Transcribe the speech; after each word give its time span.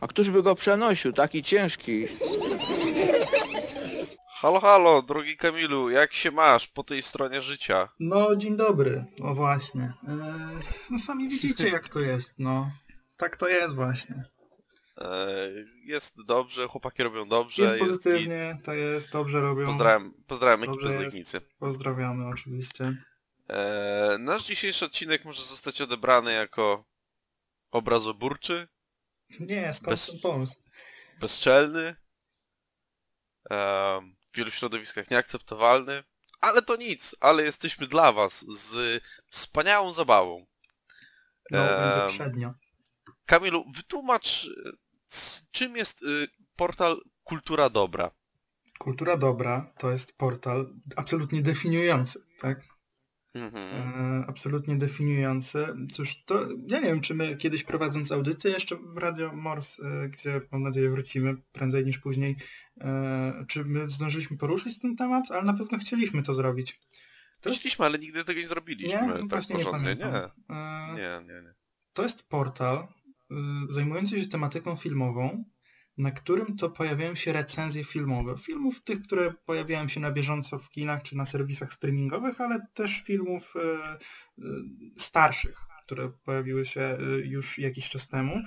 A 0.00 0.06
któż 0.06 0.30
by 0.30 0.42
go 0.42 0.54
przenosił, 0.54 1.12
taki 1.12 1.42
ciężki? 1.42 2.04
Halo, 4.28 4.60
halo, 4.60 5.02
drogi 5.02 5.36
Kamilu, 5.36 5.90
jak 5.90 6.14
się 6.14 6.30
masz 6.30 6.68
po 6.68 6.84
tej 6.84 7.02
stronie 7.02 7.42
życia? 7.42 7.88
No, 8.00 8.36
dzień 8.36 8.56
dobry. 8.56 9.04
O 9.22 9.34
właśnie. 9.34 9.92
Eee, 10.08 10.58
no 10.90 10.98
sami 10.98 11.28
widzicie 11.28 11.68
jak 11.68 11.88
to 11.88 12.00
jest, 12.00 12.30
no. 12.38 12.70
Tak 13.16 13.36
to 13.36 13.48
jest 13.48 13.74
właśnie. 13.74 14.24
E, 14.98 15.26
Jest 15.84 16.14
dobrze, 16.26 16.66
chłopaki 16.68 17.02
robią 17.02 17.28
dobrze, 17.28 17.62
Jest 17.62 17.74
git. 17.74 17.82
pozytywnie, 17.86 18.58
to 18.64 18.72
jest, 18.74 19.12
dobrze 19.12 19.40
robią. 19.40 19.66
Pozdrawiam, 19.66 20.12
pozdrawiam 20.26 20.62
ekipę 20.62 20.90
z. 20.90 20.94
Legnicy. 20.94 21.40
Pozdrawiamy 21.58 22.26
oczywiście. 22.28 22.96
E, 23.48 24.16
Nasz 24.18 24.44
dzisiejszy 24.44 24.84
odcinek 24.84 25.24
może 25.24 25.42
zostać 25.44 25.80
odebrany 25.80 26.32
jako 26.32 26.84
obrazoburczy, 27.70 28.68
Nie, 29.40 29.74
skąd 29.74 29.90
Bez- 29.90 30.06
ten 30.06 30.20
pomysł? 30.20 30.54
bezczelny, 31.20 31.96
e, 33.50 34.00
w 34.32 34.36
wielu 34.36 34.50
środowiskach 34.50 35.10
nieakceptowalny, 35.10 36.04
ale 36.40 36.62
to 36.62 36.76
nic, 36.76 37.14
ale 37.20 37.42
jesteśmy 37.42 37.86
dla 37.86 38.12
was 38.12 38.44
z 38.58 39.02
wspaniałą 39.30 39.92
zabawą. 39.92 40.46
No, 41.50 41.58
Ehm, 41.58 41.80
będzie 41.80 42.14
przednio. 42.14 42.54
Kamilu, 43.26 43.64
wytłumacz, 43.74 44.48
czym 45.50 45.76
jest 45.76 46.02
y, 46.02 46.28
portal 46.56 47.00
Kultura 47.24 47.70
Dobra? 47.70 48.10
Kultura 48.78 49.16
Dobra 49.16 49.72
to 49.78 49.90
jest 49.90 50.16
portal 50.16 50.74
absolutnie 50.96 51.42
definiujący, 51.42 52.20
tak? 52.40 52.60
Mhm. 53.36 53.92
E, 54.22 54.24
absolutnie 54.26 54.76
definiujący. 54.76 55.66
Cóż, 55.92 56.22
to 56.24 56.48
ja 56.66 56.80
nie 56.80 56.86
wiem, 56.86 57.00
czy 57.00 57.14
my 57.14 57.36
kiedyś 57.36 57.64
prowadząc 57.64 58.12
audycję 58.12 58.50
jeszcze 58.50 58.76
w 58.76 58.96
Radio 58.96 59.32
Mors, 59.32 59.80
e, 59.80 60.08
gdzie 60.08 60.40
mam 60.52 60.62
nadzieję 60.62 60.90
wrócimy 60.90 61.36
prędzej 61.52 61.84
niż 61.86 61.98
później, 61.98 62.36
e, 62.80 63.44
czy 63.48 63.64
my 63.64 63.90
zdążyliśmy 63.90 64.36
poruszyć 64.36 64.78
ten 64.78 64.96
temat, 64.96 65.30
ale 65.30 65.42
na 65.42 65.54
pewno 65.54 65.78
chcieliśmy 65.78 66.22
to 66.22 66.34
zrobić. 66.34 66.80
To 67.40 67.48
jest, 67.48 67.60
Chcieliśmy, 67.60 67.84
ale 67.84 67.98
nigdy 67.98 68.24
tego 68.24 68.40
nie 68.40 68.46
zrobiliśmy 68.46 69.06
nie? 69.06 69.12
Tak 69.12 69.28
właśnie 69.28 69.56
nie 69.56 69.64
porządnie. 69.64 69.96
pamiętam. 69.96 70.30
Nie, 70.48 70.56
E, 70.56 70.94
nie, 70.94 71.34
nie, 71.34 71.42
nie. 71.42 71.54
To 71.92 72.02
jest 72.02 72.28
portal 72.28 72.88
zajmujący 73.68 74.20
się 74.20 74.26
tematyką 74.28 74.76
filmową, 74.76 75.44
na 75.98 76.10
którym 76.10 76.56
to 76.56 76.70
pojawiają 76.70 77.14
się 77.14 77.32
recenzje 77.32 77.84
filmowe. 77.84 78.36
Filmów 78.38 78.82
tych, 78.82 79.02
które 79.02 79.34
pojawiają 79.46 79.88
się 79.88 80.00
na 80.00 80.10
bieżąco 80.10 80.58
w 80.58 80.70
kinach 80.70 81.02
czy 81.02 81.16
na 81.16 81.24
serwisach 81.24 81.72
streamingowych, 81.72 82.40
ale 82.40 82.66
też 82.74 83.02
filmów 83.02 83.54
y, 83.56 83.60
y, 84.38 84.44
starszych, 84.96 85.56
które 85.84 86.12
pojawiły 86.24 86.64
się 86.64 86.98
y, 87.00 87.26
już 87.26 87.58
jakiś 87.58 87.88
czas 87.88 88.08
temu. 88.08 88.42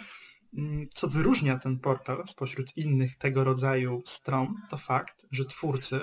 Mm, 0.58 0.88
Co 0.94 1.08
wyróżnia 1.08 1.60
ten 1.60 1.80
portal 1.80 2.28
spośród 2.28 2.78
innych 2.78 3.18
tego 3.18 3.44
rodzaju 3.44 4.02
stron, 4.06 4.56
to 4.70 4.78
fakt, 4.78 5.26
że 5.32 5.46
twórcy, 5.46 6.00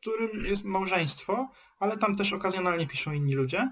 którym 0.00 0.44
jest 0.44 0.64
małżeństwo, 0.64 1.50
ale 1.78 1.98
tam 1.98 2.16
też 2.16 2.32
okazjonalnie 2.32 2.86
piszą 2.86 3.12
inni 3.12 3.34
ludzie, 3.34 3.70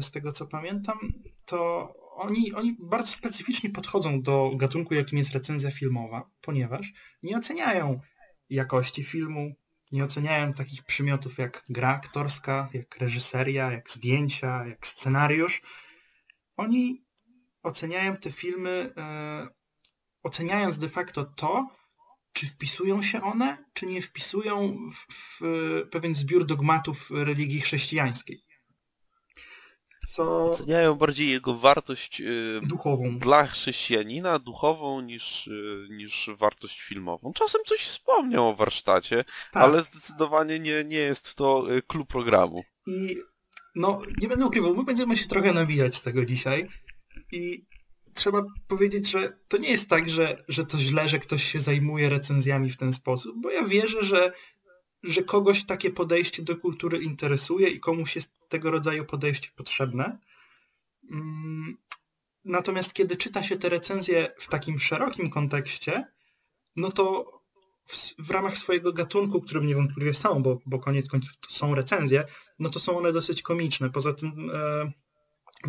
z 0.00 0.10
tego 0.10 0.32
co 0.32 0.46
pamiętam, 0.46 0.98
to 1.44 1.94
oni, 2.14 2.52
oni 2.52 2.76
bardzo 2.80 3.12
specyficznie 3.12 3.70
podchodzą 3.70 4.22
do 4.22 4.50
gatunku, 4.56 4.94
jakim 4.94 5.18
jest 5.18 5.30
recenzja 5.30 5.70
filmowa, 5.70 6.30
ponieważ 6.40 6.92
nie 7.22 7.36
oceniają 7.36 8.00
jakości 8.50 9.04
filmu, 9.04 9.54
nie 9.92 10.04
oceniają 10.04 10.52
takich 10.52 10.84
przymiotów 10.84 11.38
jak 11.38 11.64
gra 11.68 11.88
aktorska, 11.88 12.68
jak 12.72 12.98
reżyseria, 12.98 13.72
jak 13.72 13.90
zdjęcia, 13.90 14.66
jak 14.66 14.86
scenariusz. 14.86 15.62
Oni 16.56 17.04
oceniają 17.62 18.16
te 18.16 18.32
filmy, 18.32 18.94
e, 18.96 19.48
oceniając 20.22 20.78
de 20.78 20.88
facto 20.88 21.24
to, 21.24 21.68
czy 22.32 22.46
wpisują 22.46 23.02
się 23.02 23.22
one, 23.22 23.64
czy 23.72 23.86
nie 23.86 24.02
wpisują 24.02 24.76
w, 24.90 25.06
w 25.14 25.40
pewien 25.90 26.14
zbiór 26.14 26.46
dogmatów 26.46 27.10
religii 27.10 27.60
chrześcijańskiej. 27.60 28.44
Co 30.12 30.44
Oceniają 30.44 30.94
bardziej 30.94 31.30
jego 31.30 31.54
wartość 31.54 32.20
y, 32.20 32.60
duchową. 32.62 33.18
dla 33.18 33.46
chrześcijanina, 33.46 34.38
duchową, 34.38 35.00
niż, 35.00 35.46
y, 35.46 35.86
niż 35.90 36.30
wartość 36.38 36.80
filmową. 36.80 37.32
Czasem 37.32 37.60
coś 37.66 37.80
wspomniał 37.80 38.48
o 38.48 38.54
warsztacie, 38.54 39.24
Tak. 39.52 39.62
ale 39.62 39.82
zdecydowanie 39.82 40.58
nie, 40.58 40.84
nie 40.84 40.96
jest 40.98 41.34
to 41.34 41.76
y, 41.76 41.82
klub 41.82 42.08
programu. 42.08 42.64
I 42.86 43.16
no, 43.74 44.02
nie 44.22 44.28
będę 44.28 44.46
ukrywał, 44.46 44.76
my 44.76 44.84
będziemy 44.84 45.16
się 45.16 45.28
trochę 45.28 45.52
nabijać 45.52 45.96
z 45.96 46.02
tego 46.02 46.24
dzisiaj. 46.24 46.68
I 47.32 47.64
trzeba 48.14 48.42
powiedzieć, 48.68 49.10
że 49.10 49.38
to 49.48 49.56
nie 49.56 49.70
jest 49.70 49.90
tak, 49.90 50.10
że, 50.10 50.44
że 50.48 50.66
to 50.66 50.78
źle, 50.78 51.08
że 51.08 51.18
ktoś 51.18 51.44
się 51.44 51.60
zajmuje 51.60 52.08
recenzjami 52.08 52.70
w 52.70 52.76
ten 52.76 52.92
sposób, 52.92 53.36
bo 53.42 53.50
ja 53.50 53.64
wierzę, 53.64 54.04
że, 54.04 54.32
że 55.02 55.22
kogoś 55.22 55.64
takie 55.64 55.90
podejście 55.90 56.42
do 56.42 56.56
kultury 56.56 56.98
interesuje 56.98 57.68
i 57.68 57.80
komuś 57.80 58.16
jest 58.16 58.32
tego 58.48 58.70
rodzaju 58.70 59.04
podejście 59.04 59.48
potrzebne. 59.56 60.18
Mm, 61.10 61.76
Natomiast 62.44 62.94
kiedy 62.94 63.16
czyta 63.16 63.42
się 63.42 63.56
te 63.56 63.68
recenzje 63.68 64.34
w 64.38 64.48
takim 64.48 64.78
szerokim 64.78 65.30
kontekście, 65.30 66.04
no 66.76 66.90
to 66.90 67.32
w, 67.86 67.96
w 68.18 68.30
ramach 68.30 68.58
swojego 68.58 68.92
gatunku, 68.92 69.40
którym 69.40 69.66
niewątpliwie 69.66 70.14
są, 70.14 70.42
bo, 70.42 70.58
bo 70.66 70.78
koniec 70.78 71.08
końców 71.08 71.36
to 71.40 71.50
są 71.50 71.74
recenzje, 71.74 72.24
no 72.58 72.70
to 72.70 72.80
są 72.80 72.98
one 72.98 73.12
dosyć 73.12 73.42
komiczne. 73.42 73.90
Poza 73.90 74.12
tym, 74.12 74.50
e, 74.54 74.92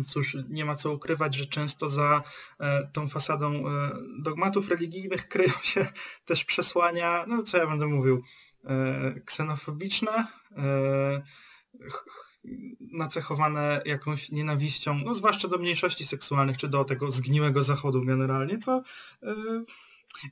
cóż, 0.04 0.36
nie 0.48 0.64
ma 0.64 0.76
co 0.76 0.92
ukrywać, 0.92 1.34
że 1.34 1.46
często 1.46 1.88
za 1.88 2.22
e, 2.60 2.90
tą 2.92 3.08
fasadą 3.08 3.68
e, 3.68 3.92
dogmatów 4.18 4.68
religijnych 4.68 5.28
kryją 5.32 5.52
się 5.62 5.86
też 6.24 6.44
przesłania, 6.44 7.24
no 7.28 7.42
co 7.42 7.58
ja 7.58 7.66
będę 7.66 7.86
mówił, 7.86 8.22
ksenofobiczne, 9.26 10.26
e, 10.56 11.22
ch- 11.90 12.04
nacechowane 12.80 13.82
jakąś 13.84 14.30
nienawiścią, 14.30 14.98
no 15.04 15.14
zwłaszcza 15.14 15.48
do 15.48 15.58
mniejszości 15.58 16.06
seksualnych, 16.06 16.56
czy 16.56 16.68
do 16.68 16.84
tego 16.84 17.10
zgniłego 17.10 17.62
zachodu 17.62 18.04
generalnie, 18.04 18.58
co 18.58 18.82
e, 19.22 19.34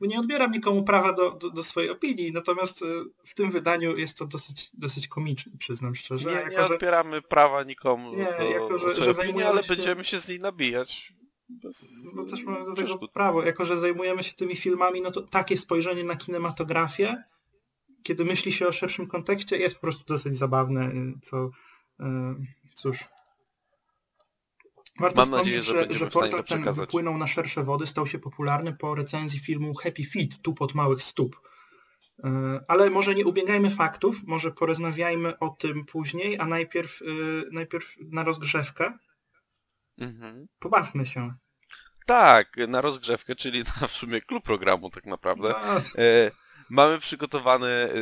nie 0.01 0.21
odbieram 0.21 0.53
nikomu 0.53 0.83
prawa 0.85 1.13
do, 1.13 1.31
do, 1.31 1.51
do 1.51 1.63
swojej 1.63 1.91
opinii, 1.91 2.33
natomiast 2.33 2.83
e, 2.83 2.87
w 3.27 3.35
tym 3.35 3.51
wydaniu 3.51 3.97
jest 3.97 4.19
to 4.19 4.27
dosyć, 4.27 4.71
dosyć 4.75 5.09
komiczne, 5.09 5.53
przyznam 5.59 5.95
szczerze. 5.95 6.29
Nie, 6.29 6.35
jako, 6.35 6.51
nie 6.51 6.69
że- 6.69 6.75
odbieramy 6.75 7.23
prawa 7.23 7.63
nikomu 7.63 8.15
Nie, 8.17 8.25
do, 8.39 8.45
jako, 8.45 8.79
że- 8.79 8.85
do 8.87 8.91
że 8.91 8.95
swojej 8.95 9.11
opinii, 9.11 9.15
zajmujemy 9.15 9.51
ale 9.51 9.63
się- 9.63 9.75
będziemy 9.75 10.05
się 10.05 10.19
z 10.19 10.29
niej 10.29 10.41
nabijać. 10.41 11.13
Bez 11.49 11.87
bo 12.17 12.25
też 12.25 12.43
mamy 12.43 12.59
do 12.65 12.75
tego 12.75 12.87
przeszkód. 12.87 13.13
prawo. 13.13 13.43
Jako, 13.43 13.65
że 13.65 13.77
zajmujemy 13.77 14.23
się 14.25 14.33
tymi 14.33 14.57
filmami, 14.57 15.01
no 15.01 15.11
to 15.11 15.23
takie 15.23 15.57
spojrzenie 15.57 16.05
na 16.05 16.17
kinematografię, 16.17 17.23
kiedy 18.03 18.25
myśli 18.25 18.53
się 18.53 18.69
o 18.69 18.73
szerszym 18.73 19.07
kontekście, 19.07 19.57
jest 19.57 19.75
po 19.75 19.81
prostu 19.81 20.05
dosyć 20.05 20.37
zabawne, 20.37 20.89
y, 20.89 21.15
co 21.23 21.51
y, 22.01 22.05
cóż. 22.75 23.05
Warto 25.01 25.17
Mam 25.17 25.27
wspomnieć, 25.27 25.57
nadzieję, 25.57 25.63
że 25.63 25.95
że 25.95 26.11
stanie 26.11 26.31
portal 26.31 26.45
ten 26.45 26.73
wypłynął 26.73 27.19
na 27.19 27.27
szersze 27.27 27.65
wody, 27.65 27.87
stał 27.87 28.07
się 28.07 28.19
popularny 28.19 28.77
po 28.77 28.95
recenzji 28.95 29.41
filmu 29.41 29.75
Happy 29.75 30.05
Feet, 30.05 30.43
tu 30.43 30.55
pod 30.55 30.75
małych 30.75 31.03
stóp. 31.03 31.37
Y, 32.19 32.29
Ale 32.69 32.91
może 32.91 33.15
nie 33.15 33.27
ubiegajmy 33.27 33.71
faktów, 33.71 34.23
może 34.27 34.51
porozmawiajmy 34.51 35.39
o 35.39 35.49
tym 35.49 35.85
później, 35.85 36.39
a 36.39 36.47
najpierw, 36.47 37.01
najpierw 37.53 37.95
na 38.11 38.25
rozgrzewkę. 38.25 38.99
Mhm. 39.99 40.47
Pobawmy 40.59 41.07
się. 41.07 41.35
Tak, 42.07 42.57
na 42.69 42.81
rozgrzewkę, 42.81 43.35
czyli 43.35 43.63
na 43.81 43.87
w 43.87 43.93
sumie 43.93 44.21
klub 44.21 44.45
programu 44.45 44.91
tak 44.91 45.07
naprawdę. 45.07 45.49
No, 45.49 46.03
E, 46.03 46.31
mamy 46.73 46.99
przygotowane 46.99 47.69
e, 47.69 47.97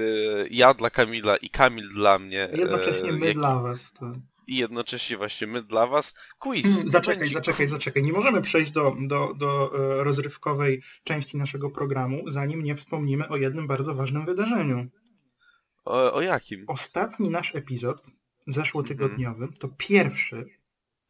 ja 0.50 0.74
dla 0.74 0.90
Kamila 0.90 1.36
i 1.36 1.50
Kamil 1.50 1.88
dla 1.88 2.18
mnie. 2.18 2.52
e, 2.52 2.56
Jednocześnie 2.56 3.12
my 3.12 3.26
jak- 3.26 3.36
dla 3.36 3.58
was. 3.60 3.92
To... 3.92 4.12
I 4.46 4.56
jednocześnie 4.56 5.16
właśnie 5.16 5.46
my 5.46 5.62
dla 5.62 5.86
was. 5.86 6.14
Quiz. 6.38 6.66
Hmm, 6.66 6.90
zaczekaj, 6.90 7.18
Będzie 7.18 7.34
zaczekaj, 7.34 7.66
zaczekaj. 7.66 8.02
Nie 8.02 8.12
możemy 8.12 8.42
przejść 8.42 8.70
do, 8.70 8.96
do, 9.00 9.34
do 9.34 9.70
e, 10.00 10.04
rozrywkowej 10.04 10.82
części 11.04 11.36
naszego 11.36 11.70
programu, 11.70 12.22
zanim 12.30 12.62
nie 12.64 12.76
wspomnimy 12.76 13.28
o 13.28 13.36
jednym 13.36 13.66
bardzo 13.66 13.94
ważnym 13.94 14.26
wydarzeniu. 14.26 14.88
O, 15.84 16.12
o 16.12 16.20
jakim? 16.22 16.64
Ostatni 16.66 17.28
nasz 17.28 17.54
epizod, 17.54 18.06
zeszłotygodniowy, 18.46 19.44
Mhm. 19.44 19.52
to 19.60 19.68
pierwszy, 19.68 20.46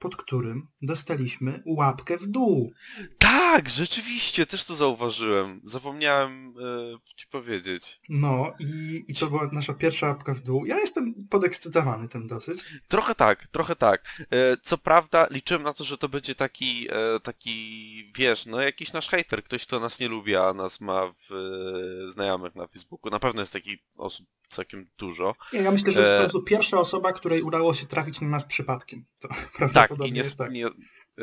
pod 0.01 0.17
którym 0.17 0.69
dostaliśmy 0.83 1.63
łapkę 1.67 2.17
w 2.19 2.27
dół. 2.27 2.73
Tak, 3.19 3.71
rzeczywiście, 3.71 4.47
też 4.47 4.65
to 4.65 4.75
zauważyłem. 4.75 5.61
Zapomniałem 5.65 6.55
e, 6.59 7.17
ci 7.17 7.27
powiedzieć. 7.27 8.01
No 8.09 8.53
i, 8.59 9.05
i 9.09 9.15
to 9.15 9.27
była 9.27 9.49
nasza 9.53 9.75
pierwsza 9.75 10.07
łapka 10.07 10.35
w 10.35 10.41
dół. 10.41 10.67
Ja 10.67 10.79
jestem 10.79 11.15
podekscytowany 11.31 12.09
tym 12.09 12.27
dosyć. 12.27 12.65
Trochę 12.89 13.15
tak, 13.15 13.47
trochę 13.47 13.77
tak. 13.77 14.05
E, 14.31 14.57
Co 14.63 14.79
prawda 14.79 15.27
liczyłem 15.31 15.63
na 15.63 15.73
to, 15.73 15.85
że 15.85 15.99
to 15.99 16.09
będzie 16.09 16.35
taki, 16.35 16.89
e, 16.91 17.21
taki, 17.21 18.13
wiesz, 18.17 18.47
no 18.47 18.61
jakiś 18.61 18.93
nasz 18.93 19.09
hater, 19.09 19.45
ktoś, 19.45 19.67
kto 19.67 19.81
nas 19.81 20.01
nie 20.01 20.09
lubi, 20.09 20.37
a 20.37 20.53
nas 20.53 20.81
ma 20.81 21.07
w 21.07 21.33
e, 21.33 22.09
znajomych 22.11 22.55
na 22.55 22.67
Facebooku. 22.67 23.11
Na 23.11 23.19
pewno 23.19 23.43
jest 23.43 23.53
takich 23.53 23.79
osób 23.97 24.27
całkiem 24.51 24.87
dużo. 24.99 25.35
Nie, 25.53 25.61
ja 25.61 25.71
myślę, 25.71 25.93
że 25.93 26.01
jest 26.01 26.13
E. 26.13 26.17
to 26.17 26.19
po 26.19 26.23
prostu 26.31 26.43
pierwsza 26.43 26.79
osoba, 26.79 27.13
której 27.13 27.43
udało 27.43 27.75
się 27.75 27.87
trafić 27.87 28.21
na 28.21 28.29
nas 28.29 28.45
przypadkiem. 28.45 29.05
To 29.21 29.29
Tak, 29.75 29.90
prawdopodobnie 29.91 30.21
i 30.21 30.25
nie, 30.25 30.31
tak. 30.31 30.53
nie, 30.53 30.67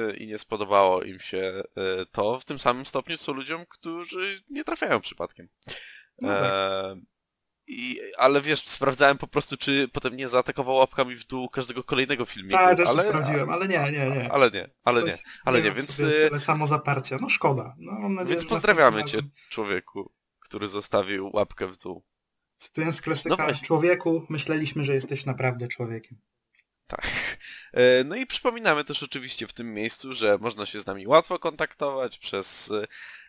e, 0.03 0.17
i 0.17 0.27
nie 0.27 0.37
spodobało 0.37 1.03
im 1.03 1.19
się 1.19 1.63
e, 1.77 2.05
to 2.11 2.39
w 2.39 2.45
tym 2.45 2.59
samym 2.59 2.85
stopniu, 2.85 3.17
co 3.17 3.33
ludziom, 3.33 3.65
którzy 3.69 4.41
nie 4.49 4.63
trafiają 4.63 4.99
przypadkiem. 4.99 5.47
No 6.21 6.27
tak. 6.27 6.43
E, 6.43 6.95
i, 7.69 7.99
ale 8.17 8.41
wiesz, 8.41 8.67
sprawdzałem 8.67 9.17
po 9.17 9.27
prostu, 9.27 9.57
czy 9.57 9.87
potem 9.93 10.15
nie 10.15 10.27
zaatakował 10.27 10.75
łapkami 10.75 11.15
w 11.15 11.27
dół 11.27 11.49
każdego 11.49 11.83
kolejnego 11.83 12.25
filmiku. 12.25 12.57
Tak, 12.57 12.77
też 12.77 12.87
ale, 12.87 13.03
sprawdziłem, 13.03 13.49
ale 13.49 13.67
nie, 13.67 13.91
nie, 13.91 14.09
nie. 14.09 14.31
Ale 14.31 14.51
nie, 14.51 14.69
ale 14.83 15.03
nie, 15.03 15.11
Ktoś 15.11 15.23
ale 15.45 15.61
nie, 15.61 15.67
ma 15.69 15.73
w 15.73 15.77
więc, 15.77 15.95
sobie 15.95 16.25
e, 16.25 16.27
Tyle 16.27 16.39
samozaparcia. 16.39 17.17
No 17.21 17.29
szkoda. 17.29 17.75
No, 17.77 18.09
nadzieję, 18.09 18.37
więc 18.37 18.49
pozdrawiamy 18.49 19.03
cię, 19.03 19.17
razem- 19.17 19.29
człowieku, 19.49 20.13
który 20.39 20.67
zostawił 20.67 21.29
łapkę 21.33 21.67
w 21.67 21.77
dół. 21.77 22.03
Cytując 22.57 23.01
klasyka, 23.01 23.47
No 23.47 23.53
człowieku, 23.63 24.25
myśleliśmy, 24.29 24.83
że 24.83 24.93
jesteś 24.93 25.25
naprawdę 25.25 25.67
człowiekiem. 25.67 26.17
Tak. 26.87 27.37
E, 27.73 28.03
No 28.03 28.15
i 28.15 28.25
przypominamy 28.25 28.83
też 28.83 29.03
oczywiście 29.03 29.47
w 29.47 29.53
tym 29.53 29.73
miejscu, 29.73 30.13
że 30.13 30.37
można 30.41 30.65
się 30.65 30.79
z 30.79 30.85
nami 30.85 31.07
łatwo 31.07 31.39
kontaktować 31.39 32.17
przez 32.17 32.71
e, 32.71 32.87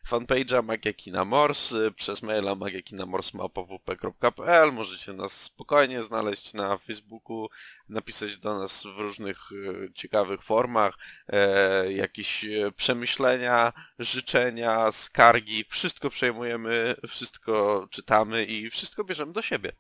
fanpage'a 0.09 0.65
Magiakina 0.65 1.25
Morse, 1.25 1.91
przez 1.91 2.23
maila 2.23 2.55
magiakinamors.pwp.pl 2.55 4.73
Możecie 4.73 5.13
nas 5.13 5.33
spokojnie 5.33 6.03
znaleźć 6.03 6.55
na 6.55 6.79
Facebooku, 6.79 7.49
napisać 7.89 8.39
do 8.39 8.59
nas 8.59 8.83
w 8.83 8.99
różnych 8.99 9.39
e, 9.53 9.93
ciekawych 9.93 10.43
formach, 10.43 10.95
jakieś 11.89 12.47
przemyślenia, 12.77 13.73
życzenia, 13.99 14.93
skargi, 14.93 15.65
wszystko 15.69 16.11
przejmujemy, 16.11 16.95
wszystko 17.09 17.87
czytamy 17.91 18.45
i 18.45 18.71
wszystko 18.71 19.05
bierzemy 19.05 19.33
do 19.33 19.43
siebie. 19.43 19.73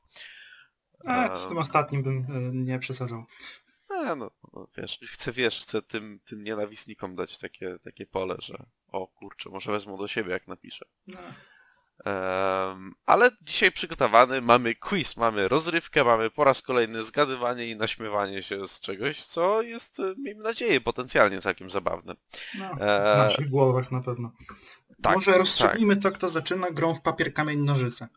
A, 1.06 1.34
z 1.34 1.48
tym 1.48 1.58
ostatnim 1.58 2.02
bym 2.02 2.64
nie 2.64 2.78
przesadzał. 2.78 3.24
A, 3.88 4.14
no, 4.14 4.30
no 4.52 4.68
wiesz, 4.76 5.00
chcę, 5.08 5.32
wiesz, 5.32 5.60
chcę 5.60 5.82
tym, 5.82 6.20
tym 6.24 6.44
nienawistnikom 6.44 7.16
dać 7.16 7.38
takie, 7.38 7.78
takie 7.84 8.06
pole, 8.06 8.36
że 8.38 8.66
o 8.88 9.06
kurczę, 9.06 9.50
może 9.50 9.72
wezmą 9.72 9.96
do 9.98 10.08
siebie 10.08 10.30
jak 10.30 10.48
napiszę. 10.48 10.84
No. 11.06 11.18
Em, 12.04 12.94
ale 13.06 13.30
dzisiaj 13.42 13.72
przygotowany 13.72 14.40
mamy 14.40 14.74
quiz, 14.74 15.16
mamy 15.16 15.48
rozrywkę, 15.48 16.04
mamy 16.04 16.30
po 16.30 16.44
raz 16.44 16.62
kolejny 16.62 17.04
zgadywanie 17.04 17.66
i 17.70 17.76
naśmiewanie 17.76 18.42
się 18.42 18.68
z 18.68 18.80
czegoś, 18.80 19.22
co 19.24 19.62
jest, 19.62 20.00
e, 20.00 20.14
miejmy 20.18 20.42
nadzieję, 20.42 20.80
potencjalnie 20.80 21.40
całkiem 21.40 21.70
zabawne. 21.70 22.14
No, 22.58 22.74
w 22.76 22.82
Eee, 22.82 23.16
naszych 23.18 23.48
głowach 23.50 23.92
na 23.92 24.00
pewno. 24.02 24.32
tak, 25.02 25.14
Może 25.14 25.38
rozstrzygnijmy 25.38 25.96
to, 25.96 26.10
kto 26.12 26.28
zaczyna 26.28 26.70
grą 26.70 26.94
w 26.94 27.02
papier, 27.02 27.34
kamień, 27.34 27.58
nożyce. 27.64 28.08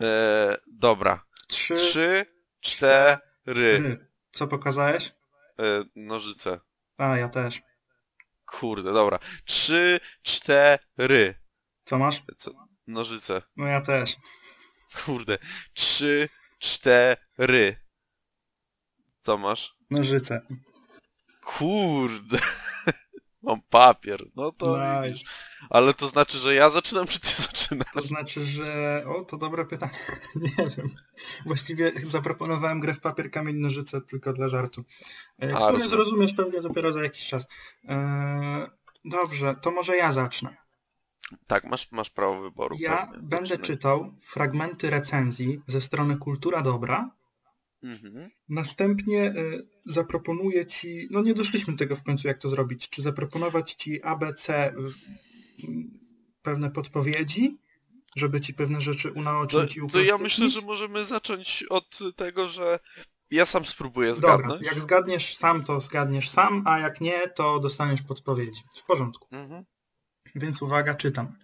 E, 0.00 0.56
dobra, 0.66 1.24
Trzy, 1.48 1.74
trzy, 1.74 2.26
cztery, 2.60 3.18
ry. 3.46 4.07
Co 4.38 4.46
pokazałeś? 4.46 5.12
e, 5.58 5.84
nożyce. 5.96 6.60
A, 6.96 7.16
ja 7.16 7.28
też. 7.28 7.62
Kurde, 8.46 8.92
dobra. 8.92 9.18
Trzy, 9.44 10.00
cztery. 10.22 11.34
Co 11.84 11.98
masz? 11.98 12.22
Co? 12.36 12.50
Nożyce. 12.86 13.42
No 13.56 13.66
ja 13.66 13.80
też. 13.80 14.16
Kurde. 15.04 15.38
Trzy, 15.74 16.28
cztery. 16.58 17.76
Co 19.20 19.38
masz? 19.38 19.74
Nożyce. 19.90 20.40
Kurde. 21.44 22.38
Mam 23.42 23.60
papier. 23.70 24.22
No 24.36 24.52
to 24.52 24.76
Nice. 24.78 25.10
widzisz. 25.12 25.28
Ale 25.70 25.94
to 25.94 26.08
znaczy, 26.08 26.38
że 26.38 26.54
ja 26.54 26.70
zaczynam, 26.70 27.06
czy 27.06 27.20
ty 27.20 27.28
zaczynasz? 27.42 27.92
To 27.94 28.02
znaczy, 28.02 28.44
że... 28.44 29.02
O, 29.06 29.24
to 29.24 29.36
dobre 29.36 29.64
pytanie. 29.64 29.92
Nie 30.58 30.68
wiem. 30.76 30.88
Właściwie 31.46 31.92
zaproponowałem 32.02 32.80
grę 32.80 32.94
w 32.94 33.00
papier, 33.00 33.30
kamień, 33.30 33.56
nożyce 33.56 34.00
tylko 34.00 34.32
dla 34.32 34.48
żartu. 34.48 34.84
E, 35.42 35.56
A, 35.56 35.68
Który 35.68 35.88
zrozumiesz 35.88 36.32
pewnie 36.32 36.60
dopiero 36.60 36.92
za 36.92 37.02
jakiś 37.02 37.26
czas. 37.26 37.46
Eee, 37.84 38.66
dobrze, 39.04 39.54
to 39.62 39.70
może 39.70 39.96
ja 39.96 40.12
zacznę. 40.12 40.56
Tak, 41.46 41.64
masz, 41.64 41.92
masz 41.92 42.10
prawo 42.10 42.40
wyboru. 42.40 42.76
Ja 42.78 43.06
pewnie. 43.06 43.18
będę 43.28 43.36
Zaczynaj. 43.46 43.66
czytał 43.66 44.14
fragmenty 44.22 44.90
recenzji 44.90 45.62
ze 45.66 45.80
strony 45.80 46.16
Kultura 46.16 46.62
Dobra. 46.62 47.10
Mhm. 47.82 48.30
Następnie 48.48 49.24
y, 49.24 49.68
zaproponuję 49.86 50.66
Ci, 50.66 51.08
no 51.10 51.22
nie 51.22 51.34
doszliśmy 51.34 51.72
do 51.72 51.78
tego 51.78 51.96
w 51.96 52.02
końcu 52.02 52.28
jak 52.28 52.38
to 52.38 52.48
zrobić, 52.48 52.88
czy 52.88 53.02
zaproponować 53.02 53.74
Ci 53.74 54.02
ABC 54.02 54.74
pewne 56.42 56.70
podpowiedzi, 56.70 57.58
żeby 58.16 58.40
Ci 58.40 58.54
pewne 58.54 58.80
rzeczy 58.80 59.08
To, 59.12 59.18
unaocznić 59.18 59.76
i 59.76 59.80
to 59.80 59.86
uprościć? 59.86 60.08
ja 60.08 60.18
myślę, 60.18 60.50
że 60.50 60.60
możemy 60.60 61.04
zacząć 61.04 61.64
od 61.70 61.98
tego, 62.16 62.48
że 62.48 62.78
ja 63.30 63.46
sam 63.46 63.64
spróbuję 63.64 64.12
Dobra, 64.14 64.36
zgadnąć. 64.36 64.66
jak 64.66 64.80
zgadniesz 64.80 65.36
sam, 65.36 65.64
to 65.64 65.80
zgadniesz 65.80 66.28
sam, 66.28 66.62
a 66.66 66.78
jak 66.78 67.00
nie, 67.00 67.28
to 67.28 67.58
dostaniesz 67.60 68.02
podpowiedzi. 68.02 68.62
W 68.82 68.86
porządku. 68.86 69.28
Mhm. 69.30 69.64
Więc 70.34 70.62
uwaga, 70.62 70.94
czytam. 70.94 71.38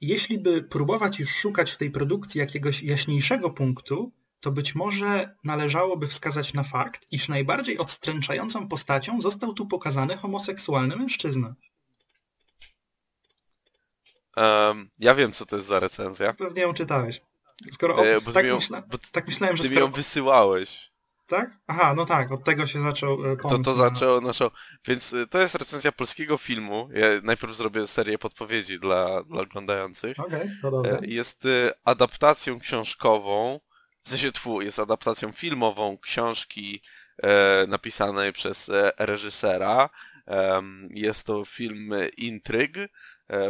Jeśli 0.00 0.38
by 0.38 0.62
próbować 0.62 1.20
już 1.20 1.30
szukać 1.30 1.70
w 1.70 1.76
tej 1.78 1.90
produkcji 1.90 2.38
jakiegoś 2.38 2.82
jaśniejszego 2.82 3.50
punktu, 3.50 4.12
to 4.40 4.52
być 4.52 4.74
może 4.74 5.36
należałoby 5.44 6.06
wskazać 6.08 6.54
na 6.54 6.62
fakt, 6.62 7.06
iż 7.10 7.28
najbardziej 7.28 7.78
odstręczającą 7.78 8.68
postacią 8.68 9.20
został 9.20 9.54
tu 9.54 9.66
pokazany 9.66 10.16
homoseksualny 10.16 10.96
mężczyzna. 10.96 11.54
Em, 14.38 14.88
ja 14.98 15.14
wiem, 15.14 15.32
co 15.32 15.46
to 15.46 15.56
jest 15.56 15.68
za 15.68 15.80
recenzja. 15.80 16.32
Pewnie 16.32 16.62
ją 16.62 16.74
czytałeś. 16.74 17.20
Skoro 17.72 17.96
o, 17.96 18.06
E, 18.06 18.20
tak, 18.20 18.44
mi 18.44 18.48
ją, 18.50 18.56
myśla, 18.56 18.82
tak 19.12 19.26
myślałem, 19.28 19.56
że 19.56 19.62
ty 19.62 19.68
mi 19.68 19.74
skoro... 19.76 19.86
ją 19.86 19.92
wysyłałeś. 19.92 20.90
Tak? 21.26 21.50
Aha, 21.66 21.94
no 21.96 22.06
tak, 22.06 22.32
od 22.32 22.44
tego 22.44 22.66
się 22.66 22.80
zaczął 22.80 23.24
e, 23.32 23.36
To, 23.36 23.42
pomysł 23.42 23.62
to 23.62 23.70
na- 23.70 23.76
zaczęło 23.76 24.20
naszą... 24.20 24.50
Więc 24.86 25.12
y, 25.12 25.26
to 25.26 25.38
jest 25.40 25.54
recenzja 25.54 25.92
polskiego 25.92 26.38
filmu. 26.38 26.88
Ja 26.94 27.06
najpierw 27.22 27.54
zrobię 27.56 27.86
serię 27.86 28.18
podpowiedzi 28.18 28.80
dla, 28.80 29.22
dla 29.22 29.40
oglądających. 29.42 30.18
Okej, 30.20 30.50
to 30.62 30.70
dobra. 30.70 30.92
E, 30.92 30.98
Jest 31.02 31.42
adaptacją 31.84 32.58
książkową, 32.58 33.60
w 34.02 34.08
sensie 34.08 34.32
tfu, 34.32 34.62
jest 34.62 34.78
adaptacją 34.78 35.32
filmową 35.32 35.98
książki 35.98 36.82
e, 37.22 37.66
napisanej 37.68 38.32
przez 38.32 38.68
e, 38.68 38.92
reżysera. 38.98 39.88
Jest 40.90 41.26
to 41.26 41.44
film 41.44 41.92
e, 41.92 42.08
Intryg, 42.08 42.76
e, 42.76 42.88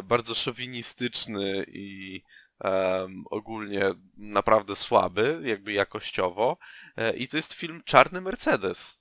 bardzo 0.05 0.35
szowinistyczny 0.35 1.65
i 1.69 2.23
em, 2.61 3.25
ogólnie 3.31 3.83
naprawdę 4.17 4.77
słaby, 4.77 5.41
jakby 5.45 5.73
jakościowo. 5.73 6.59
E, 6.97 7.17
I 7.17 7.29
to 7.29 7.37
jest 7.37 7.53
film 7.53 7.83
Czarny 7.85 8.21
Mercedes. 8.21 9.01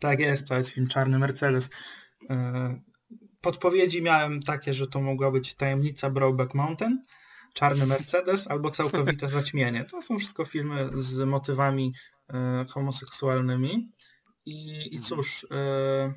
Tak 0.00 0.20
jest, 0.20 0.48
to 0.48 0.54
jest 0.54 0.70
film 0.70 0.86
Czarny 0.86 1.18
Mercedes. 1.18 1.70
E, 2.30 2.80
Podpowiedzi 3.40 4.02
miałem 4.02 4.42
takie, 4.42 4.74
że 4.74 4.86
to 4.86 5.00
mogła 5.00 5.30
być 5.30 5.54
tajemnica 5.54 6.10
Brokeback 6.10 6.54
Mountain, 6.54 7.02
Czarny 7.54 7.86
Mercedes 7.86 8.46
albo 8.46 8.70
całkowite 8.70 9.28
zaćmienie. 9.38 9.84
To 9.84 10.02
są 10.02 10.18
wszystko 10.18 10.44
filmy 10.44 10.90
z 10.94 11.18
motywami 11.18 11.92
e, 12.28 12.64
homoseksualnymi. 12.68 13.92
I, 14.46 14.88
i 14.94 14.98
cóż, 14.98 15.46
e, 15.50 16.14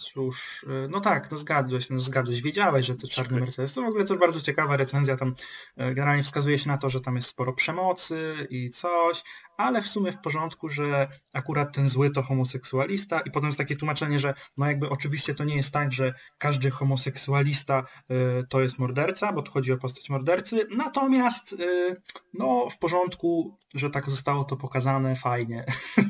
cóż, 0.00 0.64
e, 0.68 0.88
no 0.88 1.00
tak, 1.00 1.30
no 1.30 1.36
zgadłeś, 1.36 1.90
no 1.90 1.98
zgadłeś, 1.98 2.42
wiedziałeś, 2.42 2.86
że 2.86 2.94
to 2.94 3.08
Czarny 3.08 3.28
Dziękuję. 3.28 3.40
Mercedes. 3.40 3.72
To 3.72 3.82
w 3.82 3.86
ogóle 3.86 4.04
to 4.04 4.16
bardzo 4.16 4.40
ciekawa 4.40 4.76
recenzja, 4.76 5.16
tam 5.16 5.34
e, 5.76 5.94
generalnie 5.94 6.22
wskazuje 6.22 6.58
się 6.58 6.68
na 6.68 6.78
to, 6.78 6.90
że 6.90 7.00
tam 7.00 7.16
jest 7.16 7.28
sporo 7.28 7.52
przemocy 7.52 8.46
i 8.50 8.70
coś, 8.70 9.22
ale 9.60 9.82
w 9.82 9.88
sumie 9.88 10.12
w 10.12 10.20
porządku, 10.20 10.68
że 10.68 11.08
akurat 11.32 11.74
ten 11.74 11.88
zły 11.88 12.10
to 12.10 12.22
homoseksualista 12.22 13.20
i 13.20 13.30
potem 13.30 13.46
jest 13.46 13.58
takie 13.58 13.76
tłumaczenie, 13.76 14.18
że 14.18 14.34
no 14.56 14.66
jakby 14.66 14.88
oczywiście 14.88 15.34
to 15.34 15.44
nie 15.44 15.56
jest 15.56 15.72
tak, 15.72 15.92
że 15.92 16.14
każdy 16.38 16.70
homoseksualista 16.70 17.84
y, 18.10 18.46
to 18.48 18.60
jest 18.60 18.78
morderca, 18.78 19.32
bo 19.32 19.42
tu 19.42 19.52
chodzi 19.52 19.72
o 19.72 19.78
postać 19.78 20.10
mordercy, 20.10 20.66
natomiast 20.76 21.52
y, 21.52 21.96
no 22.34 22.70
w 22.70 22.78
porządku, 22.78 23.58
że 23.74 23.90
tak 23.90 24.10
zostało 24.10 24.44
to 24.44 24.56
pokazane, 24.56 25.16
fajnie. 25.16 25.64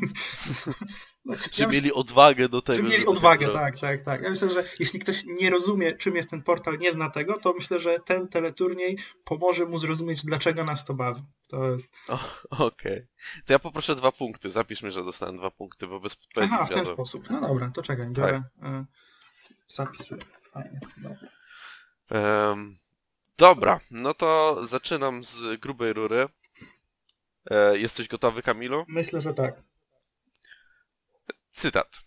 No, 1.24 1.34
Że 1.34 1.40
ja 1.42 1.66
myślę, 1.66 1.66
mieli 1.66 1.92
odwagę 1.92 2.48
do 2.48 2.62
tego. 2.62 2.76
że 2.76 2.88
mieli 2.88 3.06
odwagę, 3.06 3.46
to 3.46 3.52
tak, 3.52 3.80
tak, 3.80 4.02
tak. 4.02 4.22
Ja 4.22 4.30
myślę, 4.30 4.50
że 4.50 4.64
jeśli 4.78 5.00
ktoś 5.00 5.24
nie 5.40 5.50
rozumie, 5.50 5.92
czym 5.92 6.16
jest 6.16 6.30
ten 6.30 6.42
portal, 6.42 6.78
nie 6.78 6.92
zna 6.92 7.10
tego, 7.10 7.38
to 7.38 7.52
myślę, 7.52 7.78
że 7.78 7.98
ten 7.98 8.28
teleturniej 8.28 8.98
pomoże 9.24 9.66
mu 9.66 9.78
zrozumieć, 9.78 10.24
dlaczego 10.24 10.64
nas 10.64 10.84
to 10.84 10.94
bawi. 10.94 11.22
To 11.50 11.70
jest... 11.70 11.94
Okej. 12.50 13.06
To 13.46 13.52
ja 13.52 13.58
poproszę 13.58 13.94
dwa 13.94 14.12
punkty. 14.12 14.50
Zapisz 14.50 14.82
mi, 14.82 14.90
że 14.92 15.04
dostałem 15.04 15.36
dwa 15.36 15.50
punkty, 15.50 15.86
bo 15.86 16.00
bez 16.00 16.16
podpowiedzi 16.16 16.54
Aha, 16.54 16.64
w 16.64 16.68
ten 16.68 16.76
zjadłem. 16.76 16.96
sposób. 16.96 17.30
No 17.30 17.40
dobra, 17.40 17.70
to 17.74 17.82
czekaj, 17.82 18.06
biorę, 18.06 18.42
y, 18.62 18.84
zapisuję. 19.68 20.20
Fajnie. 20.52 20.80
Dobra. 20.96 21.18
Em, 22.10 22.76
dobra, 23.38 23.80
no 23.90 24.14
to 24.14 24.60
zaczynam 24.66 25.24
z 25.24 25.60
grubej 25.60 25.92
rury. 25.92 26.28
E, 27.50 27.78
jesteś 27.78 28.08
gotowy, 28.08 28.42
Kamilu? 28.42 28.84
Myślę, 28.88 29.20
że 29.20 29.34
tak. 29.34 29.62
Cytat. 31.50 32.00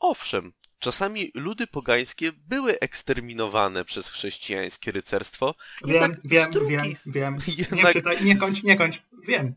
Owszem, 0.00 0.52
czasami 0.80 1.30
ludy 1.34 1.66
pogańskie 1.66 2.32
były 2.32 2.78
eksterminowane 2.80 3.84
przez 3.84 4.08
chrześcijańskie 4.08 4.92
rycerstwo, 4.92 5.54
Wiem, 5.84 6.16
wiem, 6.24 6.50
drugiej 6.50 6.78
wiem, 6.78 6.94
wiem. 7.06 7.38
Nie 7.58 7.64
jednak 7.76 7.92
czytaj, 7.92 8.24
nie 8.24 8.36
kończ, 8.36 8.62
nie 8.62 8.76
kończ. 8.76 9.02
Wiem. 9.28 9.54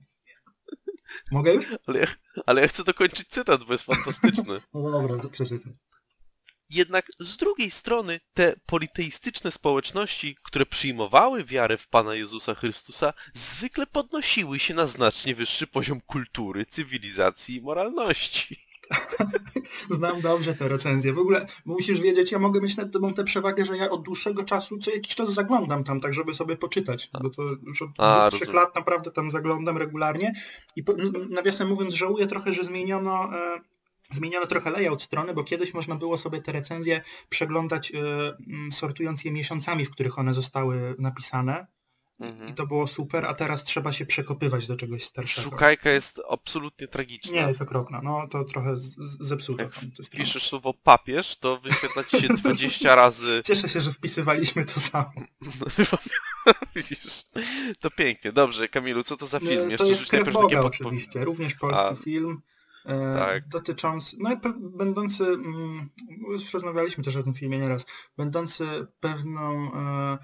Mogę 1.32 1.54
już? 1.54 1.66
Ale, 1.88 2.00
ja- 2.00 2.16
ale 2.46 2.62
ja 2.62 2.68
chcę 2.68 2.84
dokończyć 2.84 3.28
cytat, 3.28 3.64
bo 3.64 3.74
jest 3.74 3.84
fantastyczny. 3.86 4.62
No 4.74 4.92
dobra, 4.92 5.18
to 5.22 5.30
przeczytam. 5.30 5.78
Jednak 6.70 7.12
z 7.20 7.38
drugiej 7.38 7.72
strony 7.72 8.20
te 8.34 8.56
politeistyczne 8.66 9.52
społeczności, 9.52 10.38
które 10.44 10.66
przyjmowały 10.66 11.44
wiarę 11.44 11.78
w 11.78 11.88
Pana 11.88 12.16
Jezusa 12.16 12.56
Chrystusa, 12.56 13.14
zwykle 13.34 13.88
podnosiły 13.88 14.60
się 14.60 14.74
na 14.74 14.86
znacznie 14.86 15.36
wyższy 15.36 15.68
poziom 15.68 16.02
kultury, 16.02 16.66
cywilizacji 16.66 17.56
i 17.56 17.62
moralności. 17.62 18.63
Znam 19.90 20.22
dobrze 20.22 20.56
te 20.56 20.70
recenzje. 20.70 21.14
W 21.14 21.18
ogóle 21.18 21.48
musisz 21.66 22.02
wiedzieć, 22.02 22.32
ja 22.32 22.40
mogę 22.40 22.62
mieć 22.62 22.78
nad 22.78 22.92
tobą 22.92 23.14
tę 23.14 23.24
przewagę, 23.24 23.66
że 23.66 23.78
ja 23.78 23.90
od 23.90 24.04
dłuższego 24.04 24.44
czasu 24.44 24.78
co 24.78 24.92
jakiś 24.92 25.16
czas 25.16 25.34
zaglądam 25.34 25.84
tam, 25.84 26.00
tak 26.02 26.14
żeby 26.14 26.34
sobie 26.34 26.58
poczytać. 26.58 27.10
Bo 27.24 27.30
to 27.30 27.44
już 27.44 27.82
od 27.82 27.90
A, 27.98 28.20
dwóch, 28.20 28.30
trzech 28.30 28.48
rozumiem. 28.48 28.64
lat 28.64 28.76
naprawdę 28.76 29.12
tam 29.12 29.30
zaglądam 29.30 29.78
regularnie. 29.78 30.34
I 30.76 30.84
po, 30.84 30.94
nawiasem 31.30 31.68
mówiąc, 31.68 31.94
żałuję 31.94 32.28
trochę, 32.28 32.54
że 32.54 32.64
zmieniono. 32.64 33.30
E, 33.38 33.60
Zmieniono 34.12 34.46
trochę 34.46 34.72
layout 34.72 35.02
strony, 35.02 35.34
bo 35.34 35.44
kiedyś 35.44 35.74
można 35.74 35.96
było 35.96 36.18
sobie 36.18 36.42
te 36.42 36.52
recenzje 36.52 37.02
przeglądać 37.30 37.92
e, 37.92 38.72
sortując 38.72 39.26
je 39.26 39.32
miesiącami, 39.32 39.86
w 39.86 39.90
których 39.92 40.20
one 40.20 40.34
zostały 40.34 40.96
napisane. 41.00 41.68
I 42.24 42.26
Mhm. 42.26 42.56
to 42.56 42.68
było 42.68 42.88
super, 42.88 43.26
a 43.26 43.34
teraz 43.34 43.64
trzeba 43.64 43.92
się 43.92 44.06
przekopywać 44.06 44.68
do 44.68 44.76
czegoś 44.76 45.04
starszego. 45.04 45.50
Szukajka 45.50 45.90
jest 45.90 46.22
absolutnie 46.30 46.88
tragiczna. 46.88 47.32
Nie, 47.42 47.48
jest 47.48 47.62
okropna. 47.62 48.02
No 48.04 48.28
to 48.28 48.44
trochę 48.44 48.76
zepsuto. 49.20 49.62
Jak 49.64 49.74
tam. 49.74 49.90
Piszesz 50.12 50.48
słowo 50.48 50.74
papież, 50.74 51.36
to 51.36 51.58
wyświetla 51.60 52.04
ci 52.04 52.22
się 52.22 52.28
20 52.44 52.96
razy 52.96 53.42
Cieszę 53.46 53.70
się, 53.70 53.82
że 53.82 53.92
wpisywaliśmy 53.92 54.66
to 54.66 54.80
samo. 54.80 55.12
Widzisz? 56.76 57.24
To 57.80 57.92
pięknie. 57.92 58.32
Dobrze, 58.32 58.68
Kamilu, 58.68 59.04
co 59.04 59.18
to 59.18 59.26
za 59.26 59.40
film? 59.40 59.72
Jeszcze 59.72 59.84
to 59.84 59.90
jest 59.90 60.02
rzuć 60.02 60.10
Krew 60.10 60.26
najpierw 60.26 60.46
takie 60.50 60.62
oczywiście, 60.62 61.26
również 61.26 61.56
polski 61.56 61.80
A, 61.80 61.96
film. 61.96 62.42
E, 62.86 63.16
tak. 63.20 63.48
Dotyczący, 63.48 64.18
no 64.20 64.34
i 64.34 64.38
będący, 64.78 65.24
mm, 65.24 65.90
już 66.32 66.54
rozmawialiśmy 66.54 67.04
też 67.04 67.16
o 67.16 67.24
tym 67.24 67.34
filmie 67.34 67.60
nieraz, 67.60 67.86
będący 68.18 68.66
pewną 69.00 69.74
e, 69.74 70.18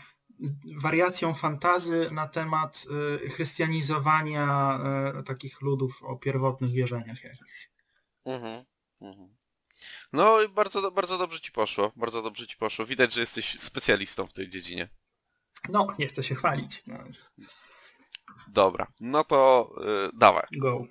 wariacją 0.81 1.34
fantazy 1.34 2.10
na 2.12 2.27
temat 2.27 2.86
e, 3.24 3.29
chrystianizowania 3.29 4.79
e, 4.84 5.24
takich 5.24 5.62
ludów 5.62 6.03
o 6.03 6.15
pierwotnych 6.15 6.72
wierzeniach 6.72 7.24
jakichś. 7.24 7.69
Mhm. 8.25 8.65
Mhm. 9.01 9.36
No 10.13 10.41
i 10.41 10.50
bardzo, 10.50 10.91
bardzo 10.91 11.17
dobrze 11.17 11.39
ci 11.39 11.51
poszło. 11.51 11.91
Bardzo 11.96 12.22
dobrze 12.22 12.48
ci 12.48 12.58
poszło. 12.58 12.86
Widać, 12.86 13.13
że 13.13 13.19
jesteś 13.19 13.60
specjalistą 13.60 14.27
w 14.27 14.34
tej 14.34 14.50
dziedzinie. 14.50 14.89
No, 15.69 15.88
nie 16.00 16.08
chcę 16.08 16.24
się 16.24 16.36
chwalić. 16.36 16.84
No, 16.88 16.98
Dobra, 18.48 18.88
no 19.00 19.24
to 19.24 19.72
yy, 19.77 20.10
dawaj. 20.13 20.43
Go. 20.58 20.86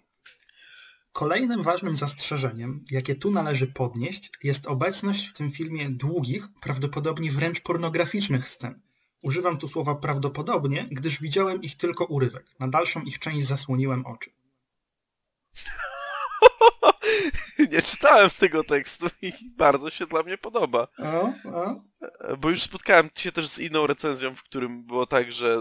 Kolejnym 1.13 1.63
ważnym 1.63 1.97
zastrzeżeniem, 1.97 2.85
jakie 2.91 3.15
tu 3.15 3.31
należy 3.31 3.67
podnieść, 3.67 4.31
jest 4.43 4.67
obecność 4.67 5.29
w 5.29 5.33
tym 5.33 5.53
filmie 5.53 5.91
długich, 5.91 6.49
prawdopodobnie 6.61 7.31
wręcz 7.31 7.61
pornograficznych 7.61 8.49
scen. 8.49 8.81
Używam 9.23 9.59
tu 9.59 9.69
słowa 9.69 9.95
prawdopodobnie, 9.95 10.89
gdyż 10.91 11.21
widziałem 11.21 11.63
ich 11.63 11.77
tylko 11.77 12.05
urywek. 12.05 12.47
Na 12.59 12.69
dalszą 12.69 13.03
ich 13.03 13.19
część 13.19 13.47
zasłoniłem 13.47 14.07
oczy. 14.07 14.31
Nie 17.73 17.83
czytałem 17.83 18.31
tego 18.31 18.65
tekstu 18.65 19.07
i 19.23 19.33
bardzo 19.57 19.91
się 19.91 20.07
dla 20.07 20.23
mnie 20.23 20.39
podoba. 20.39 20.89
O. 20.99 21.33
E, 22.21 22.37
Bo 22.37 22.51
już 22.51 22.63
spotkałem 22.63 23.09
się 23.15 23.33
też 23.33 23.49
z 23.49 23.59
inną 23.59 23.87
recenzją, 23.87 24.35
w 24.35 24.43
którym 24.43 24.85
było 24.87 25.07
tak, 25.07 25.33
że, 25.33 25.59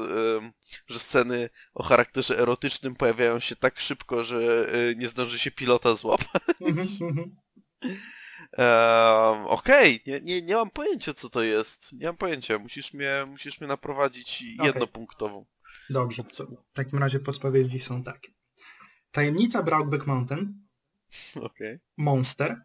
że 0.88 1.00
sceny 1.00 1.50
o 1.74 1.84
charakterze 1.84 2.40
erotycznym 2.40 2.96
pojawiają 2.96 3.40
się 3.40 3.56
tak 3.56 3.80
szybko, 3.80 4.24
że 4.24 4.68
e, 4.92 4.96
nie 4.96 5.08
zdąży 5.08 5.40
się 5.40 5.52
pilota 5.52 5.96
złapać. 5.96 6.28
Ehm, 8.52 9.46
Okej, 9.48 10.04
nie, 10.08 10.22
nie, 10.22 10.42
nie 10.42 10.56
mam 10.56 10.70
pojęcia 10.70 11.14
co 11.14 11.30
to 11.30 11.42
jest. 11.44 11.94
Nie 11.94 12.06
mam 12.06 12.18
pojęcia. 12.18 12.60
Musisz 12.60 12.94
mnie, 12.94 13.26
musisz 13.28 13.60
mnie 13.60 13.68
naprowadzić 13.68 14.42
jednopunktową. 14.64 15.46
Dobrze, 15.90 16.24
co? 16.32 16.46
w 16.46 16.74
takim 16.74 17.00
razie 17.00 17.20
podpowiedzi 17.20 17.80
są 17.80 18.04
takie. 18.04 18.32
Tajemnica 19.12 19.64
Brokeback 19.64 20.08
Mountain, 20.08 20.68
Okej. 21.42 21.80
Monster, 21.98 22.62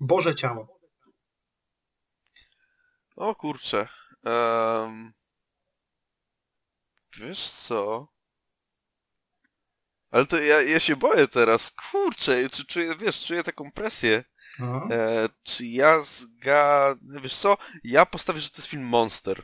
Boże 0.00 0.34
Ciało. 0.34 0.80
O 3.16 3.34
kurczę. 3.34 3.88
Em, 4.24 5.12
wiesz 7.18 7.50
co? 7.50 8.08
Ale 10.10 10.26
to 10.26 10.38
ja, 10.38 10.62
ja 10.62 10.80
się 10.80 10.96
boję 10.96 11.28
teraz. 11.28 11.70
Kurczę, 11.70 12.50
czy 12.50 12.64
czuję, 12.64 12.96
wiesz, 12.96 13.26
czuję 13.26 13.44
taką 13.44 13.70
presję. 13.72 14.24
O. 14.62 14.88
E, 14.90 15.28
czy 15.42 15.66
ja 15.66 16.02
zga... 16.02 16.94
Wiesz 17.22 17.36
co? 17.36 17.56
Ja 17.84 18.06
postawię, 18.06 18.40
że 18.40 18.50
to 18.50 18.56
jest 18.56 18.68
film 18.68 18.84
Monster. 18.84 19.42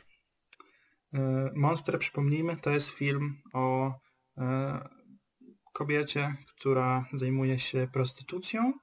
E, 1.13 1.51
Monster, 1.55 1.99
przypomnijmy, 1.99 2.57
to 2.57 2.69
jest 2.69 2.89
film 2.89 3.41
o 3.53 3.93
e, 4.37 4.89
kobiecie, 5.73 6.35
która 6.55 7.05
zajmuje 7.13 7.59
się 7.59 7.87
prostytucją, 7.93 8.73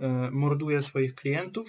e, 0.00 0.30
morduje 0.30 0.82
swoich 0.82 1.14
klientów, 1.14 1.68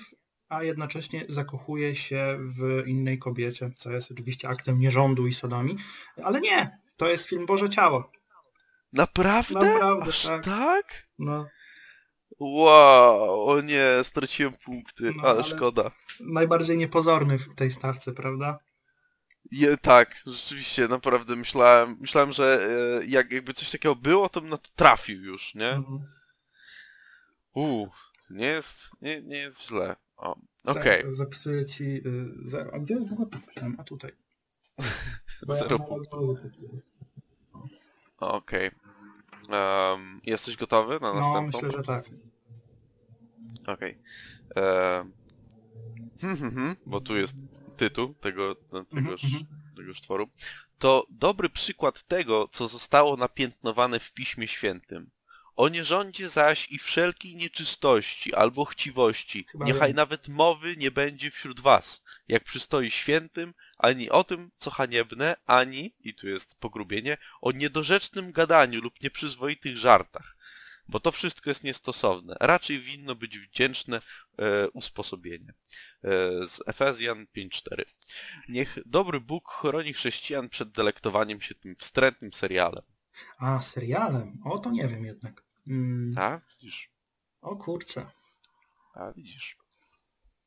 a 0.50 0.64
jednocześnie 0.64 1.26
zakochuje 1.30 1.96
się 1.96 2.38
w 2.40 2.84
innej 2.88 3.20
kobiecie, 3.20 3.72
co 3.76 3.92
jest 3.92 4.12
oczywiście 4.12 4.50
aktem 4.50 4.80
nierządu 4.80 5.28
i 5.28 5.34
sodomii. 5.34 5.78
Ale 6.24 6.42
nie! 6.42 6.80
To 6.98 7.08
jest 7.08 7.28
film 7.28 7.46
Boże 7.46 7.70
Ciało. 7.70 8.12
Naprawdę? 8.94 9.74
Naprawdę, 9.74 10.06
Aż 10.06 10.24
tak. 10.24 10.44
tak? 10.44 11.08
No, 11.20 11.48
Wow, 12.40 13.48
o 13.50 13.62
nie, 13.62 13.86
straciłem 14.04 14.54
punkty, 14.66 15.04
No, 15.16 15.22
ale 15.24 15.30
ale- 15.32 15.44
szkoda. 15.44 15.92
najbardziej 16.20 16.78
niepozorny 16.78 17.40
w 17.40 17.56
tej 17.56 17.72
stawce, 17.72 18.14
prawda? 18.14 18.60
Je, 19.52 19.78
tak, 19.78 20.22
rzeczywiście, 20.26 20.88
naprawdę 20.88 21.36
myślałem, 21.36 21.98
myślałem, 22.00 22.32
że 22.32 22.68
e, 23.02 23.06
jak, 23.06 23.32
jakby 23.32 23.54
coś 23.54 23.72
takiego 23.72 23.96
było, 23.96 24.30
to 24.30 24.42
bym 24.42 24.50
na 24.50 24.58
to 24.58 24.70
trafił 24.76 25.24
już, 25.24 25.56
nie? 25.56 25.70
Mhm. 25.70 26.00
Uuu, 27.54 27.90
nie 28.30 28.46
jest, 28.48 28.90
nie, 29.02 29.22
nie 29.22 29.38
jest 29.38 29.68
źle. 29.68 29.96
Tak, 30.18 30.78
okej, 30.78 31.04
to 31.04 31.12
zapisuję 31.14 31.66
ci 31.66 31.84
y, 31.84 32.02
zero. 32.50 32.72
A 32.74 32.80
gdzie 32.80 32.96
długopis 32.96 33.50
pisałem? 33.50 33.76
A 33.80 33.84
tutaj. 33.84 34.12
Zero 35.42 35.80
punktów. 35.80 36.38
okej. 38.18 38.72
Em, 39.50 40.22
jesteś 40.24 40.58
gotowy 40.58 41.00
na 41.00 41.14
No, 41.14 41.20
następną? 41.20 41.60
myślę, 41.62 41.72
że 41.72 41.84
tak. 41.84 42.04
Okej. 43.68 44.00
Em, 44.56 45.14
hmm, 46.22 46.38
hmm, 46.38 46.56
hmm, 46.56 46.76
bo 46.86 47.02
tu 47.02 47.16
jest 47.16 47.36
tytuł 47.78 48.14
tego, 48.14 48.56
tegoż, 48.96 49.24
mhm. 49.24 49.46
tegoż 49.76 50.02
tworu. 50.02 50.30
To 50.80 51.08
dobry 51.10 51.50
przykład 51.50 52.04
tego, 52.04 52.48
co 52.52 52.68
zostało 52.68 53.18
napiętnowane 53.18 54.00
w 54.00 54.14
Piśmie 54.14 54.48
Świętym. 54.48 55.10
O 55.56 55.70
nierządzie 55.70 56.30
zaś 56.30 56.72
i 56.72 56.80
wszelkiej 56.80 57.36
nieczystości 57.36 58.36
albo 58.36 58.66
chciwości, 58.66 59.46
niechaj 59.56 59.94
nawet 59.94 60.28
mowy 60.28 60.76
nie 60.76 60.92
będzie 60.92 61.32
wśród 61.32 61.60
was, 61.60 62.04
jak 62.28 62.44
przystoi 62.44 62.92
świętym, 62.92 63.54
ani 63.78 64.10
o 64.10 64.24
tym, 64.24 64.52
co 64.58 64.72
haniebne, 64.72 65.36
ani, 65.46 65.96
i 66.00 66.14
tu 66.14 66.28
jest 66.28 66.60
pogrubienie, 66.60 67.18
o 67.42 67.52
niedorzecznym 67.52 68.32
gadaniu 68.32 68.82
lub 68.82 69.02
nieprzyzwoitych 69.02 69.78
żartach, 69.78 70.37
bo 70.90 71.00
to 71.00 71.12
wszystko 71.12 71.50
jest 71.50 71.64
niestosowne. 71.64 72.36
Raczej 72.40 72.80
winno 72.80 73.16
być 73.16 73.40
wdzięczne 73.40 74.02
e, 74.38 74.70
usposobienie. 74.70 75.54
E, 76.04 76.12
z 76.46 76.60
Efezjan 76.68 77.28
5.4. 77.38 77.84
Niech 78.50 78.78
dobry 78.86 79.20
Bóg 79.20 79.50
chroni 79.50 79.94
chrześcijan 79.94 80.50
przed 80.50 80.72
delektowaniem 80.72 81.42
się 81.42 81.56
tym 81.56 81.76
wstrętnym 81.76 82.34
serialem. 82.34 82.84
A, 83.38 83.62
serialem? 83.62 84.42
O, 84.46 84.60
to 84.60 84.72
nie 84.72 84.88
wiem 84.88 85.06
jednak. 85.06 85.44
Mm, 85.68 86.18
A, 86.18 86.40
widzisz? 86.50 86.90
o 87.42 87.56
kurczę. 87.56 88.12
A, 88.94 89.14
widzisz. 89.14 89.58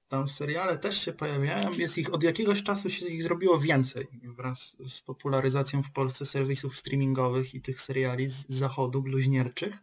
Tam 0.09 0.29
seriale 0.29 0.79
też 0.79 1.05
się 1.05 1.13
pojawiają. 1.13 1.71
Jest 1.71 1.99
ich 1.99 2.15
od 2.15 2.23
jakiegoś 2.23 2.63
czasu 2.63 2.91
się 2.91 3.07
ich 3.07 3.23
zrobiło 3.23 3.59
więcej. 3.59 4.07
Wraz 4.37 4.77
z 4.89 5.01
popularyzacją 5.01 5.83
w 5.83 5.93
Polsce 5.93 6.27
serwisów 6.27 6.79
streamingowych 6.79 7.55
i 7.55 7.61
tych 7.61 7.81
seriali 7.81 8.29
z 8.29 8.47
zachodu 8.49 9.03
bluźnierczych. 9.03 9.79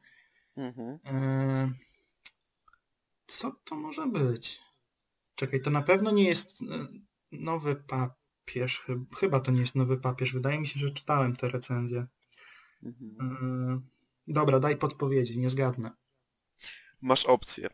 Mhm. 0.58 1.00
Eee, 1.06 1.70
co 3.28 3.52
to 3.64 3.76
może 3.76 4.08
być? 4.08 4.60
Czekaj, 5.36 5.62
to 5.62 5.70
na 5.70 5.82
pewno 5.82 6.12
nie 6.12 6.24
jest 6.24 6.62
e, 6.62 6.88
nowy 7.32 7.76
papież. 7.76 8.82
Chyb- 8.88 9.16
Chyba 9.16 9.40
to 9.40 9.52
nie 9.52 9.60
jest 9.60 9.76
nowy 9.76 9.98
papież. 9.98 10.34
Wydaje 10.34 10.60
mi 10.60 10.68
się, 10.68 10.80
że 10.80 10.92
czytałem 10.92 11.36
te 11.36 11.50
recenzje. 11.50 12.08
Mhm. 12.84 13.18
Eee, 13.22 13.80
dobra, 14.28 14.60
daj 14.60 14.78
podpowiedzi, 14.78 15.40
nie 15.40 15.50
zgadnę. 15.50 15.92
Masz 17.02 17.26
opcję. 17.26 17.70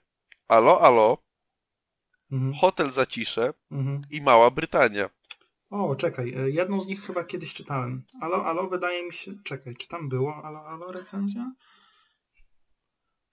Alo, 0.47 0.81
alo, 0.81 1.17
Mhm, 2.31 2.53
Hotel 2.53 2.91
Zacisze 2.91 3.53
mhm. 3.71 4.01
i 4.09 4.21
Mała 4.21 4.51
Brytania. 4.51 5.09
O, 5.69 5.95
czekaj, 5.95 6.33
e, 6.33 6.49
jedną 6.49 6.81
z 6.81 6.87
nich 6.87 7.01
chyba 7.01 7.23
kiedyś 7.23 7.53
czytałem. 7.53 8.03
Alo, 8.21 8.45
alo, 8.45 8.67
wydaje 8.67 9.03
mi 9.05 9.13
się... 9.13 9.31
Czekaj, 9.43 9.75
czy 9.75 9.87
tam 9.87 10.09
było 10.09 10.45
alo, 10.45 10.65
alo 10.67 10.91
recenzja? 10.91 11.53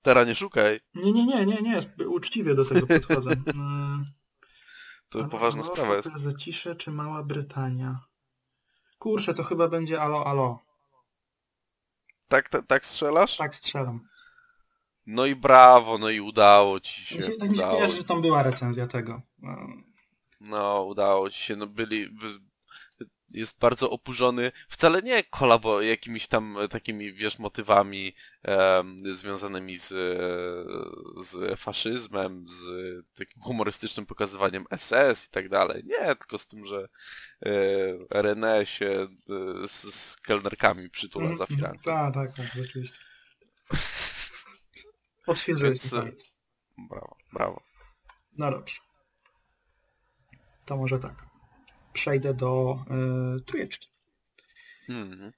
Teraz 0.02 0.26
nie 0.26 0.34
szukaj. 0.34 0.80
Nie, 0.94 1.12
nie, 1.12 1.26
nie, 1.26 1.46
nie, 1.46 1.62
nie, 1.62 2.06
uczciwie 2.08 2.54
do 2.54 2.64
tego 2.64 2.86
podchodzę. 2.86 3.30
Yy, 3.30 3.40
To 5.10 5.24
poważna 5.24 5.62
sprawa 5.62 5.94
jest. 5.96 6.12
Zacisze 6.16 6.76
czy 6.76 6.90
Mała 6.90 7.22
Brytania? 7.22 8.00
Kurczę, 8.98 9.34
to 9.34 9.42
chyba 9.42 9.68
będzie 9.68 10.00
alo, 10.02 10.26
alo. 10.26 10.58
Tak, 12.28 12.48
tak, 12.48 12.66
tak 12.66 12.86
strzelasz? 12.86 13.36
Tak 13.36 13.54
strzelam. 13.54 14.08
No 15.06 15.26
i 15.26 15.34
brawo, 15.36 15.98
no 15.98 16.10
i 16.10 16.20
udało 16.20 16.80
ci 16.80 17.04
się. 17.04 17.30
Tak 17.38 17.50
mi 17.50 17.56
się 17.56 17.62
kojarzy, 17.62 17.96
że 17.96 18.04
tam 18.04 18.22
była 18.22 18.42
recenzja 18.42 18.86
tego. 18.86 19.22
No, 19.38 19.56
No, 20.40 20.82
udało 20.82 21.30
ci 21.30 21.40
się, 21.42 21.56
no 21.56 21.66
byli... 21.66 22.08
by- 22.08 22.49
Jest 23.30 23.58
bardzo 23.58 23.90
oburzony, 23.90 24.52
wcale 24.68 25.02
nie 25.02 25.24
kolabo 25.24 25.82
jakimiś 25.82 26.26
tam 26.26 26.58
e, 26.58 26.68
takimi, 26.68 27.12
wiesz, 27.12 27.38
motywami 27.38 28.14
em, 28.42 29.14
związanymi 29.14 29.76
z, 29.76 29.92
e, 29.92 31.22
z 31.22 31.60
faszyzmem, 31.60 32.48
z 32.48 32.64
takim 33.14 33.42
humorystycznym 33.42 34.06
pokazywaniem 34.06 34.64
SS 34.76 35.26
i 35.26 35.30
tak 35.30 35.48
dalej. 35.48 35.82
Nie, 35.84 36.16
tylko 36.16 36.38
z 36.38 36.46
tym, 36.46 36.66
że 36.66 36.88
e, 38.12 38.22
RNE 38.22 38.66
się 38.66 39.08
e, 39.64 39.68
z, 39.68 39.94
z 39.94 40.16
kelnerkami 40.16 40.90
przytula 40.90 41.36
za 41.36 41.46
firanką. 41.46 41.82
Tak, 41.82 42.14
tak, 42.14 42.36
tak, 42.36 42.46
rzeczywiście. 42.46 42.98
Odświeżyłeś 45.26 45.78
Więc, 45.78 45.90
pamięć. 45.90 46.24
Brawo, 46.78 47.16
brawo. 47.32 47.62
No 48.38 48.50
dobrze. 48.50 48.80
To 50.66 50.76
może 50.76 50.98
tak. 50.98 51.29
Przejdę 52.00 52.34
do 52.34 52.78
y, 53.38 53.40
trójeczki. 53.40 53.88
Mhm. 54.88 55.32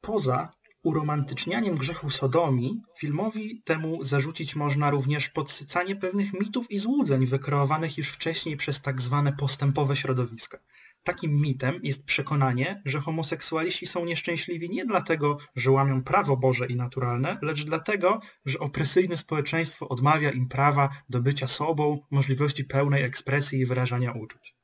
Poza 0.00 0.52
uromantycznianiem 0.82 1.76
grzechu 1.76 2.10
sodomii, 2.10 2.82
filmowi 2.98 3.62
temu 3.64 4.04
zarzucić 4.04 4.56
można 4.56 4.90
również 4.90 5.28
podsycanie 5.28 5.96
pewnych 5.96 6.32
mitów 6.32 6.70
i 6.70 6.78
złudzeń 6.78 7.26
wykreowanych 7.26 7.98
już 7.98 8.08
wcześniej 8.08 8.56
przez 8.56 8.82
tak 8.82 9.00
zwane 9.02 9.32
postępowe 9.32 9.96
środowiska. 9.96 10.58
Takim 11.04 11.40
mitem 11.40 11.80
jest 11.82 12.04
przekonanie, 12.04 12.82
że 12.84 13.00
homoseksualiści 13.00 13.86
są 13.86 14.04
nieszczęśliwi 14.04 14.70
nie 14.70 14.86
dlatego, 14.86 15.38
że 15.56 15.70
łamią 15.70 16.02
prawo 16.02 16.36
Boże 16.36 16.66
i 16.66 16.76
naturalne, 16.76 17.38
lecz 17.42 17.64
dlatego, 17.64 18.20
że 18.46 18.58
opresyjne 18.58 19.16
społeczeństwo 19.16 19.88
odmawia 19.88 20.30
im 20.30 20.48
prawa 20.48 20.88
do 21.08 21.20
bycia 21.20 21.46
sobą, 21.46 22.06
możliwości 22.10 22.64
pełnej 22.64 23.02
ekspresji 23.02 23.60
i 23.60 23.66
wyrażania 23.66 24.12
uczuć. 24.12 24.54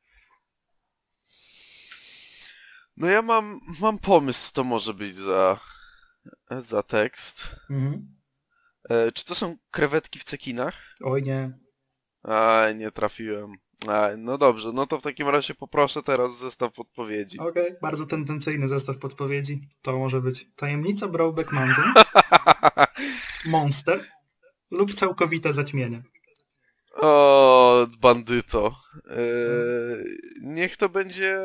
No 3.01 3.07
ja 3.07 3.23
mam, 3.23 3.61
mam 3.81 3.99
pomysł, 3.99 4.47
co 4.47 4.53
to 4.55 4.65
może 4.65 4.95
być 4.95 5.17
za, 5.17 5.61
za 6.51 6.83
tekst. 6.83 7.57
Mhm. 7.71 8.17
E, 8.91 9.13
czy 9.13 9.25
to 9.25 9.35
są 9.35 9.57
krewetki 9.71 10.19
w 10.19 10.25
cekinach? 10.25 10.75
Oj 11.05 11.23
nie. 11.23 11.59
A, 12.23 12.67
nie 12.77 12.91
trafiłem. 12.91 13.53
A, 13.89 14.09
no 14.19 14.39
dobrze, 14.39 14.71
no 14.75 14.87
to 14.87 14.99
w 14.99 15.03
takim 15.03 15.29
razie 15.29 15.55
poproszę 15.55 16.03
teraz 16.03 16.39
zestaw 16.39 16.79
odpowiedzi. 16.79 17.39
Okej, 17.39 17.75
bardzo 17.83 18.07
tendencyjny 18.07 18.69
zestaw 18.69 18.99
podpowiedzi. 18.99 19.69
To 19.83 19.99
może 19.99 20.21
być 20.21 20.47
Tajemnica 20.57 21.09
Brokeback 21.09 21.53
Mountain, 21.53 21.93
Monster 23.47 24.05
lub 24.71 24.95
Całkowite 24.95 25.53
Zaćmienie. 25.53 26.03
o, 26.95 27.87
bandyto. 28.01 28.77
E, 29.07 29.21
niech 30.43 30.77
to 30.77 30.89
będzie 30.89 31.41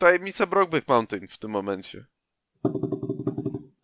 tajemnica 0.00 0.46
Brokeback 0.46 0.88
Mountain 0.88 1.28
w 1.28 1.38
tym 1.38 1.50
momencie. 1.50 2.06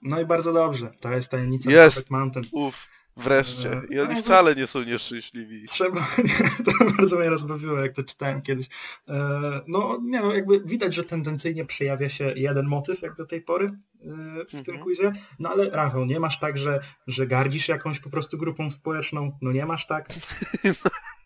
No 0.02 0.20
i 0.20 0.26
bardzo 0.26 0.52
dobrze. 0.52 0.92
To 1.00 1.10
jest 1.10 1.30
Tajemnica 1.30 1.70
Jest. 1.70 1.96
Brokeback 1.96 2.10
Mountain. 2.10 2.44
Uf, 2.52 2.88
wreszcie. 3.16 3.72
E, 3.72 3.82
I 3.90 4.00
oni 4.00 4.14
no, 4.14 4.20
wcale 4.20 4.54
nie 4.54 4.66
są 4.66 4.82
nieszczęśliwi. 4.82 5.64
Trzeba, 5.64 6.08
to 6.64 6.72
bardzo 6.98 7.16
mnie 7.16 7.30
rozbawiło, 7.30 7.78
jak 7.78 7.92
to 7.92 8.02
czytałem 8.02 8.42
kiedyś. 8.42 8.66
E, 9.08 9.60
No, 9.68 9.98
nie 10.02 10.20
no, 10.20 10.34
jakby 10.34 10.60
widać, 10.60 10.94
że 10.94 11.04
tendencyjnie 11.04 11.64
przejawia 11.64 12.08
się 12.08 12.32
jeden 12.36 12.66
motyw, 12.66 13.02
jak 13.02 13.14
do 13.14 13.26
tej 13.26 13.40
pory 13.40 13.64
e, 13.66 14.44
w 14.44 14.50
tym 14.50 14.58
Mhm. 14.60 14.82
quizie. 14.82 15.12
No 15.38 15.50
ale 15.50 15.70
Rafał, 15.70 16.04
nie 16.04 16.20
masz 16.20 16.38
tak, 16.38 16.58
że, 16.58 16.80
że 17.06 17.26
gardzisz 17.26 17.68
jakąś 17.68 17.98
po 18.00 18.10
prostu 18.10 18.38
grupą 18.38 18.70
społeczną? 18.70 19.38
No 19.42 19.52
nie 19.52 19.66
masz 19.66 19.86
tak? 19.86 20.08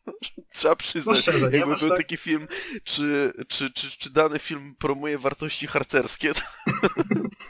Trzeba 0.53 0.77
przyznać, 0.77 1.17
No 1.17 1.23
szczerze, 1.23 1.51
jakby 1.57 1.77
był 1.77 1.89
tak? 1.89 1.99
taki 1.99 2.17
film, 2.17 2.47
czy, 2.85 3.33
czy, 3.49 3.71
czy, 3.71 3.99
czy 3.99 4.11
dany 4.13 4.39
film 4.39 4.75
promuje 4.79 5.19
wartości 5.19 5.67
harcerskie. 5.67 6.33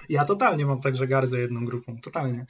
Ja 0.09 0.25
totalnie 0.25 0.67
mam 0.67 0.81
tak, 0.81 0.97
że 0.97 1.07
gardzę 1.07 1.41
jedną 1.41 1.65
grupą. 1.65 1.97
Totalnie. 2.03 2.47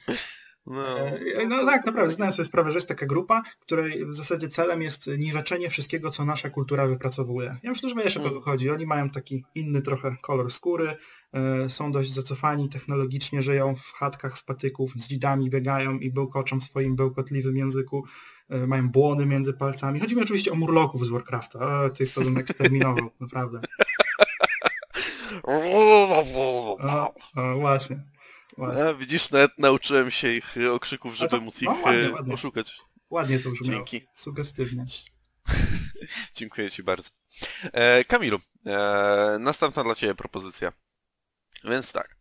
No. 0.65 0.99
E, 0.99 1.45
No 1.47 1.65
tak, 1.65 1.85
naprawdę 1.85 2.11
zdaję 2.11 2.31
sobie 2.31 2.45
sprawę, 2.45 2.71
że 2.71 2.77
jest 2.77 2.87
taka 2.87 3.05
grupa, 3.05 3.41
której 3.59 4.05
w 4.05 4.15
zasadzie 4.15 4.47
celem 4.47 4.81
jest 4.81 5.07
niweczenie 5.07 5.69
wszystkiego, 5.69 6.11
co 6.11 6.25
nasza 6.25 6.49
kultura 6.49 6.87
wypracowuje. 6.87 7.57
Ja 7.63 7.69
myślę, 7.69 7.89
że 7.89 7.95
wiesz 7.95 8.17
o 8.17 8.19
kogo 8.19 8.31
Mm. 8.31 8.43
chodzi. 8.43 8.69
Oni 8.69 8.85
mają 8.85 9.09
taki 9.09 9.43
inny 9.55 9.81
trochę 9.81 10.15
kolor 10.21 10.51
skóry, 10.51 10.95
e, 11.33 11.69
są 11.69 11.91
dość 11.91 12.13
zacofani 12.13 12.69
technologicznie, 12.69 13.41
żyją 13.41 13.75
w 13.75 13.91
chatkach 13.93 14.37
z 14.37 14.43
patyków, 14.43 14.91
z 14.95 15.07
dzidami 15.07 15.49
biegają 15.49 15.99
i 15.99 16.11
bełkoczą 16.11 16.59
w 16.59 16.63
swoim 16.63 16.95
bełkotliwym 16.95 17.57
języku, 17.57 18.05
mają 18.51 18.89
błony 18.89 19.25
między 19.25 19.53
palcami. 19.53 19.99
Chodzi 19.99 20.15
mi 20.15 20.21
oczywiście 20.21 20.51
o 20.51 20.55
murloków 20.55 21.05
z 21.05 21.09
Warcrafta. 21.09 21.59
O, 21.59 21.89
tych 21.89 22.13
to 22.13 22.21
bym 22.21 22.37
eksterminował, 22.37 23.11
naprawdę. 23.19 23.61
O, 25.43 26.23
o, 27.35 27.55
właśnie. 27.59 28.03
właśnie. 28.57 28.85
A, 28.85 28.93
widzisz, 28.93 29.31
nawet 29.31 29.51
nauczyłem 29.57 30.11
się 30.11 30.31
ich 30.31 30.57
e, 30.57 30.71
okrzyków, 30.73 31.15
żeby 31.15 31.29
to- 31.29 31.41
móc 31.41 31.61
no, 31.61 31.71
ich 31.73 31.83
ładnie, 31.85 32.01
e, 32.07 32.11
ładnie. 32.11 32.33
oszukać. 32.33 32.81
Ładnie 33.09 33.39
to 33.39 33.49
brzmiało. 33.51 33.85
Dzięki. 33.85 34.07
Sugestywnie. 34.13 34.85
Dziękuję 36.35 36.71
Ci 36.71 36.83
bardzo. 36.83 37.09
E, 37.63 38.05
Kamilu, 38.05 38.39
e, 38.65 39.37
następna 39.39 39.83
dla 39.83 39.95
Ciebie 39.95 40.15
propozycja. 40.15 40.71
Więc 41.63 41.91
tak. 41.91 42.20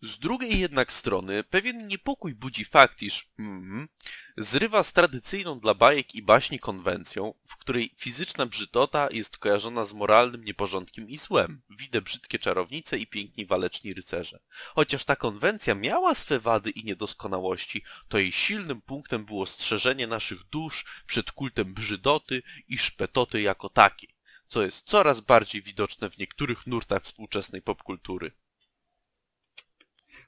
Z 0.00 0.18
drugiej 0.18 0.60
jednak 0.60 0.92
strony 0.92 1.44
pewien 1.44 1.86
niepokój 1.86 2.34
budzi 2.34 2.64
fakt, 2.64 3.02
iż 3.02 3.30
mm, 3.38 3.88
zrywa 4.36 4.82
z 4.82 4.92
tradycyjną 4.92 5.60
dla 5.60 5.74
bajek 5.74 6.14
i 6.14 6.22
baśni 6.22 6.58
konwencją, 6.58 7.34
w 7.48 7.56
której 7.56 7.94
fizyczna 7.96 8.46
brzydota 8.46 9.08
jest 9.10 9.38
kojarzona 9.38 9.84
z 9.84 9.92
moralnym 9.94 10.44
nieporządkiem 10.44 11.08
i 11.08 11.18
złem. 11.18 11.62
Widzę 11.70 12.02
brzydkie 12.02 12.38
czarownice 12.38 12.98
i 12.98 13.06
piękni 13.06 13.46
waleczni 13.46 13.94
rycerze. 13.94 14.40
Chociaż 14.74 15.04
ta 15.04 15.16
konwencja 15.16 15.74
miała 15.74 16.14
swe 16.14 16.40
wady 16.40 16.70
i 16.70 16.84
niedoskonałości, 16.84 17.82
to 18.08 18.18
jej 18.18 18.32
silnym 18.32 18.82
punktem 18.82 19.24
było 19.24 19.46
strzeżenie 19.46 20.06
naszych 20.06 20.44
dusz 20.44 20.84
przed 21.06 21.32
kultem 21.32 21.74
brzydoty 21.74 22.42
i 22.68 22.78
szpetoty 22.78 23.40
jako 23.40 23.68
takiej, 23.68 24.08
co 24.46 24.62
jest 24.62 24.86
coraz 24.86 25.20
bardziej 25.20 25.62
widoczne 25.62 26.10
w 26.10 26.18
niektórych 26.18 26.66
nurtach 26.66 27.02
współczesnej 27.02 27.62
popkultury. 27.62 28.32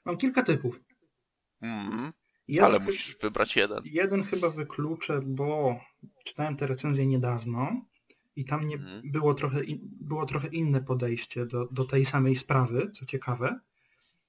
Mam 0.05 0.17
kilka 0.17 0.43
typów. 0.43 0.81
Mm, 1.61 2.13
Jeden, 2.47 2.65
ale 2.65 2.79
musisz 2.79 3.17
wybrać 3.17 3.55
jeden. 3.55 3.79
jeden 3.85 4.23
chyba 4.23 4.49
wykluczę, 4.49 5.21
bo 5.25 5.79
czytałem 6.25 6.55
tę 6.55 6.67
recenzję 6.67 7.07
niedawno 7.07 7.85
i 8.35 8.45
tam 8.45 8.67
nie 8.67 8.75
Mhm. 8.75 9.11
było, 9.11 9.33
trochę 9.33 9.63
in, 9.63 9.79
było 9.83 10.25
trochę 10.25 10.47
inne 10.47 10.81
podejście 10.81 11.45
do, 11.45 11.67
do 11.71 11.85
tej 11.85 12.05
samej 12.05 12.35
sprawy, 12.35 12.91
co 12.91 13.05
ciekawe. 13.05 13.59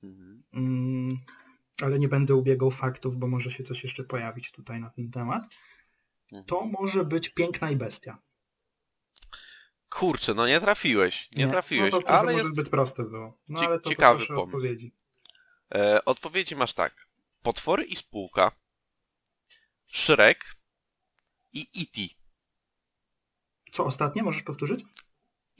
Mhm. 0.02 0.42
Mm, 0.52 1.18
ale 1.82 1.98
nie 1.98 2.08
będę 2.08 2.34
ubiegał 2.34 2.70
faktów, 2.70 3.16
bo 3.16 3.26
może 3.28 3.50
się 3.50 3.64
coś 3.64 3.82
jeszcze 3.82 4.04
pojawić 4.04 4.52
tutaj 4.52 4.80
na 4.80 4.90
ten 4.90 5.10
temat. 5.10 5.42
Mhm. 6.24 6.44
To 6.44 6.66
może 6.66 7.04
być 7.04 7.28
Piękna 7.28 7.70
i 7.70 7.76
Bestia. 7.76 8.18
Kurczę, 9.88 10.34
no 10.34 10.46
nie 10.46 10.60
trafiłeś, 10.60 11.28
nie, 11.36 11.46
trafiłeś, 11.46 11.92
no 11.92 12.02
to 12.02 12.08
ale 12.08 12.34
jest... 12.34 12.46
zbyt 12.46 12.68
proste 12.68 13.02
było. 13.04 13.36
No 13.48 13.60
ale 13.60 13.80
to 13.80 13.90
ciekawy 13.90 14.26
pomysł. 14.26 14.40
odpowiedzi. 14.40 14.92
E, 15.74 16.04
odpowiedzi 16.04 16.56
masz 16.56 16.74
tak. 16.74 17.06
Potwory 17.42 17.84
i 17.84 17.96
spółka, 17.96 18.52
Shrek 19.92 20.56
i 21.52 21.66
E.T. 21.82 22.00
Co 23.72 23.84
ostatnie? 23.84 24.22
Możesz 24.22 24.42
powtórzyć? 24.42 24.84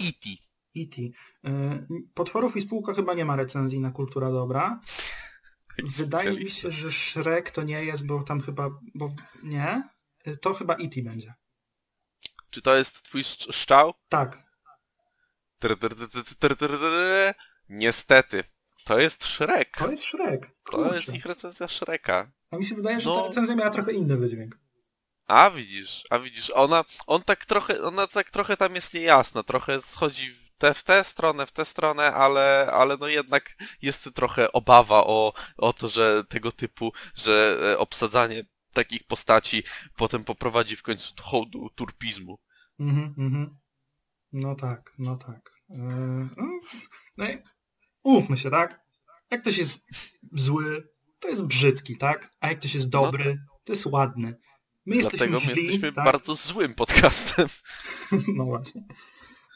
E.T. 0.01 0.29
E.T. 0.77 1.03
Y, 1.03 1.13
Potworów 2.15 2.57
i 2.57 2.63
spółka 2.63 2.95
chyba 2.95 3.15
nie 3.15 3.25
ma 3.25 3.37
recenzji 3.37 3.81
na 3.81 3.91
Kultura 3.91 4.31
Dobra. 4.31 4.81
Wydaje 5.97 6.31
mi 6.33 6.47
się, 6.47 6.71
że 6.71 6.93
Shrek 6.93 7.51
to 7.51 7.63
nie 7.63 7.85
jest, 7.85 8.07
bo 8.07 8.23
tam 8.23 8.41
chyba, 8.41 8.71
bo 8.95 9.15
nie, 9.43 9.89
to 10.41 10.55
chyba 10.55 10.75
E.T. 10.75 11.03
będzie. 11.03 11.35
Czy 12.51 12.63
to 12.63 12.77
jest 12.77 13.03
twój 13.03 13.23
szcz- 13.23 13.53
szczał? 13.53 13.95
Tak. 14.09 14.53
Niestety, 17.69 18.45
to 18.85 18.99
jest 19.01 19.25
Shrek. 19.25 19.77
To 19.79 19.91
jest 19.91 20.05
Shrek. 20.05 20.47
To 20.71 20.77
Kurczę. 20.77 20.95
jest 20.97 21.15
ich 21.15 21.27
recenzja 21.27 21.69
Shreka. 21.69 22.33
A 22.51 22.57
mi 22.57 22.65
się 22.65 22.75
wydaje, 22.75 23.01
że 23.01 23.09
No. 23.09 23.23
ta 23.23 23.29
recenzja 23.29 23.55
miała 23.57 23.71
trochę 23.71 23.93
inny 23.93 24.17
wydźwięk. 24.17 24.59
A 25.27 25.51
widzisz, 25.51 26.05
a 26.11 26.19
widzisz, 26.19 26.51
ona, 26.51 26.85
on 27.07 27.23
tak 27.23 27.47
trochę, 27.47 27.83
ona 27.83 28.07
tak 28.07 28.31
trochę 28.31 28.57
tam 28.57 28.75
jest 28.75 28.95
niejasna, 28.95 29.43
trochę 29.43 29.81
schodzi 29.81 30.31
w 30.31 30.57
tę, 30.59 30.75
w 30.75 30.85
tę 30.85 31.05
stronę, 31.05 31.47
w 31.47 31.53
tę 31.53 31.65
stronę, 31.65 32.15
ale, 32.15 32.71
ale 32.73 32.97
no 32.97 33.09
jednak 33.09 33.57
jest 33.83 34.11
trochę 34.15 34.53
obawa 34.53 35.05
o, 35.05 35.33
o 35.57 35.73
to, 35.73 35.89
że 35.89 36.25
tego 36.25 36.53
typu, 36.53 36.93
że 37.15 37.59
e, 37.73 37.79
obsadzanie 37.79 38.45
takich 38.73 39.05
postaci 39.05 39.63
potem 39.97 40.25
poprowadzi 40.25 40.77
w 40.77 40.83
końcu 40.83 41.15
do 41.15 41.23
hołdu 41.23 41.71
turpizmu. 41.75 42.39
Mhm, 42.81 43.15
mhm. 43.19 43.59
No 44.33 44.55
tak, 44.55 44.93
no 44.99 45.17
tak. 45.17 45.51
Eee, 45.71 45.79
no, 46.37 46.59
no 47.17 47.25
i 47.31 47.39
umówmy 48.03 48.37
się, 48.37 48.51
tak? 48.51 48.81
Jak 49.31 49.41
ktoś 49.41 49.59
jest 49.59 49.87
zły, 50.33 50.89
to 51.21 51.29
jest 51.29 51.45
brzydki, 51.45 51.97
tak? 51.97 52.31
A 52.41 52.49
jak 52.49 52.59
ktoś 52.59 52.75
jest 52.75 52.89
dobry, 52.89 53.39
to 53.65 53.73
jest 53.73 53.87
ładny. 53.87 54.39
My 54.87 54.97
jesteśmy 54.97 55.19
Dlatego 55.19 55.47
my 55.47 55.55
źli, 55.55 55.65
jesteśmy 55.65 55.93
tak? 55.93 56.05
bardzo 56.05 56.35
złym 56.35 56.75
podcastem. 56.75 57.49
No 58.37 58.45
właśnie. 58.45 58.87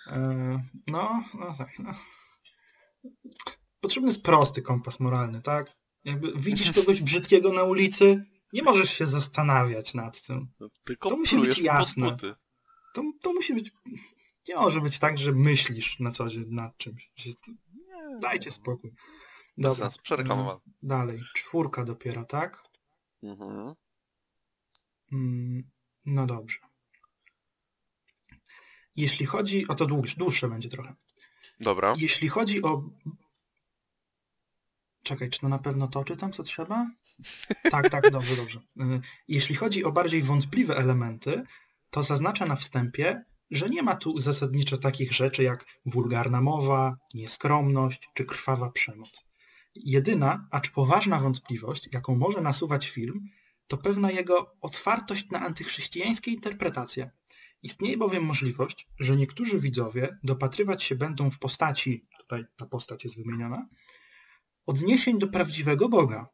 Eee, 0.07 0.59
no, 0.87 1.25
no 1.35 1.55
tak. 1.59 1.79
No. 1.79 1.95
Potrzebny 3.81 4.09
jest 4.09 4.23
prosty 4.23 4.63
kompas 4.63 5.01
moralny, 5.01 5.43
tak? 5.43 5.77
Jakby 6.05 6.33
widzisz 6.37 6.73
kogoś 6.81 7.03
brzydkiego 7.03 7.53
na 7.53 7.63
ulicy, 7.63 8.25
nie 8.53 8.63
możesz 8.63 8.91
się 8.91 9.07
zastanawiać 9.07 9.95
nad 9.95 10.23
tym. 10.23 10.49
Tylko 10.85 11.09
To 11.09 11.17
musi 11.17 11.39
być 11.39 11.59
jasne. 11.59 12.17
To, 12.95 13.03
to 13.23 13.33
musi 13.33 13.55
być... 13.55 13.73
Nie 14.49 14.57
może 14.57 14.81
być 14.81 14.99
tak, 14.99 15.19
że 15.19 15.33
myślisz 15.33 16.01
na 16.01 16.11
co 16.11 16.29
dzień 16.29 16.45
nad 16.49 16.77
czymś. 16.77 17.11
Dajcie 18.21 18.51
spokój. 18.51 18.91
Bez 18.91 18.97
Dobra. 19.73 19.85
sensu, 19.85 20.03
przereklamowany. 20.03 20.59
e, 20.67 20.71
Dalej. 20.83 21.23
Czwórka 21.35 21.85
dopiero, 21.85 22.25
tak? 22.25 22.63
Mhm. 23.23 23.75
Mm, 25.13 25.63
No 26.07 26.27
dobrze. 26.27 26.59
Jeśli 28.97 29.27
chodzi 29.27 29.69
o 29.69 29.75
to 29.75 29.87
dłuższe, 29.87 30.17
dłuższe 30.17 30.49
będzie 30.49 30.69
trochę. 30.69 30.95
Dobra. 31.61 31.95
Jeśli 31.99 32.29
chodzi 32.29 32.63
o. 32.63 32.83
Czekaj, 35.03 35.31
czy 35.31 35.41
to 35.41 35.49
na 35.49 35.59
pewno 35.59 35.89
to 35.89 36.05
czytam, 36.05 36.33
co 36.33 36.43
trzeba? 36.43 36.91
Tak, 37.71 37.91
tak, 37.91 38.11
dobrze, 38.11 38.37
dobrze. 38.37 38.61
Y, 38.81 39.01
Jeśli 39.29 39.55
chodzi 39.55 39.85
o 39.85 39.93
bardziej 39.93 40.23
wątpliwe 40.23 40.77
elementy, 40.77 41.43
to 41.91 42.03
zaznaczę 42.03 42.47
na 42.47 42.57
wstępie, 42.57 43.25
że 43.51 43.69
nie 43.69 43.83
ma 43.83 43.97
tu 43.97 44.19
zasadniczo 44.19 44.79
takich 44.79 45.13
rzeczy 45.13 45.43
jak 45.43 45.67
wulgarna 45.87 46.41
mowa, 46.41 46.97
nieskromność 47.15 48.09
czy 48.15 48.25
krwawa 48.25 48.71
przemoc. 48.71 49.27
Jedyna, 49.75 50.49
acz 50.51 50.71
poważna 50.71 51.19
wątpliwość, 51.19 51.89
jaką 51.93 52.17
może 52.17 52.41
nasuwać 52.41 52.89
film, 52.89 53.29
to 53.67 53.77
pewna 53.77 54.11
jego 54.11 54.57
otwartość 54.61 55.31
na 55.31 55.41
antychrześcijańskie 55.41 56.31
interpretacje. 56.31 57.11
Istnieje 57.63 57.97
bowiem 57.97 58.25
możliwość, 58.25 58.89
że 59.01 59.17
niektórzy 59.17 59.61
widzowie 59.61 60.19
dopatrywać 60.23 60.83
się 60.83 60.95
będą 60.95 61.31
w 61.31 61.39
postaci, 61.39 62.07
tutaj 62.19 62.45
ta 62.57 62.67
postać 62.67 63.05
jest 63.05 63.17
wymieniona, 63.17 63.69
odniesień 64.67 65.19
do 65.19 65.29
prawdziwego 65.29 65.89
Boga. 65.89 66.27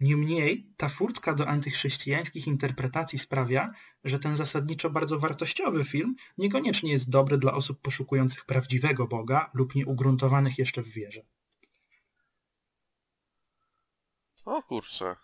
Niemniej 0.00 0.72
ta 0.76 0.88
furtka 0.88 1.34
do 1.34 1.48
antychrześcijańskich 1.48 2.46
interpretacji 2.46 3.18
sprawia, 3.18 3.70
że 4.04 4.18
ten 4.18 4.36
zasadniczo 4.36 4.90
bardzo 4.90 5.18
wartościowy 5.18 5.84
film 5.84 6.14
niekoniecznie 6.38 6.92
jest 6.92 7.10
dobry 7.10 7.38
dla 7.38 7.54
osób 7.54 7.80
poszukujących 7.80 8.44
prawdziwego 8.44 9.06
Boga 9.06 9.50
lub 9.54 9.74
nieugruntowanych 9.74 10.58
jeszcze 10.58 10.82
w 10.82 10.88
wierze. 10.88 11.22
O 14.44 14.62
kurczę. 14.62 15.16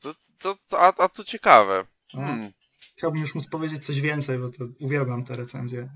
To, 0.00 0.14
to, 0.38 0.56
to, 0.68 0.80
a, 0.80 0.92
a 1.04 1.08
to 1.08 1.24
ciekawe. 1.24 1.86
Hmm. 2.12 2.52
Chciałbym 2.96 3.22
już 3.22 3.34
móc 3.34 3.46
powiedzieć 3.46 3.86
coś 3.86 4.00
więcej, 4.00 4.38
bo 4.38 4.50
to 4.50 4.64
uwielbiam 4.80 5.24
te 5.24 5.36
recenzje. 5.36 5.90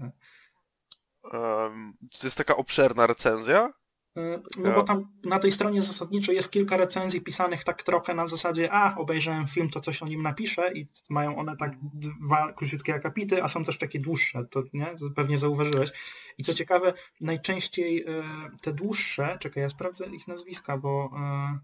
Em, 1.32 1.94
czy 2.10 2.20
to 2.20 2.26
jest 2.26 2.36
taka 2.36 2.56
obszerna 2.56 3.06
recenzja? 3.06 3.72
E, 4.16 4.42
No 4.58 4.72
bo 4.74 4.82
tam 4.82 5.08
na 5.24 5.38
tej 5.38 5.52
stronie 5.52 5.82
zasadniczo 5.82 6.32
jest 6.32 6.50
kilka 6.50 6.76
recenzji 6.76 7.20
pisanych 7.20 7.64
tak 7.64 7.82
trochę 7.82 8.14
na 8.14 8.26
zasadzie 8.26 8.72
a, 8.72 8.96
obejrzałem 8.96 9.48
film, 9.48 9.70
to 9.70 9.80
coś 9.80 10.02
o 10.02 10.06
nim 10.08 10.22
napiszę 10.22 10.72
i 10.74 10.88
mają 11.10 11.36
one 11.36 11.56
tak 11.56 11.72
dwa 11.82 12.52
króciutkie 12.52 12.94
akapity, 12.94 13.42
a 13.42 13.48
są 13.48 13.64
też 13.64 13.78
takie 13.78 13.98
dłuższe, 13.98 14.44
to 14.50 14.62
nie? 14.72 14.86
To 14.86 15.10
pewnie 15.16 15.38
zauważyłeś. 15.38 15.90
I 16.38 16.44
co 16.44 16.54
ciekawe, 16.54 16.92
najczęściej 17.20 18.04
e, 18.04 18.22
te 18.62 18.72
dłuższe, 18.72 19.36
czekaj, 19.40 19.62
ja 19.62 19.68
sprawdzę 19.68 20.06
ich 20.06 20.28
nazwiska, 20.28 20.78
bo, 20.78 21.10
e, 21.16 21.58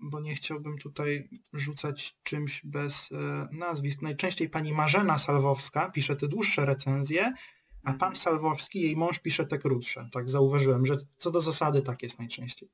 bo 0.00 0.20
nie 0.20 0.34
chciałbym 0.34 0.78
tutaj 0.78 1.28
rzucać 1.52 2.16
czymś 2.22 2.66
bez 2.66 3.10
nazwisk. 3.52 4.02
Najczęściej 4.02 4.48
pani 4.48 4.72
Marzena 4.72 5.18
Salwowska 5.18 5.90
pisze 5.90 6.16
te 6.16 6.28
dłuższe 6.28 6.66
recenzje, 6.66 7.32
a 7.86 7.92
pan 7.92 8.16
Salwowski, 8.16 8.80
jej 8.80 8.96
mąż 8.96 9.18
pisze 9.18 9.46
te 9.46 9.58
krótsze. 9.58 10.08
Tak 10.12 10.30
zauważyłem, 10.30 10.86
że 10.86 10.96
co 11.16 11.30
do 11.30 11.40
zasady 11.40 11.82
tak 11.82 12.02
jest 12.02 12.18
najczęściej. 12.18 12.68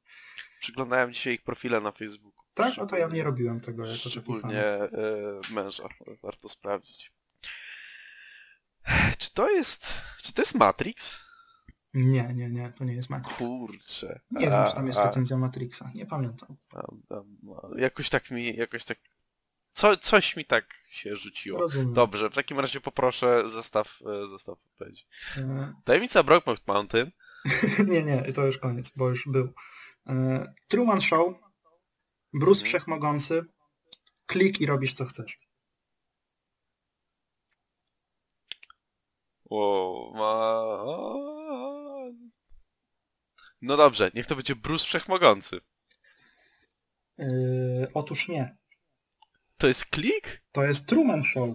Przyglądałem 0.61 1.13
dzisiaj 1.13 1.35
ich 1.35 1.43
profile 1.43 1.81
na 1.81 1.93
Facebooku. 1.93 2.45
Tak? 2.55 2.79
O 2.79 2.87
to 2.87 2.97
ja 2.97 3.09
nie 3.09 3.25
robiłem 3.25 3.61
tego 3.61 3.87
jako 3.87 3.97
Szczególnie 3.99 4.65
e, 4.65 4.91
męża. 5.51 5.89
Warto 6.23 6.49
sprawdzić. 6.49 7.13
Czy 9.19 9.35
to 9.35 9.51
jest... 9.51 9.95
Czy 10.23 10.33
to 10.33 10.43
jest 10.43 10.55
Matrix? 10.55 11.21
Nie, 11.95 12.33
nie, 12.35 12.51
nie, 12.51 12.73
to 12.79 12.85
nie 12.85 12.95
jest 12.95 13.11
Matrix. 13.11 13.39
Kurczę. 13.39 14.21
Nie 14.31 14.51
wiem, 14.51 14.67
czy 14.67 14.75
tam 14.75 14.87
jest 14.87 14.99
A, 14.99 15.03
a, 15.03 15.07
recenzja 15.07 15.39
Matrixa. 15.39 15.91
Nie 15.95 16.07
pamiętam. 16.07 16.57
a, 16.75 16.79
a, 17.15 17.17
a, 17.17 17.81
Jakoś 17.81 18.11
tak 18.11 18.31
mi... 18.31 18.57
Jakoś 18.57 18.85
tak... 18.85 18.99
Co, 19.73 19.97
coś 19.97 20.37
mi 20.37 20.45
tak 20.45 20.75
się 20.91 21.17
rzuciło. 21.17 21.59
Rozumiem. 21.59 21.93
Dobrze, 21.93 22.31
w 22.31 22.35
takim 22.35 22.61
razie 22.61 22.81
poproszę 22.81 23.49
zestaw, 23.49 23.99
e, 24.07 24.29
zestaw 24.29 24.59
odpowiedzi. 24.65 25.07
E, 25.37 25.75
Tajemnica 25.85 26.23
Brokeback 26.23 26.67
Mountain. 26.67 27.11
nie, 27.93 28.03
nie, 28.03 28.33
to 28.33 28.47
już 28.47 28.59
koniec, 28.59 28.93
bo 28.97 29.09
już 29.09 29.29
był. 29.29 29.53
E, 30.07 30.55
Truman 30.69 31.01
Show, 31.01 31.35
Bruce 32.33 32.61
Mhm. 32.61 32.69
Wszechmogący, 32.69 33.45
klik 34.27 34.61
i 34.61 34.67
robisz 34.67 34.95
co 34.95 35.05
chcesz. 35.05 35.39
O, 39.51 40.13
ma... 40.15 40.63
No 43.63 43.77
dobrze, 43.77 44.11
niech 44.15 44.27
to 44.27 44.37
będzie 44.37 44.57
Bruce 44.57 44.85
Wszechmogący. 44.85 45.61
E, 47.19 47.27
otóż 47.95 48.29
nie. 48.29 48.57
To 49.63 49.69
jest 49.69 49.87
klik? 49.87 50.43
To 50.53 50.65
jest 50.65 50.87
Truman 50.87 51.23
Show. 51.23 51.49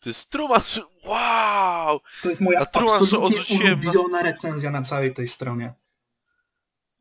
To 0.00 0.08
jest 0.08 0.30
Truman 0.30 0.60
Show. 0.60 0.84
Wow! 1.04 2.00
To 2.22 2.28
jest 2.28 2.40
moja 2.40 2.60
A 2.60 2.66
Truman 2.66 3.06
Show 3.06 3.22
odrzuciłem 3.24 3.84
na- 3.84 3.90
ulubiona 3.90 4.22
recenzja 4.22 4.70
na 4.70 4.82
całej 4.82 5.14
tej 5.14 5.28
stronie. 5.28 5.74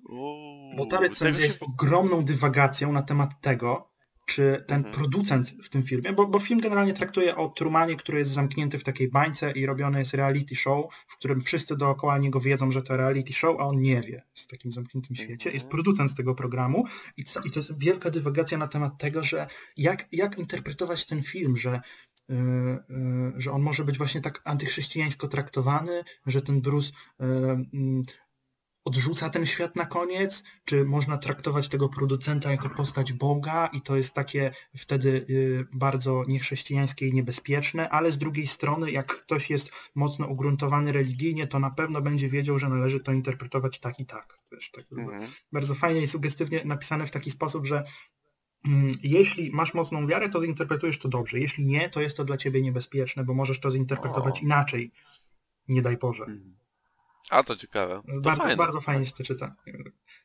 Uuu, 0.10 0.76
Bo 0.76 0.86
ta 0.86 1.00
recenzja 1.00 1.46
jest 1.46 1.64
ogromną 1.64 2.26
dywagacją 2.26 2.92
na 2.92 3.02
temat 3.02 3.30
tego, 3.42 3.92
czy 4.26 4.64
ten 4.68 4.78
Mhm. 4.78 4.96
producent 4.96 5.50
w 5.50 5.70
tym 5.70 5.84
filmie, 5.84 6.14
bo, 6.14 6.28
bo 6.28 6.40
film 6.40 6.60
generalnie 6.60 6.94
traktuje 6.94 7.36
o 7.36 7.50
Trumanie, 7.50 7.96
który 7.96 8.20
jest 8.20 8.32
zamknięty 8.32 8.80
w 8.80 8.84
takiej 8.84 9.10
bańce 9.10 9.52
i 9.52 9.66
robione 9.66 10.00
jest 10.00 10.14
reality 10.14 10.56
show, 10.56 10.86
w 11.08 11.18
którym 11.18 11.42
wszyscy 11.42 11.78
dookoła 11.78 12.18
niego 12.18 12.40
wiedzą, 12.40 12.72
że 12.72 12.82
to 12.82 12.98
reality 12.98 13.34
show, 13.34 13.60
a 13.60 13.64
on 13.64 13.82
nie 13.82 14.02
wie 14.02 14.24
w 14.34 14.48
takim 14.48 14.72
zamkniętym 14.72 15.16
świecie. 15.16 15.34
Mhm. 15.34 15.54
Jest 15.54 15.68
producent 15.68 16.16
tego 16.16 16.36
programu 16.36 16.86
i, 17.18 17.22
i 17.46 17.52
to 17.52 17.60
jest 17.60 17.80
wielka 17.80 18.10
dywagacja 18.10 18.58
na 18.58 18.68
temat 18.68 18.98
tego, 18.98 19.24
że 19.24 19.48
jak, 19.78 20.08
jak 20.12 20.38
interpretować 20.40 21.06
ten 21.06 21.24
film, 21.24 21.58
że 21.58 21.82
yy, 22.30 22.36
yy, 22.90 23.34
że 23.38 23.52
on 23.52 23.62
może 23.62 23.84
być 23.84 23.98
właśnie 23.98 24.22
tak 24.22 24.42
antychrześcijańsko 24.44 25.28
traktowany, 25.28 26.04
że 26.26 26.42
ten 26.42 26.62
Bruce 26.62 26.92
yy, 27.20 27.28
mm, 27.74 28.04
odrzuca 28.86 29.30
ten 29.30 29.46
świat 29.46 29.76
na 29.76 29.86
koniec, 29.86 30.44
czy 30.66 30.86
można 30.86 31.18
traktować 31.18 31.70
tego 31.70 31.90
producenta 31.90 32.52
jako 32.52 32.70
postać 32.70 33.14
Boga 33.14 33.68
i 33.68 33.82
to 33.82 33.96
jest 33.96 34.14
takie 34.14 34.52
wtedy 34.78 35.26
y, 35.30 35.68
bardzo 35.74 36.24
niechrześcijańskie 36.28 37.08
i 37.08 37.14
niebezpieczne, 37.14 37.90
ale 37.90 38.12
z 38.12 38.18
drugiej 38.18 38.48
strony 38.48 38.92
jak 38.92 39.08
ktoś 39.08 39.50
jest 39.50 39.72
mocno 39.96 40.28
ugruntowany 40.28 40.92
religijnie, 40.92 41.48
to 41.48 41.60
na 41.60 41.70
pewno 41.70 42.02
będzie 42.02 42.30
wiedział, 42.30 42.60
że 42.60 42.70
należy 42.70 43.00
to 43.00 43.12
interpretować 43.12 43.80
tak 43.80 44.00
i 44.00 44.06
tak. 44.06 44.38
Wiesz, 44.52 44.72
tak 44.72 44.86
Mhm. 44.92 45.32
Bardzo 45.52 45.76
fajnie 45.76 46.02
i 46.02 46.08
sugestywnie 46.08 46.62
napisane 46.66 47.06
w 47.06 47.12
taki 47.12 47.32
sposób, 47.32 47.66
że 47.66 47.84
mm, 48.66 48.92
jeśli 49.04 49.52
masz 49.52 49.74
mocną 49.74 50.08
wiarę, 50.08 50.30
to 50.30 50.42
zinterpretujesz 50.42 51.00
to 51.00 51.10
dobrze. 51.10 51.40
Jeśli 51.40 51.66
nie, 51.66 51.90
to 51.90 52.02
jest 52.02 52.18
to 52.18 52.24
dla 52.24 52.38
ciebie 52.38 52.62
niebezpieczne, 52.62 53.24
bo 53.24 53.34
możesz 53.34 53.60
to 53.60 53.72
zinterpretować 53.72 54.40
O. 54.40 54.42
inaczej. 54.44 54.92
Nie 55.68 55.82
daj 55.82 55.98
Boże. 55.98 56.24
Mhm. 56.24 56.65
A 57.30 57.44
to 57.44 57.56
ciekawe. 57.56 58.02
To 58.16 58.22
Bardzo, 58.22 58.42
fajne. 58.44 58.58
bardzo 58.58 58.82
fajnie 58.82 59.06
się 59.06 59.12
to 59.12 59.24
czyta. 59.24 59.56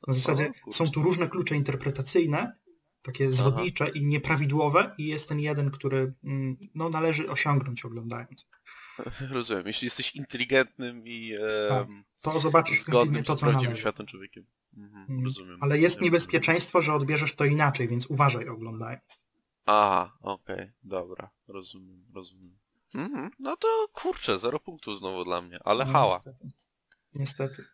Na 0.06 0.14
zasadzie 0.14 0.52
O, 0.66 0.72
są 0.72 0.90
tu 0.90 1.02
różne 1.02 1.28
klucze 1.28 1.56
interpretacyjne, 1.56 2.56
takie 3.02 3.32
zwodnicze 3.32 3.88
i 3.88 4.06
nieprawidłowe 4.06 4.94
i 4.98 5.06
jest 5.06 5.28
ten 5.28 5.40
jeden, 5.40 5.70
który 5.70 6.12
mm, 6.24 6.56
no, 6.74 6.88
należy 6.88 7.30
osiągnąć 7.30 7.84
oglądając. 7.84 8.48
Rozumiem. 9.30 9.66
Jeśli 9.66 9.86
jesteś 9.86 10.16
inteligentnym 10.16 11.02
i 11.06 11.34
Tak. 11.68 11.86
To 12.22 12.40
zobaczysz 12.40 12.82
zgodnym 12.82 13.22
to, 13.22 13.36
z 13.36 13.38
co 13.38 13.40
prawdziwym 13.40 13.64
należy. 13.64 13.80
światem 13.80 14.06
człowiekiem. 14.06 14.44
Mhm. 14.76 15.06
Mm. 15.08 15.24
Rozumiem. 15.24 15.58
Ale 15.60 15.78
jest 15.78 16.00
niebezpieczeństwo, 16.00 16.82
że 16.82 16.94
odbierzesz 16.94 17.34
to 17.34 17.44
inaczej, 17.44 17.88
więc 17.88 18.06
uważaj 18.06 18.48
oglądając. 18.48 19.22
Aha, 19.66 20.16
okej, 20.22 20.70
dobra. 20.82 21.30
Rozumiem, 21.48 22.04
rozumiem. 22.14 22.58
Mhm. 22.94 23.30
No 23.38 23.56
to 23.56 23.68
kurczę, 23.92 24.38
zero 24.38 24.60
punktów 24.60 24.98
znowu 24.98 25.24
dla 25.24 25.42
mnie, 25.42 25.58
ale 25.64 25.84
No, 25.84 25.92
hała. 25.92 26.22
Niestety. 26.26 26.69
Niestety. 27.14 27.64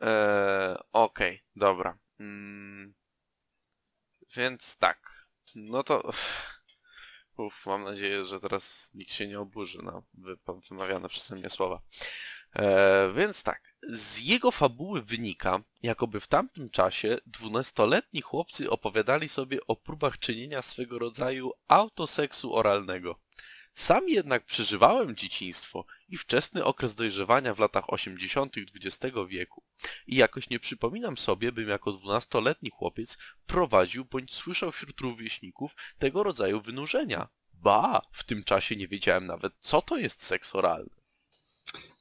Eee, 0.00 0.76
Okej, 0.92 1.44
dobra. 1.56 1.98
Mm, 2.20 2.94
więc 4.36 4.76
tak. 4.78 5.28
No 5.54 5.82
to... 5.82 6.12
Uf, 7.36 7.66
mam 7.66 7.84
nadzieję, 7.84 8.24
że 8.24 8.40
teraz 8.40 8.90
nikt 8.94 9.12
się 9.12 9.26
nie 9.28 9.40
oburzy 9.40 9.82
na 9.82 10.02
wy- 10.14 10.38
wymawiane 10.68 11.08
przeze 11.08 11.36
mnie 11.36 11.50
słowa. 11.50 11.82
E, 12.56 13.12
więc 13.16 13.42
tak, 13.42 13.76
z 13.82 14.20
jego 14.20 14.50
fabuły 14.50 15.02
wynika, 15.02 15.60
jakoby 15.82 16.20
w 16.20 16.26
tamtym 16.26 16.70
czasie 16.70 17.18
dwunastoletni 17.26 18.20
chłopcy 18.20 18.70
opowiadali 18.70 19.28
sobie 19.28 19.66
o 19.66 19.76
próbach 19.76 20.18
czynienia 20.18 20.62
swego 20.62 20.98
rodzaju 20.98 21.50
autoseksu 21.68 22.54
oralnego. 22.56 23.20
Sam 23.74 24.08
jednak 24.08 24.44
przeżywałem 24.44 25.16
dzieciństwo 25.16 25.84
i 26.08 26.16
wczesny 26.16 26.64
okres 26.64 26.94
dojrzewania 26.94 27.54
w 27.54 27.58
latach 27.58 27.92
80. 27.92 28.56
XX 28.56 29.16
wieku 29.28 29.62
i 30.06 30.16
jakoś 30.16 30.50
nie 30.50 30.60
przypominam 30.60 31.16
sobie, 31.16 31.52
bym 31.52 31.68
jako 31.68 31.92
dwunastoletni 31.92 32.70
chłopiec 32.70 33.18
prowadził 33.46 34.04
bądź 34.04 34.34
słyszał 34.34 34.72
wśród 34.72 35.00
rówieśników 35.00 35.76
tego 35.98 36.22
rodzaju 36.22 36.60
wynurzenia. 36.60 37.28
Ba, 37.54 38.02
w 38.12 38.24
tym 38.24 38.44
czasie 38.44 38.76
nie 38.76 38.88
wiedziałem 38.88 39.26
nawet, 39.26 39.52
co 39.60 39.82
to 39.82 39.98
jest 39.98 40.22
seks 40.22 40.54
oralny. 40.54 40.90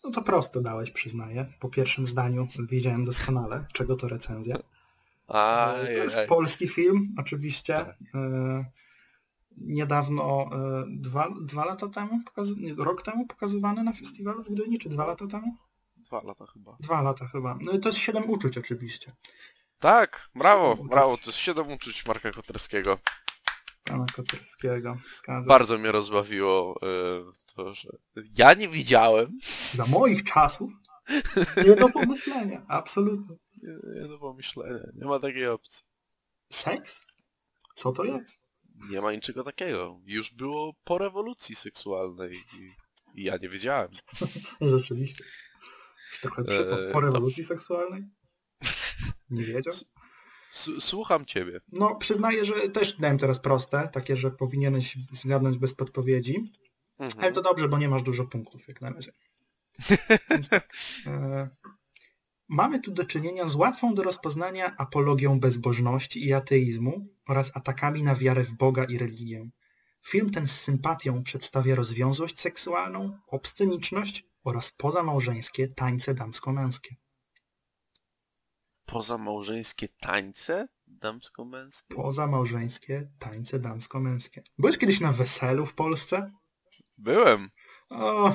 No 0.03 0.11
to 0.11 0.21
prosto 0.21 0.61
dałeś, 0.61 0.91
przyznaję. 0.91 1.53
Po 1.59 1.69
pierwszym 1.69 2.07
zdaniu 2.07 2.47
wiedziałem 2.59 3.05
doskonale, 3.05 3.65
czego 3.73 3.95
to 3.95 4.07
recenzja. 4.07 4.57
Aj, 5.27 5.85
to 5.85 5.91
jest 5.91 6.17
aj. 6.17 6.27
polski 6.27 6.67
film, 6.67 7.15
oczywiście. 7.17 7.75
E, 7.75 7.95
Niedawno, 9.57 10.49
e, 10.53 10.83
dwa, 10.89 11.29
dwa 11.41 11.65
lata 11.65 11.87
temu, 11.87 12.21
nie, 12.57 12.75
rok 12.75 13.01
temu 13.01 13.27
pokazywany 13.27 13.83
na 13.83 13.93
festiwalu 13.93 14.43
w 14.43 14.49
Gdyni, 14.49 14.79
czy 14.79 14.89
dwa 14.89 15.05
lata 15.05 15.27
temu? 15.27 15.57
Dwa 15.95 16.21
lata 16.23 16.45
chyba. 16.45 16.77
Dwa 16.79 17.01
lata 17.01 17.27
chyba. 17.27 17.57
No 17.61 17.71
i 17.71 17.79
to 17.79 17.89
jest 17.89 17.99
siedem 17.99 18.29
uczuć 18.29 18.57
oczywiście. 18.57 19.15
Tak, 19.79 20.29
brawo, 20.35 20.75
brawo, 20.75 21.17
to 21.17 21.25
jest 21.25 21.37
siedem 21.37 21.71
uczuć 21.71 22.05
Marka 22.05 22.31
Koterskiego. 22.31 22.97
Pana 23.83 24.05
Koterskiego. 24.15 24.97
Bardzo 25.47 25.77
mnie 25.77 25.91
rozbawiło 25.91 26.75
e, 26.81 26.85
to, 27.55 27.73
że 27.73 27.89
ja 28.37 28.53
nie 28.53 28.67
widziałem. 28.67 29.39
Za 29.73 29.85
moich 29.85 30.23
czasów 30.23 30.71
nie 31.65 31.75
do 31.75 31.89
pomyślenia. 31.89 32.65
Absolutnie. 32.79 33.35
Nie, 33.63 34.01
nie 34.01 34.07
do 34.07 34.19
pomyślenia, 34.19 34.79
nie 34.95 35.05
ma 35.05 35.19
takiej 35.19 35.47
opcji. 35.47 35.83
Seks? 36.49 37.01
Co 37.75 37.91
to 37.91 38.03
jest? 38.03 38.40
Nie 38.89 39.01
ma 39.01 39.11
niczego 39.13 39.43
takiego. 39.43 39.99
Już 40.05 40.33
było 40.33 40.73
po 40.83 40.97
rewolucji 40.97 41.55
seksualnej 41.55 42.33
i, 42.35 42.71
i 43.21 43.23
ja 43.23 43.37
nie 43.37 43.49
wiedziałem. 43.49 43.91
Rzeczywiście. 44.61 45.23
Już 46.11 46.19
Trochę 46.21 46.43
przy, 46.43 46.71
Eee, 46.71 46.93
po 46.93 47.01
rewolucji 47.01 47.43
seksualnej? 47.43 48.03
Nie 49.29 49.43
wiedział? 49.43 49.73
Słucham 50.79 51.25
ciebie. 51.25 51.61
No, 51.71 51.95
przyznaję, 51.95 52.45
że 52.45 52.69
też 52.69 52.97
dałem 52.97 53.17
teraz 53.17 53.39
proste, 53.39 53.89
takie, 53.93 54.15
że 54.15 54.31
powinieneś 54.31 54.97
zgadnąć 55.13 55.57
bez 55.57 55.75
podpowiedzi, 55.75 56.43
Mhm. 56.99 57.23
ale 57.23 57.31
to 57.31 57.41
dobrze, 57.41 57.67
bo 57.69 57.77
nie 57.77 57.89
masz 57.89 58.03
dużo 58.03 58.25
punktów 58.25 58.67
jak 58.67 58.81
na 58.81 58.89
razie. 58.89 59.11
Więc 60.29 60.49
tak, 60.49 60.73
e, 61.07 61.49
mamy 62.51 62.79
tu 62.79 62.91
do 62.91 63.05
czynienia 63.05 63.47
z 63.47 63.55
łatwą 63.55 63.93
do 63.93 64.03
rozpoznania 64.03 64.75
apologią 64.77 65.39
bezbożności 65.39 66.27
i 66.27 66.33
ateizmu 66.33 67.07
oraz 67.27 67.51
atakami 67.53 68.03
na 68.03 68.15
wiarę 68.15 68.43
w 68.43 68.53
Boga 68.53 68.83
i 68.83 68.97
religię. 68.97 69.49
Film 70.01 70.29
ten 70.29 70.47
z 70.47 70.61
sympatią 70.61 71.23
przedstawia 71.23 71.75
rozwiązłość 71.75 72.39
seksualną, 72.39 73.19
obsceniczność 73.27 74.25
oraz 74.43 74.71
pozamałżeńskie 74.71 75.67
tańce 75.67 76.13
damsko-męskie. 76.13 76.95
Pozamałżeńskie 78.85 79.87
tańce 79.87 80.67
damsko-męskie? 80.87 81.95
Pozamałżeńskie 81.95 83.09
tańce 83.19 83.59
damsko-męskie. 83.59 84.43
Byłeś 84.57 84.77
kiedyś 84.77 84.99
na 84.99 85.11
weselu 85.11 85.65
w 85.65 85.75
Polsce? 85.75 86.31
Byłem. 86.97 87.49
O, 87.89 88.33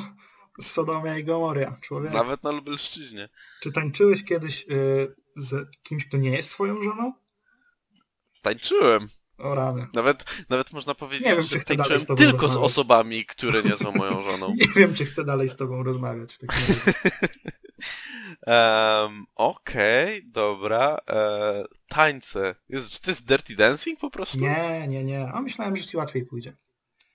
Sodomia 0.60 1.18
i 1.18 1.24
Gomoria, 1.24 1.78
człowiek. 1.80 2.12
Nawet 2.12 2.42
na 2.42 2.50
Lubelszczyźnie. 2.50 3.28
Czy 3.60 3.72
tańczyłeś 3.72 4.24
kiedyś 4.24 4.66
y, 4.70 5.14
z 5.36 5.68
kimś, 5.82 6.08
kto 6.08 6.16
nie 6.16 6.30
jest 6.30 6.50
twoją 6.50 6.82
żoną? 6.82 7.12
Tańczyłem. 8.42 9.08
O 9.38 9.54
rany. 9.54 9.86
Nawet, 9.94 10.24
nawet 10.48 10.72
można 10.72 10.94
powiedzieć, 10.94 11.26
Nie 11.26 11.34
wiem, 11.34 11.42
że 11.42 11.58
tańczyłem 11.58 12.00
z 12.00 12.06
tylko 12.06 12.18
z 12.18 12.42
rozmawiać. 12.42 12.70
osobami, 12.70 13.24
które 13.24 13.62
nie 13.62 13.76
są 13.76 13.92
moją 13.92 14.22
żoną. 14.22 14.52
Nie 14.60 14.68
wiem, 14.76 14.94
czy 14.94 15.04
chcę 15.04 15.24
dalej 15.24 15.48
z 15.48 15.56
tobą 15.56 15.82
rozmawiać 15.82 16.34
w 16.34 16.38
takim 16.38 16.74
razie. 16.76 16.92
Um, 18.46 19.26
Okej, 19.34 20.22
dobra. 20.26 20.98
E, 21.08 21.64
tańce. 21.88 22.54
Jezu, 22.68 22.90
czy 22.90 23.00
to 23.00 23.10
jest 23.10 23.26
Dirty 23.26 23.56
Dancing 23.56 24.00
po 24.00 24.10
prostu? 24.10 24.38
Nie, 24.38 24.88
nie, 24.88 25.04
nie. 25.04 25.28
A 25.32 25.40
myślałem, 25.40 25.76
że 25.76 25.84
ci 25.84 25.96
łatwiej 25.96 26.26
pójdzie. 26.26 26.56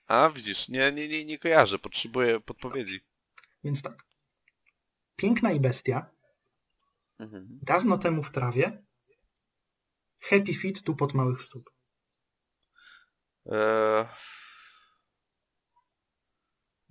A, 0.06 0.30
widzisz, 0.30 0.68
nie, 0.68 0.92
nie, 0.92 1.08
nie, 1.08 1.24
nie 1.24 1.38
kojarzę, 1.38 1.78
potrzebuję 1.78 2.40
podpowiedzi. 2.40 3.00
Więc 3.64 3.82
tak. 3.82 4.04
Piękna 5.16 5.52
i 5.52 5.60
bestia. 5.60 6.10
Mhm. 7.18 7.58
Dawno 7.62 7.98
temu 7.98 8.22
w 8.22 8.30
trawie. 8.30 8.84
Happy 10.20 10.54
Feet 10.54 10.82
tu 10.82 10.96
pod 10.96 11.14
małych 11.14 11.42
stóp. 11.42 11.70
E, 13.46 14.08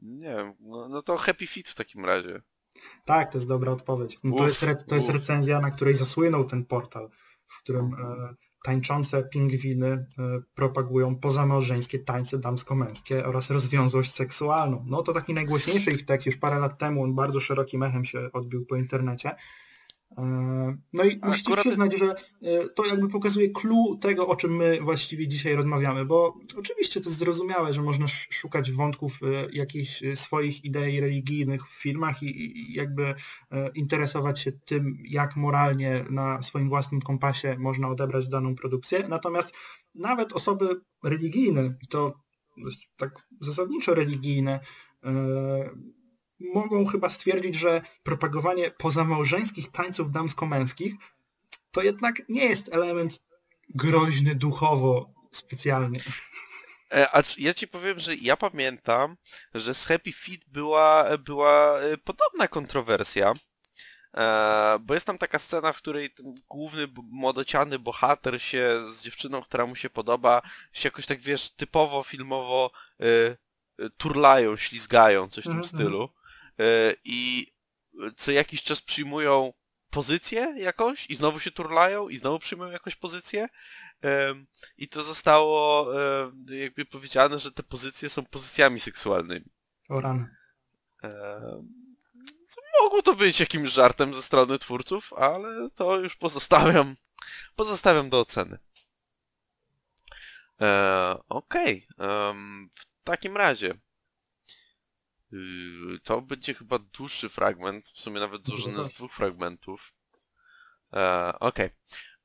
nie 0.02 0.36
wiem, 0.36 0.54
no, 0.60 0.90
no 0.90 1.02
to 1.02 1.18
Happy 1.18 1.48
Feet 1.48 1.70
w 1.70 1.76
takim 1.76 2.06
razie. 2.06 2.42
Tak, 3.06 3.32
to 3.32 3.38
jest 3.38 3.48
dobra 3.48 3.72
odpowiedź. 3.72 4.18
No 4.24 4.38
to, 4.38 4.44
Uf, 4.44 4.48
jest 4.48 4.64
re, 4.64 4.76
to 4.76 4.96
jest 4.96 5.10
recenzja, 5.10 5.60
na 5.60 5.72
której 5.72 5.94
zasłynął 5.94 6.46
ten 6.46 6.66
portal, 6.66 7.10
w 7.48 7.60
którym 7.60 7.94
e, 7.94 8.36
tańczące 8.64 9.24
pingwiny 9.24 9.88
e, 9.88 10.06
propagują 10.56 11.16
pozamałżeńskie 11.16 12.00
tańce 12.00 12.40
damsko-męskie 12.40 13.26
oraz 13.26 13.50
rozwiązłość 13.50 14.14
seksualną. 14.14 14.86
No 14.88 15.02
to 15.02 15.14
taki 15.14 15.34
najgłośniejszy 15.34 15.92
ich 15.92 16.06
tekst, 16.06 16.26
już 16.26 16.38
parę 16.38 16.60
lat 16.60 16.78
temu, 16.78 17.04
on 17.04 17.16
bardzo 17.16 17.40
szerokim 17.40 17.84
echem 17.84 18.06
się 18.06 18.32
odbił 18.34 18.66
po 18.66 18.76
internecie. 18.76 19.36
E, 20.18 20.78
No 20.94 21.04
i 21.04 21.20
musicie 21.24 21.48
Akurat- 21.52 21.66
przyznać, 21.66 21.98
że 21.98 22.16
e, 22.42 22.70
to 22.70 22.86
jakby 22.86 23.10
pokazuje 23.10 23.50
clue 23.50 23.98
tego, 24.02 24.28
o 24.28 24.36
czym 24.36 24.56
my 24.56 24.80
właściwie 24.82 25.28
dzisiaj 25.28 25.56
rozmawiamy, 25.56 26.06
bo 26.06 26.38
oczywiście 26.58 27.02
to 27.02 27.10
jest 27.10 27.20
zrozumiałe, 27.20 27.74
że 27.74 27.82
można 27.82 28.06
sz- 28.06 28.34
szukać 28.34 28.72
wątków 28.72 29.20
e, 29.24 29.48
jakichś 29.52 30.04
swoich 30.16 30.66
idei 30.66 31.00
religijnych 31.00 31.68
w 31.68 31.82
filmach 31.82 32.24
i, 32.24 32.74
jakby 32.74 33.14
interesować 33.76 34.40
się 34.40 34.52
tym, 34.52 34.98
jak 35.06 35.36
moralnie 35.36 36.06
na 36.10 36.42
swoim 36.42 36.70
własnym 36.70 37.02
kompasie 37.02 37.56
można 37.60 37.88
odebrać 37.90 38.28
daną 38.28 38.56
produkcję. 38.56 39.08
Natomiast 39.08 39.54
nawet 39.96 40.34
osoby 40.34 40.82
religijne, 41.04 41.78
i 41.84 41.88
to 41.88 42.14
tak 42.98 43.12
zasadniczo 43.40 43.94
religijne, 43.96 44.60
mogą 46.54 46.86
chyba 46.86 47.10
stwierdzić, 47.10 47.56
że 47.56 47.82
propagowanie 48.04 48.72
pozamałżeńskich 48.72 49.72
tańców 49.72 50.12
damsko-męskich 50.12 50.94
to 51.72 51.82
jednak 51.82 52.30
nie 52.30 52.46
jest 52.46 52.74
element 52.74 53.24
groźny 53.76 54.36
duchowo 54.36 55.14
specjalnie. 55.32 56.00
E, 56.94 57.16
a 57.16 57.24
ja 57.38 57.54
ci 57.54 57.68
powiem, 57.68 58.00
że 58.00 58.16
ja 58.16 58.38
pamiętam, 58.38 59.18
że 59.54 59.74
z 59.74 59.86
Happy 59.86 60.12
Feet 60.12 60.46
była, 60.48 61.18
była 61.18 61.80
e, 61.80 61.98
podobna 61.98 62.48
kontrowersja. 62.48 63.34
E, 64.18 64.80
bo 64.82 64.94
jest 64.94 65.06
tam 65.06 65.18
taka 65.18 65.40
scena, 65.40 65.74
w 65.74 65.78
której 65.78 66.10
ten 66.10 66.36
główny 66.50 66.88
młodociany 66.96 67.80
bohater 67.80 68.42
się 68.42 68.82
z 68.92 69.02
dziewczyną, 69.02 69.42
która 69.42 69.66
mu 69.66 69.76
się 69.76 69.90
podoba, 69.90 70.42
się 70.74 70.88
jakoś 70.88 71.06
tak 71.06 71.20
wiesz, 71.20 71.50
typowo 71.52 72.04
filmowo 72.04 72.72
turlają, 73.98 74.58
ślizgają, 74.58 75.30
coś 75.30 75.44
w 75.44 75.48
tym 75.48 75.58
Mhm, 75.58 75.68
stylu. 75.68 76.10
E, 76.60 76.94
I 77.04 77.52
co 78.16 78.32
jakiś 78.32 78.64
czas 78.64 78.82
przyjmują 78.82 79.54
pozycję 79.90 80.54
jakąś 80.58 81.10
i 81.10 81.16
znowu 81.16 81.40
się 81.40 81.52
turlają 81.52 82.10
i 82.10 82.18
znowu 82.18 82.40
przyjmują 82.40 82.72
jakąś 82.72 82.96
pozycję. 82.96 83.48
I 84.78 84.88
to 84.88 85.04
zostało 85.04 85.88
jakby 86.48 86.86
powiedziane, 86.86 87.40
że 87.40 87.52
te 87.52 87.64
pozycje 87.64 88.10
są 88.10 88.26
pozycjami 88.26 88.80
seksualnymi. 88.80 89.46
O 89.90 90.02
rany. 90.02 90.36
Em, 91.04 91.12
co 92.48 92.62
Mogło 92.84 93.02
to 93.02 93.16
być 93.16 93.40
jakimś 93.40 93.72
żartem 93.72 94.14
ze 94.14 94.22
strony 94.22 94.60
twórców, 94.60 95.14
ale 95.14 95.70
to 95.70 96.00
już 96.00 96.16
pozostawiam, 96.16 96.96
pozostawiam 97.56 98.10
do 98.10 98.20
oceny. 98.20 98.58
E, 100.62 101.18
Okej, 101.30 101.88
em, 101.98 102.70
w 102.74 103.04
takim 103.04 103.38
razie 103.38 103.74
to 106.04 106.22
będzie 106.22 106.54
chyba 106.54 106.80
dłuższy 106.80 107.30
fragment, 107.30 107.88
w 107.88 108.00
sumie 108.00 108.20
nawet 108.20 108.46
złożony 108.46 108.84
z 108.84 108.90
dwóch 108.90 109.14
fragmentów. 109.14 109.94
E, 110.94 111.34
Okej. 111.40 111.70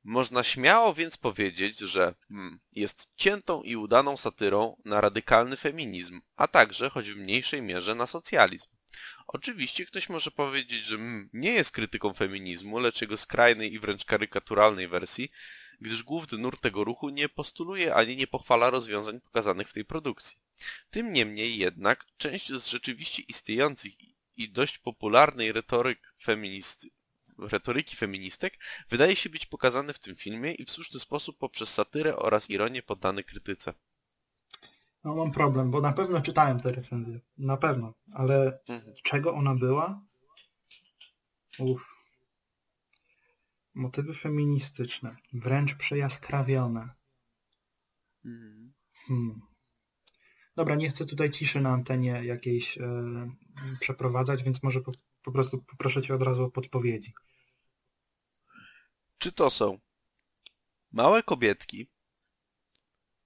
Można 0.03 0.43
śmiało 0.43 0.93
więc 0.93 1.17
powiedzieć, 1.17 1.79
że 1.79 2.15
mm, 2.31 2.59
jest 2.71 3.07
ciętą 3.15 3.63
i 3.63 3.75
udaną 3.75 4.17
satyrą 4.17 4.81
na 4.85 5.01
radykalny 5.01 5.57
feminizm, 5.57 6.21
a 6.35 6.47
także, 6.47 6.89
choć 6.89 7.11
w 7.11 7.17
mniejszej 7.17 7.61
mierze, 7.61 7.95
na 7.95 8.07
socjalizm. 8.07 8.67
Oczywiście 9.27 9.85
ktoś 9.85 10.09
może 10.09 10.31
powiedzieć, 10.31 10.85
że 10.85 10.95
mm, 10.95 11.29
nie 11.33 11.51
jest 11.51 11.71
krytyką 11.71 12.13
feminizmu, 12.13 12.79
lecz 12.79 13.01
jego 13.01 13.17
skrajnej 13.17 13.73
i 13.73 13.79
wręcz 13.79 14.05
karykaturalnej 14.05 14.87
wersji 14.87 15.31
gdyż 15.81 16.03
główny 16.03 16.37
nurt 16.37 16.61
tego 16.61 16.83
ruchu 16.83 17.09
nie 17.09 17.29
postuluje 17.29 17.95
ani 17.95 18.17
nie 18.17 18.27
pochwala 18.27 18.69
rozwiązań 18.69 19.21
pokazanych 19.21 19.69
w 19.69 19.73
tej 19.73 19.85
produkcji. 19.85 20.37
Tym 20.89 21.13
niemniej 21.13 21.57
jednak 21.57 22.05
część 22.17 22.53
z 22.53 22.67
rzeczywiście 22.67 23.23
istniejących 23.27 23.93
i 24.35 24.51
dość 24.51 24.77
popularnej 24.77 25.51
retoryk 25.51 26.13
feministy, 26.23 26.87
retoryki 27.37 27.95
feministek 27.95 28.53
wydaje 28.89 29.15
się 29.15 29.29
być 29.29 29.45
pokazane 29.45 29.93
w 29.93 29.99
tym 29.99 30.15
filmie 30.15 30.53
i 30.53 30.65
w 30.65 30.71
słuszny 30.71 30.99
sposób 30.99 31.37
poprzez 31.37 31.73
satyrę 31.73 32.15
oraz 32.15 32.49
ironię 32.49 32.81
poddane 32.83 33.23
krytyce. 33.23 33.73
No 35.03 35.15
mam 35.15 35.31
problem, 35.31 35.71
bo 35.71 35.81
na 35.81 35.93
pewno 35.93 36.21
czytałem 36.21 36.59
te 36.59 36.71
recenzje. 36.71 37.19
Na 37.37 37.57
pewno. 37.57 37.93
Ale 38.13 38.59
Mhm. 38.67 38.93
czego 39.03 39.33
ona 39.33 39.55
była? 39.55 40.01
Uff. 41.59 41.81
Motywy 43.73 44.13
feministyczne. 44.13 45.15
Wręcz 45.33 45.75
przejaskrawione. 45.75 46.89
Mhm. 48.25 48.73
Hmm. 49.07 49.41
Dobra, 50.57 50.75
nie 50.75 50.89
chcę 50.89 51.05
tutaj 51.05 51.31
ciszy 51.31 51.61
na 51.61 51.69
antenie 51.69 52.25
jakiejś 52.25 52.77
e, 52.77 52.81
przeprowadzać, 53.79 54.43
więc 54.43 54.63
może 54.63 54.81
po, 54.81 54.91
po 55.23 55.31
prostu 55.31 55.57
poproszę 55.57 56.01
Cię 56.01 56.15
od 56.15 56.23
razu 56.23 56.43
o 56.43 56.51
podpowiedzi. 56.51 57.13
Czy 59.17 59.31
to 59.31 59.49
są 59.49 59.79
małe 60.91 61.23
kobietki? 61.23 61.89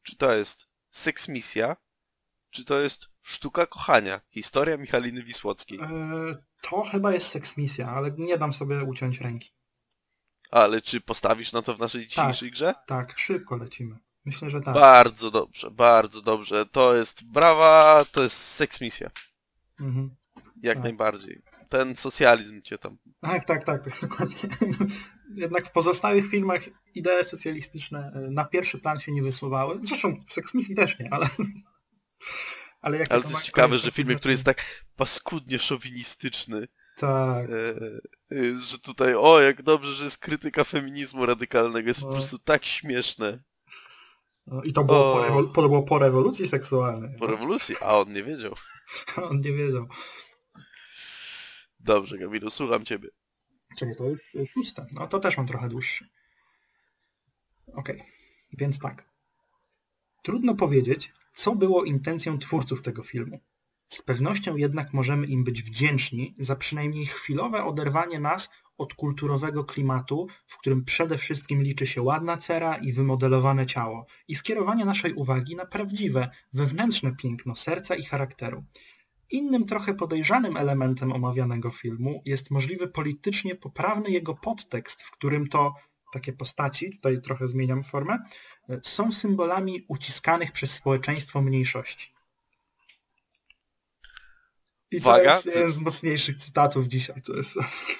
Czy 0.03 0.15
to 0.15 0.33
jest 0.33 0.67
seksmisja? 0.89 1.75
Czy 2.49 2.65
to 2.65 2.79
jest 2.79 3.09
sztuka 3.21 3.65
kochania? 3.65 4.21
Historia 4.29 4.77
Michaliny 4.77 5.23
Wisłockiej. 5.23 5.79
E, 5.79 5.87
to 6.61 6.81
chyba 6.81 7.13
jest 7.13 7.27
seksmisja, 7.27 7.89
ale 7.89 8.11
nie 8.17 8.37
dam 8.37 8.53
sobie 8.53 8.83
uciąć 8.83 9.21
ręki. 9.21 9.51
Ale 10.49 10.81
czy 10.81 11.01
postawisz 11.01 11.51
na 11.51 11.61
to 11.61 11.75
w 11.75 11.79
naszej 11.79 12.07
dzisiejszej 12.07 12.51
grze? 12.51 12.73
Tak, 12.87 13.19
szybko 13.19 13.57
lecimy. 13.57 13.99
Myślę, 14.25 14.49
że 14.49 14.61
tak. 14.61 14.73
Bardzo 14.73 15.31
dobrze, 15.31 15.71
bardzo 15.71 16.21
dobrze. 16.21 16.65
To 16.65 16.95
jest 16.95 17.23
brawa, 17.25 18.05
to 18.11 18.23
jest 18.23 18.37
seksmisja. 18.37 19.09
Mhm. 19.79 20.15
Jak 20.63 20.75
Tak. 20.75 20.83
najbardziej. 20.83 21.41
Ten 21.69 21.95
socjalizm 21.95 22.61
cię 22.61 22.77
tam... 22.77 22.97
Tak, 23.21 23.45
tak, 23.45 23.65
tak, 23.65 23.83
tak, 23.85 24.01
dokładnie. 24.09 24.35
Jednak 25.35 25.67
w 25.67 25.71
pozostałych 25.71 26.27
filmach 26.29 26.61
idee 26.95 27.23
socjalistyczne 27.25 28.11
e, 28.15 28.19
na 28.31 28.45
pierwszy 28.45 28.79
plan 28.79 28.99
się 28.99 29.11
nie 29.11 29.23
wysuwały. 29.23 29.79
Zresztą 29.81 30.17
w 30.27 30.33
Sex 30.33 30.53
Misji 30.53 30.75
też 30.75 30.99
nie, 30.99 31.13
ale... 31.13 31.29
Ale, 32.81 32.97
jakie 32.97 33.11
Ale 33.13 33.21
to 33.21 33.27
to 33.27 33.33
jest 33.33 33.45
ciekawe, 33.45 33.75
że 33.79 33.91
w 33.91 33.95
filmie, 33.95 34.15
który 34.15 34.31
jest 34.31 34.43
tak 34.43 34.85
paskudnie 34.95 35.59
szowinistyczny, 35.59 36.67
Tak. 36.97 37.49
e, 37.49 37.69
e, 38.37 38.57
że 38.57 38.79
tutaj, 38.79 39.15
o 39.15 39.39
jak 39.41 39.61
dobrze, 39.63 39.93
że 39.93 40.03
jest 40.03 40.17
krytyka 40.17 40.63
feminizmu 40.63 41.25
radykalnego, 41.25 41.87
jest 41.87 42.01
po 42.01 42.05
No. 42.07 42.11
prostu 42.13 42.39
tak 42.39 42.65
śmieszne. 42.65 43.43
No, 44.47 44.63
I 44.63 44.73
to 44.73 44.83
było, 44.83 45.13
po, 45.13 45.21
rewol- 45.21 45.51
to 45.51 45.61
było 45.61 45.83
po 45.83 45.99
rewolucji 45.99 46.47
seksualnej. 46.47 47.19
Po 47.19 47.27
rewolucji, 47.27 47.75
a 47.81 47.97
on 47.97 48.13
nie 48.13 48.23
wiedział. 48.23 48.53
On 49.29 49.41
nie 49.41 49.53
wiedział. 49.53 49.87
Dobrze, 51.79 52.17
Gamilu, 52.17 52.49
słucham 52.49 52.85
ciebie. 52.85 53.09
Czekaj, 53.77 53.95
to 53.95 54.03
już 54.39 54.49
szóste. 54.51 54.85
No 54.91 55.07
to 55.07 55.19
też 55.19 55.37
mam 55.37 55.47
trochę 55.47 55.69
dłuższy. 55.69 56.09
Okej, 57.73 58.03
więc 58.53 58.79
tak. 58.79 59.09
Trudno 60.23 60.55
powiedzieć, 60.55 61.13
co 61.33 61.55
było 61.55 61.83
intencją 61.83 62.37
twórców 62.39 62.81
tego 62.81 63.03
filmu. 63.03 63.39
Z 63.87 64.01
pewnością 64.01 64.55
jednak 64.55 64.93
możemy 64.93 65.27
im 65.27 65.43
być 65.43 65.63
wdzięczni 65.63 66.35
za 66.39 66.55
przynajmniej 66.55 67.05
chwilowe 67.05 67.63
oderwanie 67.63 68.19
nas 68.19 68.51
od 68.81 68.93
kulturowego 68.93 69.63
klimatu, 69.63 70.27
w 70.47 70.57
którym 70.57 70.85
przede 70.85 71.17
wszystkim 71.17 71.63
liczy 71.63 71.87
się 71.87 72.01
ładna 72.01 72.37
cera 72.37 72.75
i 72.75 72.93
wymodelowane 72.93 73.65
ciało, 73.65 74.05
i 74.27 74.35
skierowanie 74.35 74.85
naszej 74.85 75.13
uwagi 75.13 75.55
na 75.55 75.65
prawdziwe, 75.65 76.29
wewnętrzne 76.53 77.15
piękno 77.15 77.55
serca 77.55 77.95
i 77.95 78.03
charakteru. 78.03 78.63
Innym 79.29 79.65
trochę 79.65 79.93
podejrzanym 79.93 80.57
elementem 80.57 81.11
omawianego 81.11 81.71
filmu 81.71 82.21
jest 82.25 82.51
możliwy 82.51 82.87
politycznie 82.87 83.55
poprawny 83.55 84.09
jego 84.09 84.35
podtekst, 84.35 85.01
w 85.01 85.11
którym 85.11 85.47
to 85.47 85.73
takie 86.13 86.33
postaci, 86.33 86.91
tutaj 86.91 87.21
trochę 87.21 87.47
zmieniam 87.47 87.83
formę, 87.83 88.17
są 88.81 89.11
symbolami 89.11 89.85
uciskanych 89.87 90.51
przez 90.51 90.71
społeczeństwo 90.71 91.41
mniejszości. 91.41 92.13
I 94.91 94.97
Uwaga, 94.97 95.29
to 95.29 95.35
jest 95.35 95.45
jeden 95.45 95.71
z 95.71 95.81
mocniejszych 95.81 96.35
cytatów 96.37 96.87
dzisiaj. 96.87 97.21
To 97.21 97.33
jest, 97.33 97.53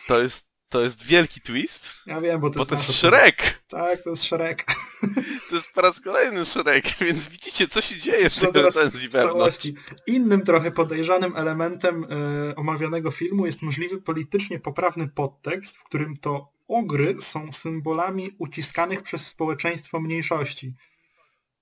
To 0.07 0.21
jest, 0.21 0.50
to 0.71 0.81
jest 0.81 1.03
wielki 1.05 1.41
twist, 1.41 1.95
ja 2.05 2.21
wiem, 2.21 2.41
bo 2.41 2.49
to 2.49 2.59
bo 2.59 2.65
to 2.65 2.75
jest... 2.75 2.87
jest 2.87 3.03
nasze- 3.03 3.07
Shrek! 3.17 3.61
Tak, 3.67 4.03
to 4.03 4.09
jest 4.09 4.23
Shrek. 4.23 4.65
To 5.49 5.55
jest 5.55 5.71
po 5.73 5.81
raz 5.81 6.01
kolejny 6.01 6.45
Shrek, 6.45 6.85
więc 7.01 7.27
widzicie, 7.27 7.67
co 7.67 7.81
się 7.81 7.97
dzieje 7.99 8.29
w 8.29 8.39
tej 8.39 8.51
To 8.53 8.61
recenzji 8.61 9.09
w 9.09 9.11
wewnątrz. 9.11 9.37
całości. 9.37 9.75
Innym 10.07 10.41
trochę 10.41 10.71
podejrzanym 10.71 11.35
elementem 11.35 12.03
e, 12.49 12.55
omawianego 12.55 13.11
filmu 13.11 13.45
jest 13.45 13.61
możliwy 13.61 14.01
politycznie 14.01 14.59
poprawny 14.59 15.07
podtekst, 15.07 15.77
w 15.77 15.83
którym 15.83 16.17
to 16.17 16.51
ogry 16.67 17.15
są 17.19 17.51
symbolami 17.51 18.35
uciskanych 18.39 19.01
przez 19.01 19.27
społeczeństwo 19.27 19.99
mniejszości. 19.99 20.73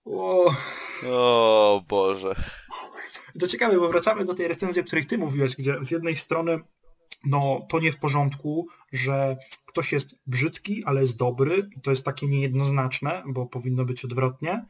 O, 0.05 0.53
O 1.05 1.83
Boże. 1.87 2.35
to 3.39 3.47
ciekawe, 3.47 3.77
bo 3.79 3.87
wracamy 3.87 4.25
do 4.25 4.33
tej 4.33 4.47
recenzji, 4.47 4.81
o 4.81 4.85
której 4.85 5.05
ty 5.05 5.17
mówiłeś, 5.17 5.55
gdzie 5.55 5.77
z 5.81 5.91
jednej 5.91 6.15
strony 6.15 6.59
no 7.25 7.65
to 7.69 7.79
nie 7.79 7.91
w 7.91 7.99
porządku, 7.99 8.67
że 8.91 9.37
ktoś 9.65 9.91
jest 9.91 10.15
brzydki, 10.27 10.83
ale 10.83 11.01
jest 11.01 11.17
dobry 11.17 11.69
to 11.83 11.89
jest 11.89 12.05
takie 12.05 12.27
niejednoznaczne, 12.27 13.23
bo 13.27 13.45
powinno 13.45 13.85
być 13.85 14.05
odwrotnie. 14.05 14.65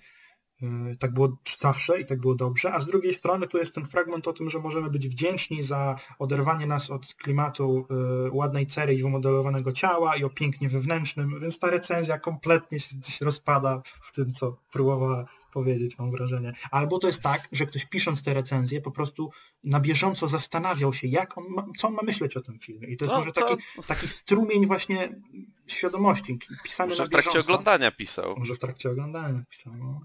Yy, 0.61 0.95
Tak 0.99 1.13
było 1.13 1.37
zawsze 1.59 2.01
i 2.01 2.05
tak 2.05 2.19
było 2.19 2.35
dobrze, 2.35 2.73
a 2.73 2.79
z 2.79 2.85
drugiej 2.85 3.13
strony 3.13 3.47
tu 3.47 3.57
jest 3.57 3.75
ten 3.75 3.85
fragment 3.85 4.27
o 4.27 4.33
tym, 4.33 4.49
że 4.49 4.59
możemy 4.59 4.89
być 4.89 5.07
wdzięczni 5.07 5.63
za 5.63 5.95
oderwanie 6.19 6.67
nas 6.67 6.91
od 6.91 7.15
klimatu 7.15 7.87
yy, 8.23 8.31
ładnej 8.31 8.67
cery 8.67 8.93
i 8.93 9.03
wymodelowanego 9.03 9.71
ciała 9.71 10.15
i 10.15 10.23
o 10.23 10.29
pięknie 10.29 10.69
wewnętrznym, 10.69 11.39
więc 11.39 11.59
ta 11.59 11.69
recenzja 11.69 12.19
kompletnie 12.19 12.79
się 12.79 13.25
rozpada 13.25 13.81
w 14.01 14.11
tym, 14.11 14.33
co 14.33 14.57
próbowała 14.71 15.25
powiedzieć, 15.49 15.97
mam 15.97 16.11
wrażenie. 16.11 16.53
Albo 16.71 16.99
to 16.99 17.07
jest 17.07 17.21
tak, 17.23 17.47
że 17.51 17.65
ktoś 17.65 17.85
pisząc 17.85 18.23
tę 18.23 18.33
recenzję 18.33 18.81
po 18.81 18.91
prostu 18.91 19.31
na 19.63 19.79
bieżąco 19.79 20.27
zastanawiał 20.27 20.93
się, 20.93 21.07
jak 21.07 21.37
on 21.37 21.43
ma, 21.49 21.65
co 21.77 21.87
on 21.87 21.93
ma 21.93 22.01
myśleć 22.03 22.37
o 22.37 22.41
tym 22.41 22.59
filmie. 22.59 22.87
I 22.87 22.97
to 22.97 23.05
jest 23.05 23.11
Co- 23.13 23.19
może 23.19 23.31
co- 23.31 23.47
taki, 23.49 23.63
taki 23.87 24.07
strumień 24.07 24.65
właśnie 24.67 25.21
świadomości, 25.67 26.39
pisany 26.63 26.89
Może 26.89 27.03
na 27.03 27.07
w 27.07 27.09
trakcie 27.09 27.29
bieżąco. 27.29 27.47
oglądania 27.53 27.91
pisał. 27.91 28.35
Może 28.37 28.55
w 28.55 28.59
trakcie 28.59 28.89
oglądania 28.89 29.43
pisał. 29.49 29.73
No. 29.77 30.01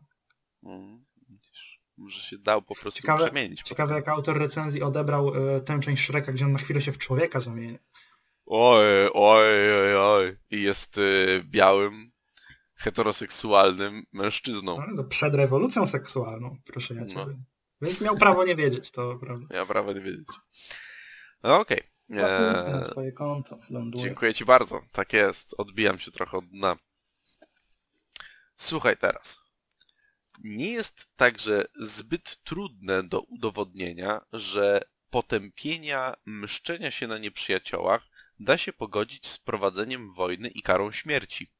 Mm, 0.72 1.04
Może 1.96 2.20
się 2.20 2.38
dał 2.38 2.62
po 2.62 2.74
prostu 2.74 3.00
Ciekawe, 3.02 3.24
przemienić. 3.24 3.62
ciekawe 3.62 3.94
jak 3.94 4.08
autor 4.08 4.38
recenzji 4.38 4.82
odebrał 4.82 5.56
e, 5.56 5.60
tę 5.60 5.80
część 5.80 6.02
Shreka, 6.04 6.32
gdzie 6.32 6.44
on 6.44 6.52
na 6.52 6.58
chwilę 6.58 6.80
się 6.82 6.92
w 6.92 6.98
człowieka 6.98 7.40
zamienia. 7.40 7.78
Oj, 8.46 8.84
oj, 9.14 9.72
oj, 9.82 9.96
oj. 9.96 10.36
I 10.50 10.62
jest 10.62 10.98
y, 10.98 11.42
białym, 11.44 12.12
heteroseksualnym 12.74 14.06
mężczyzną. 14.12 14.76
No, 14.78 14.86
no, 14.94 15.04
przed 15.04 15.34
rewolucją 15.34 15.86
seksualną, 15.86 16.56
proszę 16.66 16.94
ja 16.94 17.00
No. 17.00 17.06
ciebie. 17.06 17.38
Więc 17.80 18.00
miał 18.00 18.16
prawo 18.16 18.44
nie 18.44 18.56
wiedzieć, 18.56 18.90
to 18.90 19.18
prawda. 19.20 19.46
Ja 19.50 19.66
prawo 19.66 19.92
nie 19.92 20.00
wiedzieć. 20.00 20.26
No 21.42 21.60
okej. 21.60 21.80
Na 22.08 22.28
Eee, 22.28 22.84
twoje 22.90 23.12
konto 23.12 23.58
ląduje. 23.70 24.04
Dziękuję 24.04 24.34
ci 24.34 24.44
bardzo. 24.44 24.80
Tak 24.92 25.12
jest. 25.12 25.54
Odbijam 25.58 25.98
się 25.98 26.10
trochę 26.10 26.38
od 26.38 26.48
dna. 26.48 26.76
Słuchaj 28.56 28.96
teraz. 28.96 29.40
Nie 30.44 30.72
jest 30.72 31.16
także 31.16 31.64
zbyt 31.80 32.42
trudne 32.44 33.02
do 33.02 33.20
udowodnienia, 33.20 34.20
że 34.32 34.80
potępienia 35.10 36.14
mszczenia 36.26 36.90
się 36.90 37.06
na 37.06 37.18
nieprzyjaciołach 37.18 38.02
da 38.40 38.58
się 38.58 38.72
pogodzić 38.72 39.26
z 39.28 39.38
prowadzeniem 39.38 40.12
wojny 40.12 40.48
i 40.48 40.62
karą 40.62 40.90
śmierci. 40.92 41.52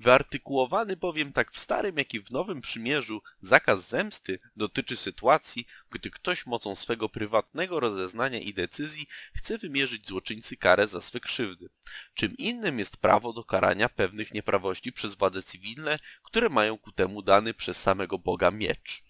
Wyartykułowany 0.00 0.96
bowiem 0.96 1.32
tak 1.32 1.52
w 1.52 1.58
Starym, 1.58 1.96
jak 1.96 2.14
i 2.14 2.20
w 2.20 2.30
Nowym 2.30 2.60
Przymierzu 2.60 3.22
zakaz 3.40 3.88
zemsty 3.88 4.38
dotyczy 4.56 4.96
sytuacji, 4.96 5.66
gdy 5.90 6.10
ktoś 6.10 6.46
mocą 6.46 6.76
swego 6.76 7.08
prywatnego 7.08 7.80
rozeznania 7.80 8.38
i 8.38 8.54
decyzji 8.54 9.06
chce 9.34 9.58
wymierzyć 9.58 10.08
złoczyńcy 10.08 10.56
karę 10.56 10.88
za 10.88 11.00
swe 11.00 11.20
krzywdy. 11.20 11.68
Czym 12.14 12.36
innym 12.36 12.78
jest 12.78 12.96
prawo 12.96 13.32
do 13.32 13.44
karania 13.44 13.88
pewnych 13.88 14.34
nieprawości 14.34 14.92
przez 14.92 15.14
władze 15.14 15.42
cywilne, 15.42 15.98
które 16.22 16.48
mają 16.48 16.78
ku 16.78 16.92
temu 16.92 17.22
dany 17.22 17.54
przez 17.54 17.82
samego 17.82 18.18
Boga 18.18 18.50
miecz. 18.50 19.04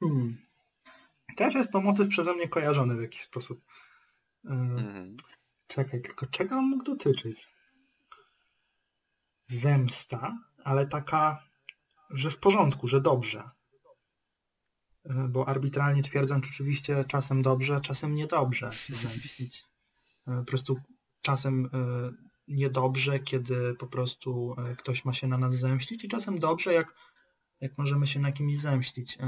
Hmm. 0.00 0.46
Też 1.36 1.54
jest 1.54 1.72
to 1.72 1.80
motyw 1.80 2.08
przeze 2.08 2.34
mnie 2.34 2.48
kojarzony 2.48 2.96
w 2.96 3.02
jakiś 3.02 3.20
sposób. 3.20 3.64
E, 4.44 4.50
Mhm. 4.50 5.16
Czekaj, 5.66 6.02
tylko 6.02 6.26
czego 6.26 6.56
on 6.56 6.64
mógł 6.64 6.84
dotyczyć? 6.84 7.55
Zemsta, 9.46 10.38
ale 10.64 10.86
taka, 10.86 11.42
że 12.10 12.30
w 12.30 12.38
porządku, 12.38 12.88
że 12.88 13.00
dobrze. 13.00 13.50
E, 15.04 15.28
Bo 15.28 15.48
arbitralnie 15.48 16.02
twierdząc 16.02 16.46
oczywiście 16.46 17.04
czasem 17.08 17.42
dobrze, 17.42 17.80
czasem 17.80 18.14
niedobrze 18.14 18.72
się 18.72 18.94
zemścić. 19.08 19.64
E, 20.28 20.36
Po 20.38 20.44
prostu 20.44 20.76
czasem 21.20 21.66
e, 21.66 21.68
niedobrze, 22.48 23.18
kiedy 23.18 23.74
po 23.74 23.86
prostu 23.86 24.56
ktoś 24.78 25.04
ma 25.04 25.12
się 25.12 25.26
na 25.26 25.38
nas 25.38 25.54
zemścić 25.54 26.04
i 26.04 26.08
czasem 26.08 26.38
dobrze, 26.38 26.72
jak, 26.72 26.94
jak 27.60 27.78
możemy 27.78 28.06
się 28.06 28.20
na 28.20 28.32
kimś 28.32 28.58
zemścić. 28.58 29.18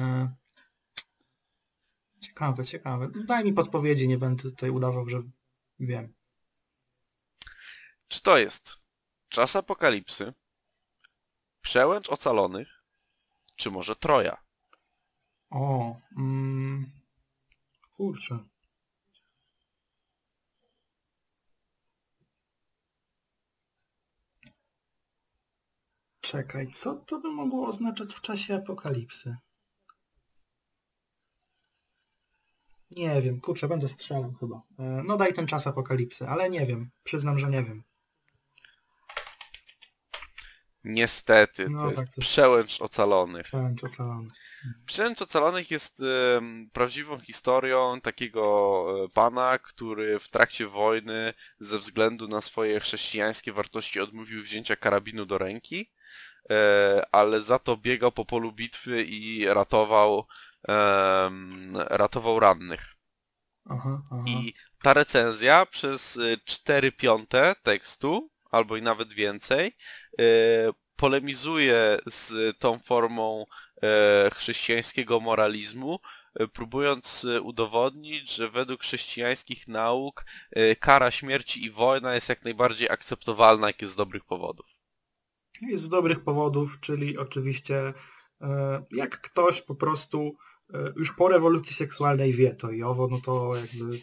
Ciekawe, 2.21 2.64
ciekawe. 2.64 3.11
Daj 3.27 3.45
mi 3.45 3.53
podpowiedzi, 3.53 4.09
nie 4.09 4.19
będę 4.19 4.43
tutaj 4.43 4.71
udawał, 4.71 5.09
że 5.09 5.23
wiem. 5.81 6.14
Czy 8.09 8.23
to 8.23 8.39
jest 8.39 8.88
Czas 9.29 9.57
Apokalipsy, 9.57 10.35
Przełęcz 11.62 12.09
Ocalonych, 12.11 12.83
czy 13.57 13.70
może 13.70 13.97
Troja? 13.97 14.37
O, 15.51 15.97
mm, 16.18 16.91
kurczę. 17.97 18.39
Czekaj, 26.20 26.68
co 26.72 26.95
to 26.95 27.20
by 27.20 27.31
mogło 27.31 27.68
oznaczać 27.68 28.14
w 28.14 28.20
czasie 28.20 28.55
apokalipsy? 28.55 29.37
Nie 32.91 33.22
wiem, 33.22 33.41
kurczę, 33.41 33.68
będę 33.68 33.89
strzelał 33.89 34.33
chyba. 34.41 34.62
E, 34.79 35.03
No 35.07 35.16
daj 35.16 35.33
ten 35.33 35.47
czas 35.47 35.66
apokalipsy, 35.66 36.29
ale 36.29 36.51
nie 36.51 36.66
wiem. 36.66 36.91
Przyznam, 37.05 37.39
że 37.39 37.51
nie 37.51 37.64
wiem. 37.64 37.83
Niestety, 40.85 41.68
No, 41.70 41.83
to 41.83 41.89
jest 41.89 42.01
tak 42.01 42.14
to- 42.14 42.20
Przełęcz 42.20 42.81
Ocalonych. 42.81 43.47
Przełęcz 43.47 43.85
ocalony. 43.85 44.29
Przełęcz 44.87 45.22
Ocalonych 45.22 45.70
jest 45.70 46.03
prawdziwą 46.72 47.20
historią 47.20 48.01
takiego 48.01 48.85
e, 49.05 49.09
pana, 49.09 49.59
który 49.59 50.18
w 50.18 50.29
trakcie 50.29 50.66
wojny 50.66 51.35
ze 51.59 51.79
względu 51.79 52.29
na 52.29 52.41
swoje 52.41 52.81
chrześcijańskie 52.81 53.53
wartości 53.53 54.01
odmówił 54.01 54.43
wzięcia 54.43 54.76
karabinu 54.76 55.26
do 55.26 55.39
ręki, 55.39 55.91
e, 56.51 57.03
ale 57.12 57.43
za 57.43 57.59
to 57.59 57.76
biegał 57.76 58.12
po 58.12 58.24
polu 58.24 58.53
bitwy 58.53 59.03
i 59.05 59.47
ratował, 59.47 60.26
ratował 61.74 62.41
rannych. 62.41 62.95
Aha, 63.70 64.03
aha. 64.11 64.24
I 64.26 64.55
ta 64.83 64.95
recenzja 64.95 65.66
przez 65.66 66.16
y, 66.16 66.39
4 66.45 66.93
piąte 66.93 67.55
tekstu, 67.62 68.31
albo 68.51 68.77
i 68.77 68.83
nawet 68.83 69.13
więcej, 69.13 69.77
y, 70.21 70.25
polemizuje 70.99 71.99
z 72.07 72.59
tą 72.59 72.79
formą 72.79 73.47
e, 73.83 74.31
chrześcijańskiego 74.35 75.21
moralizmu, 75.21 75.99
e, 76.35 76.49
próbując 76.49 77.25
e, 77.25 77.41
udowodnić, 77.41 78.35
że 78.35 78.51
według 78.51 78.81
chrześcijańskich 78.83 79.69
nauk 79.69 80.25
e, 80.51 80.77
kara 80.77 81.11
śmierci 81.11 81.65
i 81.65 81.71
wojna 81.71 82.15
jest 82.15 82.29
jak 82.29 82.45
najbardziej 82.45 82.91
akceptowalna, 82.91 83.67
jak 83.67 83.83
jest 83.83 83.95
z 83.95 83.97
dobrych 83.97 84.25
powodów. 84.25 84.67
Jest 85.61 85.85
z 85.85 85.89
dobrych 85.89 86.25
powodów, 86.25 86.79
czyli 86.81 87.19
oczywiście 87.19 87.95
e, 88.41 88.85
jak 88.91 89.21
ktoś 89.21 89.63
po 89.63 89.75
prostu 89.75 90.19
e, 90.29 90.58
już 90.97 91.12
po 91.12 91.29
rewolucji 91.29 91.77
seksualnej 91.77 92.33
wie 92.33 92.55
to 92.55 92.71
i 92.71 92.83
owo, 92.83 93.09
no 93.11 93.19
to 93.21 93.53
jakby 93.57 93.99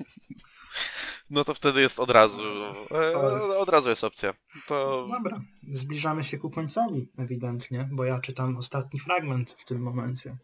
No 1.30 1.43
to 1.43 1.53
wtedy 1.53 1.82
jest 1.82 1.99
od 1.99 2.09
razu, 2.09 2.41
e, 2.41 2.72
To 2.91 3.36
jest- 3.36 3.49
od 3.49 3.70
razu 3.70 3.89
jest 3.89 4.03
opcja. 4.03 4.34
To 4.68 5.07
dobra. 5.11 5.41
Zbliżamy 5.72 6.24
się 6.24 6.38
ku 6.38 6.49
końcowi 6.49 7.07
ewidentnie, 7.18 7.89
bo 7.91 8.05
ja 8.05 8.20
czytam 8.20 8.57
ostatni 8.57 8.99
fragment 8.99 9.51
w 9.57 9.66
tym 9.66 9.82
momencie. 9.82 10.38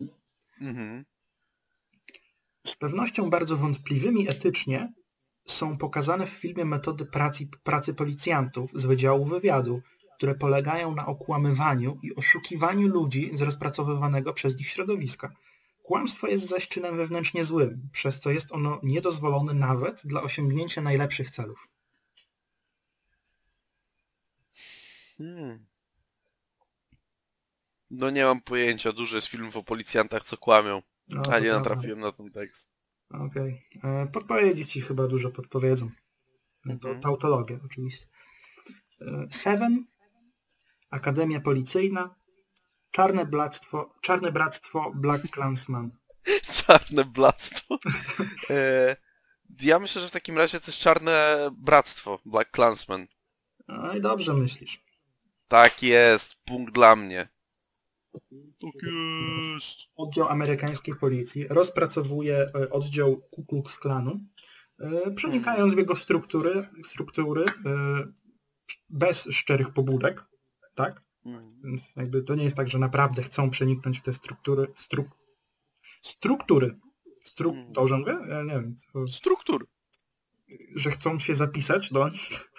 mhm. 0.62 1.06
Z 2.68 2.76
pewnością 2.76 3.30
bardzo 3.30 3.58
wątpliwymi 3.58 4.30
etycznie 4.30 4.94
są 5.46 5.78
pokazane 5.78 6.28
w 6.28 6.30
filmie 6.30 6.66
metody 6.66 7.06
pracy, 7.06 7.48
pracy 7.64 7.94
policjantów 7.94 8.72
z 8.76 8.86
Wydziału 8.86 9.26
Wywiadu, 9.26 9.82
które 10.18 10.36
polegają 10.36 10.96
na 10.96 11.06
okłamywaniu 11.06 11.98
i 12.04 12.16
oszukiwaniu 12.16 12.88
ludzi 12.88 13.32
z 13.34 13.42
rozpracowywanego 13.42 14.34
przez 14.34 14.58
nich 14.58 14.68
środowiska. 14.70 15.30
Kłamstwo 15.92 16.28
jest 16.28 16.48
zaś 16.48 16.68
czynem 16.68 16.98
wewnętrznie 16.98 17.44
złym, 17.44 17.90
przez 17.92 18.20
co 18.20 18.32
jest 18.32 18.52
ono 18.52 18.80
niedozwolone 18.84 19.54
nawet 19.54 20.02
dla 20.06 20.22
osiągnięcia 20.22 20.82
najlepszych 20.82 21.32
celów. 21.32 21.68
Hmm. 25.18 25.66
No 27.90 28.10
nie 28.10 28.26
mam 28.26 28.42
pojęcia, 28.42 28.92
dużo 28.92 29.16
jest 29.16 29.28
filmów 29.28 29.58
o 29.58 29.64
policjantach, 29.64 30.24
co 30.24 30.38
kłamią. 30.38 30.82
No, 31.08 31.22
A 31.22 31.40
nie 31.40 31.50
prawda. 31.50 31.58
natrafiłem 31.58 32.00
na 32.00 32.12
ten 32.12 32.32
tekst. 32.32 32.70
Okej. 33.10 33.66
E, 33.84 34.08
Podpowiedzi 34.08 34.66
ci 34.66 34.82
chyba 34.82 35.08
dużo 35.08 35.32
podpowiedzą. 35.32 35.90
To 36.66 36.72
Mhm. 36.72 37.02
tautologia 37.02 37.60
oczywiście. 37.66 38.06
E, 39.02 39.28
Seven, 39.32 39.86
Akademia 40.90 41.40
Policyjna, 41.42 42.16
Czarne 42.92 43.26
Bractwo, 43.26 43.94
Czarne 44.02 44.32
Bractwo 44.32 44.92
Black 44.96 45.28
Clansman. 45.34 45.92
Czarne 46.68 47.06
blactwo. 47.06 47.80
e, 48.50 48.96
ja 49.62 49.80
myślę, 49.80 50.02
że 50.02 50.08
w 50.08 50.12
takim 50.12 50.38
razie 50.38 50.60
to 50.60 50.66
jest 50.68 50.80
czarne 50.80 51.50
bractwo, 51.58 52.20
Black 52.26 52.52
Clansman. 52.56 53.08
No 53.68 53.94
i 53.94 54.02
dobrze 54.02 54.34
myślisz. 54.34 54.84
Tak 55.48 55.84
jest, 55.84 56.36
punkt 56.46 56.74
dla 56.74 56.96
mnie. 56.96 57.28
Tak 58.62 58.92
jest. 59.54 59.78
Oddział 59.96 60.28
amerykańskiej 60.28 60.96
policji 60.96 61.48
rozpracowuje 61.48 62.38
e, 62.38 62.70
oddział 62.70 63.22
Ku 63.22 63.46
Klux 63.46 63.78
Klanu, 63.80 64.20
e, 64.80 65.12
przenikając 65.12 65.74
w 65.74 65.78
jego 65.78 65.96
struktury, 65.96 66.68
struktury 66.84 67.46
bez 68.90 69.28
szczerych 69.32 69.74
pobudek, 69.74 70.26
tak? 70.76 71.11
Mm. 71.26 71.42
Więc 71.64 71.96
jakby 71.96 72.24
to 72.24 72.36
nie 72.36 72.44
jest 72.44 72.56
tak, 72.56 72.70
że 72.70 72.80
naprawdę 72.80 73.24
chcą 73.24 73.50
przeniknąć 73.50 74.00
w 74.00 74.02
te 74.02 74.14
struktury. 74.14 74.68
Stru... 74.76 75.06
Struktury. 76.02 76.80
Stru... 77.24 77.56
Dobrze 77.70 77.98
mówię? 77.98 78.18
Ja 78.30 78.44
nie 78.44 78.54
wiem. 78.54 78.76
Co... 78.76 79.08
Struktur. 79.08 79.68
Że 80.76 80.92
chcą 80.92 81.20
się 81.20 81.36
zapisać 81.36 81.92
do 81.92 82.10
nich. 82.10 82.52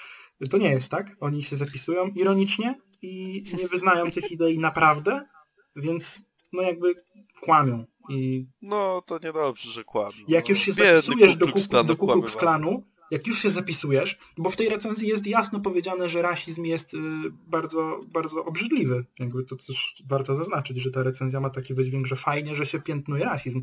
To 0.51 0.59
nie 0.59 0.71
jest 0.71 0.91
tak. 0.91 1.17
Oni 1.21 1.43
się 1.43 1.57
zapisują 1.57 2.09
ironicznie 2.09 2.75
i 3.03 3.43
nie 3.59 3.69
wyznają 3.69 4.11
tych 4.11 4.33
idei 4.33 4.59
naprawdę, 4.59 5.27
więc 5.77 6.23
no 6.53 6.63
jakby 6.63 6.95
kłamią. 7.41 7.85
I 8.09 8.47
No 8.63 9.03
to 9.07 9.19
niedobrze, 9.23 9.71
że 9.71 9.85
kłamią. 9.85 10.17
jak 10.29 10.49
już 10.49 10.59
się 10.59 10.73
Biedny 10.73 11.01
zapisujesz 11.01 11.37
do, 11.37 11.85
do 11.85 11.97
Ku 11.97 12.07
Klux. 12.07 12.37
Klanu, 12.37 12.87
jak 13.13 13.27
już 13.27 13.43
się 13.43 13.51
zapisujesz, 13.51 14.19
bo 14.39 14.51
w 14.51 14.57
tej 14.57 14.69
recenzji 14.69 15.09
jest 15.09 15.27
jasno 15.27 15.61
powiedziane, 15.61 16.09
że 16.09 16.23
rasizm 16.23 16.65
jest 16.65 16.95
y, 16.95 16.99
bardzo, 17.47 18.01
bardzo 18.15 18.45
obrzydliwy. 18.45 19.05
Jakby 19.19 19.45
to 19.45 19.57
też 19.57 20.03
warto 20.07 20.35
zaznaczyć, 20.35 20.79
że 20.79 20.91
ta 20.91 21.03
recenzja 21.03 21.41
ma 21.41 21.51
taki 21.51 21.75
wydźwięk, 21.75 22.07
że 22.07 22.17
fajnie, 22.17 22.55
że 22.55 22.67
się 22.67 22.81
piętnuje 22.81 23.25
rasizm. 23.25 23.63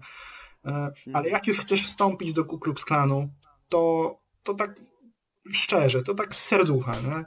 E, 0.66 0.92
ale 1.14 1.30
jak 1.30 1.48
już 1.48 1.60
chcesz 1.60 1.86
wstąpić 1.86 2.34
do 2.34 2.46
Ku 2.46 2.60
Klux 2.60 2.86
Klanu, 2.86 3.30
to, 3.70 4.16
to 4.44 4.54
tak 4.54 4.76
szczerze, 5.52 6.04
to 6.04 6.16
tak 6.16 6.36
z 6.36 6.46
serducha, 6.46 6.96
nie? 7.02 7.26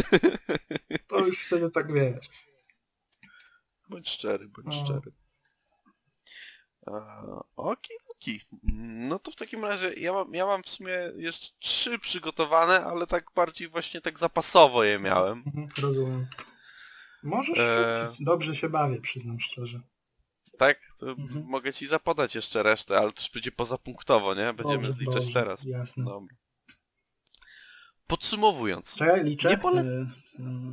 To 1.08 1.26
już 1.26 1.46
wtedy 1.46 1.70
tak 1.70 1.92
wiesz. 1.92 2.28
Bądź 3.88 4.08
szczery, 4.08 4.48
bądź 4.48 4.66
No. 4.66 4.84
szczery. 4.84 5.12
A, 6.86 7.22
No 9.08 9.18
to 9.18 9.30
w 9.30 9.36
takim 9.36 9.64
razie 9.64 9.92
ja 9.94 10.12
mam, 10.12 10.34
ja 10.34 10.46
mam 10.46 10.62
w 10.62 10.68
sumie 10.68 10.92
jeszcze 11.16 11.48
trzy 11.58 11.98
przygotowane, 11.98 12.84
ale 12.84 13.06
tak 13.06 13.24
bardziej 13.34 13.68
właśnie 13.68 14.00
tak 14.00 14.18
zapasowo 14.18 14.84
je 14.84 14.98
miałem. 14.98 15.42
Mhm, 15.46 15.68
rozumiem. 15.78 16.26
Możesz 17.22 17.58
E. 17.58 18.12
Dobrze 18.20 18.54
się 18.54 18.68
bawię, 18.68 19.00
przyznam 19.00 19.40
szczerze. 19.40 19.80
Tak? 20.58 20.80
To 20.98 21.10
Mhm. 21.10 21.44
mogę 21.46 21.72
ci 21.72 21.86
zapodać 21.86 22.34
jeszcze 22.34 22.62
resztę, 22.62 22.98
ale 22.98 23.12
to 23.12 23.22
już 23.22 23.30
będzie 23.30 23.52
pozapunktowo, 23.52 24.34
nie? 24.34 24.52
Będziemy 24.52 24.74
Dobrze, 24.82 24.92
zliczać 24.92 25.14
dobrze, 25.24 25.32
teraz. 25.32 25.64
Jasne. 25.64 26.04
Dobra. 26.04 26.36
Podsumowując. 28.06 28.96
Czekaj, 28.96 29.24
liczę. 29.24 29.48
Nie 29.50 29.58
pole- 29.58 29.84
Y, 29.84 30.06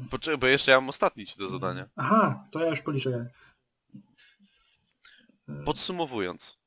y, 0.06 0.10
Poczekaj, 0.10 0.38
bo 0.38 0.48
jeszcze 0.48 0.72
ja 0.72 0.82
mam 0.82 0.90
ostatni 0.90 1.26
ci 1.26 1.40
do 1.40 1.50
zadania. 1.50 1.90
Aha, 1.96 2.48
to 2.52 2.60
ja 2.60 2.68
już 2.70 2.82
policzę. 2.82 3.30
Podsumowując. 5.66 6.61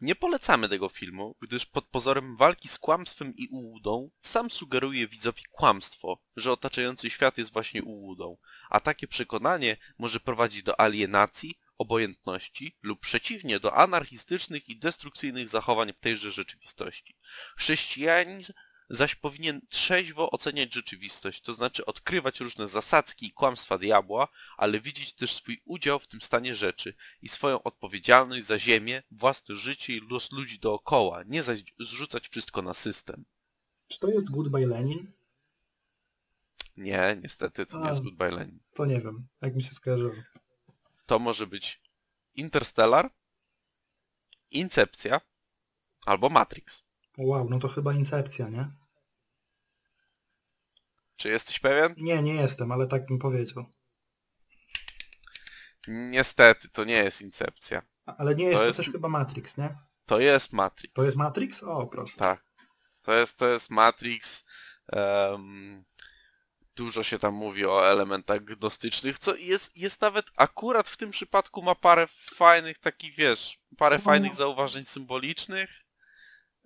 Nie 0.00 0.14
polecamy 0.14 0.68
tego 0.68 0.88
filmu, 0.88 1.36
gdyż 1.40 1.66
pod 1.66 1.84
pozorem 1.84 2.36
walki 2.36 2.68
z 2.68 2.78
kłamstwem 2.78 3.36
i 3.36 3.48
ułudą 3.48 4.10
sam 4.20 4.50
sugeruje 4.50 5.08
widzowi 5.08 5.42
kłamstwo, 5.50 6.22
że 6.36 6.52
otaczający 6.52 7.10
świat 7.10 7.38
jest 7.38 7.52
właśnie 7.52 7.82
ułudą, 7.82 8.36
a 8.70 8.80
takie 8.80 9.08
przekonanie 9.08 9.76
może 9.98 10.20
prowadzić 10.20 10.62
do 10.62 10.80
alienacji, 10.80 11.58
obojętności 11.78 12.76
lub 12.82 13.00
przeciwnie 13.00 13.60
do 13.60 13.74
anarchistycznych 13.74 14.68
i 14.68 14.78
destrukcyjnych 14.78 15.48
zachowań 15.48 15.92
w 15.92 15.98
tejże 16.00 16.30
rzeczywistości. 16.30 17.16
Chrześcijanizm 17.56 18.52
zaś 18.90 19.14
powinien 19.14 19.60
trzeźwo 19.68 20.30
oceniać 20.30 20.74
rzeczywistość, 20.74 21.40
to 21.40 21.54
znaczy 21.54 21.86
odkrywać 21.86 22.40
różne 22.40 22.68
zasadzki 22.68 23.26
i 23.26 23.32
kłamstwa 23.32 23.78
diabła, 23.78 24.28
ale 24.56 24.80
widzieć 24.80 25.14
też 25.14 25.34
swój 25.34 25.62
udział 25.64 25.98
w 25.98 26.06
tym 26.06 26.20
stanie 26.20 26.54
rzeczy 26.54 26.94
i 27.22 27.28
swoją 27.28 27.62
odpowiedzialność 27.62 28.46
za 28.46 28.58
ziemię, 28.58 29.02
własne 29.10 29.56
życie 29.56 29.96
i 29.96 30.00
los 30.10 30.32
ludzi 30.32 30.58
dookoła, 30.58 31.22
nie 31.22 31.42
zaś 31.42 31.64
zrzucać 31.78 32.28
wszystko 32.28 32.62
na 32.62 32.74
system. 32.74 33.24
Czy 33.88 33.98
to 33.98 34.08
jest 34.08 34.30
Goodbye 34.30 34.66
Lenin? 34.66 35.12
Nie, 36.76 37.18
niestety 37.22 37.66
to 37.66 37.78
nie 37.78 37.84
A. 37.84 37.88
jest 37.88 38.02
Goodbye 38.02 38.30
Lenin. 38.30 38.58
To 38.74 38.86
nie 38.86 39.00
wiem, 39.00 39.26
jak 39.40 39.54
mi 39.54 39.62
się 39.62 39.74
skojarzyło. 39.74 40.14
To 41.06 41.18
może 41.18 41.46
być 41.46 41.80
Interstellar, 42.34 43.10
Incepcja 44.50 45.20
albo 46.06 46.28
Matrix. 46.28 46.89
O, 47.20 47.26
Wow, 47.26 47.46
no 47.50 47.58
to 47.58 47.68
chyba 47.68 47.92
Incepcja, 47.94 48.48
nie? 48.48 48.70
Czy 51.16 51.28
jesteś 51.28 51.58
pewien? 51.58 51.94
Nie, 51.96 52.22
nie 52.22 52.34
jestem, 52.34 52.72
ale 52.72 52.86
tak 52.86 53.06
bym 53.06 53.18
powiedział. 53.18 53.64
Niestety, 55.88 56.68
to 56.68 56.84
nie 56.84 56.94
jest 56.96 57.22
Incepcja. 57.22 57.82
A- 58.06 58.16
Ale 58.16 58.34
nie 58.34 58.44
jest 58.44 58.58
To 58.60 58.66
jest- 58.66 58.76
też 58.76 58.90
chyba 58.90 59.08
Matrix, 59.08 59.56
nie? 59.56 59.78
To 60.06 60.20
jest 60.20 60.52
Matrix. 60.52 60.94
To 60.94 61.04
jest 61.04 61.16
Matrix? 61.16 61.62
O, 61.62 61.86
proszę. 61.86 62.16
Tak. 62.16 62.44
To 63.02 63.12
jest, 63.12 63.38
to 63.38 63.48
jest 63.48 63.70
Matrix. 63.70 64.44
em, 64.92 65.84
dużo 66.76 67.02
się 67.02 67.18
tam 67.18 67.34
mówi 67.34 67.66
o 67.66 67.88
elementach 67.90 68.44
gnostycznych, 68.44 69.18
co 69.18 69.36
jest, 69.36 69.76
jest 69.76 70.00
nawet 70.00 70.26
akurat 70.36 70.88
w 70.88 70.96
tym 70.96 71.10
przypadku 71.10 71.62
ma 71.62 71.74
parę 71.74 72.06
fajnych 72.34 72.78
takich, 72.78 73.16
wiesz, 73.16 73.58
parę 73.78 73.96
No. 73.96 74.02
fajnych 74.04 74.34
zauważeń 74.34 74.84
symbolicznych. 74.84 75.70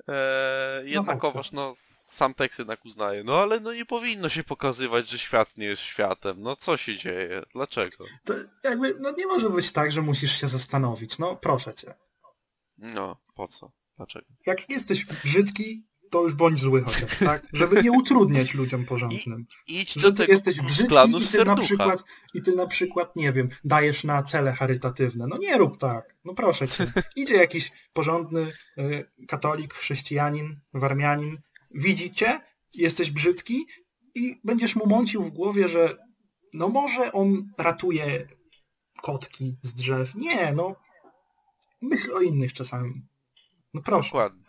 E, 0.09 0.83
jednakowoż, 0.85 1.47
tak. 1.47 1.53
no, 1.55 1.73
sam 2.07 2.35
tekst 2.35 2.59
jednak 2.59 2.85
uznaje. 2.85 3.25
No 3.25 3.39
ale 3.39 3.61
no 3.61 3.73
nie 3.73 3.87
powinno 3.87 4.29
się 4.29 4.45
pokazywać, 4.45 5.09
że 5.09 5.19
świat 5.19 5.57
nie 5.57 5.67
jest 5.67 5.83
światem. 5.83 6.43
No 6.43 6.57
co 6.57 6.77
się 6.77 6.97
dzieje? 6.97 7.43
Dlaczego? 7.55 8.05
To 8.25 8.35
jakby, 8.65 8.97
no 9.01 9.11
nie 9.11 9.27
może 9.27 9.51
być 9.51 9.73
tak, 9.73 9.93
że 9.93 10.03
musisz 10.03 10.41
się 10.41 10.49
zastanowić. 10.49 11.19
No 11.19 11.37
proszę 11.37 11.75
cię. 11.75 11.95
No, 12.79 13.17
po 13.35 13.49
co? 13.49 13.73
Dlaczego? 13.97 14.27
Jak 14.47 14.71
jesteś 14.71 15.05
brzydki, 15.05 15.87
to 16.15 16.23
już 16.23 16.35
bądź 16.35 16.61
zły 16.61 16.83
chociaż, 16.83 17.19
tak? 17.19 17.47
Żeby 17.53 17.83
nie 17.83 17.93
utrudniać 17.93 18.55
ludziom 18.55 18.85
porządnym. 18.85 19.47
Idź 19.67 19.99
do 19.99 20.12
tego 20.12 20.33
jesteś 20.33 20.61
brzydki 20.61 20.95
i 21.21 21.27
ty 21.33 21.45
na 21.45 21.57
przykład, 21.57 22.05
i 22.35 22.43
ty 22.43 22.53
na 22.53 22.67
przykład, 22.67 23.17
nie 23.17 23.33
wiem, 23.33 23.49
dajesz 23.65 24.05
na 24.05 24.23
cele 24.23 24.53
charytatywne. 24.53 25.27
No 25.27 25.37
nie 25.37 25.59
rób 25.59 25.79
tak. 25.79 26.17
No 26.25 26.35
proszę 26.35 26.69
cię. 26.69 26.93
Idzie 27.17 27.35
jakiś 27.35 27.73
porządny 27.93 28.53
y, 28.79 29.07
katolik, 29.29 29.75
chrześcijanin, 29.75 30.61
warmianin, 30.75 31.37
widzi 31.75 32.12
cię, 32.12 32.41
jesteś 32.75 33.11
brzydki 33.11 33.67
i 34.15 34.41
będziesz 34.45 34.77
mu 34.77 34.87
mącił 34.87 35.23
w 35.23 35.31
głowie, 35.31 35.69
że 35.69 35.97
no 36.53 36.69
może 36.69 37.12
on 37.12 37.53
ratuje 37.59 38.29
kotki 39.03 39.57
z 39.62 39.75
drzew. 39.75 40.15
Nie, 40.15 40.53
no 40.53 40.77
myśl 41.83 42.12
o 42.12 42.21
innych 42.21 42.53
czasami. 42.53 43.03
No 43.75 43.83
proszę. 43.83 44.09
Dokładnie. 44.09 44.44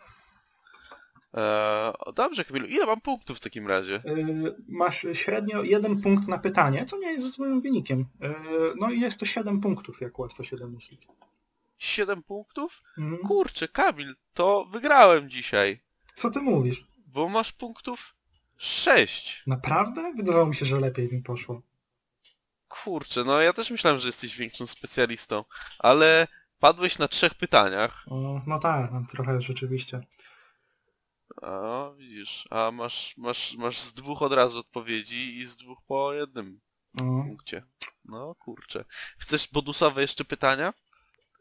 Eee, 1.36 1.92
dobrze, 2.14 2.44
Kamilu, 2.44 2.66
ile 2.66 2.86
mam 2.86 3.00
punktów 3.00 3.36
w 3.36 3.40
takim 3.40 3.66
razie? 3.68 3.94
Y, 3.94 4.54
masz 4.68 5.06
średnio 5.12 5.62
jeden 5.62 6.00
punkt 6.02 6.28
na 6.28 6.38
pytanie, 6.38 6.84
co 6.84 6.98
nie 6.98 7.12
jest 7.12 7.34
złym 7.34 7.60
wynikiem. 7.60 8.00
Y, 8.00 8.34
No 8.80 8.90
i 8.90 9.00
jest 9.00 9.20
to 9.20 9.26
7 9.26 9.60
punktów, 9.60 10.00
jak 10.00 10.18
łatwo 10.18 10.42
się 10.44 10.56
domyślić. 10.56 11.08
7 11.78 12.22
punktów? 12.22 12.82
Mhm. 12.98 13.18
Kurczę, 13.28 13.68
Kamil, 13.68 14.16
to 14.34 14.64
wygrałem 14.72 15.30
dzisiaj, 15.30 15.80
Co 16.14 16.30
ty 16.30 16.40
mówisz? 16.40 16.86
bo 17.06 17.28
masz 17.28 17.52
punktów 17.52 18.14
6. 18.56 19.42
Naprawdę? 19.46 20.12
Wydawało 20.16 20.46
mi 20.46 20.54
się, 20.54 20.64
że 20.66 20.80
lepiej 20.80 21.12
mi 21.12 21.22
poszło. 21.22 21.62
Kurczę, 22.68 23.24
no 23.24 23.40
ja 23.40 23.52
też 23.52 23.70
myślałem, 23.70 23.98
że 24.00 24.08
jesteś 24.08 24.36
większym 24.36 24.66
specjalistą, 24.66 25.44
ale 25.78 26.26
padłeś 26.58 26.98
na 26.98 27.08
trzech 27.08 27.34
pytaniach. 27.34 28.04
O, 28.10 28.40
no 28.46 28.58
tak, 28.58 28.92
no, 28.92 29.04
trochę 29.10 29.40
rzeczywiście. 29.40 30.00
A 31.42 31.90
widzisz, 31.98 32.44
a 32.50 32.70
masz, 32.70 33.14
masz, 33.16 33.56
masz 33.56 33.80
z 33.80 33.94
dwóch 33.94 34.22
od 34.22 34.32
razu 34.32 34.58
odpowiedzi 34.58 35.38
i 35.38 35.46
z 35.46 35.56
dwóch 35.56 35.78
po 35.86 36.12
jednym 36.12 36.60
O. 36.94 36.98
punkcie. 36.98 37.62
No 38.04 38.34
kurczę. 38.34 38.84
Chcesz 39.18 39.48
bonusowe 39.52 40.02
jeszcze 40.02 40.24
pytania? 40.24 40.72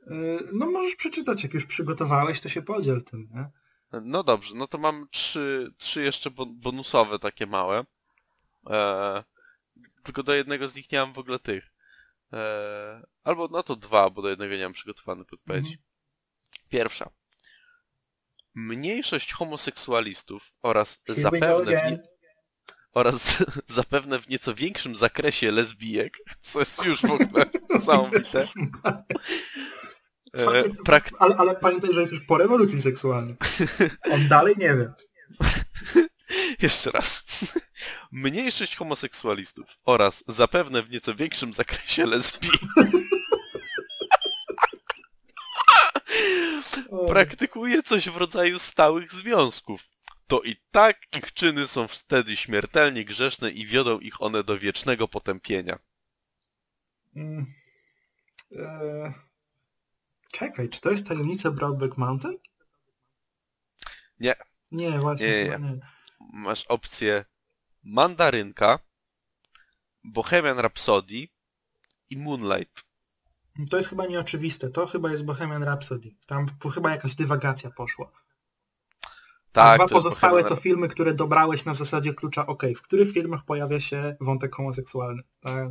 Y, 0.07 0.39
No 0.53 0.71
możesz 0.71 0.95
przeczytać, 0.95 1.43
jak 1.43 1.53
już 1.53 1.65
przygotowałeś, 1.65 2.41
to 2.41 2.49
się 2.49 2.61
podziel 2.61 3.03
tym, 3.03 3.29
nie? 3.33 3.49
No 4.01 4.23
dobrze, 4.23 4.55
no 4.55 4.67
to 4.67 4.77
mam 4.77 5.07
trzy, 5.11 5.73
trzy 5.77 6.01
jeszcze 6.03 6.31
bon- 6.31 6.53
bonusowe 6.59 7.19
takie 7.19 7.47
małe. 7.47 7.85
Eee, 8.69 9.23
tylko 10.03 10.23
do 10.23 10.33
jednego 10.33 10.67
z 10.67 10.75
nich 10.75 10.91
nie 10.91 10.99
mam 10.99 11.13
w 11.13 11.19
ogóle 11.19 11.39
tych. 11.39 11.71
Eee, 12.31 13.03
albo 13.23 13.47
no 13.51 13.63
to 13.63 13.75
dwa, 13.75 14.09
bo 14.09 14.21
do 14.21 14.29
jednego 14.29 14.55
nie 14.55 14.63
mam 14.63 14.73
przygotowanych 14.73 15.27
podpowiedzi. 15.27 15.69
Mhm. 15.71 15.83
Pierwsza. 16.69 17.09
Mniejszość 18.55 19.33
homoseksualistów 19.33 20.53
oraz 20.61 20.99
Here 21.07 21.21
zapewne 21.21 21.65
w, 21.65 21.67
nie, 21.67 21.99
oraz 22.93 23.43
zapewne 23.67 24.19
w 24.19 24.29
nieco 24.29 24.55
większym 24.55 24.95
zakresie 24.95 25.51
lesbijek, 25.51 26.17
co 26.39 26.59
jest 26.59 26.85
już 26.85 27.01
w 27.01 27.11
ogóle 27.11 27.45
niesamowite, 27.73 28.45
e, 30.33 30.63
prak, 30.85 31.09
Ale, 31.19 31.35
ale 31.35 31.55
pamiętaj, 31.55 31.93
że 31.93 32.01
jest 32.01 32.13
już 32.13 32.25
po 32.25 32.37
rewolucji 32.37 32.81
seksualnej. 32.81 33.35
On 34.11 34.27
dalej 34.27 34.55
nie 34.57 34.75
wie. 34.75 34.93
Jeszcze 36.61 36.91
raz. 36.91 37.23
Mniejszość 38.11 38.75
homoseksualistów 38.75 39.77
oraz 39.85 40.23
zapewne 40.27 40.83
w 40.83 40.89
nieco 40.89 41.15
większym 41.15 41.53
zakresie 41.53 42.05
lesbijek 42.05 42.61
praktykuje 47.07 47.83
coś 47.83 48.09
w 48.09 48.17
rodzaju 48.17 48.59
stałych 48.59 49.13
związków. 49.13 49.83
To 50.27 50.41
i 50.41 50.55
tak 50.71 50.97
ich 51.17 51.33
czyny 51.33 51.67
są 51.67 51.87
wtedy 51.87 52.35
śmiertelnie 52.35 53.05
grzeszne 53.05 53.51
i 53.51 53.65
wiodą 53.65 53.99
ich 53.99 54.21
one 54.21 54.43
do 54.43 54.59
wiecznego 54.59 55.07
potępienia. 55.07 55.79
Mm. 57.15 57.53
E, 58.55 59.13
Czekaj, 60.35 60.69
czy 60.69 60.81
to 60.81 60.91
jest 60.91 61.07
tajemnica 61.07 61.51
Broadback 61.51 61.97
Mountain? 61.97 62.37
Nie. 64.19 64.35
Nie, 64.71 64.99
właśnie. 64.99 65.27
Nie, 65.27 65.49
nie, 65.49 65.59
nie. 65.59 65.79
Masz 66.33 66.65
opcję 66.65 67.25
Mandarynka, 67.83 68.79
Bohemian 70.03 70.59
Rhapsody 70.59 71.27
i 72.09 72.17
Moonlight. 72.17 72.84
To 73.69 73.77
jest 73.77 73.89
chyba 73.89 74.05
nieoczywiste. 74.05 74.69
To 74.69 74.87
chyba 74.87 75.11
jest 75.11 75.25
Bohemian 75.25 75.63
Rhapsody. 75.63 76.15
Tam 76.25 76.47
chyba 76.73 76.91
jakaś 76.91 77.15
dywagacja 77.15 77.71
poszła. 77.71 78.11
Tak, 79.51 79.77
dwa 79.77 79.87
to 79.87 79.95
pozostałe 79.95 80.31
Bohemian 80.31 80.57
to 80.57 80.61
filmy, 80.61 80.87
które 80.87 81.13
dobrałeś 81.13 81.65
na 81.65 81.73
zasadzie 81.73 82.13
klucza 82.13 82.45
OK. 82.45 82.63
W 82.75 82.81
których 82.81 83.11
filmach 83.11 83.45
pojawia 83.45 83.79
się 83.79 84.15
wątek 84.21 84.55
homoseksualny? 84.55 85.23
Tak. 85.39 85.69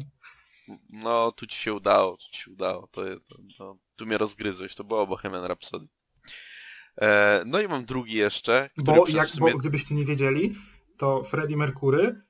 No, 0.90 1.32
tu 1.32 1.46
ci 1.46 1.58
się 1.58 1.74
udało, 1.74 2.16
tu 2.16 2.24
ci 2.32 2.42
się 2.42 2.50
udało. 2.50 2.86
To, 2.86 3.02
to, 3.02 3.36
to, 3.58 3.76
tu 3.96 4.06
mnie 4.06 4.18
rozgryzłeś, 4.18 4.74
to 4.74 4.84
było 4.84 5.06
Bohemian 5.06 5.44
Rhapsody. 5.44 5.86
E, 7.00 7.42
no 7.46 7.60
i 7.60 7.68
mam 7.68 7.84
drugi 7.84 8.16
jeszcze, 8.16 8.70
Bo, 8.76 9.06
jak, 9.08 9.28
sumie... 9.28 9.52
bo 9.52 9.58
gdybyście 9.58 9.94
nie 9.94 10.04
wiedzieli, 10.04 10.54
to 10.96 11.22
Freddie 11.24 11.56
Mercury 11.56 12.22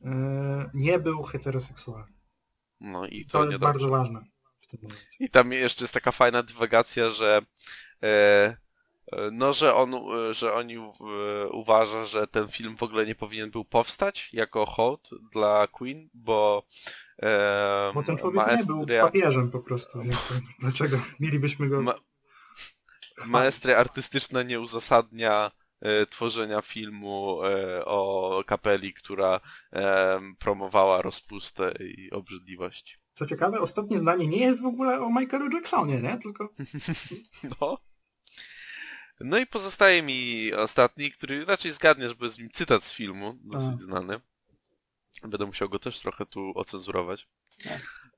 yy, 0.00 0.10
nie 0.74 0.98
był 0.98 1.22
heteroseksualny. 1.22 2.12
No 2.80 3.06
i 3.06 3.26
To 3.26 3.38
to, 3.38 3.46
jest 3.46 3.58
bardzo 3.58 3.88
ważne 3.88 4.24
tym 4.68 4.80
momencie. 4.82 5.06
I 5.20 5.30
tam 5.30 5.52
jeszcze 5.52 5.84
jest 5.84 5.94
taka 5.94 6.12
fajna 6.12 6.42
dywagacja, 6.42 7.10
że 7.10 7.42
e, 8.02 8.06
e, 9.12 9.30
no, 9.32 9.52
że 9.52 9.74
on, 9.74 9.94
e, 9.94 10.34
że 10.34 10.54
oni 10.54 10.76
e, 10.76 11.48
uważa, 11.48 12.04
że 12.04 12.26
ten 12.26 12.48
film 12.48 12.76
w 12.76 12.82
ogóle 12.82 13.06
nie 13.06 13.14
powinien 13.14 13.50
był 13.50 13.64
powstać 13.64 14.30
jako 14.32 14.66
hołd 14.66 15.10
dla 15.32 15.66
Queen, 15.66 16.08
bo 16.14 16.66
e, 17.22 17.90
Bo 17.94 18.02
ten 18.02 18.16
człowiek 18.16 18.46
nie 18.58 18.64
był 18.64 18.76
maestria, 18.76 19.04
papieżem 19.04 19.50
po 19.50 19.60
prostu, 19.60 20.02
więc 20.02 20.28
dlaczego 20.60 21.00
mielibyśmy 21.20 21.68
go... 21.68 21.82
ma, 21.82 21.94
maestria 23.26 23.76
artystyczna 23.76 24.42
nie 24.42 24.60
uzasadnia 24.60 25.50
tworzenia 26.10 26.62
filmu 26.62 27.40
o 27.84 28.42
kapeli, 28.46 28.94
która 28.94 29.40
promowała 30.38 31.02
rozpustę 31.02 31.72
i 31.80 32.10
obrzydliwość. 32.10 32.98
Co 33.18 33.26
ciekawe, 33.26 33.60
ostatnie 33.60 33.98
zdanie 33.98 34.26
nie 34.26 34.38
jest 34.38 34.62
w 34.62 34.66
ogóle 34.66 35.00
o 35.00 35.10
Michaelu 35.10 35.50
Jacksonie, 35.50 36.00
nie? 36.00 36.18
Tylko 36.18 36.52
No. 37.60 37.78
No 39.20 39.38
i 39.38 39.46
pozostaje 39.46 40.02
mi 40.02 40.52
ostatni, 40.54 41.10
który 41.10 41.44
raczej 41.44 41.72
zgadniesz, 41.72 42.14
bo 42.14 42.24
jest 42.24 42.36
w 42.36 42.38
nim 42.38 42.50
cytat 42.50 42.84
z 42.84 42.92
filmu, 42.92 43.38
dosyć 43.40 43.74
A. 43.74 43.82
znany. 43.82 44.20
Będę 45.22 45.46
musiał 45.46 45.68
go 45.68 45.78
też 45.78 46.00
trochę 46.00 46.26
tu 46.26 46.52
ocenzurować. 46.54 47.28
Tak. 47.64 48.10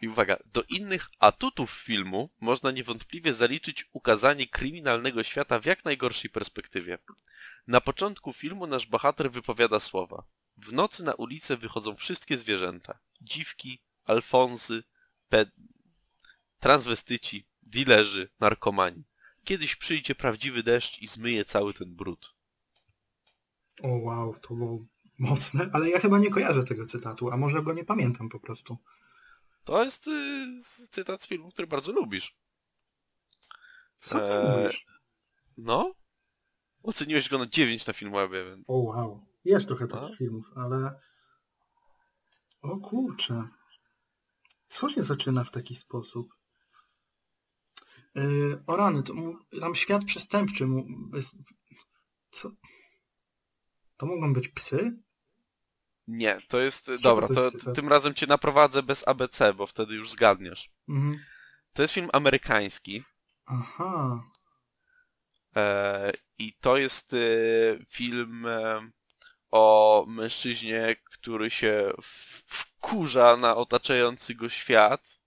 I 0.00 0.08
uwaga, 0.08 0.36
do 0.52 0.62
innych 0.62 1.08
atutów 1.18 1.70
filmu 1.70 2.30
można 2.40 2.70
niewątpliwie 2.70 3.34
zaliczyć 3.34 3.88
ukazanie 3.92 4.46
kryminalnego 4.46 5.22
świata 5.22 5.60
w 5.60 5.64
jak 5.64 5.84
najgorszej 5.84 6.30
perspektywie. 6.30 6.98
Na 7.66 7.80
początku 7.80 8.32
filmu 8.32 8.66
nasz 8.66 8.86
bohater 8.86 9.30
wypowiada 9.30 9.80
słowa. 9.80 10.22
W 10.56 10.72
nocy 10.72 11.04
na 11.04 11.14
ulicę 11.14 11.56
wychodzą 11.56 11.96
wszystkie 11.96 12.38
zwierzęta. 12.38 12.98
Dziwki, 13.20 13.82
alfonsy, 14.10 14.82
ped... 15.28 15.50
transwestyci, 16.60 17.46
dilerzy, 17.62 18.30
narkomani. 18.40 19.04
Kiedyś 19.44 19.76
przyjdzie 19.76 20.14
prawdziwy 20.14 20.62
deszcz 20.62 20.98
i 21.02 21.06
zmyje 21.06 21.44
cały 21.44 21.74
ten 21.74 21.94
brud. 21.94 22.34
O 23.82 23.88
wow, 23.88 24.34
to 24.40 24.54
był 24.54 24.86
Mocne, 25.18 25.70
ale 25.72 25.90
ja 25.90 26.00
chyba 26.00 26.18
nie 26.18 26.30
kojarzę 26.30 26.64
tego 26.64 26.86
cytatu, 26.86 27.30
a 27.30 27.36
może 27.36 27.62
go 27.62 27.72
nie 27.72 27.84
pamiętam 27.84 28.28
po 28.28 28.40
prostu. 28.40 28.78
To 29.64 29.84
jest 29.84 30.06
y, 30.06 30.58
cytat 30.90 31.22
z 31.22 31.26
filmu, 31.26 31.50
który 31.50 31.68
bardzo 31.68 31.92
lubisz. 31.92 32.36
Co 33.96 34.20
ty 34.26 34.32
Eee, 34.32 34.58
mówisz? 34.58 34.86
No? 35.56 35.94
Oceniłeś 36.82 37.28
go 37.28 37.38
na 37.38 37.46
9 37.46 37.86
na 37.86 37.92
Filmwebie, 37.92 38.44
więc... 38.44 38.70
O 38.70 38.74
wow. 38.74 39.26
Jest 39.44 39.66
trochę 39.66 39.86
No. 39.86 40.00
takich 40.00 40.18
filmów, 40.18 40.46
ale... 40.56 41.00
O 42.62 42.80
kurczę. 42.80 43.48
Co 44.68 44.88
się 44.88 45.02
zaczyna 45.02 45.44
w 45.44 45.50
taki 45.50 45.74
sposób? 45.74 46.34
Yy, 48.14 48.62
o 48.66 48.76
rany, 48.76 49.02
to 49.02 49.14
mu, 49.14 49.36
tam 49.60 49.74
świat 49.74 50.04
przestępczy 50.04 50.66
mu... 50.66 50.86
Bez... 50.88 51.30
Co? 52.30 52.50
To 53.96 54.06
mogą 54.06 54.32
być 54.32 54.48
psy? 54.48 54.98
Nie, 56.06 56.38
to 56.48 56.60
jest... 56.60 56.86
czego 56.86 56.98
Dobra, 56.98 57.28
to 57.28 57.34
to, 57.34 57.44
jest 57.44 57.58
cytat? 57.58 57.74
tym 57.76 57.88
razem 57.88 58.14
cię 58.14 58.26
naprowadzę 58.26 58.82
bez 58.82 59.08
ABC, 59.08 59.54
bo 59.54 59.66
wtedy 59.66 59.94
już 59.94 60.10
zgadniesz. 60.10 60.70
Mhm. 60.88 61.18
To 61.72 61.82
jest 61.82 61.94
film 61.94 62.08
amerykański 62.12 63.04
Aha. 63.46 64.22
e, 65.56 66.12
i 66.38 66.52
to 66.60 66.76
jest 66.76 67.14
e, 67.14 67.18
film 67.88 68.46
e, 68.46 68.90
o 69.50 70.04
mężczyźnie, 70.08 70.96
który 71.04 71.50
się 71.50 71.92
wkurza 72.46 73.36
na 73.36 73.56
otaczający 73.56 74.34
go 74.34 74.48
świat 74.48 75.20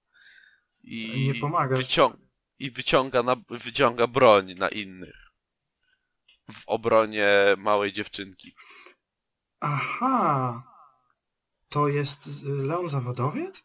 i, 0.81 1.27
Nie 1.33 1.41
pomaga. 1.41 1.75
wycią- 1.77 2.17
i 2.59 2.71
wyciąga, 2.71 3.23
na, 3.23 3.35
wyciąga 3.49 4.07
broń 4.07 4.53
na 4.55 4.69
innych 4.69 5.31
w 6.51 6.63
obronie 6.67 7.27
małej 7.57 7.93
dziewczynki. 7.93 8.55
Aha. 9.59 10.63
To 11.69 11.87
jest 11.87 12.25
z- 12.25 12.43
Leon 12.43 12.87
Zawodowiec? 12.87 13.63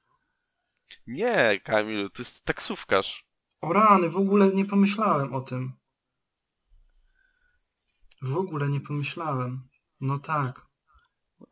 Nie, 1.06 1.60
Kamil, 1.64 2.10
to 2.10 2.22
jest 2.22 2.44
taksówkarz. 2.44 3.26
O 3.60 3.72
rany, 3.72 4.08
w 4.08 4.16
ogóle 4.16 4.48
nie 4.48 4.64
pomyślałem 4.64 5.34
o 5.34 5.40
tym. 5.40 5.72
W 8.22 8.36
ogóle 8.36 8.68
nie 8.68 8.80
pomyślałem. 8.80 9.68
No 10.00 10.18
tak. 10.18 10.66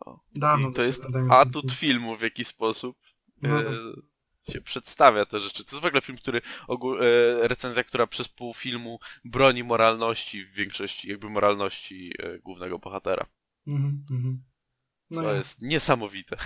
O. 0.01 0.21
Dawno 0.35 0.69
I 0.69 0.73
to 0.73 0.83
jest 0.83 1.03
atut 1.31 1.73
filmu, 1.73 2.17
w 2.17 2.23
jaki 2.23 2.45
sposób 2.45 2.99
No. 3.43 3.61
e, 3.63 3.73
się 4.53 4.61
przedstawia 4.61 5.27
te 5.27 5.41
rzeczy. 5.41 5.65
To 5.65 5.71
jest 5.77 5.83
w 5.83 5.87
ogóle 5.87 6.03
film, 6.03 6.19
który 6.19 6.41
ogó- 6.69 7.03
e, 7.03 7.49
recenzja, 7.49 7.85
która 7.85 8.07
przez 8.07 8.29
pół 8.29 8.55
filmu 8.55 8.99
broni 9.25 9.65
moralności 9.65 10.47
w 10.47 10.53
większości, 10.53 11.09
jakby 11.09 11.31
moralności 11.31 12.13
e, 12.19 12.39
głównego 12.39 12.79
bohatera. 12.79 13.27
Mhm, 13.67 14.07
mhm. 14.11 14.45
No, 15.11 15.23
Co 15.23 15.35
jest 15.35 15.63
niesamowite. 15.63 16.37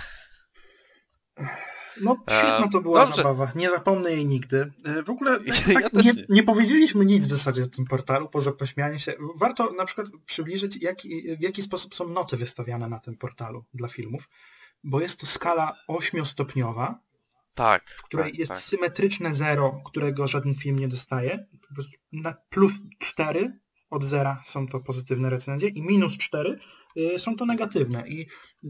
no 2.01 2.17
świetna 2.29 2.65
E, 2.65 2.69
to 2.71 2.81
była 2.81 3.05
dobrze. 3.05 3.23
zabawa. 3.23 3.51
Nie 3.55 3.69
zapomnę 3.69 4.11
jej 4.11 4.25
nigdy. 4.25 4.71
E, 4.85 5.03
W 5.03 5.09
ogóle 5.09 5.39
tak, 5.39 5.67
Ja 5.67 5.81
tak, 5.81 5.91
też 5.91 6.05
nie, 6.05 6.13
nie. 6.13 6.25
nie 6.29 6.43
powiedzieliśmy 6.43 7.05
nic 7.05 7.27
w 7.27 7.31
zasadzie 7.31 7.63
o 7.63 7.67
tym 7.67 7.85
portalu, 7.85 8.29
poza 8.29 8.51
pośmianiem 8.51 8.99
się. 8.99 9.13
Warto 9.35 9.71
na 9.71 9.85
przykład 9.85 10.07
przybliżyć, 10.25 10.77
jaki, 10.81 11.35
w 11.37 11.41
jaki 11.41 11.61
sposób 11.61 11.95
są 11.95 12.07
noty 12.07 12.37
wystawiane 12.37 12.89
na 12.89 12.99
tym 12.99 13.17
portalu 13.17 13.65
dla 13.73 13.87
filmów, 13.87 14.29
bo 14.83 15.01
jest 15.01 15.19
to 15.19 15.25
skala 15.25 15.75
ośmiostopniowa, 15.87 16.99
Tak, 17.55 17.89
w 17.97 18.03
której 18.03 18.31
tak, 18.31 18.39
jest 18.39 18.49
tak. 18.51 18.59
symetryczne 18.61 19.33
zero, 19.33 19.81
którego 19.85 20.27
żaden 20.27 20.55
film 20.55 20.79
nie 20.79 20.87
dostaje. 20.87 21.45
Plus 22.49 22.73
4 22.99 23.59
od 23.89 24.03
zera 24.03 24.41
są 24.45 24.67
to 24.67 24.79
pozytywne 24.79 25.29
recenzje 25.29 25.69
i 25.69 25.81
minus 25.81 26.17
4 26.17 26.49
y, 26.49 26.59
są 27.17 27.35
to 27.35 27.45
negatywne. 27.45 28.07
I 28.07 28.27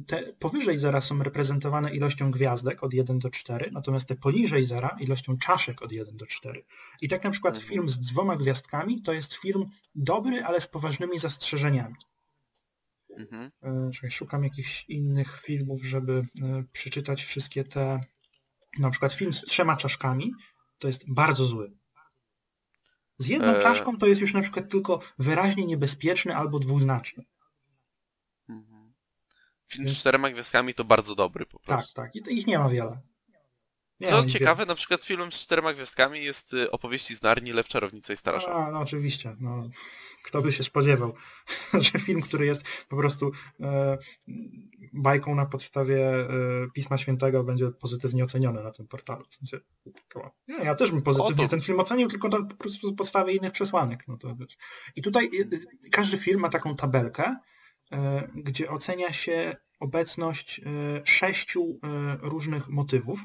te 0.07 0.24
powyżej 0.39 0.78
zera 0.78 1.01
są 1.01 1.24
reprezentowane 1.24 1.95
ilością 1.95 2.32
gwiazdek 2.32 2.84
od 2.84 2.93
1 2.93 3.20
do 3.20 3.30
4, 3.30 3.72
natomiast 3.72 4.07
te 4.07 4.15
poniżej 4.15 4.65
zera 4.65 4.97
ilością 4.99 5.38
czaszek 5.38 5.82
od 5.82 5.91
1 5.91 6.17
do 6.17 6.26
4. 6.26 6.63
I 7.01 7.09
tak 7.09 7.24
na 7.24 7.30
przykład 7.30 7.55
Mhm. 7.55 7.70
film 7.74 7.89
z 7.89 7.99
dwoma 7.99 8.36
gwiazdkami 8.36 9.01
to 9.01 9.13
jest 9.13 9.34
film 9.34 9.70
dobry, 9.95 10.43
ale 10.43 10.61
z 10.61 10.67
poważnymi 10.67 11.20
zastrzeżeniami. 11.20 11.95
Mhm. 13.17 13.51
Czekaj, 13.91 14.11
szukam 14.11 14.43
jakichś 14.43 14.86
innych 14.89 15.41
filmów, 15.41 15.84
żeby 15.86 16.13
e, 16.41 16.63
przeczytać 16.72 17.24
wszystkie 17.24 17.63
te. 17.63 18.03
Na 18.80 18.89
przykład 18.89 19.13
film 19.13 19.34
z 19.34 19.41
trzema 19.41 19.76
czaszkami 19.78 20.34
to 20.80 20.88
jest 20.88 21.03
bardzo 21.07 21.45
zły. 21.45 21.72
Z 23.17 23.28
jedną 23.28 23.47
E. 23.47 23.61
czaszką 23.61 23.97
to 23.97 24.07
jest 24.07 24.22
już 24.22 24.34
na 24.34 24.41
przykład 24.41 24.70
tylko 24.70 24.99
wyraźnie 25.20 25.65
niebezpieczny 25.65 26.36
albo 26.36 26.59
dwuznaczny. 26.59 27.24
Film 29.70 29.89
z 29.89 29.97
czterema 29.97 30.30
gwiazdkami 30.30 30.74
to 30.74 30.84
bardzo 30.84 31.15
dobry 31.15 31.45
po 31.45 31.59
Tak, 31.59 31.65
prostu. 31.65 31.93
tak. 31.93 32.15
I 32.15 32.22
to 32.22 32.30
ich 32.30 32.47
nie 32.47 32.59
ma 32.59 32.70
wiele. 32.70 33.01
Nie 33.99 34.07
Co 34.07 34.26
ciekawe, 34.26 34.65
na 34.65 34.76
przykład 34.76 35.05
film 35.05 35.32
z 35.32 35.39
czterema 35.39 35.74
gwiazdkami 35.74 36.24
jest 36.24 36.53
y, 36.53 36.72
opowieści 36.72 37.15
z 37.15 37.22
Narni, 37.22 37.51
Lew, 37.51 37.67
Czarownica 37.67 38.13
i 38.13 38.17
Stara 38.17 38.39
wiele. 38.39 38.53
A, 38.53 38.72
no 38.72 38.80
oczywiście. 38.80 39.36
No, 39.39 39.70
kto 40.24 40.41
by 40.41 40.51
się 40.51 40.63
spodziewał, 40.63 41.13
że 41.74 41.99
film, 41.99 42.22
który 42.22 42.45
jest 42.45 42.63
po 42.89 42.97
prostu 42.97 43.32
e, 43.59 43.97
bajką 44.93 45.36
na 45.36 45.45
podstawie 45.45 46.09
e, 46.09 46.28
Pisma 46.74 46.97
Świętego 46.97 47.43
będzie 47.43 47.72
pozytywnie 47.72 48.24
oceniony 48.24 48.63
na 48.63 48.72
tym 48.72 48.88
portalu. 48.88 49.26
W 49.30 49.36
sensie, 49.36 49.59
nie, 50.47 50.57
ja 50.57 50.76
też 50.76 50.91
bym 50.91 51.01
pozytywnie 51.01 51.47
ten 51.47 51.59
film 51.59 51.80
ocenił, 51.80 52.07
tylko 52.07 52.28
na 52.30 52.45
po 52.45 52.55
prostu 52.55 52.95
podstawie 52.95 53.34
innych 53.34 53.51
przesłanek. 53.51 54.07
No 54.07 54.17
to, 54.17 54.36
wiesz. 54.36 54.57
I 54.95 55.01
tutaj 55.01 55.26
e, 55.26 55.41
e, 55.41 55.89
każdy 55.91 56.17
film 56.17 56.39
ma 56.39 56.49
taką 56.49 56.76
tabelkę, 56.76 57.36
gdzie 58.36 58.70
ocenia 58.70 59.14
się 59.14 59.56
obecność 59.80 60.60
e, 60.60 60.62
sześciu 61.06 61.80
e, 61.84 62.18
różnych 62.22 62.68
motywów. 62.70 63.20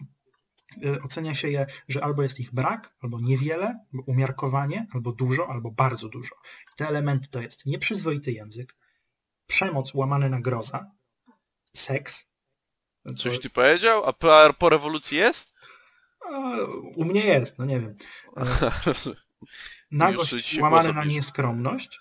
E, 0.85 1.03
Ocenia 1.03 1.35
się 1.35 1.51
je, 1.51 1.67
że 1.89 2.05
albo 2.05 2.23
jest 2.23 2.41
ich 2.41 2.55
brak, 2.55 2.95
albo 3.01 3.21
niewiele, 3.21 3.79
albo 3.93 4.03
umiarkowanie, 4.07 4.87
albo 4.93 5.13
dużo, 5.13 5.49
albo 5.49 5.71
bardzo 5.71 6.09
dużo. 6.09 6.35
Te 6.77 6.89
elementy 6.89 7.29
to 7.29 7.41
jest 7.41 7.67
nieprzyzwoity 7.67 8.33
język, 8.33 8.77
przemoc 9.47 9.95
łamany 9.95 10.31
na 10.31 10.41
groza, 10.41 10.91
seks. 11.77 12.27
Coś 13.17 13.39
ty 13.39 13.43
jest- 13.43 13.55
powiedział? 13.55 14.05
A 14.05 14.13
po, 14.13 14.55
po 14.59 14.69
rewolucji 14.69 15.19
jest? 15.19 15.55
U 16.97 17.05
mnie 17.05 17.27
jest, 17.27 17.59
no 17.59 17.65
nie 17.65 17.81
wiem. 17.81 17.97
E, 18.37 18.45
Nagość 19.91 20.59
głos 20.59 20.87
na 20.87 21.05
nieskromność, 21.05 22.01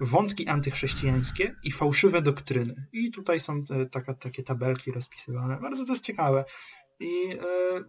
wątki 0.00 0.48
antychrześcijańskie 0.48 1.56
i 1.62 1.72
fałszywe 1.72 2.22
doktryny. 2.22 2.86
I 2.92 3.10
tutaj 3.10 3.40
są 3.40 3.64
te, 3.64 3.86
taka, 3.86 4.14
takie 4.14 4.42
tabelki 4.42 4.92
rozpisywane. 4.92 5.58
Bardzo 5.62 5.84
to 5.86 5.92
jest 5.92 6.04
ciekawe. 6.04 6.44
I 7.00 7.30
e, 7.32 7.84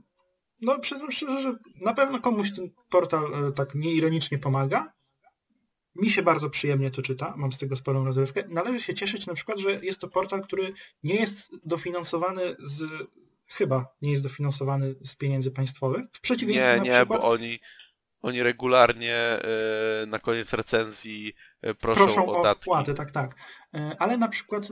no 0.62 0.80
przyznam 0.80 1.12
szczerze, 1.12 1.42
że 1.42 1.56
na 1.82 1.94
pewno 1.94 2.20
komuś 2.20 2.54
ten 2.54 2.70
portal 2.90 3.34
e, 3.34 3.52
tak 3.52 3.76
nieironicznie 3.76 4.40
pomaga. 4.40 4.94
Mi 5.96 6.10
się 6.10 6.24
bardzo 6.24 6.50
przyjemnie 6.50 6.92
to 6.92 7.02
czyta, 7.02 7.34
mam 7.38 7.52
z 7.52 7.60
tego 7.60 7.76
sporą 7.76 8.06
rozrywkę. 8.06 8.44
Należy 8.50 8.80
się 8.80 8.96
cieszyć 8.96 9.28
na 9.28 9.34
przykład, 9.34 9.60
że 9.60 9.86
jest 9.86 10.00
to 10.00 10.08
portal, 10.08 10.42
który 10.42 10.70
nie 11.04 11.16
jest 11.16 11.68
dofinansowany 11.68 12.56
z... 12.60 12.84
Chyba 13.48 13.86
nie 14.02 14.12
jest 14.12 14.24
dofinansowany 14.24 14.96
z 15.04 15.16
pieniędzy 15.16 15.52
państwowych. 15.52 16.02
W 16.12 16.22
przeciwieństwie 16.22 16.72
Nie, 16.72 16.78
na 16.78 16.84
nie, 16.84 16.92
przykład... 16.92 17.22
bo 17.22 17.30
oni, 17.30 17.60
oni 18.26 18.44
regularnie 18.44 19.16
e, 19.16 20.06
na 20.08 20.20
koniec 20.20 20.54
recenzji 20.54 21.34
e, 21.62 21.74
proszą, 21.74 22.06
proszą 22.06 22.28
o 22.28 22.40
o 22.40 22.44
datki. 22.44 22.64
wpłaty, 22.64 22.94
tak, 22.94 23.12
tak. 23.12 23.36
E, 23.74 23.96
Ale 24.00 24.18
na 24.18 24.28
przykład, 24.28 24.68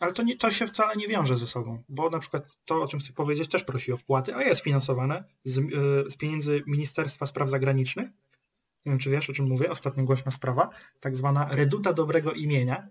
ale 0.00 0.12
to, 0.12 0.22
nie, 0.22 0.36
to 0.36 0.50
się 0.50 0.66
wcale 0.66 0.96
nie 0.96 1.08
wiąże 1.08 1.36
ze 1.36 1.46
sobą, 1.46 1.82
bo 1.88 2.10
na 2.10 2.18
przykład 2.18 2.58
to, 2.64 2.82
o 2.82 2.86
czym 2.86 3.00
chcę 3.00 3.12
powiedzieć, 3.12 3.50
też 3.50 3.64
prosi 3.64 3.92
o 3.92 3.96
wpłaty, 3.96 4.34
a 4.34 4.42
jest 4.42 4.60
finansowane 4.60 5.24
z, 5.44 5.60
z 6.12 6.16
pieniędzy 6.16 6.62
Ministerstwa 6.66 7.26
Spraw 7.26 7.50
Zagranicznych. 7.50 8.08
Nie 8.86 8.92
wiem, 8.92 8.98
czy 8.98 9.10
wiesz, 9.10 9.30
o 9.30 9.32
czym 9.32 9.46
mówię, 9.46 9.70
ostatnio 9.70 10.04
głośna 10.04 10.30
sprawa, 10.30 10.70
tak 11.00 11.16
zwana 11.16 11.48
reduta 11.50 11.92
dobrego 11.92 12.32
imienia. 12.32 12.88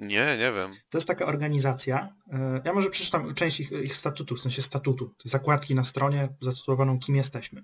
Nie, 0.00 0.36
nie 0.38 0.52
wiem. 0.52 0.70
To 0.90 0.98
jest 0.98 1.08
taka 1.08 1.26
organizacja, 1.26 2.14
e, 2.32 2.62
ja 2.64 2.72
może 2.72 2.90
przeczytam 2.90 3.34
część 3.34 3.60
ich, 3.60 3.72
ich 3.72 3.96
statutu, 3.96 4.36
w 4.36 4.40
sensie 4.40 4.62
statutu, 4.62 5.14
zakładki 5.24 5.74
na 5.74 5.84
stronie 5.84 6.28
zatytułowaną 6.40 6.98
Kim 6.98 7.16
jesteśmy. 7.16 7.62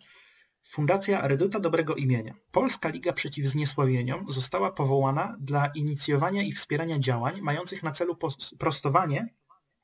Fundacja 0.69 1.29
Reduta 1.29 1.61
Dobrego 1.61 1.95
Imienia. 1.95 2.35
Polska 2.51 2.89
Liga 2.89 3.13
Przeciw 3.13 3.47
Zniesławieniom 3.47 4.33
została 4.33 4.73
powołana 4.73 5.37
dla 5.41 5.67
inicjowania 5.67 6.43
i 6.43 6.53
wspierania 6.53 6.99
działań 6.99 7.41
mających 7.41 7.83
na 7.83 7.91
celu 7.91 8.17
prostowanie 8.59 9.35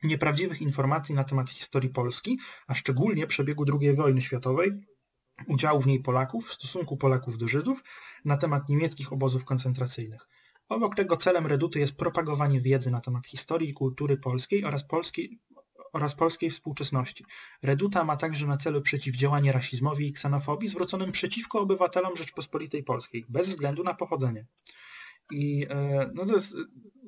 nieprawdziwych 0.03 0.63
informacji 0.63 1.15
na 1.15 1.25
temat 1.25 1.51
historii 1.51 1.91
Polski, 1.91 2.39
a 2.67 2.75
szczególnie 2.75 3.27
przebiegu 3.27 3.65
II 3.81 3.97
wojny 3.97 4.21
światowej, 4.21 4.71
udziału 5.47 5.81
w 5.81 5.87
niej 5.87 6.01
Polaków, 6.01 6.53
stosunku 6.53 6.97
Polaków 6.97 7.39
do 7.39 7.49
Żydów, 7.49 7.83
na 8.25 8.37
temat 8.37 8.69
niemieckich 8.69 9.13
obozów 9.13 9.45
koncentracyjnych. 9.45 10.29
Obok 10.73 10.95
tego 10.95 11.17
celem 11.17 11.47
Reduty 11.47 11.79
jest 11.79 11.97
propagowanie 11.97 12.61
wiedzy 12.61 12.91
na 12.91 13.01
temat 13.01 13.27
historii 13.27 13.71
i 13.71 13.75
kultury 13.75 14.17
polskiej 14.17 14.65
oraz 14.65 14.85
polskiej, 14.85 15.39
oraz 15.93 16.15
polskiej 16.15 16.51
współczesności. 16.51 17.25
Reduta 17.63 18.05
ma 18.05 18.17
także 18.17 18.47
na 18.47 18.57
celu 18.57 18.83
przeciwdziałanie 18.83 19.53
rasizmowi 19.53 20.09
i 20.09 20.13
ksenofobii 20.13 20.69
zwróconym 20.69 21.13
przeciwko 21.13 21.61
obywatelom 21.61 22.17
Rzeczpospolitej 22.17 22.85
Polskiej, 22.85 23.25
bez 23.29 23.49
względu 23.49 23.85
na 23.85 23.95
pochodzenie. 23.95 24.47
I 25.31 25.67
e, 25.71 26.11
no 26.15 26.27
to 26.27 26.35
jest, 26.35 26.57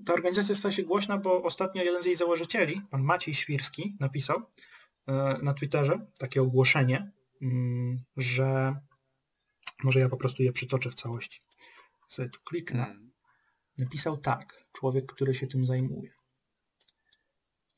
ta 0.06 0.12
organizacja 0.12 0.54
stała 0.54 0.72
się 0.72 0.82
głośna, 0.82 1.18
bo 1.18 1.42
ostatnio 1.42 1.82
jeden 1.82 2.02
z 2.02 2.06
jej 2.06 2.16
założycieli, 2.16 2.80
pan 2.90 3.02
Maciej 3.02 3.34
Świrski, 3.34 3.96
napisał 4.00 4.42
e, 5.06 5.38
na 5.42 5.54
Twitterze 5.54 6.06
takie 6.18 6.42
ogłoszenie, 6.42 7.10
mm, 7.42 7.98
że 8.16 8.76
może 9.84 10.00
ja 10.00 10.08
po 10.08 10.16
prostu 10.16 10.42
je 10.42 10.52
przytoczę 10.52 10.90
w 10.90 10.94
całości. 10.94 11.40
Sobie 12.08 12.28
tu 12.28 12.40
kliknę. 12.44 13.03
Napisał 13.78 14.16
tak, 14.16 14.66
człowiek, 14.72 15.12
który 15.12 15.34
się 15.34 15.46
tym 15.46 15.64
zajmuje. 15.64 16.10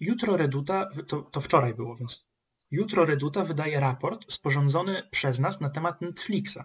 Jutro 0.00 0.36
Reduta, 0.36 0.88
to, 1.06 1.22
to 1.22 1.40
wczoraj 1.40 1.74
było, 1.74 1.96
więc 1.96 2.26
jutro 2.70 3.04
Reduta 3.04 3.44
wydaje 3.44 3.80
raport 3.80 4.32
sporządzony 4.32 5.02
przez 5.10 5.38
nas 5.38 5.60
na 5.60 5.70
temat 5.70 6.00
Netflixa. 6.00 6.58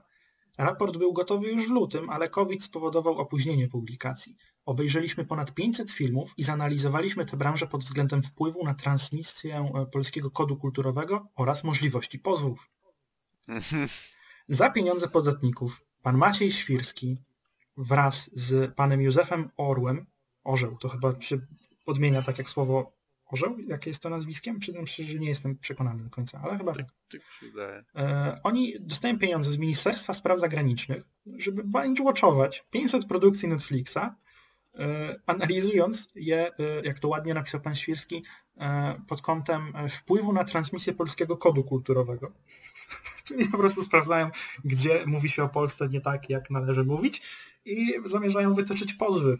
Raport 0.57 0.97
był 0.97 1.13
gotowy 1.13 1.47
już 1.47 1.67
w 1.67 1.71
lutym, 1.71 2.09
ale 2.09 2.29
COVID 2.29 2.63
spowodował 2.63 3.17
opóźnienie 3.17 3.67
publikacji. 3.67 4.35
Obejrzeliśmy 4.65 5.25
ponad 5.25 5.53
500 5.53 5.91
filmów 5.91 6.33
i 6.37 6.43
zanalizowaliśmy 6.43 7.25
tę 7.25 7.37
branżę 7.37 7.67
pod 7.67 7.83
względem 7.83 8.23
wpływu 8.23 8.63
na 8.63 8.73
transmisję 8.73 9.71
e, 9.75 9.85
polskiego 9.85 10.31
kodu 10.31 10.57
kulturowego 10.57 11.27
oraz 11.35 11.63
możliwości 11.63 12.19
pozwów. 12.19 12.69
Za 14.47 14.69
pieniądze 14.69 15.07
podatników 15.07 15.81
pan 16.01 16.17
Maciej 16.17 16.51
Świrski 16.51 17.17
wraz 17.77 18.29
z 18.33 18.75
panem 18.75 19.01
Józefem 19.01 19.49
Orłem, 19.57 20.05
Orzeł, 20.43 20.77
to 20.77 20.89
chyba 20.89 21.21
się 21.21 21.37
odmienia 21.85 22.21
tak 22.21 22.37
jak 22.37 22.49
słowo 22.49 23.01
Orzeł, 23.31 23.57
jakie 23.67 23.89
jest 23.89 24.03
to 24.03 24.09
nazwiskiem? 24.09 24.59
Przyznam 24.59 24.87
się, 24.87 25.03
że 25.03 25.19
nie 25.19 25.27
jestem 25.27 25.57
przekonany 25.57 26.03
do 26.03 26.09
końca, 26.09 26.41
ale 26.43 26.57
chyba 26.57 26.73
tak. 26.73 26.85
Tak. 27.11 27.85
E, 27.95 28.39
oni 28.43 28.73
dostają 28.79 29.19
pieniądze 29.19 29.51
z 29.51 29.57
Ministerstwa 29.57 30.13
Spraw 30.13 30.39
Zagranicznych, 30.39 31.03
żeby 31.37 31.63
binge-watchować 31.63 32.63
500 32.71 33.05
produkcji 33.05 33.47
Netflixa, 33.47 33.97
e, 33.97 35.15
analizując 35.25 36.09
je, 36.15 36.47
e, 36.47 36.81
jak 36.83 36.99
to 36.99 37.07
ładnie 37.07 37.33
napisał 37.33 37.61
pan 37.61 37.75
Świrski, 37.75 38.23
e, 38.57 39.01
pod 39.07 39.21
kątem 39.21 39.75
e, 39.75 39.89
wpływu 39.89 40.33
na 40.33 40.43
transmisję 40.43 40.93
polskiego 40.93 41.37
kodu 41.37 41.63
kulturowego. 41.63 42.31
Czyli 43.25 43.45
po 43.45 43.57
prostu 43.57 43.81
sprawdzają, 43.81 44.29
gdzie 44.65 45.05
mówi 45.05 45.29
się 45.29 45.43
o 45.43 45.49
Polsce 45.49 45.89
nie 45.89 46.01
tak, 46.01 46.29
jak 46.29 46.49
należy 46.49 46.83
mówić 46.83 47.21
i 47.65 47.93
zamierzają 48.05 48.53
wytoczyć 48.53 48.93
pozwy 48.93 49.37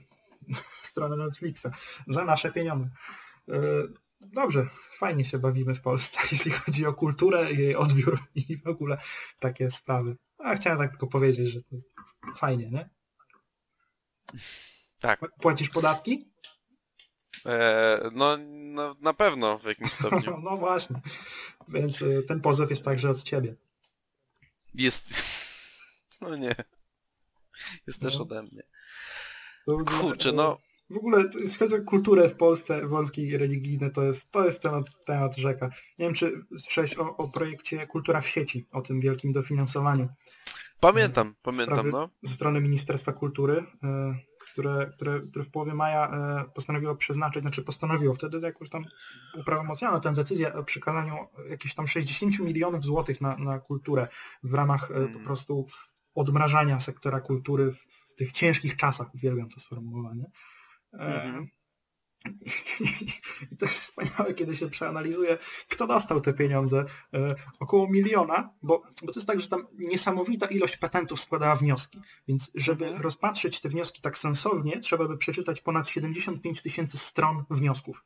w 0.82 0.88
stronę 0.88 1.18
Netflixa 1.18 1.68
za 2.08 2.26
nasze 2.26 2.52
pieniądze. 2.52 2.90
E, 3.50 3.54
Dobrze, 4.22 4.70
fajnie 4.98 5.26
się 5.26 5.40
bawimy 5.40 5.76
w 5.76 5.82
Polsce, 5.82 6.20
jeśli 6.32 6.52
chodzi 6.52 6.86
o 6.86 6.94
kulturę, 6.94 7.54
jej 7.54 7.76
odbiór 7.76 8.20
i 8.36 8.58
w 8.58 8.68
ogóle 8.68 8.98
takie 9.40 9.72
sprawy. 9.72 10.18
A 10.38 10.56
chciałem 10.56 10.80
tak 10.80 10.90
tylko 10.90 11.08
powiedzieć, 11.08 11.50
że 11.50 11.62
to 11.62 11.76
jest 11.76 11.88
fajnie, 12.36 12.70
nie? 12.70 12.90
Tak. 15.00 15.20
Płacisz 15.42 15.70
podatki? 15.70 16.32
E, 17.46 18.10
no, 18.14 18.38
no, 18.52 18.96
na 19.02 19.14
pewno 19.14 19.60
w 19.60 19.64
jakimś 19.64 19.94
stopniu. 19.94 20.42
No 20.44 20.58
właśnie. 20.58 21.02
Więc 21.68 22.02
y, 22.02 22.24
ten 22.28 22.42
pozew 22.42 22.70
jest 22.70 22.86
także 22.86 23.10
od 23.10 23.24
ciebie. 23.24 23.56
Jest... 24.74 25.14
No 26.22 26.36
nie. 26.36 26.56
Jest 27.88 28.02
też 28.02 28.18
No. 28.18 28.22
ode 28.24 28.44
mnie. 28.44 28.64
Kurczę, 30.02 30.32
no... 30.32 30.58
W 30.90 30.98
ogóle, 30.98 31.24
jeśli 31.40 31.58
chodzi 31.58 31.76
o 31.76 31.82
kulturę 31.82 32.30
w 32.30 32.36
Polsce, 32.36 32.88
wątki 32.88 33.22
i 33.22 33.38
religijne, 33.38 33.90
to 33.92 34.04
jest, 34.04 34.32
to 34.32 34.46
jest 34.46 34.62
temat, 34.62 34.86
temat 35.06 35.36
rzeka. 35.38 35.70
Nie 36.00 36.06
wiem, 36.06 36.14
czy 36.14 36.46
słyszałeś 36.58 36.98
o, 36.98 37.18
o 37.18 37.30
projekcie 37.30 37.88
Kultura 37.88 38.22
w 38.22 38.28
sieci, 38.28 38.66
o 38.72 38.82
tym 38.82 39.00
wielkim 39.00 39.32
dofinansowaniu 39.32 40.10
Pamiętam, 40.80 41.36
pamiętam, 41.42 41.90
no. 41.90 42.10
ze 42.22 42.34
strony 42.34 42.62
Ministerstwa 42.62 43.14
Kultury, 43.14 43.54
y, 43.58 43.64
które, 44.52 44.92
które, 44.96 45.20
które 45.20 45.46
w 45.46 45.52
połowie 45.52 45.74
maja 45.74 46.12
y, 46.48 46.50
postanowiło 46.54 46.96
przeznaczyć, 46.96 47.42
znaczy 47.42 47.64
postanowiło 47.64 48.14
wtedy 48.14 48.40
jakoś 48.40 48.70
tam 48.70 48.84
uprawomocniono 49.38 50.00
tę 50.00 50.14
decyzję 50.14 50.54
o 50.54 50.64
przekazaniu 50.64 51.16
jakichś 51.50 51.74
tam 51.76 51.88
60 51.88 52.40
milionów 52.40 52.84
złotych 52.84 53.22
na, 53.22 53.38
na 53.38 53.60
kulturę 53.60 54.08
w 54.44 54.54
ramach 54.54 54.92
y, 54.92 54.94
po 54.94 55.00
Mm. 55.00 55.24
prostu 55.24 55.66
odmrażania 56.16 56.80
sektora 56.80 57.20
kultury 57.20 57.72
w, 57.72 57.78
w 57.80 58.16
tych 58.16 58.32
ciężkich 58.32 58.76
czasach, 58.76 59.16
uwielbiam 59.16 59.50
to 59.50 59.60
sformułowanie. 59.60 60.26
E, 60.94 61.24
Mhm. 61.24 61.48
I 63.52 63.58
to 63.58 63.66
jest 63.66 63.78
wspaniałe, 63.78 64.34
kiedy 64.34 64.56
się 64.56 64.70
przeanalizuje, 64.70 65.38
kto 65.70 65.88
dostał 65.88 66.22
te 66.22 66.34
pieniądze. 66.34 66.86
E, 67.14 67.36
około 67.60 67.90
miliona, 67.90 68.54
bo, 68.62 68.84
bo 69.04 69.14
to 69.14 69.20
jest 69.20 69.28
tak, 69.28 69.40
że 69.40 69.48
tam 69.48 69.68
niesamowita 69.74 70.46
ilość 70.48 70.78
patentów 70.78 71.22
składała 71.22 71.56
wnioski. 71.56 72.00
Więc 72.28 72.52
żeby 72.56 72.86
Mhm. 72.86 73.02
rozpatrzeć 73.04 73.60
te 73.62 73.70
wnioski 73.70 74.02
tak 74.02 74.18
sensownie, 74.18 74.80
trzeba 74.80 75.08
by 75.08 75.18
przeczytać 75.18 75.62
ponad 75.62 75.90
75 75.90 76.62
tysięcy 76.62 76.98
stron 76.98 77.44
wniosków. 77.50 78.04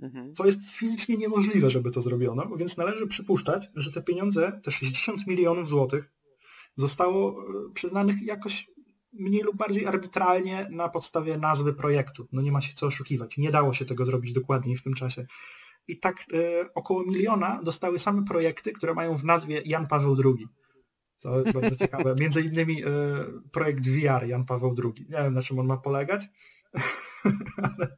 Mhm. 0.00 0.34
Co 0.34 0.46
jest 0.46 0.70
fizycznie 0.70 1.16
niemożliwe, 1.16 1.70
żeby 1.70 1.90
to 1.90 2.00
zrobiono, 2.00 2.56
więc 2.56 2.76
należy 2.76 3.06
przypuszczać, 3.06 3.70
że 3.74 3.92
te 3.92 4.02
pieniądze, 4.02 4.60
te 4.62 4.70
60 4.70 5.26
milionów 5.26 5.68
złotych, 5.68 6.10
zostało 6.78 7.42
e, 7.42 7.72
przyznanych 7.74 8.22
jakoś 8.22 8.70
mniej 9.12 9.42
lub 9.42 9.56
bardziej 9.56 9.86
arbitralnie 9.86 10.68
na 10.70 10.88
podstawie 10.88 11.38
nazwy 11.38 11.72
projektu. 11.72 12.28
No 12.32 12.42
nie 12.42 12.52
ma 12.52 12.60
się 12.60 12.74
co 12.74 12.86
oszukiwać. 12.86 13.38
Nie 13.38 13.50
dało 13.50 13.72
się 13.72 13.84
tego 13.84 14.04
zrobić 14.04 14.32
dokładniej 14.32 14.76
w 14.76 14.82
tym 14.82 14.94
czasie. 14.94 15.26
I 15.88 15.98
tak 15.98 16.16
e, 16.16 16.74
około 16.74 17.04
miliona 17.04 17.60
dostały 17.62 17.98
same 17.98 18.24
projekty, 18.24 18.72
które 18.72 18.94
mają 18.94 19.16
w 19.16 19.24
nazwie 19.24 19.62
Jan 19.64 19.86
Paweł 19.86 20.16
II. 20.24 20.48
To 21.20 21.40
jest 21.40 21.52
bardzo 21.52 21.76
ciekawe. 21.84 22.14
Między 22.20 22.40
innymi 22.40 22.84
e, 22.84 22.88
projekt 23.52 23.88
VR 23.88 24.26
Jan 24.26 24.44
Paweł 24.44 24.74
II. 24.84 25.06
Nie 25.10 25.16
wiem 25.16 25.34
na 25.34 25.42
czym 25.42 25.58
on 25.58 25.66
ma 25.66 25.76
polegać, 25.76 26.26
ale, 27.62 27.96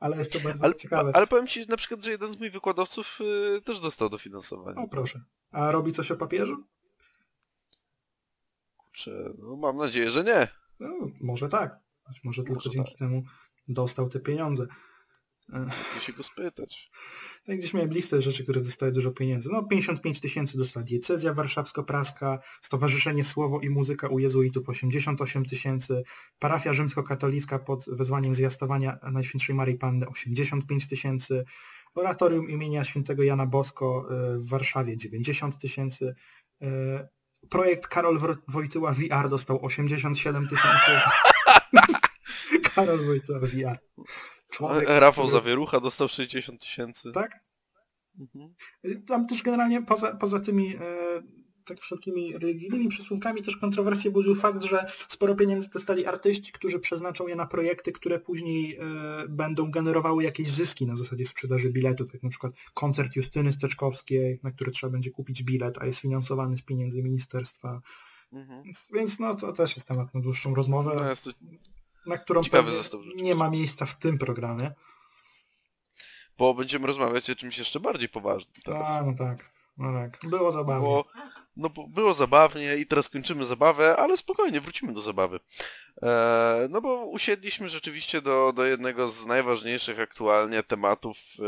ale 0.00 0.16
jest 0.16 0.32
to 0.32 0.40
bardzo 0.40 0.64
Ale, 0.64 0.74
ciekawe. 0.74 1.10
ale 1.14 1.26
powiem 1.26 1.46
ci 1.46 1.66
na 1.68 1.76
przykład, 1.76 2.04
że 2.04 2.10
jeden 2.10 2.32
z 2.32 2.40
moich 2.40 2.52
wykładowców 2.52 3.18
y, 3.56 3.62
też 3.62 3.80
dostał 3.80 4.08
dofinansowanie. 4.08 4.76
O 4.78 4.88
proszę. 4.88 5.20
A 5.50 5.72
robi 5.72 5.92
coś 5.92 6.10
o 6.10 6.16
papieżu? 6.16 6.64
Kurczę, 8.92 9.34
no 9.38 9.56
mam 9.56 9.76
nadzieję, 9.76 10.10
że 10.10 10.24
nie. 10.24 10.48
No, 10.80 11.10
może 11.20 11.48
tak. 11.48 11.80
Być 12.08 12.24
może 12.24 12.42
tylko 12.42 12.54
Może 12.54 12.70
dzięki 12.70 12.90
tak. 12.90 12.98
temu 12.98 13.22
dostał 13.68 14.08
te 14.08 14.20
pieniądze. 14.20 14.66
Mogę 15.48 16.00
się 16.00 16.12
go 16.12 16.22
spytać. 16.22 16.90
Tak 17.46 17.58
gdzieś 17.58 17.74
miałem 17.74 17.90
listę 17.90 18.22
rzeczy, 18.22 18.42
które 18.42 18.60
dostały 18.60 18.92
dużo 18.92 19.10
pieniędzy. 19.10 19.48
No 19.52 19.62
55 19.62 20.20
tysięcy 20.20 20.58
dostała 20.58 20.84
diecezja 20.84 21.34
warszawsko-praska, 21.34 22.38
Stowarzyszenie 22.60 23.24
Słowo 23.24 23.60
i 23.60 23.70
Muzyka 23.70 24.08
u 24.08 24.18
Jezuitów 24.18 24.68
88 24.68 25.44
tysięcy, 25.44 26.02
parafia 26.38 26.72
rzymskokatolicka 26.72 27.58
pod 27.58 27.84
wezwaniem 27.88 28.34
zwiastowania 28.34 28.98
Najświętszej 29.12 29.54
Maryi 29.54 29.74
Panny 29.74 30.08
85 30.08 30.88
tysięcy, 30.88 31.44
oratorium 31.94 32.50
imienia 32.50 32.84
świętego 32.84 33.22
Jana 33.22 33.46
Bosko 33.46 34.08
e, 34.10 34.38
w 34.38 34.48
Warszawie 34.48 34.96
90 34.96 35.58
tysięcy, 35.58 36.14
e, 36.62 37.08
projekt 37.50 37.86
Karol 37.86 38.20
Wojtyła 38.48 38.92
VR 38.92 39.28
dostał 39.28 39.64
87 39.64 40.48
tysięcy. 40.48 40.90
Karol 42.74 43.06
Wojtyła 43.06 43.38
VR. 43.38 43.78
Człowiek, 44.50 44.90
A 44.90 45.00
Rafał 45.00 45.24
który- 45.26 45.40
Zawierucha 45.40 45.80
dostał 45.80 46.08
60 46.08 46.60
tysięcy. 46.60 47.12
Tak? 47.12 47.40
Mhm. 48.20 48.54
Tam 49.06 49.26
też 49.26 49.42
generalnie 49.42 49.82
poza, 49.82 50.16
poza 50.16 50.40
tymi 50.40 50.76
e, 50.76 50.80
tak 51.64 51.80
wszelkimi 51.80 52.38
religijnymi 52.38 52.88
przysłonkami 52.88 53.42
też 53.42 53.56
kontrowersję 53.56 54.10
budził 54.10 54.34
fakt, 54.34 54.62
że 54.62 54.92
sporo 55.08 55.34
pieniędzy 55.34 55.70
dostali 55.70 56.06
artyści, 56.06 56.52
którzy 56.52 56.78
przeznaczą 56.78 57.26
je 57.26 57.36
na 57.36 57.46
projekty, 57.46 57.92
które 57.92 58.20
później 58.20 58.76
e, 58.76 58.84
będą 59.28 59.70
generowały 59.70 60.24
jakieś 60.24 60.48
zyski 60.48 60.86
na 60.86 60.96
zasadzie 60.96 61.24
sprzedaży 61.24 61.70
biletów, 61.70 62.12
jak 62.12 62.22
na 62.22 62.30
przykład 62.30 62.52
koncert 62.74 63.16
Justyny 63.16 63.52
Steczkowskiej, 63.52 64.40
na 64.42 64.50
który 64.50 64.70
trzeba 64.70 64.90
będzie 64.90 65.10
kupić 65.10 65.42
bilet, 65.42 65.78
a 65.78 65.86
jest 65.86 65.98
finansowany 65.98 66.56
z 66.56 66.62
pieniędzy 66.62 67.02
ministerstwa. 67.02 67.80
Mhm. 68.32 68.62
Więc, 68.62 68.90
więc 68.94 69.18
no 69.18 69.34
to 69.34 69.52
też 69.52 69.76
jest 69.76 69.88
temat 69.88 70.14
na 70.14 70.20
dłuższą 70.20 70.54
rozmowę, 70.54 70.92
No 70.96 71.08
jest 71.08 71.24
to 71.24 71.30
na 72.06 72.18
którą 72.18 72.42
nie 73.16 73.34
ma 73.34 73.50
miejsca 73.50 73.86
w 73.86 73.98
tym 73.98 74.18
programie. 74.18 74.72
Bo 76.38 76.54
będziemy 76.54 76.86
rozmawiać 76.86 77.30
o 77.30 77.34
czymś 77.34 77.58
jeszcze 77.58 77.80
bardziej 77.80 78.08
poważnym 78.08 78.54
teraz. 78.64 78.88
A, 78.88 79.02
no 79.02 79.14
tak, 79.14 79.50
no 79.78 79.92
tak. 79.92 80.30
Było 80.30 80.52
zabawnie. 80.52 80.86
Bo, 80.86 81.04
no 81.56 81.70
bo 81.70 81.88
było 81.88 82.14
zabawnie 82.14 82.76
i 82.76 82.86
teraz 82.86 83.08
kończymy 83.08 83.44
zabawę, 83.44 83.96
ale 83.96 84.16
spokojnie, 84.16 84.60
wrócimy 84.60 84.92
do 84.92 85.00
zabawy. 85.00 85.40
E, 86.02 86.66
no 86.70 86.80
bo 86.80 87.06
usiedliśmy 87.06 87.68
rzeczywiście 87.68 88.22
do, 88.22 88.52
do 88.52 88.64
jednego 88.64 89.08
z 89.08 89.26
najważniejszych 89.26 90.00
aktualnie 90.00 90.62
tematów 90.62 91.16
e, 91.18 91.42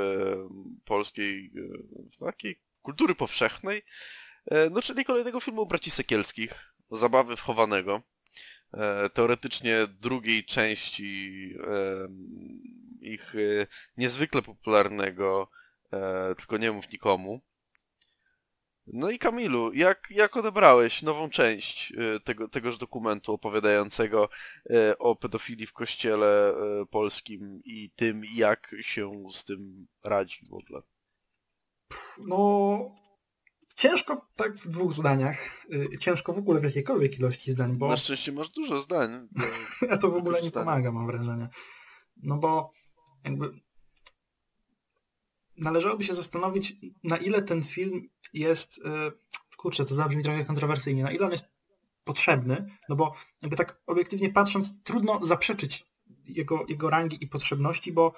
polskiej 0.84 1.52
e, 2.20 2.24
takiej 2.26 2.60
kultury 2.82 3.14
powszechnej, 3.14 3.82
e, 4.50 4.70
no 4.70 4.82
czyli 4.82 5.04
kolejnego 5.04 5.40
filmu 5.40 5.66
Braci 5.66 5.90
Sekielskich, 5.90 6.74
Zabawy 6.90 7.36
wchowanego. 7.36 8.02
E, 8.74 9.10
teoretycznie 9.10 9.86
drugiej 9.86 10.44
części 10.44 11.50
e, 11.66 12.08
ich 13.00 13.34
niezwykle 13.96 14.42
popularnego 14.42 15.48
Tylko 16.36 16.58
nie 16.58 16.72
mów 16.72 16.92
nikomu. 16.92 17.40
No 18.86 19.10
i 19.10 19.18
Kamilu, 19.18 19.72
jak, 19.72 20.08
jak 20.10 20.36
odebrałeś 20.36 21.02
nową 21.02 21.30
część 21.30 21.92
y, 22.16 22.20
tego, 22.20 22.48
tegoż 22.48 22.78
dokumentu 22.78 23.32
opowiadającego 23.32 24.28
y, 24.70 24.98
o 24.98 25.16
pedofilii 25.16 25.66
w 25.66 25.72
kościele 25.72 26.52
y, 26.82 26.86
polskim 26.86 27.60
i 27.64 27.90
tym, 27.96 28.22
jak 28.36 28.74
się 28.80 29.10
z 29.32 29.44
tym 29.44 29.86
radzi 30.04 30.46
w 30.50 30.54
ogóle? 30.54 30.82
No, 32.26 32.78
ciężko 33.76 34.28
tak 34.34 34.56
w 34.56 34.68
dwóch 34.68 34.92
zdaniach. 34.92 35.66
Ciężko 36.00 36.32
w 36.32 36.38
ogóle 36.38 36.60
w 36.60 36.64
jakiejkolwiek 36.64 37.18
ilości 37.18 37.52
zdań, 37.52 37.76
bo... 37.78 37.88
Na 37.88 37.96
szczęście 37.96 38.32
masz 38.32 38.48
dużo 38.48 38.80
zdań. 38.80 39.28
ja 39.90 39.98
to 40.02 40.10
w 40.10 40.14
ogóle 40.14 40.42
nie 40.42 40.50
pomaga, 40.50 40.92
mam 40.92 41.06
wrażenie. 41.06 41.48
No 42.22 42.36
bo 42.36 42.72
jakby 43.24 43.63
należałoby 45.58 46.04
się 46.04 46.14
zastanowić, 46.14 46.76
na 47.04 47.16
ile 47.16 47.42
ten 47.42 47.62
film 47.62 48.08
jest, 48.32 48.80
e, 48.84 49.12
kurczę, 49.56 49.84
to 49.84 49.94
zabrzmi 49.94 50.22
trochę 50.22 50.44
kontrowersyjnie, 50.44 51.02
na 51.02 51.12
ile 51.12 51.26
on 51.26 51.32
jest 51.32 51.48
potrzebny, 52.04 52.66
no 52.88 52.96
bo 52.96 53.14
jakby 53.42 53.56
tak 53.56 53.80
obiektywnie 53.86 54.30
patrząc, 54.30 54.82
trudno 54.82 55.26
zaprzeczyć 55.26 55.86
jego, 56.24 56.64
jego 56.68 56.90
rangi 56.90 57.24
i 57.24 57.26
potrzebności, 57.26 57.92
bo, 57.92 58.14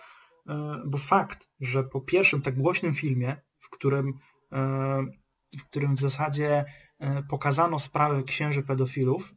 e, 0.49 0.83
bo 0.87 0.99
fakt, 0.99 1.49
że 1.61 1.85
po 1.85 2.01
pierwszym 2.01 2.43
tak 2.43 2.57
głośnym 2.57 2.95
filmie, 2.95 3.37
w 3.59 3.71
którym, 3.71 4.19
e, 4.53 5.07
w 5.59 5.65
którym 5.65 5.97
w 5.97 6.01
zasadzie 6.01 6.65
pokazano 7.29 7.79
sprawę 7.79 8.23
księży 8.23 8.63
pedofilów, 8.63 9.35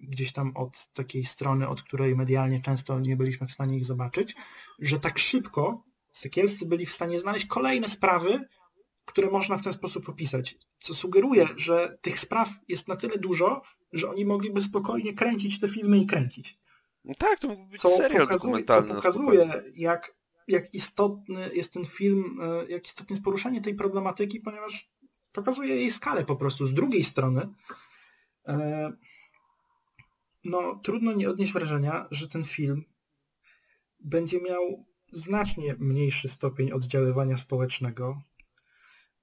gdzieś 0.00 0.32
tam 0.32 0.56
od 0.56 0.92
takiej 0.92 1.24
strony, 1.24 1.68
od 1.68 1.82
której 1.82 2.16
medialnie 2.16 2.60
często 2.60 3.00
nie 3.00 3.16
byliśmy 3.16 3.46
w 3.46 3.52
stanie 3.52 3.76
ich 3.76 3.84
zobaczyć, 3.84 4.36
że 4.78 5.00
tak 5.00 5.18
szybko 5.18 5.82
Sekielscy 6.18 6.66
byli 6.66 6.86
w 6.86 6.92
stanie 6.92 7.20
znaleźć 7.20 7.46
kolejne 7.46 7.88
sprawy, 7.88 8.48
które 9.04 9.30
można 9.30 9.58
w 9.58 9.62
ten 9.62 9.72
sposób 9.72 10.08
opisać. 10.08 10.56
Co 10.80 10.94
sugeruje, 10.94 11.48
że 11.56 11.98
tych 12.02 12.20
spraw 12.20 12.48
jest 12.68 12.88
na 12.88 12.96
tyle 12.96 13.18
dużo, 13.18 13.62
że 13.92 14.10
oni 14.10 14.24
mogliby 14.24 14.60
spokojnie 14.60 15.14
kręcić 15.14 15.60
te 15.60 15.68
filmy 15.68 15.98
i 15.98 16.06
kręcić. 16.06 16.58
No 17.04 17.14
tak, 17.18 17.38
to 17.38 17.48
mógłby 17.48 17.70
być 17.70 17.80
co 17.80 17.88
serial 17.88 18.22
pokazuje, 18.22 18.38
dokumentalny. 18.38 18.88
Co 18.88 18.94
pokazuje, 18.94 19.62
jak, 19.74 20.16
jak 20.48 20.74
istotny 20.74 21.50
jest 21.54 21.72
ten 21.72 21.84
film, 21.84 22.40
e, 22.42 22.66
jak 22.68 22.86
istotne 22.86 23.14
jest 23.14 23.24
poruszenie 23.24 23.60
tej 23.60 23.74
problematyki, 23.74 24.40
ponieważ 24.40 24.90
pokazuje 25.32 25.76
jej 25.76 25.90
skalę 25.90 26.24
po 26.24 26.36
prostu. 26.36 26.66
Z 26.66 26.74
drugiej 26.74 27.04
strony, 27.04 27.48
e, 28.48 28.92
no 30.44 30.80
trudno 30.82 31.12
nie 31.12 31.30
odnieść 31.30 31.52
wrażenia, 31.52 32.08
że 32.10 32.28
ten 32.28 32.44
film 32.44 32.84
będzie 34.00 34.40
miał 34.40 34.87
znacznie 35.12 35.76
mniejszy 35.78 36.28
stopień 36.28 36.72
oddziaływania 36.72 37.36
społecznego, 37.36 38.22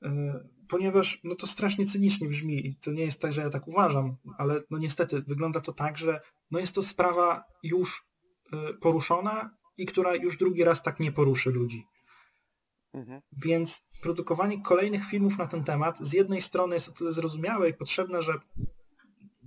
e, 0.04 0.40
ponieważ 0.68 1.20
no 1.24 1.36
to 1.36 1.48
strasznie 1.48 1.86
cynicznie 1.86 2.30
brzmi 2.30 2.68
i 2.68 2.76
to 2.76 2.92
nie 2.92 3.04
jest 3.04 3.22
tak, 3.22 3.34
że 3.34 3.42
ja 3.42 3.50
tak 3.50 3.68
uważam, 3.68 4.16
ale 4.38 4.62
no 4.70 4.78
niestety 4.78 5.22
wygląda 5.22 5.62
to 5.62 5.74
tak, 5.74 5.98
że 5.98 6.22
no 6.52 6.60
jest 6.60 6.76
to 6.76 6.84
sprawa 6.84 7.44
już 7.64 8.06
e, 8.54 8.74
poruszona 8.74 9.58
i 9.78 9.86
która 9.86 10.16
już 10.16 10.38
drugi 10.38 10.64
raz 10.64 10.84
tak 10.84 11.00
nie 11.00 11.12
poruszy 11.12 11.52
ludzi. 11.52 11.86
Mhm. 12.94 13.22
Więc 13.32 13.84
produkowanie 14.02 14.62
kolejnych 14.62 15.06
filmów 15.06 15.38
na 15.38 15.48
ten 15.48 15.64
temat 15.64 16.00
z 16.00 16.14
jednej 16.14 16.42
strony 16.42 16.76
jest 16.76 16.90
o 16.90 16.92
tyle 16.92 17.12
zrozumiałe 17.12 17.70
i 17.70 17.74
potrzebne, 17.74 18.22
że 18.22 18.34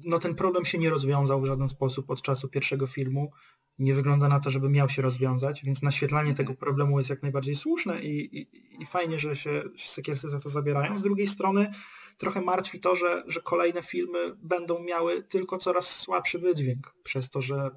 no 0.04 0.18
ten 0.18 0.34
problem 0.34 0.64
się 0.64 0.78
nie 0.78 0.90
rozwiązał 0.90 1.40
w 1.40 1.46
żaden 1.46 1.68
sposób 1.68 2.10
od 2.10 2.22
czasu 2.22 2.48
pierwszego 2.48 2.86
filmu, 2.86 3.32
nie 3.78 3.94
wygląda 3.94 4.28
na 4.28 4.40
to, 4.40 4.50
żeby 4.50 4.68
miał 4.68 4.88
się 4.88 5.02
rozwiązać, 5.02 5.62
więc 5.64 5.82
naświetlanie 5.82 6.34
tego 6.34 6.54
problemu 6.54 6.98
jest 6.98 7.10
jak 7.10 7.22
najbardziej 7.22 7.54
słuszne 7.54 8.02
i, 8.02 8.38
i, 8.38 8.48
i 8.82 8.86
fajnie, 8.86 9.18
że 9.18 9.36
się 9.36 9.62
Sekielscy 9.76 10.28
za 10.28 10.40
to 10.40 10.48
zabierają. 10.48 10.98
Z 10.98 11.02
drugiej 11.02 11.26
strony 11.26 11.70
trochę 12.18 12.40
martwi 12.40 12.80
to, 12.80 12.94
że, 12.94 13.24
że 13.26 13.40
kolejne 13.40 13.82
filmy 13.82 14.36
będą 14.36 14.82
miały 14.82 15.22
tylko 15.22 15.58
coraz 15.58 15.96
słabszy 15.96 16.38
wydźwięk, 16.38 16.94
przez 17.02 17.30
to, 17.30 17.40
że 17.40 17.70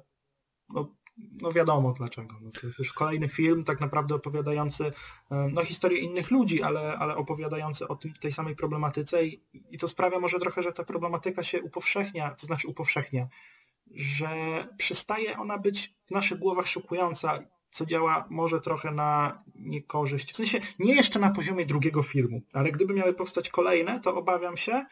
no, 0.68 0.94
no 1.16 1.52
wiadomo 1.52 1.92
dlaczego. 1.92 2.34
No 2.42 2.50
to 2.50 2.66
jest 2.66 2.78
już 2.78 2.92
kolejny 2.92 3.28
film 3.28 3.64
tak 3.64 3.80
naprawdę 3.80 4.14
opowiadający 4.14 4.84
e, 5.30 5.48
no, 5.52 5.64
historię 5.64 5.98
innych 5.98 6.30
ludzi, 6.30 6.62
ale, 6.62 6.98
ale 6.98 7.16
opowiadający 7.16 7.88
o 7.88 7.96
tym, 7.96 8.14
tej 8.14 8.32
samej 8.32 8.56
problematyce 8.56 9.26
i, 9.26 9.42
i 9.70 9.78
to 9.78 9.88
sprawia 9.88 10.20
może 10.20 10.38
trochę, 10.38 10.62
że 10.62 10.72
ta 10.72 10.84
problematyka 10.84 11.42
się 11.42 11.62
upowszechnia, 11.62 12.30
to 12.30 12.46
znaczy 12.46 12.68
upowszechnia, 12.68 13.28
że 13.94 14.28
przestaje 14.76 15.38
ona 15.38 15.58
być 15.58 15.94
w 16.06 16.10
naszych 16.10 16.38
głowach 16.38 16.66
szokująca, 16.66 17.38
co 17.70 17.86
działa 17.86 18.26
może 18.30 18.60
trochę 18.60 18.90
na 18.90 19.42
niekorzyść. 19.54 20.32
W 20.32 20.36
sensie 20.36 20.60
nie 20.78 20.94
jeszcze 20.94 21.18
na 21.18 21.30
poziomie 21.30 21.66
drugiego 21.66 22.02
filmu, 22.02 22.42
ale 22.52 22.72
gdyby 22.72 22.94
miały 22.94 23.14
powstać 23.14 23.50
kolejne, 23.50 24.00
to 24.00 24.16
obawiam 24.16 24.56
się, 24.56 24.86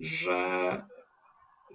że, 0.00 0.82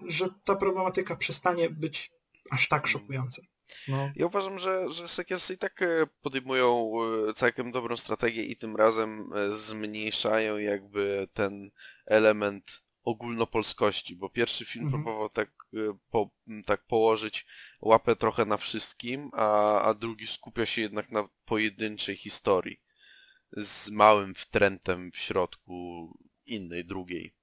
że 0.05 0.29
ta 0.43 0.55
problematyka 0.55 1.15
przestanie 1.15 1.69
być 1.69 2.11
aż 2.51 2.67
tak 2.67 2.87
szokująca. 2.87 3.41
No. 3.87 4.11
Ja 4.15 4.25
uważam, 4.25 4.59
że, 4.59 4.89
że 4.89 5.07
Sekielsy 5.07 5.53
i 5.53 5.57
tak 5.57 5.81
e, 5.81 6.07
podejmują 6.21 6.91
e, 7.29 7.33
całkiem 7.33 7.71
dobrą 7.71 7.97
strategię 7.97 8.43
i 8.43 8.57
tym 8.57 8.75
razem 8.75 9.29
e, 9.33 9.51
zmniejszają 9.51 10.57
jakby 10.57 11.27
ten 11.33 11.71
element 12.05 12.85
ogólnopolskości, 13.03 14.15
bo 14.15 14.29
pierwszy 14.29 14.65
film 14.65 14.85
mhm. 14.85 15.03
próbował 15.03 15.29
tak, 15.29 15.49
po, 16.09 16.29
tak 16.65 16.85
położyć 16.85 17.45
łapę 17.81 18.15
trochę 18.15 18.45
na 18.45 18.57
wszystkim, 18.57 19.29
a, 19.33 19.81
a 19.81 19.93
drugi 19.93 20.27
skupia 20.27 20.65
się 20.65 20.81
jednak 20.81 21.11
na 21.11 21.27
pojedynczej 21.45 22.17
historii 22.17 22.81
z 23.51 23.89
małym 23.89 24.35
wtrętem 24.35 25.11
w 25.11 25.17
środku 25.17 26.09
innej, 26.45 26.85
drugiej. 26.85 27.35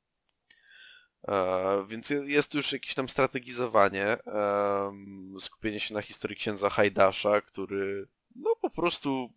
E, 1.29 1.87
więc 1.89 2.11
jest 2.11 2.55
już 2.55 2.73
jakieś 2.73 2.95
tam 2.95 3.09
strategizowanie, 3.09 4.17
skupienie 5.41 5.81
się 5.81 5.95
na 5.95 6.03
historii 6.03 6.37
księdza 6.37 6.71
Hajdasza, 6.71 7.41
który 7.41 8.07
no 8.37 8.57
po 8.57 8.71
prostu 8.71 9.33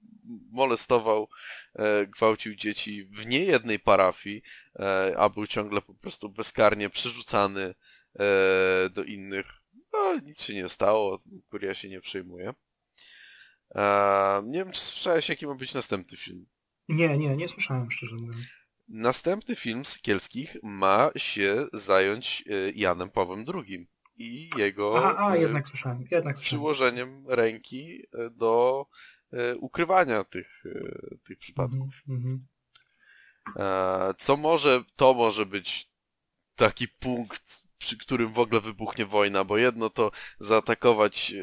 molestował, 0.52 1.30
e, 1.76 2.08
gwałcił 2.08 2.56
dzieci 2.56 3.06
w 3.06 3.26
niejednej 3.26 3.80
parafii, 3.80 4.42
e, 4.80 5.16
a 5.18 5.30
był 5.30 5.48
ciągle 5.48 5.82
po 5.82 5.94
prostu 5.94 6.30
bezkarnie 6.30 6.90
przerzucany 6.90 7.76
do 8.92 9.04
innych. 9.04 9.62
No, 9.94 10.20
nic 10.20 10.42
się 10.42 10.54
nie 10.54 10.70
stało, 10.70 11.24
kuria 11.50 11.74
się 11.74 11.90
nie 11.90 12.02
przejmuje. 12.02 12.54
Nie 14.44 14.60
wiem, 14.64 14.72
czy 14.72 14.80
słyszałeś, 14.80 15.30
jaki 15.30 15.48
ma 15.48 15.56
być 15.56 15.74
następny 15.74 16.18
film? 16.18 16.46
Nie, 16.90 17.18
nie, 17.18 17.36
nie 17.36 17.48
słyszałem, 17.48 17.92
szczerze 17.92 18.16
mówiąc. 18.16 18.46
Następny 18.88 19.56
film 19.56 19.86
Sykielskich 19.86 20.58
ma 20.64 21.10
się 21.16 21.68
zająć 21.74 22.44
e, 22.48 22.72
Janem 22.72 23.10
Pawłem 23.10 23.46
II 23.54 23.88
i 24.18 24.50
jego 24.58 25.06
a, 25.06 25.30
a, 25.30 25.38
jednak 25.38 25.68
słyszałem, 25.68 26.00
jednak 26.00 26.36
słyszałem. 26.36 26.42
przyłożeniem 26.42 27.26
ręki 27.28 28.02
e, 28.14 28.30
do 28.30 28.86
e, 29.32 29.56
ukrywania 29.56 30.24
tych, 30.24 30.64
tych 31.24 31.38
przypadków. 31.40 31.94
Mm 32.10 32.24
-hmm. 32.24 32.38
Co 34.18 34.38
może, 34.38 34.84
to 34.96 35.14
może 35.14 35.46
być 35.46 35.92
taki 36.56 36.88
punkt 36.88 37.65
przy 37.86 37.98
którym 37.98 38.34
w 38.34 38.40
ogóle 38.40 38.62
wybuchnie 38.62 39.06
wojna, 39.06 39.44
bo 39.44 39.58
jedno 39.58 39.90
to 39.90 40.12
zaatakować 40.40 41.34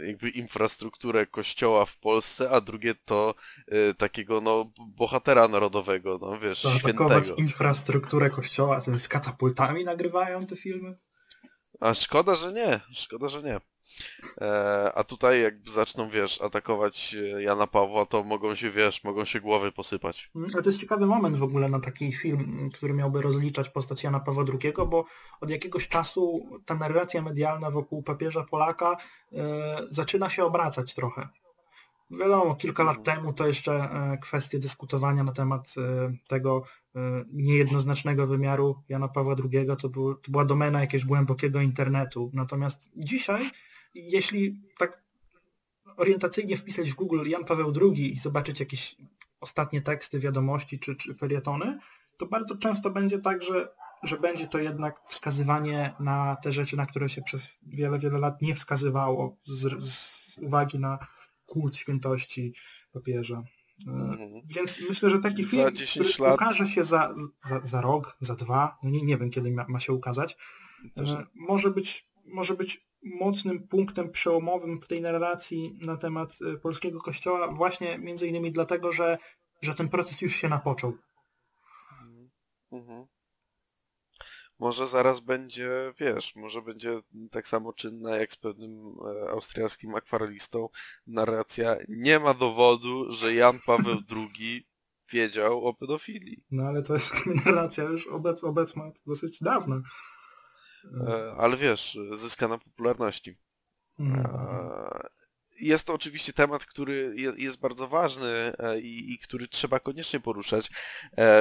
e, 0.00 0.06
jakby 0.06 0.28
infrastrukturę 0.28 1.26
kościoła 1.26 1.86
w 1.86 1.96
Polsce, 1.96 2.50
a 2.50 2.60
drugie 2.60 2.94
to 2.94 3.34
e, 3.66 3.94
takiego 3.94 4.40
no 4.40 4.72
bohatera 4.78 5.48
narodowego, 5.48 6.18
no 6.20 6.38
wiesz, 6.38 6.62
zaatakować 6.62 7.24
świętego. 7.24 7.42
infrastrukturę 7.42 8.30
kościoła, 8.30 8.80
z 8.80 9.08
katapultami 9.08 9.84
nagrywają 9.84 10.46
te 10.46 10.56
filmy? 10.56 10.98
A 11.80 11.94
szkoda, 11.94 12.34
że 12.34 12.52
nie, 12.52 12.80
szkoda, 12.92 13.28
że 13.28 13.42
nie. 13.42 13.60
E, 14.40 14.92
a 14.94 15.04
tutaj 15.04 15.42
jak 15.42 15.54
zaczną, 15.70 16.10
wiesz, 16.10 16.42
atakować 16.42 17.16
e, 17.34 17.42
Jana 17.42 17.66
Pawła, 17.66 18.06
to 18.06 18.24
mogą 18.24 18.54
się, 18.54 18.70
wiesz, 18.70 19.04
mogą 19.04 19.24
się 19.24 19.40
głowy 19.40 19.72
posypać. 19.72 20.30
Mm, 20.36 20.50
ale 20.54 20.62
to 20.62 20.68
jest 20.68 20.80
ciekawy 20.80 21.06
moment 21.06 21.36
w 21.36 21.42
ogóle 21.42 21.68
na 21.68 21.80
taki 21.80 22.12
film, 22.12 22.70
który 22.74 22.94
miałby 22.94 23.22
rozliczać 23.22 23.68
postać 23.68 24.04
Jana 24.04 24.20
Pawła 24.20 24.44
II, 24.62 24.72
bo 24.88 25.04
od 25.40 25.50
jakiegoś 25.50 25.88
czasu 25.88 26.48
ta 26.66 26.74
narracja 26.74 27.22
medialna 27.22 27.70
wokół 27.70 28.02
papieża 28.02 28.44
Polaka 28.44 28.96
e, 29.32 29.86
zaczyna 29.90 30.30
się 30.30 30.44
obracać 30.44 30.94
trochę. 30.94 31.28
Wiadomo, 32.10 32.54
kilka 32.54 32.84
lat 32.84 32.98
mhm. 32.98 33.16
temu 33.16 33.32
to 33.32 33.46
jeszcze 33.46 33.88
kwestie 34.22 34.58
dyskutowania 34.58 35.24
na 35.24 35.32
temat 35.32 35.74
tego 36.28 36.62
niejednoznacznego 37.32 38.26
wymiaru 38.26 38.82
Jana 38.88 39.08
Pawła 39.08 39.34
II 39.52 39.66
to, 39.78 39.88
był, 39.88 40.14
to 40.14 40.30
była 40.30 40.44
domena 40.44 40.80
jakiegoś 40.80 41.06
głębokiego 41.06 41.60
internetu. 41.60 42.30
Natomiast 42.34 42.90
dzisiaj 42.96 43.50
jeśli 43.98 44.60
tak 44.78 45.02
orientacyjnie 45.96 46.56
wpisać 46.56 46.90
w 46.90 46.94
Google 46.94 47.28
Jan 47.28 47.44
Paweł 47.44 47.72
II 47.82 48.12
i 48.12 48.18
zobaczyć 48.18 48.60
jakieś 48.60 48.96
ostatnie 49.40 49.82
teksty, 49.82 50.18
wiadomości 50.20 50.78
czy, 50.78 50.96
czy 50.96 51.14
felietony, 51.14 51.78
to 52.18 52.26
bardzo 52.26 52.56
często 52.56 52.90
będzie 52.90 53.18
tak, 53.18 53.42
że, 53.42 53.68
że 54.02 54.18
będzie 54.18 54.46
to 54.46 54.58
jednak 54.58 55.00
wskazywanie 55.08 55.94
na 56.00 56.36
te 56.42 56.52
rzeczy, 56.52 56.76
na 56.76 56.86
które 56.86 57.08
się 57.08 57.22
przez 57.22 57.58
wiele, 57.66 57.98
wiele 57.98 58.18
lat 58.18 58.42
nie 58.42 58.54
wskazywało 58.54 59.36
z, 59.46 59.84
z 59.84 60.38
uwagi 60.38 60.78
na 60.78 60.98
kult 61.46 61.76
świętości 61.76 62.54
papieża. 62.92 63.42
Mhm. 63.86 64.30
Więc 64.46 64.80
myślę, 64.88 65.10
że 65.10 65.18
taki 65.18 65.44
film, 65.44 65.74
10 65.74 66.12
który 66.12 66.28
lat- 66.28 66.34
ukaże 66.34 66.66
się 66.66 66.84
za, 66.84 67.14
za, 67.40 67.60
za 67.60 67.80
rok, 67.80 68.16
za 68.20 68.34
dwa, 68.34 68.78
no 68.82 68.90
nie, 68.90 69.02
nie 69.02 69.18
wiem 69.18 69.30
kiedy 69.30 69.50
ma, 69.50 69.64
ma 69.68 69.80
się 69.80 69.92
ukazać, 69.92 70.36
Też 70.94 71.10
e, 71.10 71.26
może 71.34 71.70
być, 71.70 72.07
może 72.28 72.54
być 72.54 72.88
mocnym 73.02 73.68
punktem 73.68 74.10
przełomowym 74.10 74.80
w 74.80 74.88
tej 74.88 75.00
narracji 75.00 75.78
na 75.86 75.96
temat 75.96 76.32
e, 76.42 76.56
polskiego 76.56 77.00
kościoła 77.00 77.52
właśnie 77.52 77.98
między 77.98 78.28
innymi 78.28 78.52
dlatego, 78.52 78.92
że, 78.92 79.18
że 79.62 79.74
ten 79.74 79.88
proces 79.88 80.22
już 80.22 80.34
się 80.34 80.48
napoczął. 80.48 80.92
Mhm. 82.72 83.06
Może 84.58 84.86
zaraz 84.86 85.20
będzie, 85.20 85.92
wiesz, 86.00 86.36
może 86.36 86.62
będzie 86.62 87.00
tak 87.30 87.48
samo 87.48 87.72
czynna 87.72 88.16
jak 88.16 88.32
z 88.32 88.36
pewnym 88.36 88.96
e, 89.24 89.30
austriackim 89.30 89.94
akwarelistą 89.94 90.68
narracja 91.06 91.76
nie 91.88 92.18
ma 92.18 92.34
dowodu, 92.34 93.12
że 93.12 93.34
Jan 93.34 93.58
Paweł 93.66 93.96
II 94.40 94.66
wiedział 95.12 95.64
o 95.64 95.74
pedofilii. 95.74 96.44
No 96.50 96.62
ale 96.62 96.82
to 96.82 96.94
jest 96.94 97.14
narracja 97.44 97.84
już 97.84 98.06
obec, 98.06 98.44
obecna 98.44 98.90
dosyć 99.06 99.38
dawna. 99.40 99.82
E, 101.08 101.34
ale 101.38 101.56
wiesz, 101.56 101.98
zyska 102.12 102.48
na 102.48 102.58
popularności. 102.58 103.36
Mhm. 103.98 104.26
E, 104.26 105.08
Jest 105.60 105.86
to 105.86 105.94
oczywiście 105.94 106.32
temat, 106.32 106.64
który 106.66 107.14
je- 107.16 107.32
jest 107.36 107.60
bardzo 107.60 107.88
ważny 107.88 108.52
e, 108.58 108.80
i, 108.80 109.12
i 109.12 109.18
który 109.18 109.48
trzeba 109.48 109.80
koniecznie 109.80 110.20
poruszać. 110.20 110.70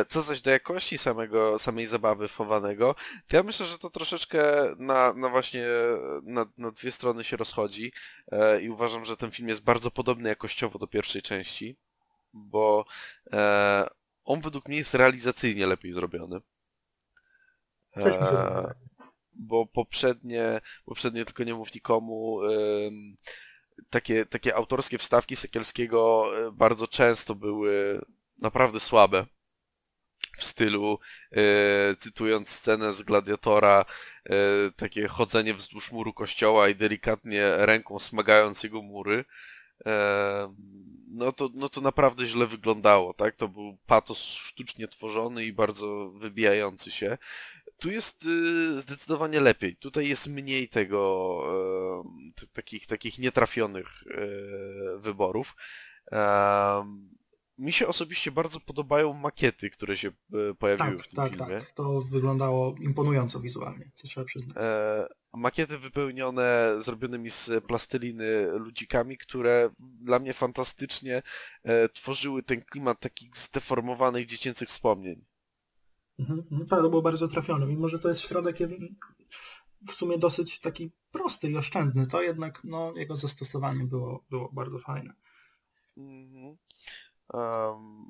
Co 0.08 0.22
zaś 0.22 0.42
do 0.42 0.52
jakości 0.52 0.98
samego, 0.98 1.60
samej 1.60 1.86
zabawy 1.88 2.28
chowanego, 2.28 2.96
to 3.28 3.36
ja 3.38 3.44
myślę, 3.44 3.66
że 3.66 3.78
to 3.78 3.90
troszeczkę 3.90 4.42
na, 4.78 5.14
na 5.14 5.30
właśnie 5.30 5.66
na, 6.24 6.46
na 6.58 6.72
dwie 6.72 6.92
strony 6.92 7.24
się 7.24 7.38
rozchodzi 7.38 7.92
i 8.62 8.70
uważam, 8.70 9.06
że 9.06 9.18
ten 9.18 9.32
film 9.32 9.50
jest 9.50 9.64
bardzo 9.64 9.92
podobny 9.92 10.30
jakościowo 10.30 10.80
do 10.80 10.88
pierwszej 10.88 11.22
części, 11.22 11.76
bo 12.34 12.86
on 14.26 14.42
według 14.42 14.68
mnie 14.68 14.78
jest 14.78 14.94
realizacyjnie 14.94 15.68
lepiej 15.68 15.94
zrobiony. 15.94 16.40
Też 17.94 18.06
mi 18.06 18.28
się. 18.28 18.74
Bo 19.40 19.66
poprzednie, 19.66 20.62
poprzednie 20.86 21.26
tylko 21.26 21.44
nie 21.44 21.54
mów 21.54 21.74
nikomu, 21.74 22.40
takie, 23.90 24.26
takie 24.26 24.56
autorskie 24.56 24.98
wstawki 24.98 25.36
Sekielskiego 25.36 26.32
y, 26.48 26.52
bardzo 26.52 26.88
często 26.88 27.36
były 27.36 28.02
naprawdę 28.38 28.80
słabe. 28.80 29.26
W 30.38 30.44
stylu, 30.44 31.00
y, 31.92 31.96
cytując 31.96 32.50
scenę 32.50 32.94
z 32.94 33.04
Gladiatora, 33.04 33.86
y, 34.26 34.32
takie 34.76 35.08
chodzenie 35.08 35.54
wzdłuż 35.54 35.92
muru 35.92 36.14
kościoła 36.14 36.70
i 36.70 36.76
delikatnie 36.76 37.58
ręką 37.58 38.00
smagając 38.00 38.64
jego 38.64 38.82
mury, 38.82 39.26
e, 39.86 40.54
no 41.08 41.32
to, 41.32 41.50
no 41.56 41.70
to 41.70 41.82
naprawdę 41.82 42.26
źle 42.26 42.48
wyglądało, 42.48 43.14
tak? 43.14 43.36
To 43.36 43.48
był 43.48 43.78
patos 43.86 44.18
sztucznie 44.18 44.88
tworzony 44.88 45.46
i 45.46 45.54
bardzo 45.54 46.10
wybijający 46.10 46.92
się. 46.92 47.18
Tu 47.80 47.92
jest 47.92 48.26
y, 48.26 48.82
zdecydowanie 48.82 49.40
lepiej. 49.40 49.76
Tutaj 49.76 50.08
jest 50.08 50.28
mniej 50.28 50.70
tego, 50.70 51.44
t- 52.36 52.48
takich, 52.54 52.88
takich 52.88 53.18
nietrafionych 53.20 54.04
e, 54.08 54.98
wyborów. 55.00 55.56
Mi 57.58 57.74
się 57.74 57.88
osobiście 57.88 58.32
bardzo 58.32 58.60
podobają 58.60 59.14
makiety, 59.14 59.70
które 59.70 59.98
się 59.98 60.12
pojawiły 60.60 60.96
Tak, 60.98 61.04
w 61.04 61.08
tym 61.08 61.16
tak, 61.16 61.32
filmie. 61.36 61.60
tak. 61.60 61.72
To 61.72 62.02
wyglądało 62.02 62.76
imponująco 62.82 63.40
wizualnie, 63.40 63.92
co 63.96 64.08
trzeba 64.08 64.26
przyznać. 64.26 64.58
E, 64.60 65.08
makiety 65.34 65.78
wypełnione 65.78 66.76
zrobionymi 66.78 67.30
z 67.30 67.50
plasteliny 67.68 68.48
ludzikami, 68.52 69.18
które 69.18 69.70
dla 69.80 70.20
mnie 70.20 70.34
fantastycznie 70.34 71.22
e, 71.64 71.90
tworzyły 71.90 72.44
ten 72.44 72.62
klimat 72.62 73.00
takich 73.00 73.36
zdeformowanych 73.38 74.26
dziecięcych 74.26 74.70
wspomnień. 74.70 75.26
Mhm, 76.20 76.40
mhm. 76.40 76.66
Tak, 76.68 76.82
to 76.82 76.90
było 76.90 77.02
bardzo 77.02 77.28
trafione. 77.28 77.66
Mimo, 77.66 77.88
że 77.88 78.00
to 78.00 78.08
jest 78.08 78.22
środek 78.22 78.58
w 79.88 79.94
sumie 79.94 80.18
dosyć 80.18 80.60
taki 80.60 80.92
prosty 81.12 81.50
i 81.50 81.58
oszczędny, 81.58 82.08
to 82.08 82.22
jednak 82.22 82.62
no, 82.64 82.94
jego 82.96 83.16
zastosowanie 83.16 83.84
było, 83.84 84.24
było 84.30 84.50
bardzo 84.54 84.80
fajne. 84.80 85.14
Mhm. 85.98 86.58
Em, 87.34 88.06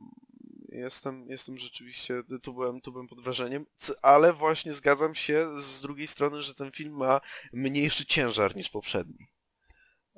jestem, 0.69 1.29
jestem 1.29 1.57
rzeczywiście, 1.57 2.23
tu 2.43 2.53
byłem, 2.53 2.81
tu 2.81 2.91
byłem 2.91 3.07
pod 3.07 3.21
wrażeniem, 3.21 3.65
ale 4.01 4.33
właśnie 4.33 4.73
zgadzam 4.73 5.15
się 5.15 5.61
z 5.61 5.81
drugiej 5.81 6.07
strony, 6.07 6.41
że 6.41 6.53
ten 6.53 6.71
film 6.71 6.97
ma 6.97 7.21
mniejszy 7.53 8.05
ciężar 8.05 8.55
niż 8.55 8.69
poprzedni. 8.69 9.27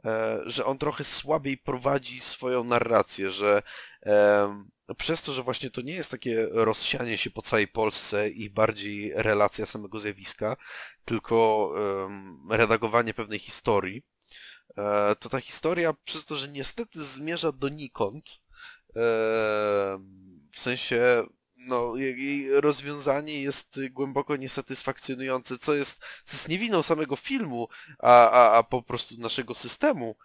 E, 0.06 0.40
że 0.46 0.66
on 0.66 0.78
trochę 0.78 1.04
słabiej 1.04 1.58
prowadzi 1.58 2.20
swoją 2.20 2.64
narrację, 2.64 3.32
że 3.32 3.62
em, 4.90 4.96
przez 4.96 5.22
to, 5.22 5.32
że 5.32 5.44
właśnie 5.44 5.70
to 5.70 5.82
nie 5.82 5.94
jest 5.94 6.12
takie 6.12 6.48
rozsianie 6.52 7.18
się 7.18 7.32
po 7.32 7.42
całej 7.42 7.68
Polsce 7.68 8.30
i 8.30 8.50
bardziej 8.50 9.12
relacja 9.16 9.66
samego 9.66 10.00
zjawiska, 10.00 10.58
tylko 11.06 11.74
redagowanie 12.50 13.14
pewnej 13.14 13.40
historii, 13.40 14.04
e, 14.78 15.16
to 15.20 15.30
ta 15.30 15.42
historia 15.42 15.94
przez 16.04 16.26
to, 16.26 16.36
że 16.36 16.48
niestety 16.48 17.04
zmierza 17.04 17.52
donikąd, 17.52 18.42
e, 18.90 19.02
w 20.52 20.60
sensie 20.60 21.24
no, 21.68 21.96
jej 21.96 22.62
rozwiązanie 22.62 23.42
jest 23.42 23.80
głęboko 23.92 24.36
niesatysfakcjonujące, 24.36 25.58
co 25.58 25.74
jest, 25.74 26.02
co 26.24 26.36
jest 26.38 26.50
nie 26.50 26.58
winą 26.58 26.84
samego 26.84 27.16
filmu, 27.16 27.68
a, 28.00 28.30
a, 28.30 28.58
a 28.58 28.64
po 28.64 28.84
prostu 28.84 29.16
naszego 29.18 29.56
systemu, 29.56 30.16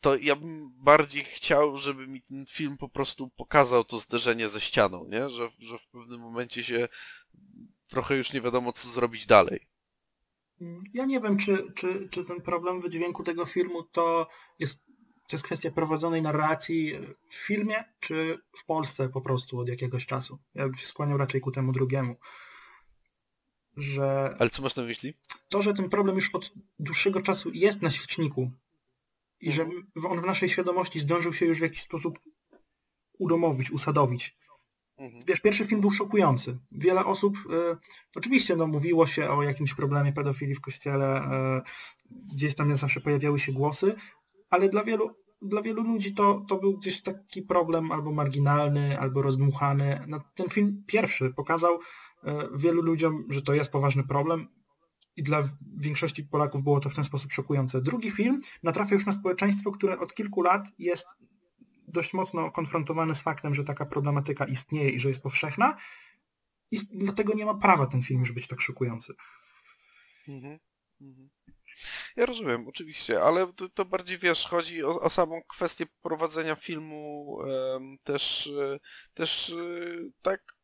to 0.00 0.16
ja 0.16 0.36
bym 0.36 0.70
bardziej 0.76 1.24
chciał, 1.24 1.76
żeby 1.76 2.06
mi 2.06 2.22
ten 2.22 2.44
film 2.50 2.76
po 2.76 2.88
prostu 2.88 3.30
pokazał 3.30 3.84
to 3.84 3.98
zderzenie 3.98 4.48
ze 4.48 4.60
ścianą, 4.60 5.06
nie? 5.08 5.28
Że, 5.28 5.50
że 5.58 5.78
w 5.78 5.86
pewnym 5.86 6.20
momencie 6.20 6.64
się 6.64 6.88
trochę 7.88 8.16
już 8.16 8.32
nie 8.32 8.40
wiadomo, 8.40 8.72
co 8.72 8.88
zrobić 8.88 9.26
dalej. 9.26 9.68
Ja 10.94 11.04
nie 11.04 11.20
wiem, 11.20 11.36
czy, 11.38 11.72
czy, 11.74 12.08
czy 12.10 12.24
ten 12.24 12.40
problem 12.40 12.80
wydźwięku 12.80 13.22
tego 13.22 13.46
filmu 13.46 13.82
to 13.82 14.28
jest, 14.58 14.78
to 15.28 15.36
jest 15.36 15.44
kwestia 15.44 15.70
prowadzonej 15.70 16.22
narracji 16.22 16.94
w 17.28 17.34
filmie, 17.34 17.84
czy 18.00 18.38
w 18.58 18.64
Polsce 18.64 19.08
po 19.08 19.20
prostu 19.20 19.58
od 19.58 19.68
jakiegoś 19.68 20.06
czasu. 20.06 20.38
Ja 20.54 20.64
bym 20.66 20.76
się 20.76 20.86
skłaniał 20.86 21.18
raczej 21.18 21.40
ku 21.40 21.50
temu 21.50 21.72
drugiemu. 21.72 22.16
Że 23.76 24.34
Ale 24.38 24.50
co 24.50 24.62
masz 24.62 24.76
na 24.76 24.82
myśli? 24.82 25.14
to, 25.48 25.62
że 25.62 25.74
ten 25.74 25.90
problem 25.90 26.16
już 26.16 26.34
od 26.34 26.52
dłuższego 26.78 27.22
czasu 27.22 27.50
jest 27.54 27.82
na 27.82 27.90
świeczniku 27.90 28.50
i 29.40 29.52
że 29.52 29.66
on 30.08 30.20
w 30.20 30.26
naszej 30.26 30.48
świadomości 30.48 31.00
zdążył 31.00 31.32
się 31.32 31.46
już 31.46 31.58
w 31.58 31.62
jakiś 31.62 31.82
sposób 31.82 32.18
udomowić, 33.18 33.70
usadowić. 33.70 34.36
Mhm. 34.98 35.22
Wiesz, 35.26 35.40
pierwszy 35.40 35.64
film 35.64 35.80
był 35.80 35.90
szokujący. 35.90 36.58
Wiele 36.72 37.04
osób, 37.04 37.38
e, 37.50 37.76
oczywiście 38.16 38.56
no, 38.56 38.66
mówiło 38.66 39.06
się 39.06 39.30
o 39.30 39.42
jakimś 39.42 39.74
problemie 39.74 40.12
pedofilii 40.12 40.54
w 40.54 40.60
kościele, 40.60 41.06
e, 41.06 41.62
gdzieś 42.34 42.54
tam 42.54 42.76
zawsze 42.76 43.00
pojawiały 43.00 43.38
się 43.38 43.52
głosy, 43.52 43.94
ale 44.50 44.68
dla 44.68 44.84
wielu, 44.84 45.10
dla 45.42 45.62
wielu 45.62 45.82
ludzi 45.82 46.14
to, 46.14 46.44
to 46.48 46.56
był 46.56 46.78
gdzieś 46.78 47.02
taki 47.02 47.42
problem 47.42 47.92
albo 47.92 48.12
marginalny, 48.12 48.98
albo 48.98 49.22
rozdmuchany. 49.22 50.04
No, 50.08 50.20
ten 50.34 50.48
film 50.48 50.84
pierwszy 50.86 51.30
pokazał 51.30 51.80
e, 52.24 52.48
wielu 52.54 52.82
ludziom, 52.82 53.24
że 53.28 53.42
to 53.42 53.54
jest 53.54 53.72
poważny 53.72 54.04
problem 54.04 54.48
i 55.20 55.22
dla 55.22 55.48
większości 55.76 56.24
Polaków 56.24 56.62
było 56.62 56.80
to 56.80 56.88
w 56.88 56.94
ten 56.94 57.04
sposób 57.04 57.32
szokujące. 57.32 57.82
Drugi 57.82 58.10
film 58.10 58.40
natrafia 58.62 58.94
już 58.94 59.06
na 59.06 59.12
społeczeństwo, 59.12 59.72
które 59.72 59.98
od 59.98 60.14
kilku 60.14 60.42
lat 60.42 60.68
jest 60.78 61.06
dość 61.88 62.12
mocno 62.12 62.50
konfrontowane 62.50 63.14
z 63.14 63.22
faktem, 63.22 63.54
że 63.54 63.64
taka 63.64 63.86
problematyka 63.86 64.44
istnieje 64.44 64.90
i 64.90 65.00
że 65.00 65.08
jest 65.08 65.22
powszechna 65.22 65.76
i 66.70 66.78
dlatego 66.92 67.34
nie 67.34 67.44
ma 67.44 67.54
prawa 67.54 67.86
ten 67.86 68.02
film 68.02 68.20
już 68.20 68.32
być 68.32 68.48
tak 68.48 68.60
szokujący. 68.60 69.14
Mhm. 70.28 70.58
Mhm. 71.00 71.30
Ja 72.16 72.26
rozumiem, 72.26 72.68
oczywiście, 72.68 73.22
ale 73.22 73.52
to, 73.52 73.68
to 73.68 73.84
bardziej 73.84 74.18
wiesz, 74.18 74.46
chodzi 74.46 74.84
o, 74.84 75.00
o 75.00 75.10
samą 75.10 75.40
kwestię 75.48 75.86
prowadzenia 76.02 76.56
filmu 76.56 77.38
też, 78.04 78.46
e, 78.46 78.78
też 79.14 79.50
e, 79.50 79.54
tak 80.22 80.59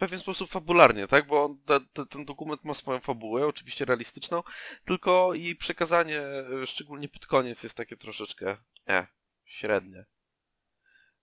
pewien 0.00 0.18
sposób 0.20 0.50
fabularnie, 0.50 1.06
tak? 1.06 1.26
Bo 1.26 1.44
on, 1.44 1.58
te, 1.64 1.80
te, 1.92 2.06
ten 2.06 2.24
dokument 2.24 2.64
ma 2.64 2.74
swoją 2.74 3.00
fabułę, 3.00 3.46
oczywiście 3.46 3.84
realistyczną, 3.84 4.42
tylko 4.84 5.34
jej 5.34 5.56
przekazanie, 5.56 6.20
e, 6.20 6.66
szczególnie 6.66 7.08
pod 7.08 7.26
koniec, 7.26 7.62
jest 7.62 7.76
takie 7.76 7.96
troszeczkę 7.96 8.56
e, 8.88 9.06
średnie. 9.44 10.04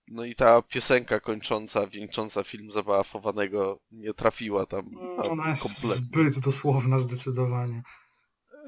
No 0.08 0.24
i 0.24 0.34
ta 0.34 0.62
piosenka 0.62 1.20
kończąca, 1.20 1.86
wieńcząca 1.86 2.44
film 2.44 2.70
Zabawa 2.70 3.02
Fowanego 3.02 3.80
nie 3.90 4.14
trafiła 4.14 4.66
tam 4.66 4.90
a, 5.18 5.22
Ona 5.22 5.48
jest 5.48 5.62
kompletnie. 5.62 5.94
zbyt 5.96 6.38
dosłowna 6.38 6.98
zdecydowanie. 6.98 7.82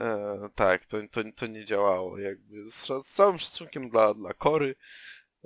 E, 0.00 0.38
tak, 0.54 0.86
to, 0.86 0.96
to, 1.10 1.20
to 1.36 1.46
nie 1.46 1.64
działało. 1.64 2.18
Jakby 2.18 2.70
z, 2.70 2.86
z 3.06 3.12
całym 3.12 3.38
szacunkiem 3.38 3.88
dla, 3.88 4.14
dla 4.14 4.34
Kory, 4.34 4.74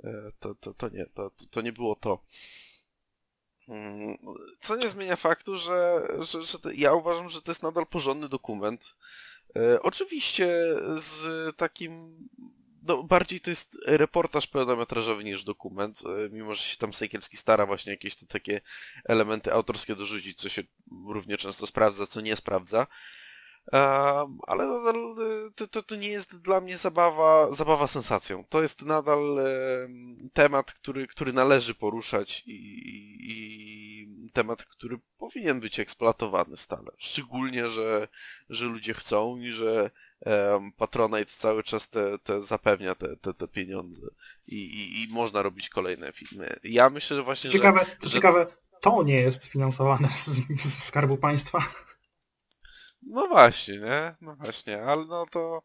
e, 0.03 0.31
to, 0.39 0.55
to, 0.55 0.73
to, 0.73 0.89
nie, 0.89 1.05
to, 1.05 1.31
to 1.51 1.61
nie 1.61 1.73
było 1.73 1.95
to. 1.95 2.23
Co 4.59 4.75
nie 4.75 4.89
zmienia 4.89 5.15
faktu, 5.15 5.57
że, 5.57 6.07
że, 6.19 6.41
że 6.41 6.57
ja 6.75 6.93
uważam, 6.93 7.29
że 7.29 7.41
to 7.41 7.51
jest 7.51 7.63
nadal 7.63 7.87
porządny 7.87 8.29
dokument. 8.29 8.95
E, 9.55 9.81
oczywiście 9.81 10.47
z 10.97 11.25
takim 11.57 12.17
no, 12.87 13.03
bardziej 13.03 13.41
to 13.41 13.49
jest 13.49 13.77
reportaż 13.85 14.47
pełnometrażowy 14.47 15.23
niż 15.23 15.43
dokument, 15.43 16.01
e, 16.05 16.29
mimo 16.29 16.55
że 16.55 16.63
się 16.63 16.77
tam 16.77 16.93
Sejkielski 16.93 17.37
stara 17.37 17.65
właśnie 17.65 17.91
jakieś 17.91 18.15
te 18.15 18.25
takie 18.25 18.61
elementy 19.05 19.53
autorskie 19.53 19.95
dorzucić, 19.95 20.37
co 20.37 20.49
się 20.49 20.63
równie 21.07 21.37
często 21.37 21.67
sprawdza, 21.67 22.07
co 22.07 22.21
nie 22.21 22.35
sprawdza. 22.35 22.87
Ale 24.47 24.67
nadal 24.67 24.95
e, 24.95 25.51
to, 25.55 25.67
to, 25.67 25.83
to 25.83 25.95
nie 25.95 26.09
jest 26.09 26.37
dla 26.37 26.61
mnie 26.61 26.77
zabawa, 26.77 27.51
zabawa 27.51 27.87
sensacją. 27.87 28.43
To 28.49 28.61
jest 28.61 28.81
nadal 28.81 29.39
temat, 30.33 30.73
który, 30.73 31.07
który 31.07 31.33
należy 31.33 31.75
poruszać 31.75 32.43
i, 32.45 32.51
i, 33.19 34.29
temat, 34.33 34.65
który 34.65 34.99
powinien 35.17 35.59
być 35.59 35.79
eksploatowany 35.79 36.57
stale. 36.57 36.91
Szczególnie, 36.97 37.69
że, 37.69 38.07
że 38.49 38.65
ludzie 38.65 38.93
chcą 38.93 39.37
i 39.37 39.51
że 39.51 39.91
Patronite 40.77 41.25
cały 41.25 41.63
czas 41.63 41.89
te, 41.89 42.19
te 42.19 42.41
zapewnia 42.41 42.95
te, 42.95 43.17
te, 43.17 43.33
te 43.33 43.47
pieniądze 43.47 44.01
I, 44.47 44.55
i, 44.55 45.03
i 45.03 45.13
można 45.13 45.41
robić 45.41 45.69
kolejne 45.69 46.11
filmy. 46.11 46.55
Ja 46.63 46.89
myślę, 46.89 47.17
że 47.17 47.23
właśnie, 47.23 47.49
ciekawe, 47.49 47.79
że, 47.79 47.95
co 47.99 48.09
że... 48.09 48.15
ciekawe, 48.15 48.47
to 48.81 49.03
nie 49.03 49.21
jest 49.21 49.45
finansowane 49.45 50.09
z, 50.11 50.25
z 50.61 50.83
Skarbu 50.83 51.17
Państwa. 51.17 51.63
No 53.05 53.27
właśnie, 53.27 53.77
nie? 53.79 54.15
No 54.21 54.35
właśnie, 54.35 54.83
ale 54.83 55.05
no 55.05 55.25
to 55.31 55.61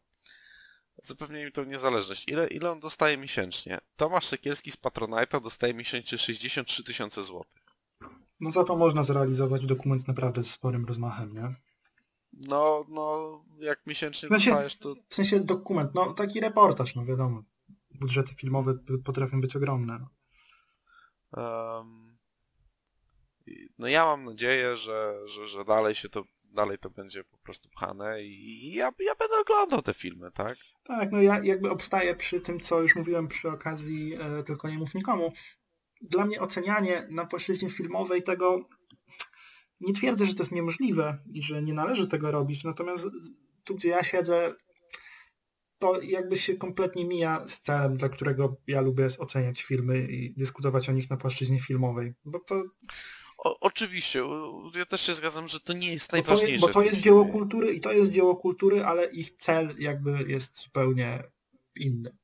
zapewnia 1.03 1.45
mi 1.45 1.51
tą 1.51 1.63
niezależność. 1.63 2.27
Ile, 2.27 2.47
ile 2.47 2.71
on 2.71 2.79
dostaje 2.79 3.17
miesięcznie? 3.17 3.77
Tomasz 3.95 4.25
Sekielski 4.25 4.71
z 4.71 4.77
Patronite'a 4.77 5.41
dostaje 5.41 5.73
miesięcznie 5.73 6.17
63 6.17 6.83
tysiące 6.83 7.23
złotych. 7.23 7.61
No 8.39 8.51
za 8.51 8.63
to 8.63 8.75
można 8.77 9.03
zrealizować 9.03 9.65
dokument 9.65 10.07
naprawdę 10.07 10.43
ze 10.43 10.49
sporym 10.51 10.85
rozmachem, 10.85 11.33
nie? 11.33 11.55
No, 12.33 12.85
no, 12.89 13.39
jak 13.59 13.85
miesięcznie 13.87 14.27
Znaczy- 14.27 14.49
dostajesz, 14.49 14.77
to... 14.77 14.95
W 15.09 15.13
sensie 15.15 15.39
dokument, 15.39 15.91
no 15.95 16.13
taki 16.13 16.39
reportaż, 16.39 16.95
no 16.95 17.05
wiadomo. 17.05 17.43
Budżety 17.91 18.33
filmowe 18.35 18.73
potrafią 19.05 19.41
być 19.41 19.55
ogromne. 19.55 19.99
no. 19.99 20.09
i- 23.47 23.69
no 23.79 23.87
ja 23.87 24.05
mam 24.05 24.25
nadzieję, 24.25 24.77
że, 24.77 25.13
że, 25.25 25.47
że 25.47 25.65
dalej 25.65 25.95
się 25.95 26.09
to, 26.09 26.23
dalej 26.51 26.77
to 26.77 26.89
będzie 26.89 27.23
po 27.23 27.37
prostu 27.37 27.69
pchane 27.69 28.23
i, 28.23 28.73
ja, 28.73 28.91
ja 28.99 29.15
będę 29.15 29.35
oglądał 29.41 29.81
te 29.81 29.93
filmy, 29.93 30.31
tak? 30.31 30.57
Tak, 30.83 31.11
no 31.11 31.21
ja 31.21 31.43
jakby 31.43 31.69
obstaję 31.69 32.15
przy 32.15 32.41
tym, 32.41 32.59
co 32.59 32.81
już 32.81 32.95
mówiłem 32.95 33.27
przy 33.27 33.49
okazji 33.49 34.15
e, 34.19 34.43
Tylko 34.43 34.69
nie 34.69 34.77
mów 34.77 34.95
nikomu. 34.95 35.33
Dla 36.01 36.25
mnie 36.25 36.41
ocenianie 36.41 37.07
na 37.09 37.25
płaszczyźnie 37.25 37.69
filmowej 37.69 38.23
tego 38.23 38.69
nie 39.81 39.93
twierdzę, 39.93 40.25
że 40.25 40.33
to 40.33 40.43
jest 40.43 40.51
niemożliwe 40.51 41.17
i 41.33 41.41
że 41.41 41.63
nie 41.63 41.73
należy 41.73 42.07
tego 42.07 42.31
robić, 42.31 42.63
natomiast 42.63 43.07
tu, 43.63 43.75
gdzie 43.75 43.89
ja 43.89 44.03
siedzę, 44.03 44.55
to 45.79 46.01
jakby 46.01 46.35
się 46.35 46.55
kompletnie 46.55 47.05
mija 47.05 47.47
z 47.47 47.61
celem, 47.61 47.97
dla 47.97 48.09
którego 48.09 48.57
ja 48.67 48.81
lubię 48.81 49.07
oceniać 49.19 49.63
filmy 49.63 50.01
i 50.01 50.33
dyskutować 50.37 50.89
o 50.89 50.91
nich 50.91 51.09
na 51.09 51.17
płaszczyźnie 51.17 51.59
filmowej. 51.59 52.13
Bo 52.25 52.39
to, 52.39 52.63
O, 53.43 53.59
oczywiście, 53.59 54.23
ja 54.75 54.85
też 54.85 55.01
się 55.01 55.13
zgadzam, 55.13 55.47
że 55.47 55.59
to 55.59 55.73
nie 55.73 55.93
jest 55.93 56.07
bo 56.07 56.11
to, 56.11 56.17
najważniejsze. 56.17 56.53
jest, 56.53 56.67
bo 56.67 56.73
to 56.73 56.81
jest 56.81 56.99
dzieło 56.99 57.25
kultury 57.25 57.73
i 57.73 57.81
to 57.81 57.91
jest 57.91 58.11
dzieło 58.11 58.35
kultury, 58.35 58.85
ale 58.85 59.05
ich 59.05 59.31
cel 59.31 59.75
jakby 59.79 60.23
jest 60.27 60.61
zupełnie 60.61 61.23
inny. 61.75 62.17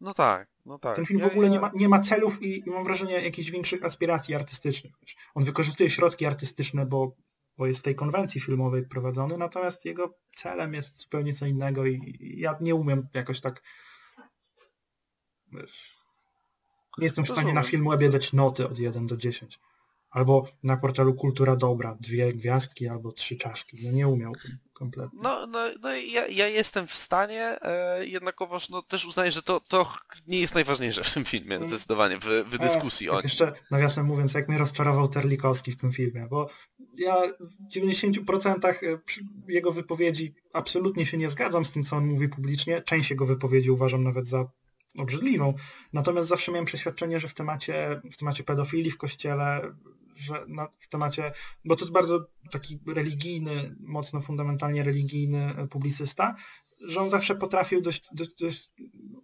No 0.00 0.14
tak, 0.14 0.48
no 0.66 0.78
tak. 0.78 0.96
Ten 0.96 1.06
film 1.06 1.20
w 1.20 1.24
ogóle 1.24 1.50
nie 1.50 1.60
ma, 1.60 1.70
nie 1.74 1.88
ma 1.88 2.00
celów 2.00 2.42
i, 2.42 2.62
i 2.66 2.70
mam 2.70 2.84
wrażenie 2.84 3.12
jakichś 3.12 3.50
większych 3.50 3.84
aspiracji 3.84 4.34
artystycznych. 4.34 4.92
On 5.34 5.44
wykorzystuje 5.44 5.90
środki 5.90 6.26
artystyczne, 6.26 6.86
bo, 6.86 7.16
bo 7.56 7.66
jest 7.66 7.80
w 7.80 7.82
tej 7.82 7.94
konwencji 7.94 8.40
filmowej 8.40 8.86
prowadzony, 8.86 9.38
natomiast 9.38 9.84
jego 9.84 10.18
celem 10.30 10.74
jest 10.74 11.00
zupełnie 11.00 11.34
co 11.34 11.46
innego 11.46 11.86
i, 11.86 12.16
i 12.20 12.40
ja 12.40 12.58
nie 12.60 12.74
umiem 12.74 13.08
jakoś 13.14 13.40
tak... 13.40 13.62
Wiesz, 15.52 15.93
nie 16.98 17.04
jestem 17.04 17.24
w 17.24 17.30
stanie 17.30 17.52
na. 17.52 17.62
Filmwebie 17.62 18.10
dać 18.10 18.32
noty 18.32 18.68
od 18.68 18.78
1 18.78 19.06
do 19.06 19.16
10. 19.16 19.58
Albo 20.10 20.46
na 20.62 20.76
portalu 20.76 21.14
Kultura 21.14 21.56
Dobra, 21.56 21.96
dwie 22.00 22.32
gwiazdki 22.32 22.88
albo 22.88 23.12
trzy 23.12 23.36
czaszki. 23.36 23.76
No 23.84 23.92
nie 23.92 24.08
umiałbym 24.08 24.58
kompletnie. 24.72 25.18
No, 25.22 25.46
no, 25.46 25.58
no 25.80 25.96
ja, 25.96 26.26
ja 26.26 26.48
jestem 26.48 26.86
w 26.86 26.94
stanie, 26.94 27.58
e, 27.62 28.06
jednakowoż 28.06 28.68
no, 28.68 28.82
też 28.82 29.06
uznaję, 29.06 29.30
że 29.30 29.42
to, 29.42 29.60
to 29.60 29.92
nie 30.26 30.40
jest 30.40 30.54
najważniejsze 30.54 31.04
w 31.04 31.14
tym 31.14 31.24
filmie, 31.24 31.62
zdecydowanie, 31.62 32.18
w, 32.18 32.24
w 32.24 32.58
dyskusji 32.58 33.08
E, 33.08 33.10
o 33.10 33.14
tak 33.14 33.24
nim. 33.24 33.28
Jeszcze 33.28 33.52
nawiasem 33.70 34.06
mówiąc, 34.06 34.34
jak 34.34 34.48
mnie 34.48 34.58
rozczarował 34.58 35.08
Terlikowski 35.08 35.72
w 35.72 35.76
tym 35.76 35.92
filmie, 35.92 36.26
bo 36.30 36.50
ja 36.98 37.14
w 37.40 37.76
90% 37.76 38.98
przy- 39.04 39.24
jego 39.48 39.72
wypowiedzi 39.72 40.34
absolutnie 40.52 41.06
się 41.06 41.16
nie 41.16 41.30
zgadzam 41.30 41.64
z 41.64 41.72
tym, 41.72 41.84
co 41.84 41.96
on 41.96 42.06
mówi 42.06 42.28
publicznie. 42.28 42.82
Część 42.82 43.10
jego 43.10 43.26
wypowiedzi 43.26 43.70
uważam 43.70 44.04
nawet 44.04 44.26
za 44.26 44.44
obrzydliwą. 44.98 45.54
Natomiast 45.92 46.28
zawsze 46.28 46.52
miałem 46.52 46.64
przeświadczenie, 46.64 47.20
że 47.20 47.28
w 47.28 47.34
temacie, 47.34 48.00
w 48.12 48.16
temacie 48.16 48.44
pedofilii 48.44 48.90
w 48.90 48.98
kościele, 48.98 49.74
że 50.16 50.44
na, 50.48 50.68
w 50.78 50.88
temacie, 50.88 51.32
bo 51.64 51.76
to 51.76 51.82
jest 51.82 51.92
bardzo 51.92 52.26
taki 52.50 52.80
religijny, 52.86 53.76
mocno 53.80 54.20
fundamentalnie 54.20 54.82
religijny 54.82 55.68
publicysta, 55.70 56.36
że 56.86 57.00
on 57.00 57.10
zawsze 57.10 57.34
potrafił 57.34 57.80
dość, 57.80 58.04
dość, 58.12 58.30
dość 58.40 58.70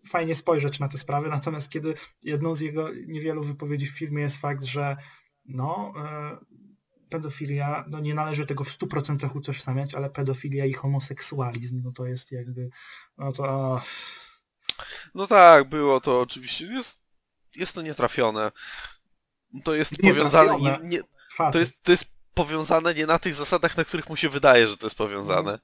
fajnie 0.07 0.35
spojrzeć 0.35 0.81
na 0.81 0.89
te 0.89 0.99
sprawy, 0.99 1.29
natomiast 1.39 1.71
kiedy 1.71 1.95
jedną 2.23 2.55
z 2.55 2.61
jego 2.61 2.89
niewielu 3.07 3.43
wypowiedzi 3.43 3.87
w 3.87 3.99
filmie 3.99 4.23
jest 4.23 4.37
fakt, 4.37 4.65
że 4.65 4.97
no, 5.45 5.93
e, 5.97 6.37
pedofilia, 7.09 7.85
no 7.89 8.01
nie 8.01 8.15
należy 8.15 8.47
tego 8.47 8.65
w 8.65 8.79
100% 8.79 9.37
utożsamiać, 9.37 9.95
ale 9.95 10.11
pedofilia 10.11 10.67
i 10.67 10.73
homoseksualizm, 10.73 11.83
no 11.85 11.93
to 11.93 12.07
jest 12.07 12.33
jakby, 12.33 12.71
no 13.19 13.33
to... 13.33 13.81
No 15.15 15.27
tak, 15.27 15.69
było 15.69 16.01
to 16.01 16.21
oczywiście, 16.21 16.67
jest, 16.67 17.01
jest 17.57 17.75
to 17.75 17.83
nietrafione. 17.83 18.53
To 19.65 19.75
jest 19.75 19.97
powiązane, 19.97 20.53
nie, 20.53 20.59
Nietrafione. 20.59 20.89
nie, 20.89 21.01
Facet. 21.37 21.53
to, 21.53 21.59
jest, 21.59 21.83
to 21.83 21.93
jest 21.93 22.05
powiązane 22.35 22.95
nie 22.95 23.07
na 23.07 23.19
tych 23.19 23.35
zasadach, 23.35 23.77
na 23.77 23.85
których 23.85 24.09
mu 24.11 24.17
się 24.17 24.29
wydaje, 24.29 24.69
że 24.69 24.77
to 24.77 24.87
jest 24.87 24.97
powiązane. 24.97 25.59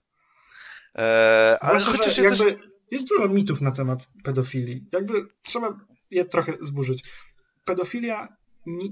E, 0.98 1.58
ale 1.60 1.80
Zwłaszcza, 1.80 2.02
chociaż 2.02 2.18
jakby 2.18 2.52
też... 2.52 2.68
jest 2.90 3.08
dużo 3.08 3.28
mitów 3.28 3.60
na 3.60 3.72
temat 3.72 4.08
pedofilii. 4.24 4.84
Jakby 4.92 5.26
trzeba 5.42 5.78
je 6.10 6.24
trochę 6.24 6.52
zburzyć. 6.60 7.04
Pedofilia 7.64 8.28
nie, 8.66 8.88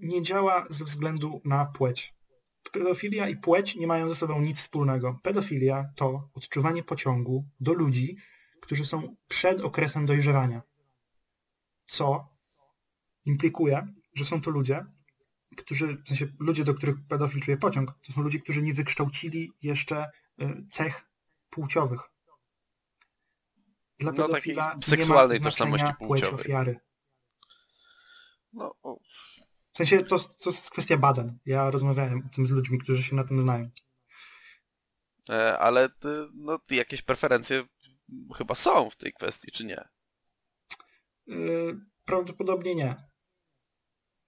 nie 0.00 0.22
działa 0.22 0.66
ze 0.70 0.84
względu 0.84 1.40
na 1.44 1.66
płeć. 1.66 2.14
Pedofilia 2.72 3.28
i 3.28 3.36
płeć 3.36 3.76
nie 3.76 3.86
mają 3.86 4.08
ze 4.08 4.14
sobą 4.14 4.40
nic 4.40 4.58
wspólnego. 4.58 5.18
Pedofilia 5.22 5.84
to 5.96 6.28
odczuwanie 6.34 6.82
pociągu 6.82 7.44
do 7.60 7.72
ludzi, 7.72 8.16
którzy 8.62 8.84
są 8.84 9.16
przed 9.28 9.60
okresem 9.60 10.06
dojrzewania. 10.06 10.62
Co 11.86 12.28
implikuje, 13.24 13.86
że 14.14 14.24
są 14.24 14.40
to 14.40 14.50
ludzie, 14.50 14.86
którzy, 15.56 15.96
w 16.04 16.08
sensie 16.08 16.26
ludzie, 16.38 16.64
do 16.64 16.74
których 16.74 16.96
pedofil 17.08 17.40
czuje 17.42 17.56
pociąg, 17.56 17.90
to 18.06 18.12
są 18.12 18.22
ludzie, 18.22 18.38
którzy 18.40 18.62
nie 18.62 18.74
wykształcili 18.74 19.52
jeszcze 19.62 20.10
y, 20.42 20.66
cech 20.70 21.04
płciowych. 21.50 22.00
Dla 23.98 24.12
No, 24.12 24.28
takiej 24.28 24.56
nie 24.56 24.62
seksualnej 24.82 25.38
ma 25.40 25.44
tożsamości 25.44 25.86
płciowej. 25.98 26.34
ofiary. 26.34 26.80
No, 28.52 28.74
o, 28.82 28.98
W 29.72 29.76
sensie 29.76 30.04
to, 30.04 30.18
to 30.18 30.50
jest 30.50 30.70
kwestia 30.70 30.96
badań. 30.96 31.38
Ja 31.46 31.70
rozmawiałem 31.70 32.22
o 32.26 32.34
tym 32.34 32.46
z 32.46 32.50
ludźmi, 32.50 32.78
którzy 32.78 33.02
się 33.02 33.16
na 33.16 33.24
tym 33.24 33.40
znają. 33.40 33.70
e, 35.30 35.58
ale 35.58 35.88
ty, 35.88 36.28
no, 36.34 36.58
jakieś 36.70 37.02
preferencje 37.02 37.64
chyba 38.36 38.54
są 38.54 38.90
w 38.90 38.96
tej 38.96 39.12
kwestii, 39.12 39.52
czy 39.52 39.64
nie? 39.64 39.88
Yy, 41.26 41.80
prawdopodobnie 42.04 42.74
nie. 42.74 42.96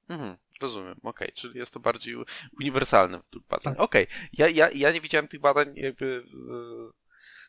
Mhm, 0.08 0.36
rozumiem, 0.60 1.00
okej, 1.02 1.32
czyli 1.34 1.58
jest 1.58 1.74
to 1.74 1.80
bardziej 1.80 2.16
uniwersalne 2.60 3.20
badań. 3.48 3.74
Tak. 3.74 3.80
Okej, 3.80 4.06
ja, 4.32 4.48
ja, 4.48 4.70
ja 4.74 4.92
nie 4.92 5.00
widziałem 5.00 5.28
tych 5.28 5.40
badań, 5.40 5.72
jakby 5.76 6.24
e, 6.26 7.00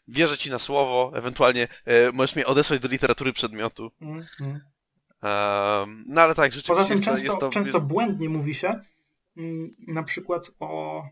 wierzę 0.08 0.38
ci 0.38 0.52
na 0.52 0.60
słowo, 0.60 1.12
ewentualnie 1.16 1.68
e, 1.86 2.12
możesz 2.12 2.36
mnie 2.36 2.46
odesłać 2.46 2.80
do 2.80 2.88
literatury 2.88 3.34
przedmiotu. 3.34 3.92
Mm, 4.02 4.26
mm. 4.42 4.62
Ehm, 5.22 6.04
no 6.08 6.22
ale 6.22 6.36
tak, 6.36 6.52
Poza 6.68 6.84
rzeczywiście 6.84 6.88
tym 6.88 6.94
jest 6.94 7.06
to... 7.06 7.12
często, 7.12 7.26
Jest 7.26 7.40
to 7.40 7.50
często 7.50 7.78
jest, 7.78 7.88
błędnie 7.88 8.30
mówi 8.30 8.54
się 8.54 8.82
mm, 9.38 9.72
na 9.88 10.04
przykład 10.04 10.52
o, 10.60 11.04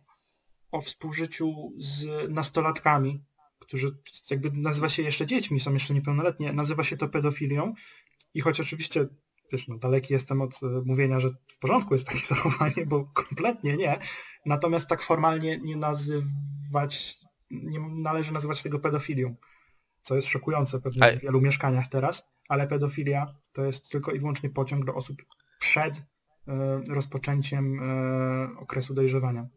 o 0.71 0.81
współżyciu 0.81 1.71
z 1.77 2.07
nastolatkami, 2.29 3.23
którzy 3.69 3.97
jakby 4.29 4.51
nazywa 4.51 4.89
się 4.89 5.03
jeszcze 5.03 5.25
dziećmi, 5.25 5.59
są 5.59 5.73
jeszcze 5.73 5.93
niepełnoletnie, 5.93 6.53
nazywa 6.53 6.83
się 6.83 6.97
to 6.97 7.09
pedofilią 7.09 7.73
i 8.33 8.41
choć 8.41 8.59
oczywiście 8.59 9.07
wiesz, 9.51 9.67
no, 9.67 9.77
daleki 9.77 10.13
jestem 10.13 10.41
od 10.41 10.63
e, 10.63 10.67
mówienia, 10.85 11.19
że 11.19 11.29
w 11.29 11.59
porządku 11.59 11.93
jest 11.93 12.07
takie 12.07 12.25
zachowanie, 12.35 12.85
bo 12.85 13.05
kompletnie 13.13 13.77
nie, 13.77 13.99
natomiast 14.45 14.87
tak 14.87 15.01
formalnie 15.01 15.57
nie 15.57 15.75
nazywać, 15.75 17.17
nie 17.51 17.79
należy 17.79 18.33
nazywać 18.33 18.63
tego 18.63 18.79
pedofilią, 18.79 19.35
co 20.01 20.15
jest 20.15 20.27
szokujące 20.27 20.79
pewnie 20.79 21.11
w 21.17 21.21
wielu 21.21 21.41
mieszkaniach 21.41 21.87
teraz, 21.87 22.27
ale 22.49 22.67
pedofilia 22.67 23.35
to 23.53 23.65
jest 23.65 23.89
tylko 23.89 24.11
i 24.11 24.19
wyłącznie 24.19 24.49
pociąg 24.49 24.85
do 24.85 24.95
osób 24.95 25.21
przed 25.59 25.97
e, 25.97 26.81
rozpoczęciem 26.89 27.79
e, 27.79 28.59
okresu 28.59 28.93
dojrzewania. 28.93 29.47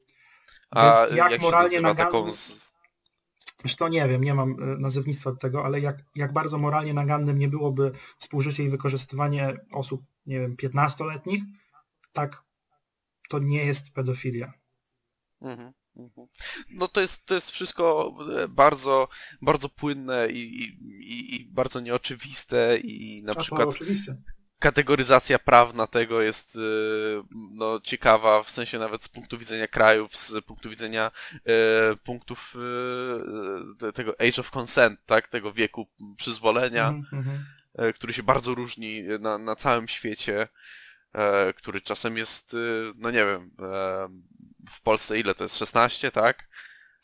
a 0.70 1.06
Więc 1.06 1.16
jak 1.16 1.30
jak 1.30 1.40
moralnie 1.40 1.80
nazywa 1.80 2.04
nagan- 2.04 2.12
taką... 2.12 2.30
Z... 2.30 2.72
Zresztą 3.62 3.88
nie 3.88 4.08
wiem, 4.08 4.24
nie 4.24 4.34
mam 4.34 4.50
e, 4.50 4.66
nazewnictwa 4.78 5.30
do 5.32 5.36
tego, 5.36 5.64
ale 5.64 5.80
jak, 5.80 6.04
jak 6.14 6.32
bardzo 6.32 6.58
moralnie 6.58 6.94
nagannym 6.94 7.38
nie 7.38 7.48
byłoby 7.48 7.92
współżycie 8.18 8.64
i 8.64 8.68
wykorzystywanie 8.68 9.56
osób, 9.72 10.02
nie 10.26 10.40
wiem, 10.40 10.56
15-letnich, 10.56 11.42
tak 12.12 12.42
to 13.28 13.38
nie 13.38 13.64
jest 13.64 13.92
pedofilia. 13.92 14.52
Mhm, 15.40 15.72
mhm. 15.96 16.28
No 16.70 16.88
to 16.88 17.00
jest, 17.00 17.26
to 17.26 17.34
jest 17.34 17.50
wszystko 17.50 18.14
e, 18.36 18.48
bardzo, 18.48 19.08
bardzo 19.42 19.68
płynne 19.68 20.28
i, 20.30 20.62
i, 20.90 21.36
i 21.36 21.44
bardzo 21.44 21.80
nieoczywiste 21.80 22.78
i 22.78 23.22
na 23.22 23.32
A 23.32 23.34
przykład 23.34 23.68
oczywiście. 23.68 24.16
Kategoryzacja 24.62 25.38
prawna 25.38 25.86
tego 25.86 26.22
jest 26.22 26.56
y, 26.56 26.58
no, 27.30 27.80
ciekawa, 27.80 28.42
w 28.42 28.50
sensie 28.50 28.78
nawet 28.78 29.04
z 29.04 29.08
punktu 29.08 29.38
widzenia 29.38 29.68
krajów, 29.68 30.16
z 30.16 30.44
punktu 30.44 30.70
widzenia 30.70 31.10
y, 31.34 31.40
punktów 32.04 32.54
y, 33.88 33.92
tego 33.92 34.14
age 34.20 34.40
of 34.40 34.50
consent, 34.50 35.00
tak, 35.06 35.28
tego 35.28 35.52
wieku 35.52 35.86
przyzwolenia, 36.16 36.88
Mhm, 36.88 37.18
mhm. 37.18 37.44
y, 37.88 37.92
który 37.92 38.12
się 38.12 38.22
bardzo 38.22 38.54
różni 38.54 39.02
na, 39.20 39.38
na 39.38 39.56
całym 39.56 39.88
świecie, 39.88 40.48
który 41.56 41.80
czasem 41.80 42.16
jest, 42.16 42.56
no 42.96 43.10
nie 43.10 43.24
wiem, 43.24 43.50
w 44.70 44.80
Polsce 44.82 45.18
ile 45.18 45.34
to 45.34 45.44
jest, 45.44 45.58
16, 45.58 46.10
tak? 46.10 46.48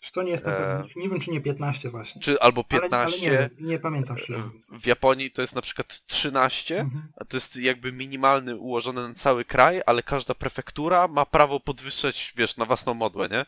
Zresztą 0.01 0.23
nie 0.23 0.31
jestem 0.31 0.53
E. 0.53 0.85
Nie 0.97 1.09
wiem, 1.09 1.21
czy 1.21 1.31
nie 1.31 1.41
15 1.41 1.91
właśnie. 1.91 2.23
Czy 2.23 2.41
albo 2.41 2.65
Ale, 2.71 2.81
15? 2.81 3.17
ale 3.17 3.31
nie, 3.31 3.39
wiem, 3.39 3.67
nie 3.69 3.79
pamiętam 3.79 4.19
szczerze 4.19 4.51
w 4.81 4.87
Japonii 4.87 5.31
to 5.31 5.41
jest 5.43 5.55
na 5.55 5.63
przykład 5.63 6.07
13, 6.07 6.81
Mhm. 6.81 7.13
a 7.17 7.25
to 7.25 7.37
jest 7.37 7.57
jakby 7.57 7.93
minimalny 7.93 8.57
ułożony 8.57 9.09
na 9.09 9.15
cały 9.15 9.45
kraj, 9.45 9.83
ale 9.87 10.03
każda 10.03 10.35
prefektura 10.35 11.09
ma 11.09 11.27
prawo 11.27 11.61
podwyższać, 11.61 12.33
wiesz, 12.37 12.57
na 12.57 12.65
własną 12.65 12.95
modłę, 12.95 13.29
nie? 13.29 13.47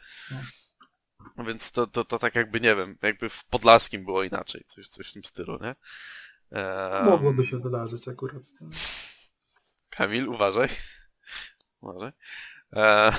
No. 1.37 1.45
Więc 1.45 1.73
to, 1.73 1.87
to, 1.87 2.05
to 2.05 2.19
tak 2.19 2.35
jakby, 2.35 2.61
nie 2.61 2.77
wiem, 2.77 2.99
jakby 3.03 3.29
w 3.29 3.45
Podlaskim 3.45 4.05
było 4.05 4.23
inaczej, 4.23 4.65
coś, 4.67 4.89
coś 4.89 5.11
w 5.11 5.13
tym 5.13 5.25
stylu, 5.25 5.59
nie? 5.63 5.75
Ehm, 6.59 7.05
Mogłoby 7.05 7.47
się 7.47 7.59
wydarzyć 7.59 8.09
akurat. 8.09 8.43
Kamil, 9.91 10.29
uważaj. 10.29 10.69
Uważaj. 11.81 12.13
E, 12.73 13.13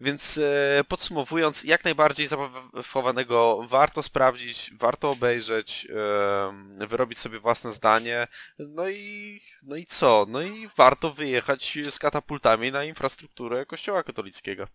więc 0.00 0.38
e, 0.38 0.84
podsumowując, 0.88 1.64
jak 1.64 1.84
najbardziej 1.84 2.26
zabawowanego 2.26 3.66
warto 3.68 4.02
sprawdzić, 4.02 4.72
warto 4.78 5.10
obejrzeć, 5.10 5.86
e, 6.80 6.86
wyrobić 6.86 7.18
sobie 7.18 7.40
własne 7.40 7.72
zdanie, 7.72 8.26
no 8.58 8.88
i, 8.88 9.40
no 9.62 9.76
i 9.76 9.86
co? 9.86 10.26
No 10.28 10.42
i 10.42 10.68
warto 10.76 11.12
wyjechać 11.12 11.78
z 11.90 11.98
katapultami 11.98 12.72
na 12.72 12.84
infrastrukturę 12.84 13.66
kościoła 13.66 14.02
katolickiego. 14.02 14.66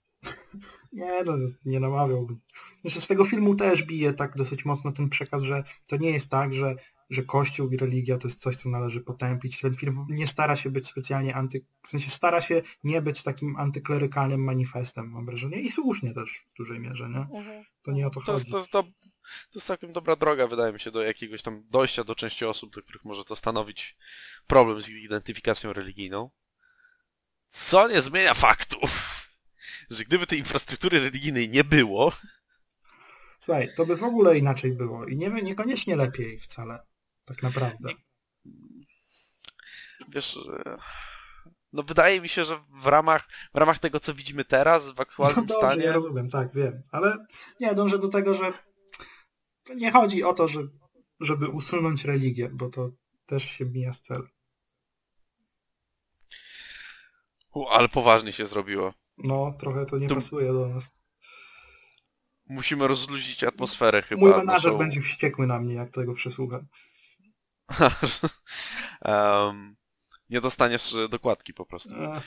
Nie, 0.93 1.23
no, 1.23 1.33
nie 1.65 1.79
namawiałbym. 1.79 2.39
Znaczy, 2.81 3.01
z 3.01 3.07
tego 3.07 3.25
filmu 3.25 3.55
też 3.55 3.83
bije 3.83 4.13
tak 4.13 4.37
dosyć 4.37 4.65
mocno 4.65 4.91
ten 4.91 5.09
przekaz, 5.09 5.41
że 5.41 5.63
to 5.87 5.97
nie 5.97 6.11
jest 6.11 6.29
tak, 6.29 6.53
że, 6.53 6.75
że 7.13 7.23
Kościół 7.23 7.69
i 7.69 7.77
religia 7.77 8.17
to 8.17 8.27
jest 8.27 8.41
coś, 8.41 8.55
co 8.55 8.69
należy 8.69 9.01
potępić. 9.01 9.59
Ten 9.59 9.75
film 9.75 10.05
nie 10.09 10.27
stara 10.27 10.55
się 10.55 10.69
być 10.69 10.87
specjalnie 10.87 11.35
anty... 11.35 11.65
W 11.81 11.87
sensie 11.87 12.09
stara 12.09 12.41
się 12.41 12.61
nie 12.83 13.01
być 13.01 13.23
takim 13.23 13.55
antyklerykalnym 13.55 14.43
manifestem, 14.43 15.09
mam 15.09 15.25
wrażenie. 15.25 15.61
I 15.61 15.71
słusznie 15.71 16.13
też 16.13 16.45
w 16.49 16.57
dużej 16.57 16.79
mierze, 16.79 17.09
nie? 17.09 17.27
To 17.83 17.91
nie 17.91 18.07
o 18.07 18.09
to 18.09 18.21
To 18.21 18.31
jest, 18.31 18.43
chodzi. 18.43 18.51
to, 18.51 18.57
jest 18.57 18.71
do, 18.71 18.83
to 18.83 19.55
jest 19.55 19.67
całkiem 19.67 19.93
dobra 19.93 20.15
droga, 20.15 20.47
wydaje 20.47 20.73
mi 20.73 20.79
się, 20.79 20.91
do 20.91 21.01
jakiegoś 21.01 21.41
tam 21.41 21.63
dojścia 21.69 22.03
do 22.03 22.15
części 22.15 22.45
osób, 22.45 22.75
do 22.75 22.81
których 22.81 23.05
może 23.05 23.23
to 23.23 23.35
stanowić 23.35 23.97
problem 24.47 24.81
z 24.81 24.89
ich 24.89 25.03
identyfikacją 25.03 25.73
religijną. 25.73 26.29
Co 27.47 27.87
nie 27.87 28.01
zmienia 28.01 28.33
faktu, 28.33 28.77
że 29.89 30.03
gdyby 30.03 30.27
tej 30.27 30.39
infrastruktury 30.39 30.99
religijnej 30.99 31.49
nie 31.49 31.63
było, 31.63 32.11
Słuchaj, 33.39 33.69
to 33.75 33.85
by 33.85 33.95
w 33.95 34.03
ogóle 34.03 34.37
inaczej 34.37 34.71
było. 34.71 35.05
I 35.05 35.17
nie, 35.17 35.29
niekoniecznie 35.29 35.95
lepiej 35.95 36.39
wcale. 36.39 36.79
Tak 37.25 37.43
naprawdę. 37.43 37.89
wiesz, 40.09 40.37
e, 40.65 40.75
no 41.73 41.83
wydaje 41.83 42.21
mi 42.21 42.29
się, 42.29 42.45
że 42.45 42.63
w 42.69 42.85
ramach, 42.87 43.27
w 43.53 43.57
ramach 43.57 43.79
tego, 43.79 43.99
co 43.99 44.13
widzimy 44.13 44.45
teraz, 44.45 44.91
w 44.91 44.95
No 44.95 45.01
aktualnym 45.01 45.45
dobrze, 45.45 45.55
stanie, 45.67 45.83
ja 45.83 45.93
rozumiem, 45.93 46.29
tak, 46.29 46.53
wiem. 46.53 46.81
Ale 46.91 47.25
nie, 47.59 47.75
dążę 47.75 47.99
do 47.99 48.07
tego, 48.07 48.33
że 48.33 48.53
to 49.63 49.73
nie 49.73 49.91
chodzi 49.91 50.23
o 50.23 50.33
to, 50.33 50.47
że, 50.47 50.59
żeby 51.19 51.47
usunąć 51.47 52.05
religię, 52.05 52.49
bo 52.53 52.69
to 52.69 52.89
też 53.25 53.43
się 53.43 53.65
mija 53.65 53.93
z 53.93 54.01
celem. 54.01 54.29
U, 57.53 57.67
ale 57.67 57.89
poważnie 57.89 58.31
się 58.31 58.47
zrobiło. 58.47 58.93
No, 59.17 59.53
trochę 59.59 59.85
to 59.85 59.97
nie 59.97 60.07
To- 60.07 60.15
pasuje 60.15 60.53
do 60.53 60.67
nas. 60.69 60.91
Musimy 62.49 62.87
rozluźnić 62.87 63.43
atmosferę 63.43 64.01
chyba. 64.01 64.19
Mój 64.21 64.29
menadżer 64.29 64.71
naszą- 64.71 64.77
będzie 64.77 65.01
wściekły 65.01 65.47
na 65.47 65.59
mnie, 65.59 65.73
jak 65.73 65.89
tego 65.91 66.13
przesłucham. 66.13 66.67
Em, 69.01 69.75
nie 70.29 70.41
dostaniesz 70.41 70.93
e, 70.93 71.09
dokładki 71.09 71.53
po 71.53 71.65
prostu. 71.65 71.95
E, 71.95 72.21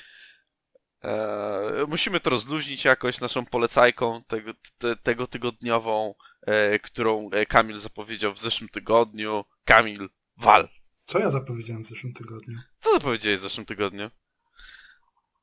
E, 1.06 1.86
musimy 1.88 2.20
to 2.20 2.30
rozluźnić 2.30 2.84
jakoś 2.84 3.20
naszą 3.20 3.44
polecajką 3.46 4.22
tego, 4.26 4.52
te, 4.78 4.96
tego 4.96 5.26
tygodniową, 5.26 6.14
e, 6.42 6.78
którą 6.78 7.30
e, 7.30 7.46
Kamil 7.46 7.78
zapowiedział 7.80 8.32
w 8.34 8.38
zeszłym 8.38 8.68
tygodniu. 8.68 9.44
Kamil, 9.64 10.08
wal! 10.36 10.68
Co 10.94 11.18
ja 11.18 11.30
zapowiedziałem 11.30 11.84
w 11.84 11.86
zeszłym 11.86 12.12
tygodniu? 12.12 12.58
Co 12.80 12.92
zapowiedziałeś 12.92 13.40
w 13.40 13.42
zeszłym 13.42 13.66
tygodniu? 13.66 14.10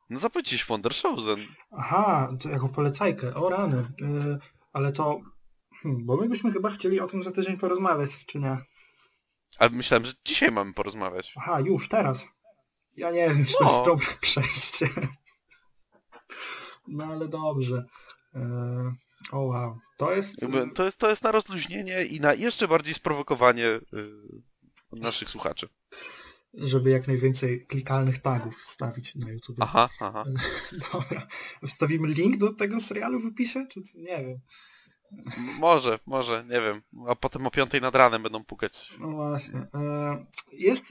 No 0.09 0.19
zapowiedziałeś 0.19 0.65
Wondershowzen. 0.65 1.39
Aha, 1.71 2.33
to 2.41 2.49
jako 2.49 2.69
polecajkę. 2.69 3.35
O 3.35 3.49
rany. 3.49 3.77
E, 3.77 4.37
ale 4.73 4.91
to... 4.91 5.21
Hmm, 5.81 6.05
bo 6.05 6.17
my 6.17 6.29
byśmy 6.29 6.51
chyba 6.51 6.71
chcieli 6.71 6.99
o 6.99 7.07
tym 7.07 7.23
za 7.23 7.31
tydzień 7.31 7.57
porozmawiać, 7.57 8.25
czy 8.25 8.39
nie? 8.39 8.57
Ale 9.59 9.69
myślałem, 9.69 10.05
że 10.05 10.13
dzisiaj 10.25 10.51
mamy 10.51 10.73
porozmawiać. 10.73 11.33
Aha, 11.37 11.59
już, 11.59 11.89
teraz. 11.89 12.27
Ja 12.97 13.11
nie 13.11 13.29
wiem, 13.29 13.45
czy 13.45 13.53
to 13.53 13.63
No. 13.63 13.71
jest 13.73 13.85
dobre 13.85 14.07
przejście. 14.21 14.89
No 16.87 17.05
ale 17.05 17.27
dobrze. 17.27 17.85
E, 18.35 18.95
o 19.31 19.39
wow. 19.39 19.79
To 19.97 20.13
jest... 20.15 20.35
To 20.75 20.83
jest, 20.85 20.97
to 20.97 21.09
jest 21.09 21.23
na 21.23 21.31
rozluźnienie 21.31 22.05
i 22.05 22.19
na 22.19 22.33
jeszcze 22.33 22.67
bardziej 22.67 22.93
sprowokowanie 22.93 23.65
y, 23.67 23.81
naszych 24.91 25.29
słuchaczy. 25.29 25.69
żeby 26.53 26.89
jak 26.89 27.07
najwięcej 27.07 27.65
klikalnych 27.67 28.21
tagów 28.21 28.57
wstawić 28.61 29.15
na 29.15 29.31
YouTube. 29.31 29.57
Aha, 29.59 29.89
aha. 29.99 30.23
Dobra. 30.93 31.27
Wstawimy 31.67 32.07
link 32.07 32.37
do 32.37 32.53
tego 32.53 32.79
serialu 32.79 33.19
w 33.19 33.25
opisie? 33.25 33.65
Czy 33.71 33.79
nie 33.95 34.23
wiem. 34.25 34.39
Może, 35.59 35.99
może, 36.05 36.43
nie 36.49 36.61
wiem. 36.61 36.81
A 37.07 37.15
potem 37.15 37.47
o 37.47 37.51
piątej 37.51 37.81
nad 37.81 37.95
ranem 37.95 38.23
będą 38.23 38.43
pukać. 38.43 38.93
No 38.99 39.11
właśnie. 39.11 39.67
E, 39.73 40.25
Jest, 40.51 40.85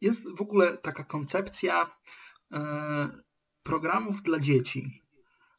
jest 0.00 0.20
w 0.36 0.40
ogóle 0.40 0.76
taka 0.78 1.04
koncepcja 1.04 1.90
e, 2.52 3.08
programów 3.62 4.22
dla 4.22 4.38
dzieci. 4.40 5.02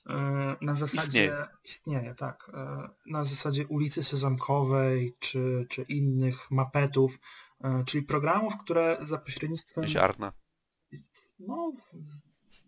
E, 0.10 0.56
Na 0.62 0.74
zasadzie 0.74 1.04
Istnieje. 1.08 1.48
istnieje, 1.64 2.16
tak. 2.16 2.52
Na 3.06 3.24
zasadzie 3.26 3.68
ulicy 3.68 4.04
Sezamkowej 4.04 5.16
czy, 5.20 5.66
czy 5.70 5.82
innych 5.82 6.52
mapetów, 6.52 7.20
czyli 7.86 8.04
programów, 8.04 8.58
które 8.58 8.98
za 9.02 9.18
pośrednictwem 9.18 9.88
Ziarna. 9.88 10.34
No, 11.40 11.72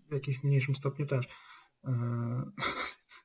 w 0.09 0.13
jakimś 0.13 0.43
mniejszym 0.43 0.76
stopniu 0.76 1.05
też. 1.05 1.26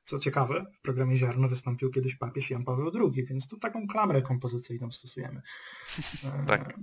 E, 0.05 0.07
Co 0.07 0.19
ciekawe, 0.19 0.65
w 0.79 0.81
programie 0.81 1.15
Ziarno 1.15 1.47
wystąpił 1.47 1.91
kiedyś 1.91 2.15
papież 2.15 2.49
Jan 2.49 2.63
Paweł 2.63 2.91
II, 2.95 3.25
więc 3.25 3.47
tu 3.47 3.57
taką 3.57 3.87
klamrę 3.87 4.21
kompozycyjną 4.21 4.91
stosujemy. 4.91 5.41
E, 6.25 6.45
Tak. 6.47 6.79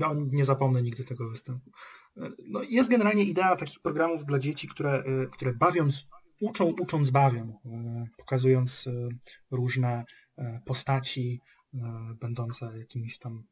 No, 0.00 0.14
nie 0.14 0.44
zapomnę 0.44 0.82
nigdy 0.82 1.04
tego 1.04 1.28
występu. 1.28 1.70
E, 2.16 2.30
No, 2.48 2.62
jest 2.62 2.90
generalnie 2.90 3.24
idea 3.24 3.56
takich 3.56 3.80
programów 3.80 4.24
dla 4.24 4.38
dzieci, 4.38 4.68
które, 4.68 4.92
e, 4.92 5.26
które 5.26 5.52
bawiąc, 5.54 6.06
uczą, 6.40 6.64
ucząc 6.64 7.10
bawią, 7.10 7.60
e, 7.64 8.04
pokazując 8.16 8.86
e, 8.86 9.08
różne 9.50 10.04
e, 10.38 10.60
postaci 10.64 11.40
e, 11.74 11.78
będące 12.20 12.78
jakimiś 12.78 13.18
tam 13.18 13.44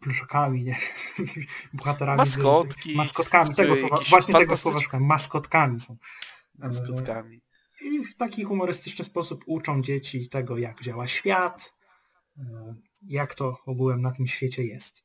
pluszakami, 0.00 0.64
nie? 0.64 0.76
bohaterami. 1.74 2.18
Maskotki, 2.18 2.96
Maskotkami, 2.96 3.54
tego 3.54 3.76
słowa, 3.76 3.98
właśnie 4.10 4.34
tego 4.34 4.56
słowa 4.56 4.80
szukałem. 4.80 5.06
Maskotkami 5.06 5.80
są. 5.80 5.96
Skutkami. 6.72 7.40
I 7.80 8.04
w 8.04 8.16
taki 8.16 8.44
humorystyczny 8.44 9.04
sposób 9.04 9.44
uczą 9.46 9.82
dzieci 9.82 10.28
tego, 10.28 10.58
jak 10.58 10.82
działa 10.82 11.06
świat, 11.06 11.72
e, 12.38 12.74
jak 13.02 13.34
to 13.34 13.58
ogółem 13.66 14.00
na 14.00 14.12
tym 14.12 14.26
świecie 14.26 14.64
jest. 14.64 15.04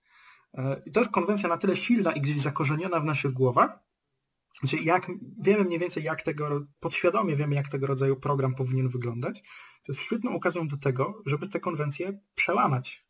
E, 0.54 0.82
I 0.86 0.92
to 0.92 1.00
jest 1.00 1.12
konwencja 1.12 1.50
na 1.50 1.58
tyle 1.58 1.78
silna 1.78 2.12
i 2.12 2.22
gdzieś 2.22 2.38
zakorzeniona 2.38 3.00
w 3.00 3.06
naszych 3.06 3.32
głowach, 3.32 3.80
że 4.64 4.78
jak, 4.78 5.12
wiemy 5.42 5.64
mniej 5.64 5.80
więcej, 5.80 6.04
jak 6.04 6.22
tego, 6.22 6.62
podświadomie 6.80 7.36
wiemy, 7.36 7.56
jak 7.56 7.68
tego 7.68 7.88
rodzaju 7.88 8.16
program 8.16 8.56
powinien 8.56 8.90
wyglądać, 8.90 9.42
to 9.86 9.92
jest 9.92 10.02
świetną 10.02 10.36
okazją 10.36 10.68
do 10.68 10.78
tego, 10.78 11.22
żeby 11.26 11.48
te 11.48 11.60
konwencje 11.60 12.20
przełamać. 12.36 13.05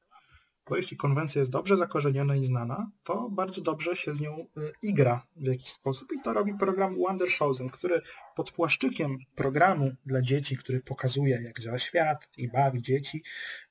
Bo 0.70 0.76
jeśli 0.76 0.98
konwencja 0.98 1.40
jest 1.40 1.52
dobrze 1.52 1.78
zakorzeniona 1.78 2.36
i 2.36 2.44
znana, 2.44 2.92
to 3.04 3.30
bardzo 3.30 3.62
dobrze 3.62 3.96
się 3.96 4.14
z 4.14 4.22
nią 4.22 4.48
y, 4.58 4.72
igra 4.82 5.28
w 5.36 5.48
jakiś 5.48 5.68
sposób 5.68 6.12
i 6.12 6.22
to 6.22 6.34
robi 6.34 6.54
program 6.60 6.96
Wondershozen, 6.98 7.70
który 7.70 8.02
pod 8.36 8.52
płaszczykiem 8.52 9.18
programu 9.36 9.96
dla 10.06 10.22
dzieci, 10.22 10.58
który 10.58 10.82
pokazuje 10.82 11.42
jak 11.44 11.60
działa 11.60 11.80
świat 11.80 12.30
i 12.38 12.48
bawi 12.48 12.82
dzieci, 12.82 13.24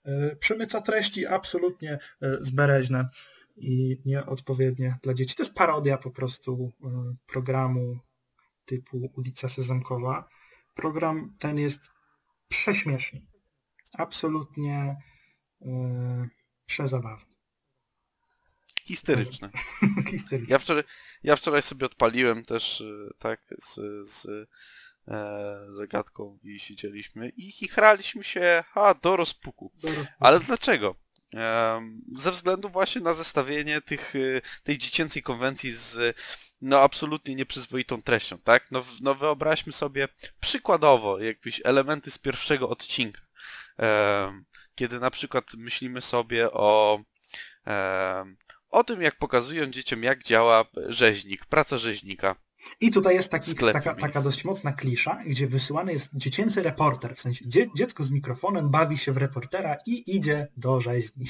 y, 0.07 0.37
przemyca 0.37 0.81
treści 0.81 1.27
absolutnie 1.27 1.99
y, 2.23 2.39
zbereźne 2.41 3.09
i 3.57 4.01
nieodpowiednie 4.05 4.99
dla 5.03 5.15
dzieci. 5.15 5.37
To 5.37 5.43
jest 5.43 5.55
parodia 5.55 5.99
po 5.99 6.11
prostu 6.11 6.73
programu 7.27 7.99
typu 8.65 9.11
Ulica 9.17 9.49
Sezamkowa. 9.49 10.29
Program 10.75 11.37
ten 11.39 11.59
jest 11.59 11.91
prześmieszny. 12.49 13.27
Absolutnie 13.93 14.97
yy, 15.61 16.29
przezabawny. 16.67 17.35
Historyczny. 18.85 19.51
Historyczny. 20.11 20.53
Ja 20.53 20.59
wczoraj, 20.59 20.85
ja 21.23 21.37
wczoraj 21.37 21.63
sobie 21.63 21.87
odpaliłem 21.87 22.45
też 22.45 22.81
y, 22.81 23.11
tak 23.19 23.41
z, 23.59 23.75
z 24.09 24.27
e, 25.09 25.67
zagadką 25.71 26.39
i 26.43 26.61
siedzieliśmy 26.61 27.29
i 27.29 27.53
chichraliśmy 27.53 28.25
się 28.25 28.65
a, 28.75 28.95
do 28.95 29.17
rozpuku. 29.17 29.73
Do 29.83 29.89
rozpuku. 29.89 30.13
Ale 30.21 30.41
dlaczego? 30.41 31.05
Ze 32.17 32.31
względu 32.31 32.69
właśnie 32.69 33.01
na 33.01 33.15
zestawienie 33.15 33.81
tych, 33.81 34.15
y, 34.15 34.43
tej 34.63 34.79
dziecięcej 34.79 35.23
konwencji 35.23 35.73
z 35.73 36.17
no 36.61 36.81
absolutnie 36.81 37.35
nieprzyzwoitą 37.35 38.03
treścią, 38.03 38.39
tak? 38.39 38.71
No, 38.71 38.85
no 39.01 39.15
wyobraźmy 39.15 39.73
sobie 39.73 40.09
przykładowo 40.41 41.21
jakieś 41.21 41.61
elementy 41.65 42.11
z 42.11 42.19
pierwszego 42.19 42.69
odcinka. 42.69 43.21
Kiedy 44.75 45.01
na 45.01 45.11
przykład 45.11 45.55
myślimy 45.55 46.03
sobie 46.03 46.53
o 46.53 47.01
o 48.71 48.85
tym, 48.85 49.03
jak 49.03 49.19
pokazują 49.19 49.67
dzieciom, 49.67 50.03
jak 50.03 50.23
działa 50.23 50.65
rzeźnik, 50.89 51.47
praca 51.47 51.79
rzeźnika. 51.79 52.37
I 52.81 52.91
tutaj 52.91 53.15
jest 53.15 53.31
taki, 53.31 53.55
taka, 53.55 53.95
taka 53.95 54.23
dość 54.23 54.45
mocna 54.45 54.73
klisza, 54.73 55.23
gdzie 55.27 55.47
wysyłany 55.47 55.93
jest 55.93 56.11
dziecięcy 56.15 56.63
reporter, 56.63 57.17
w 57.17 57.21
sensie 57.21 57.49
dzie 57.49 57.67
dziecko 57.77 58.03
z 58.03 58.11
mikrofonem 58.11 58.71
bawi 58.71 58.99
się 58.99 59.13
w 59.13 59.17
reportera 59.17 59.77
i 59.87 60.17
idzie 60.17 60.49
do 60.57 60.81
rzeźni. 60.81 61.27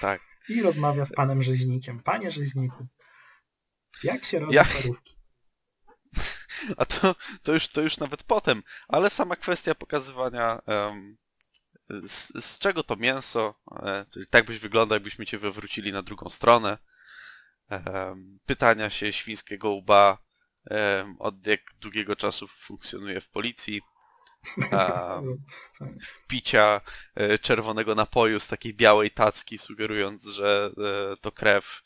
Tak. 0.00 0.20
I 0.48 0.62
rozmawia 0.62 1.04
z 1.04 1.12
panem 1.12 1.42
rzeźnikiem. 1.42 2.02
Panie 2.02 2.30
rzeźniku, 2.30 2.86
jak 4.02 4.24
się 4.24 4.38
robi 4.38 4.54
ja... 4.54 4.64
parówki? 4.64 5.16
A 6.76 6.84
to, 6.84 7.14
to, 7.42 7.52
już, 7.52 7.68
to 7.68 7.80
już 7.80 7.98
nawet 7.98 8.22
potem, 8.22 8.62
ale 8.88 9.10
sama 9.10 9.36
kwestia 9.36 9.74
pokazywania 9.74 10.62
um, 10.66 11.16
z, 11.88 12.44
z, 12.44 12.58
czego 12.58 12.82
to 12.82 12.96
mięso, 12.96 13.54
e, 13.82 14.06
tak 14.30 14.44
byś 14.44 14.58
wyglądał, 14.58 14.96
jakbyśmy 14.96 15.26
cię 15.26 15.38
wywrócili 15.38 15.92
na 15.92 16.02
drugą 16.02 16.28
stronę. 16.28 16.78
E, 17.70 18.16
pytania 18.46 18.90
się 18.90 19.12
świńskiego 19.12 19.70
łba, 19.70 20.18
e, 20.70 21.14
od 21.18 21.46
jak 21.46 21.60
długiego 21.80 22.16
czasu 22.16 22.48
funkcjonuje 22.48 23.20
w 23.20 23.28
policji. 23.28 23.82
A, 24.72 25.20
picia 26.28 26.80
e, 27.14 27.38
czerwonego 27.38 27.94
napoju 27.94 28.40
z 28.40 28.48
takiej 28.48 28.74
białej 28.74 29.10
tacki, 29.10 29.58
sugerując, 29.58 30.24
że 30.24 30.70
e, 31.12 31.16
to 31.16 31.32
krew 31.32 31.82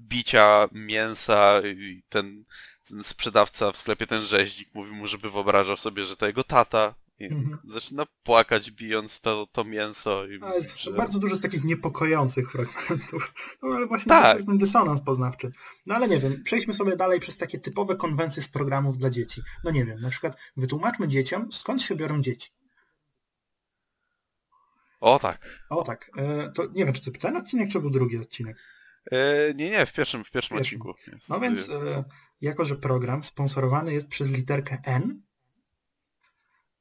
bicia 0.00 0.68
mięsa 0.72 1.60
i 1.64 2.02
ten, 2.08 2.44
ten 2.88 3.04
sprzedawca 3.04 3.72
w 3.72 3.76
sklepie, 3.76 4.06
ten 4.06 4.22
rzeźnik 4.22 4.74
mówi 4.74 4.90
mu, 4.90 5.06
żeby 5.06 5.30
wyobrażał 5.30 5.76
sobie, 5.76 6.06
że 6.06 6.16
to 6.16 6.26
jego 6.26 6.44
tata 6.44 6.94
i 7.18 7.24
mhm. 7.24 7.58
zaczyna 7.64 8.06
płakać 8.22 8.70
bijąc 8.70 9.20
to, 9.20 9.46
to 9.52 9.64
mięso. 9.64 10.26
I 10.26 10.42
ale 10.42 10.60
że... 10.76 10.90
Bardzo 10.90 11.18
dużo 11.18 11.36
z 11.36 11.40
takich 11.40 11.64
niepokojących 11.64 12.52
fragmentów. 12.52 13.34
No 13.62 13.76
ale 13.76 13.86
właśnie 13.86 14.10
tak. 14.10 14.30
to 14.30 14.34
jest 14.34 14.46
ten 14.46 14.58
dysonans 14.58 15.02
poznawczy. 15.02 15.52
No 15.86 15.94
ale 15.94 16.08
nie 16.08 16.18
wiem, 16.18 16.42
przejdźmy 16.44 16.72
sobie 16.72 16.96
dalej 16.96 17.20
przez 17.20 17.36
takie 17.36 17.58
typowe 17.58 17.96
konwencje 17.96 18.42
z 18.42 18.48
programów 18.48 18.98
dla 18.98 19.10
dzieci. 19.10 19.42
No 19.64 19.70
nie 19.70 19.84
wiem, 19.84 19.98
na 19.98 20.10
przykład 20.10 20.36
wytłumaczmy 20.56 21.08
dzieciom, 21.08 21.52
skąd 21.52 21.82
się 21.82 21.96
biorą 21.96 22.22
dzieci. 22.22 22.50
O 25.00 25.18
tak. 25.18 25.66
O 25.70 25.82
tak. 25.82 26.10
E, 26.16 26.52
to 26.52 26.66
nie 26.66 26.84
wiem, 26.84 26.94
czy 26.94 27.12
to 27.12 27.18
ten 27.18 27.36
odcinek, 27.36 27.70
czy 27.70 27.80
był 27.80 27.90
drugi 27.90 28.18
odcinek? 28.18 28.56
E, 29.12 29.54
nie, 29.54 29.70
nie, 29.70 29.86
w 29.86 29.92
pierwszym, 29.92 30.24
w 30.24 30.30
pierwszym, 30.30 30.56
pierwszym. 30.56 30.80
odcinku. 30.80 31.12
Jest, 31.12 31.28
no 31.28 31.40
więc, 31.40 31.68
e, 31.68 32.04
jako 32.40 32.64
że 32.64 32.76
program 32.76 33.22
sponsorowany 33.22 33.92
jest 33.92 34.08
przez 34.08 34.32
literkę 34.32 34.78
N, 34.84 35.22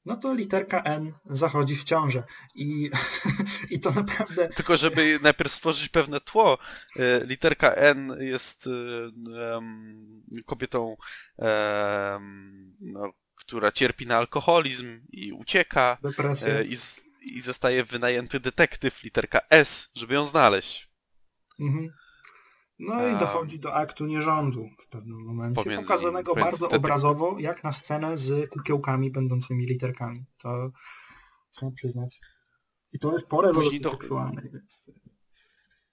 no 0.07 0.17
to 0.17 0.33
literka 0.33 0.81
N 0.81 1.13
zachodzi 1.25 1.75
w 1.75 1.83
ciążę. 1.83 2.23
I, 2.55 2.89
i 3.71 3.79
to 3.79 3.91
naprawdę... 3.91 4.49
Tylko 4.49 4.77
żeby 4.77 5.19
najpierw 5.21 5.51
stworzyć 5.51 5.89
pewne 5.89 6.19
tło, 6.21 6.57
e, 6.95 7.25
literka 7.25 7.71
N 7.73 8.17
jest 8.19 8.67
um, 8.67 10.23
kobietą, 10.45 10.97
um, 11.37 12.75
no, 12.81 13.13
która 13.35 13.71
cierpi 13.71 14.07
na 14.07 14.17
alkoholizm 14.17 15.01
i 15.11 15.31
ucieka. 15.31 15.97
Depresję. 16.03 16.63
I, 16.63 16.77
I 17.21 17.41
zostaje 17.41 17.83
wynajęty 17.83 18.39
detektyw, 18.39 19.03
literka 19.03 19.39
S, 19.49 19.89
żeby 19.95 20.13
ją 20.13 20.25
znaleźć. 20.25 20.89
Mhm. 21.59 21.89
No 22.79 23.07
i 23.07 23.17
dochodzi 23.17 23.59
do 23.59 23.73
aktu 23.73 24.05
nierządu 24.05 24.69
w 24.79 24.87
pewnym 24.87 25.25
momencie, 25.25 25.77
pokazanego 25.77 26.35
bardzo 26.35 26.69
obrazowo, 26.69 27.39
jak 27.39 27.63
na 27.63 27.71
scenę 27.71 28.17
z 28.17 28.49
kukiełkami 28.49 29.11
będącymi 29.11 29.65
literkami. 29.65 30.25
To 30.37 30.71
trzeba 31.51 31.71
przyznać. 31.71 32.19
I 32.93 32.99
to 32.99 33.11
jest 33.13 33.27
po 33.27 33.41
rewolucji 33.41 33.79
do... 33.81 33.91
seksualnej. 33.91 34.49
Więc... 34.53 34.91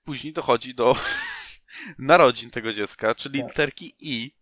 Później 0.05 0.32
dochodzi 0.32 0.74
do 0.74 0.97
narodzin 1.98 2.51
tego 2.51 2.73
dziecka, 2.73 3.15
czyli 3.15 3.40
tak. 3.40 3.48
literki 3.48 3.94
I, 4.01 4.36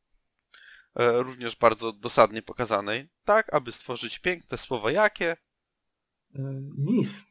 e, 0.94 1.22
również 1.22 1.56
bardzo 1.56 1.92
dosadnie 1.92 2.42
pokazanej, 2.42 3.08
tak 3.24 3.54
aby 3.54 3.72
stworzyć 3.72 4.18
piękne 4.18 4.58
słowo 4.58 4.90
jakie? 4.90 5.36
E, 6.34 6.40
nis. 6.78 7.24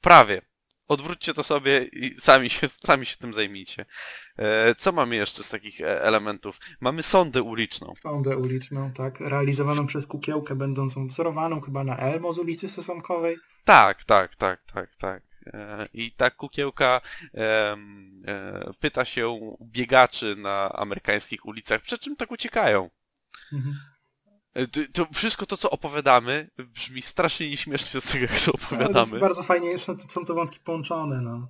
Prawie. 0.00 0.47
Odwróćcie 0.88 1.34
to 1.34 1.42
sobie 1.42 1.82
i 1.82 2.20
sami 2.20 2.50
się, 2.50 2.68
sami 2.68 3.06
się 3.06 3.16
tym 3.16 3.34
zajmijcie. 3.34 3.86
E, 4.36 4.74
co 4.74 4.92
mamy 4.92 5.16
jeszcze 5.16 5.42
z 5.42 5.48
takich 5.50 5.80
e, 5.80 6.02
elementów? 6.02 6.60
Mamy 6.80 7.02
sondę 7.02 7.42
uliczną. 7.42 7.94
Sondę 7.96 8.36
uliczną, 8.36 8.92
tak. 8.92 9.20
Realizowaną 9.20 9.86
przez 9.86 10.06
kukiełkę, 10.06 10.54
będącą 10.54 11.06
wzorowaną 11.06 11.60
chyba 11.60 11.84
na 11.84 11.96
Elmo 11.96 12.32
z 12.32 12.38
ulicy 12.38 12.68
Sesonkowej. 12.68 13.36
Tak, 13.64 14.04
tak, 14.04 14.36
tak, 14.36 14.62
tak, 14.72 14.96
tak. 14.96 15.22
E, 15.46 15.88
I 15.92 16.12
ta 16.12 16.30
kukiełka 16.30 17.00
pyta 18.80 19.04
się 19.04 19.56
biegaczy 19.62 20.36
na 20.36 20.72
amerykańskich 20.72 21.46
ulicach, 21.46 21.80
przed 21.80 22.00
czym 22.00 22.16
tak 22.16 22.30
uciekają. 22.30 22.90
Mhm. 23.52 23.74
E, 24.54 24.66
to, 24.66 25.06
wszystko 25.12 25.46
to, 25.46 25.56
co 25.56 25.70
opowiadamy, 25.70 26.50
brzmi 26.58 27.02
strasznie 27.02 27.50
nieśmiesznie 27.50 28.00
z 28.00 28.04
tego, 28.04 28.26
jak 28.32 28.40
to 28.40 28.52
opowiadamy. 28.52 29.12
No, 29.12 29.20
bardzo 29.20 29.42
fajnie 29.42 29.68
jest, 29.68 29.84
są 30.08 30.24
te 30.24 30.34
wątki 30.34 30.60
połączone, 30.60 31.20
no. 31.20 31.48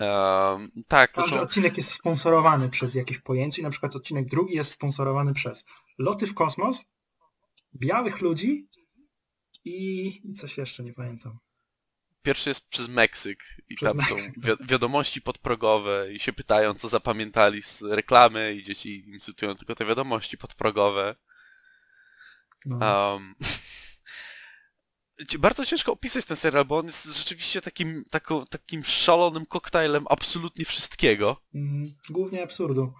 Um, 0.00 0.70
tak, 0.88 1.12
to 1.12 1.24
są... 1.24 1.40
odcinek 1.40 1.76
jest 1.76 1.90
sponsorowany 1.90 2.68
przez 2.68 2.94
jakieś 2.94 3.18
pojęcie, 3.18 3.62
na 3.62 3.70
przykład 3.70 3.96
odcinek 3.96 4.26
drugi 4.26 4.54
jest 4.54 4.72
sponsorowany 4.72 5.34
przez 5.34 5.64
loty 5.98 6.26
w 6.26 6.34
kosmos, 6.34 6.84
białych 7.74 8.20
ludzi 8.20 8.68
i, 9.64 10.06
i 10.24 10.34
coś 10.34 10.58
jeszcze, 10.58 10.82
nie 10.82 10.92
pamiętam. 10.92 11.38
Pierwszy 12.22 12.50
jest 12.50 12.68
przez 12.68 12.88
Meksyk 12.88 13.44
i 13.68 13.74
przez 13.74 13.88
tam 13.88 13.96
Meksyk. 13.96 14.18
są 14.18 14.24
wi 14.24 14.66
wiadomości 14.66 15.22
podprogowe 15.22 16.12
i 16.12 16.18
się 16.18 16.32
pytają, 16.32 16.74
co 16.74 16.88
zapamiętali 16.88 17.62
z 17.62 17.82
reklamy 17.82 18.54
i 18.54 18.62
dzieci 18.62 19.08
im 19.08 19.20
cytują 19.20 19.54
tylko 19.54 19.74
te 19.74 19.84
wiadomości 19.84 20.38
podprogowe. 20.38 21.16
No. 22.66 23.12
Um, 23.12 23.34
bardzo 25.38 25.66
ciężko 25.66 25.92
opisać 25.92 26.24
ten 26.24 26.36
serial, 26.36 26.64
bo 26.64 26.78
on 26.78 26.86
jest 26.86 27.04
rzeczywiście 27.04 27.60
takim, 27.60 28.04
taką, 28.10 28.46
takim 28.46 28.84
szalonym 28.84 29.46
koktajlem 29.46 30.06
absolutnie 30.10 30.64
wszystkiego. 30.64 31.36
Mm, 31.54 31.94
głównie 32.10 32.42
absurdu. 32.42 32.92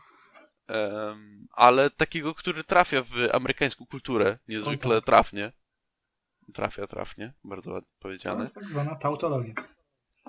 Um, 0.69 1.47
ale 1.51 1.91
takiego, 1.91 2.35
który 2.35 2.65
trafia 2.65 3.03
w 3.03 3.12
amerykańską 3.32 3.87
kulturę 3.87 4.39
niezwykle 4.49 4.95
tak. 4.95 5.05
trafnie. 5.05 5.53
Trafia 6.55 6.87
trafnie, 6.87 7.32
bardzo 7.45 7.73
ładnie 7.73 7.91
powiedziane. 7.99 8.37
To 8.37 8.43
jest 8.43 8.55
tak 8.55 8.69
zwana 8.69 8.95
tautologia. 8.95 9.55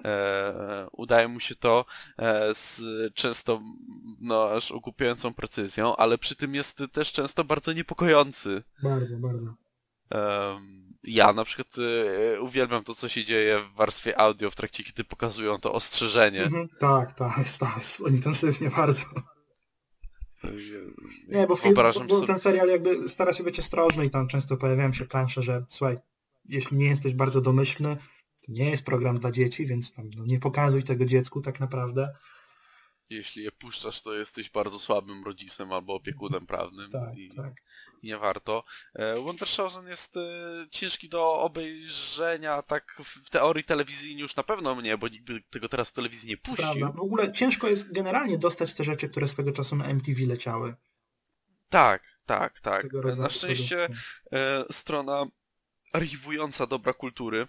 E, 0.06 0.88
udaje 0.91 1.28
mu 1.28 1.40
się 1.40 1.56
to 1.56 1.86
e, 2.18 2.53
z 2.53 2.82
często 3.14 3.61
no, 4.22 4.52
aż 4.52 4.72
okupującą 4.72 5.34
precyzją, 5.34 5.95
ale 5.95 6.18
przy 6.18 6.36
tym 6.36 6.56
jest 6.56 6.84
też 6.91 7.11
często 7.11 7.44
bardzo 7.44 7.73
niepokojący. 7.73 8.64
Bardzo, 8.84 9.18
bardzo. 9.18 9.53
ja 11.03 11.34
na 11.34 11.44
przykład 11.44 11.68
e, 11.78 12.41
uwielbiam 12.41 12.84
to, 12.84 12.95
co 12.95 13.10
się 13.10 13.23
dzieje 13.23 13.60
w 13.60 13.76
warstwie 13.76 14.19
audio 14.19 14.52
w 14.52 14.56
trakcie, 14.56 14.84
kiedy 14.84 15.03
pokazują 15.03 15.57
to 15.57 15.73
ostrzeżenie. 15.73 16.44
Mhm, 16.44 16.68
tak, 16.80 17.14
tak, 17.14 17.36
tak, 17.60 17.76
jest 17.76 17.99
intensywnie 17.99 18.69
bardzo. 18.69 19.06
Nie, 21.28 21.48
bo, 21.48 21.56
film, 21.56 21.76
bo, 21.76 21.91
bo 22.10 22.28
ten 22.28 22.40
serial 22.40 22.69
jakby 22.69 23.10
stara 23.10 23.34
się 23.34 23.44
być 23.44 23.60
ostrożny 23.60 24.06
i 24.06 24.10
tam 24.10 24.28
często 24.28 24.57
pojawiają 24.57 24.94
się 24.94 25.06
plansze, 25.06 25.41
że 25.41 25.65
słuchaj, 25.68 25.98
jeśli 26.45 26.78
nie 26.78 26.88
jesteś 26.88 27.14
bardzo 27.14 27.41
domyślny, 27.41 27.98
To 28.41 28.51
nie 28.51 28.69
jest 28.69 28.85
program 28.85 29.19
dla 29.19 29.31
dzieci, 29.31 29.65
więc 29.65 29.93
tam 29.93 30.09
no, 30.18 30.26
nie 30.26 30.39
pokazuj 30.39 30.84
tego 30.84 31.05
dziecku 31.05 31.41
tak 31.41 31.59
naprawdę. 31.59 32.13
Jeśli 33.11 33.43
je 33.43 33.51
puszczasz, 33.51 34.01
to 34.01 34.13
jesteś 34.13 34.49
bardzo 34.49 34.80
słabym 34.80 35.23
rodzicem 35.23 35.72
albo 35.72 35.95
opiekunem 35.95 36.45
prawnym 36.45 36.91
Tak, 37.01 37.18
i, 37.18 37.30
tak. 37.30 37.53
i 38.01 38.07
nie 38.07 38.18
warto. 38.18 38.63
E, 38.93 39.15
Wondershosen 39.15 39.88
jest 39.88 40.18
e, 40.18 40.22
ciężki 40.69 41.09
do 41.09 41.39
obejrzenia, 41.39 42.61
tak 42.61 43.01
w 43.05 43.30
teorii 43.30 43.63
telewizyjnie 43.63 44.22
już 44.22 44.35
na 44.35 44.43
pewno 44.43 44.76
mnie, 44.76 44.97
bo 44.97 45.07
nikt 45.07 45.27
tego 45.49 45.69
teraz 45.69 45.89
w 45.89 45.93
telewizji 45.93 46.30
nie 46.30 46.38
puścił. 46.38 46.65
Prawda. 46.65 46.91
W 46.91 46.99
ogóle 46.99 47.31
ciężko 47.31 47.68
jest 47.68 47.93
generalnie 47.93 48.38
dostać 48.38 48.76
te 48.76 48.84
rzeczy, 48.84 49.09
które 49.09 49.27
swego 49.27 49.51
czasu 49.51 49.76
na 49.76 49.85
MTV 49.85 50.26
leciały. 50.27 50.76
Tak, 51.69 52.18
tak, 52.26 52.59
tak. 52.59 52.93
Na 53.18 53.30
szczęście 53.30 53.89
e, 54.31 54.65
strona 54.72 55.26
archiwująca 55.93 56.68
dobra 56.68 56.93
kultury 56.93 57.47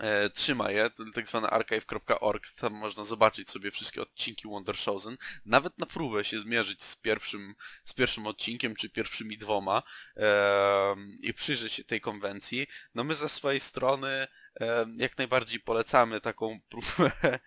e, 0.00 0.30
trzyma 0.30 0.70
je, 0.70 0.90
tak 1.14 1.28
zwane 1.28 1.50
archive.org, 1.50 2.52
tam 2.52 2.72
można 2.72 3.04
zobaczyć 3.04 3.50
sobie 3.50 3.70
wszystkie 3.70 4.02
odcinki 4.02 4.48
Wondershosen, 4.48 5.16
nawet 5.44 5.78
na 5.78 5.86
próbę 5.86 6.24
się 6.24 6.38
zmierzyć 6.38 6.84
z 6.84 6.96
pierwszym, 6.96 7.54
z 7.84 7.94
pierwszym 7.94 8.26
odcinkiem, 8.26 8.76
czy 8.76 8.90
pierwszymi 8.90 9.38
dwoma 9.38 9.82
e, 10.16 10.96
i 11.20 11.34
przyjrzeć 11.34 11.72
się 11.72 11.84
tej 11.84 12.00
konwencji. 12.00 12.66
No 12.94 13.04
my 13.04 13.14
ze 13.14 13.28
swojej 13.28 13.60
strony 13.60 14.26
e, 14.60 14.86
jak 14.96 15.18
najbardziej 15.18 15.60
polecamy 15.60 16.20
taką 16.20 16.60
próbę 16.68 17.10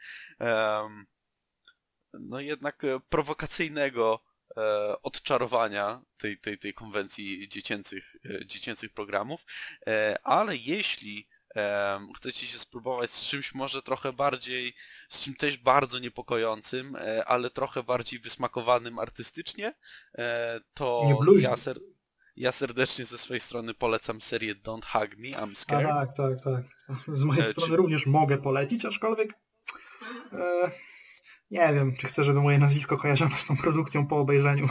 no 2.13 2.39
jednak 2.39 2.83
e, 2.83 2.99
prowokacyjnego 3.09 4.23
e, 4.57 5.01
odczarowania 5.01 6.01
tej, 6.17 6.37
tej, 6.37 6.57
tej 6.57 6.73
konwencji 6.73 7.49
dziecięcych, 7.49 8.15
e, 8.25 8.45
dziecięcych 8.45 8.93
programów, 8.93 9.45
ale 10.23 10.55
jeśli 10.55 11.27
em, 11.55 12.13
chcecie 12.13 12.47
się 12.47 12.59
spróbować 12.59 13.09
z 13.11 13.25
czymś 13.25 13.53
może 13.55 13.81
trochę 13.81 14.13
bardziej, 14.13 14.73
z 15.09 15.21
czym 15.23 15.35
też 15.35 15.57
bardzo 15.57 15.99
niepokojącym, 15.99 16.95
e, 16.95 17.25
ale 17.25 17.49
trochę 17.49 17.83
bardziej 17.83 18.19
wysmakowanym 18.19 18.99
artystycznie, 18.99 19.73
e, 20.17 20.59
to 20.73 21.09
ja, 21.39 21.57
ser, 21.57 21.79
ja 22.35 22.51
serdecznie 22.51 23.05
ze 23.05 23.17
swojej 23.17 23.39
strony 23.39 23.73
polecam 23.73 24.21
serię 24.21 24.55
Don't 24.55 24.85
Hug 24.85 25.17
Me, 25.17 25.27
I'm 25.29 25.51
A 25.51 25.55
Scared. 25.55 25.87
tak, 25.89 26.09
tak, 26.17 26.43
tak. 26.43 26.63
Z 27.17 27.23
mojej 27.23 27.41
E, 27.41 27.45
strony 27.45 27.69
czy- 27.69 27.75
również 27.77 28.05
mogę 28.05 28.37
polecić, 28.37 28.85
aczkolwiek 28.85 29.33
e, 30.33 30.71
nie 31.51 31.73
wiem, 31.73 31.95
czy 31.95 32.07
chcę, 32.07 32.23
żeby 32.23 32.41
moje 32.41 32.59
nazwisko 32.59 32.97
kojarzono 32.97 33.35
z 33.35 33.45
tą 33.45 33.57
produkcją 33.57 34.07
po 34.07 34.17
obejrzeniu. 34.17 34.67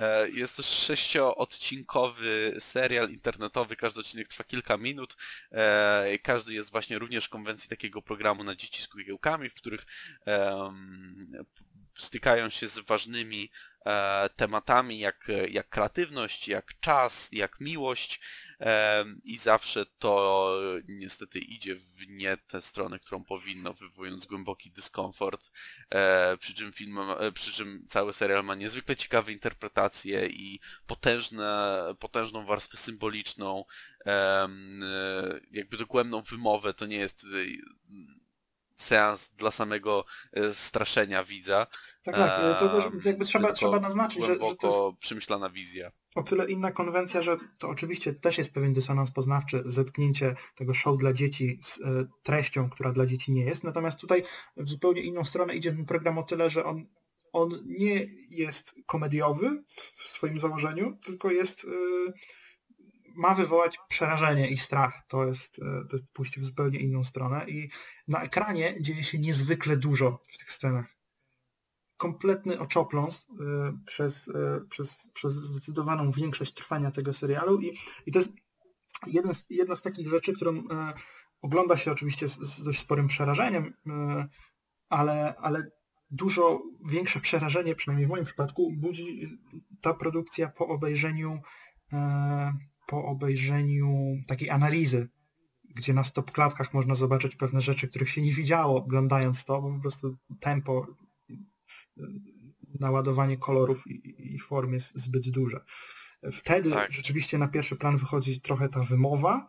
E, 0.00 0.28
Jest 0.28 0.56
to 0.56 0.62
sześcioodcinkowy 0.62 2.56
serial 2.58 3.10
internetowy, 3.10 3.76
każdy 3.76 4.00
odcinek 4.00 4.28
trwa 4.28 4.44
kilka 4.44 4.76
minut. 4.76 5.16
E, 5.52 6.18
Każdy 6.22 6.54
jest 6.54 6.70
właśnie 6.70 6.98
również 6.98 7.24
w 7.24 7.28
konwencji 7.28 7.70
takiego 7.70 8.02
programu 8.02 8.44
na 8.44 8.56
dzieci 8.56 8.82
z 8.82 8.88
kukiełkami, 8.88 9.50
w 9.50 9.54
których 9.54 9.86
stykają 11.98 12.50
się 12.50 12.68
z 12.68 12.78
ważnymi 12.78 13.50
e, 13.86 14.30
tematami 14.36 14.98
jak, 14.98 15.28
jak 15.48 15.68
kreatywność, 15.68 16.48
jak 16.48 16.80
czas, 16.80 17.28
jak 17.32 17.60
miłość 17.60 18.20
i 19.24 19.38
zawsze 19.38 19.86
to 19.98 20.54
niestety 20.88 21.38
idzie 21.38 21.74
w 21.74 22.00
nie 22.08 22.36
tę 22.36 22.62
stronę, 22.62 22.98
którą 22.98 23.24
powinno, 23.24 23.72
wywołując 23.72 24.26
głęboki 24.26 24.70
dyskomfort. 24.70 25.50
E, 25.90 26.36
przy, 26.36 26.54
czym 26.54 26.72
film, 26.72 26.98
e, 27.18 27.32
przy 27.32 27.52
czym 27.52 27.84
cały 27.88 28.12
serial 28.12 28.44
ma 28.44 28.54
niezwykle 28.54 28.96
ciekawe 28.96 29.32
interpretacje 29.32 30.26
i 30.26 30.60
potężne, 30.86 31.80
potężną 31.98 32.46
warstwę 32.46 32.76
symboliczną, 32.76 33.64
e, 34.06 34.48
jakby 35.50 35.76
dogłębną 35.76 36.22
wymowę. 36.22 36.74
To 36.74 36.86
nie 36.86 36.98
jest 36.98 37.26
seans 38.74 39.30
dla 39.30 39.50
samego 39.50 40.04
straszenia 40.52 41.24
widza. 41.24 41.66
Tak, 42.02 42.14
tak, 42.14 42.58
to 42.58 42.90
jakby 43.04 43.24
trzeba, 43.24 43.52
trzeba 43.52 43.80
naznaczyć, 43.80 44.24
że, 44.24 44.34
że 44.34 44.56
to 44.56 44.66
jest 44.66 45.00
przemyślana 45.00 45.50
wizja. 45.50 45.92
O 46.14 46.22
tyle 46.22 46.50
inna 46.50 46.72
konwencja, 46.72 47.22
że 47.22 47.36
to 47.58 47.68
oczywiście 47.68 48.14
też 48.14 48.38
jest 48.38 48.54
pewien 48.54 48.72
dysonans 48.72 49.10
poznawczy, 49.10 49.62
zetknięcie 49.66 50.34
tego 50.54 50.74
show 50.74 50.98
dla 50.98 51.12
dzieci 51.12 51.58
z 51.62 51.80
e, 51.80 51.84
treścią, 52.22 52.70
która 52.70 52.92
dla 52.92 53.06
dzieci 53.06 53.32
nie 53.32 53.44
jest. 53.44 53.64
Natomiast 53.64 54.00
tutaj 54.00 54.22
w 54.56 54.68
zupełnie 54.68 55.02
inną 55.02 55.24
stronę 55.24 55.54
idzie 55.54 55.72
ten 55.72 55.86
program 55.86 56.18
o 56.18 56.22
tyle, 56.22 56.50
że 56.50 56.64
on, 56.64 56.86
on 57.32 57.62
nie 57.66 58.06
jest 58.30 58.74
komediowy 58.86 59.62
w, 59.66 59.80
swoim 60.08 60.38
założeniu, 60.38 60.98
tylko 61.04 61.30
jest 61.30 61.64
e, 61.64 61.68
ma 63.14 63.34
wywołać 63.34 63.78
przerażenie 63.88 64.50
i 64.50 64.58
strach. 64.58 65.02
To 65.08 65.26
jest, 65.26 65.58
e, 65.58 65.88
to 65.88 65.96
jest 65.96 66.12
pójść 66.12 66.38
w 66.38 66.44
zupełnie 66.44 66.78
inną 66.78 67.04
stronę 67.04 67.50
i 67.50 67.68
na 68.08 68.22
ekranie 68.22 68.76
dzieje 68.80 69.04
się 69.04 69.18
niezwykle 69.18 69.76
dużo 69.76 70.22
w 70.32 70.38
tych 70.38 70.52
scenach 70.52 70.99
kompletny 72.00 72.58
oczopląs 72.58 73.28
y, 73.30 73.86
przez, 73.86 74.28
y, 74.28 74.32
przez, 74.70 75.10
przez 75.14 75.34
zdecydowaną 75.34 76.10
większość 76.10 76.54
trwania 76.54 76.90
tego 76.90 77.12
serialu 77.12 77.60
i, 77.60 77.78
i 78.06 78.12
to 78.12 78.18
jest 78.18 78.32
jeden 79.06 79.34
z, 79.34 79.46
jedna 79.50 79.76
z 79.76 79.82
takich 79.82 80.08
rzeczy, 80.08 80.32
którą 80.32 80.56
y, 80.56 80.62
ogląda 81.42 81.76
się 81.76 81.92
oczywiście 81.92 82.28
z, 82.28 82.40
z 82.40 82.64
dość 82.64 82.80
sporym 82.80 83.06
przerażeniem, 83.06 83.74
ale, 84.88 85.34
ale 85.36 85.70
dużo 86.10 86.62
większe 86.86 87.20
przerażenie, 87.20 87.74
przynajmniej 87.74 88.06
w 88.06 88.10
moim 88.10 88.24
przypadku, 88.24 88.72
budzi 88.76 89.38
ta 89.80 89.94
produkcja 89.94 90.48
po 90.48 90.66
obejrzeniu 90.66 91.40
po 92.86 93.04
obejrzeniu 93.04 94.16
takiej 94.26 94.50
analizy, 94.50 95.08
gdzie 95.74 95.94
na 95.94 96.04
stop 96.04 96.30
klatkach 96.30 96.74
można 96.74 96.94
zobaczyć 96.94 97.36
pewne 97.36 97.60
rzeczy, 97.60 97.88
których 97.88 98.10
się 98.10 98.20
nie 98.20 98.32
widziało 98.32 98.76
oglądając 98.76 99.44
to, 99.44 99.62
bo 99.62 99.74
po 99.74 99.80
prostu 99.80 100.16
tempo 100.40 100.86
naładowanie 102.80 103.36
kolorów 103.36 103.86
i, 103.86 104.34
i 104.34 104.38
form 104.38 104.72
jest 104.72 104.98
zbyt 104.98 105.30
duże. 105.30 105.60
Wtedy 106.32 106.70
Tak. 106.70 106.92
rzeczywiście 106.92 107.38
na 107.38 107.48
pierwszy 107.48 107.76
plan 107.76 107.96
wychodzi 107.96 108.40
trochę 108.40 108.68
ta 108.68 108.82
wymowa 108.82 109.46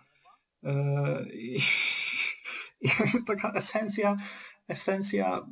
e, 0.64 1.26
i, 1.34 1.58
i 2.82 2.90
taka 3.28 3.52
esencja, 3.52 4.16
esencja 4.68 5.48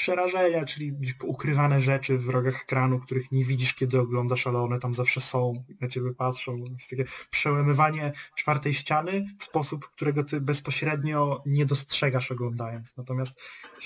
przerażenia, 0.00 0.64
czyli 0.64 0.92
ukrywane 1.22 1.80
rzeczy 1.80 2.18
w 2.18 2.28
rogach 2.28 2.62
ekranu, 2.62 3.00
których 3.00 3.32
nie 3.32 3.44
widzisz, 3.44 3.74
kiedy 3.74 4.00
oglądasz, 4.00 4.46
ale 4.46 4.58
one 4.58 4.78
tam 4.78 4.94
zawsze 4.94 5.20
są 5.20 5.64
i 5.68 5.76
na 5.80 5.88
ciebie 5.88 6.14
patrzą. 6.14 6.64
Jest 6.78 6.90
takie 6.90 7.04
przełamywanie 7.30 8.12
czwartej 8.34 8.74
ściany 8.74 9.26
w 9.38 9.44
sposób, 9.44 9.88
którego 9.90 10.24
ty 10.24 10.40
bezpośrednio 10.40 11.42
nie 11.46 11.66
dostrzegasz 11.66 12.32
oglądając. 12.32 12.96
Natomiast 12.96 13.40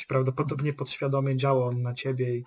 prawdopodobnie 0.09 0.73
podświadomie 0.73 1.37
działa 1.37 1.67
on 1.67 1.83
na 1.83 1.95
ciebie 1.95 2.37
i, 2.37 2.45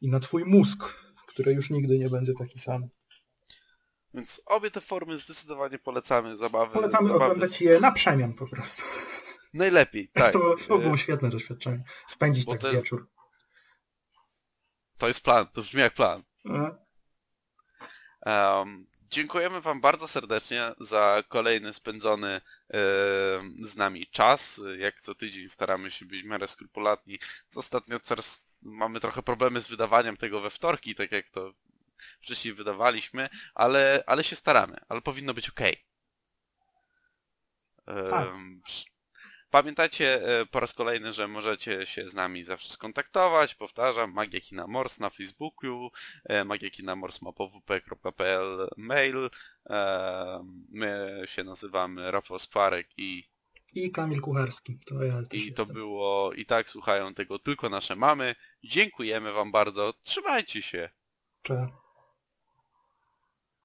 i 0.00 0.08
na 0.08 0.20
twój 0.20 0.44
mózg, 0.44 0.94
który 1.26 1.52
już 1.52 1.70
nigdy 1.70 1.98
nie 1.98 2.08
będzie 2.08 2.34
taki 2.34 2.58
sam. 2.58 2.88
Więc 4.14 4.42
obie 4.46 4.70
te 4.70 4.80
formy 4.80 5.18
zdecydowanie 5.18 5.78
polecamy. 5.78 6.36
Zabawy, 6.36 6.72
Polecamy 6.72 7.06
zabawy 7.06 7.24
oglądać 7.24 7.60
je 7.60 7.80
na 7.80 7.92
przemian 7.92 8.32
po 8.32 8.46
prostu. 8.46 8.82
Najlepiej, 9.54 10.08
tak. 10.08 10.32
To, 10.32 10.56
to 10.68 10.78
było 10.78 10.94
E, 10.94 10.98
świetne 10.98 11.30
doświadczenie. 11.30 11.84
Spędzić 12.06 12.44
Bo 12.44 12.52
tak 12.52 12.60
ten- 12.60 12.72
wieczór. 12.72 13.08
To 14.98 15.08
jest 15.08 15.24
plan, 15.24 15.46
to 15.46 15.60
brzmi 15.62 15.80
jak 15.80 15.94
plan. 15.94 16.22
Em, 18.26 18.86
dziękujemy 19.10 19.60
Wam 19.60 19.80
bardzo 19.80 20.08
serdecznie 20.08 20.72
za 20.80 21.22
kolejny 21.28 21.72
spędzony 21.72 22.40
em, 22.68 23.56
z 23.66 23.76
nami 23.76 24.06
czas. 24.06 24.60
Jak 24.78 25.00
co 25.00 25.14
tydzień 25.14 25.48
staramy 25.48 25.90
się 25.90 26.04
być 26.04 26.22
w 26.22 26.26
miarę 26.26 26.48
skrupulatni. 26.48 27.18
Ostatnio 27.56 28.00
coraz 28.00 28.58
mamy 28.62 29.00
trochę 29.00 29.22
problemy 29.22 29.60
z 29.60 29.68
wydawaniem 29.68 30.16
tego 30.16 30.40
we 30.40 30.50
wtorki, 30.50 30.94
tak 30.94 31.12
jak 31.12 31.28
to 31.30 31.52
wcześniej 32.20 32.54
wydawaliśmy, 32.54 33.28
ale, 33.54 34.04
ale 34.06 34.24
się 34.24 34.36
staramy, 34.36 34.76
ale 34.88 35.00
powinno 35.00 35.34
być 35.34 35.48
ok. 35.50 35.60
Tak. 38.10 38.28
Pamiętajcie 39.52 40.26
e, 40.40 40.46
po 40.46 40.60
raz 40.60 40.74
kolejny, 40.74 41.12
że 41.12 41.28
możecie 41.28 41.86
się 41.86 42.08
z 42.08 42.14
nami 42.14 42.44
zawsze 42.44 42.70
skontaktować. 42.70 43.54
Powtarzam, 43.54 44.12
Magia 44.12 44.40
Kina 44.40 44.66
Mors 44.66 45.00
na 45.00 45.10
Facebooku, 45.10 45.90
e, 46.24 46.44
magiakinamors.pw.pl 46.44 48.68
mail. 48.76 49.30
E, 49.70 50.44
My 50.68 51.22
się 51.26 51.44
nazywamy 51.44 52.10
Rafał 52.10 52.38
Sparek 52.38 52.88
i, 52.96 53.24
I 53.74 53.90
Kamil 53.90 54.20
Kucharski. 54.20 54.78
To 54.86 55.02
ja 55.04 55.20
i 55.20 55.26
to 55.28 55.36
jestem. 55.36 55.66
było, 55.66 56.32
i 56.32 56.46
tak 56.46 56.70
słuchają 56.70 57.14
tego 57.14 57.38
tylko 57.38 57.68
nasze 57.68 57.96
mamy. 57.96 58.34
Dziękujemy 58.64 59.32
Wam 59.32 59.52
bardzo, 59.52 59.94
trzymajcie 60.02 60.62
się. 60.62 60.90
Cze- 61.42 61.68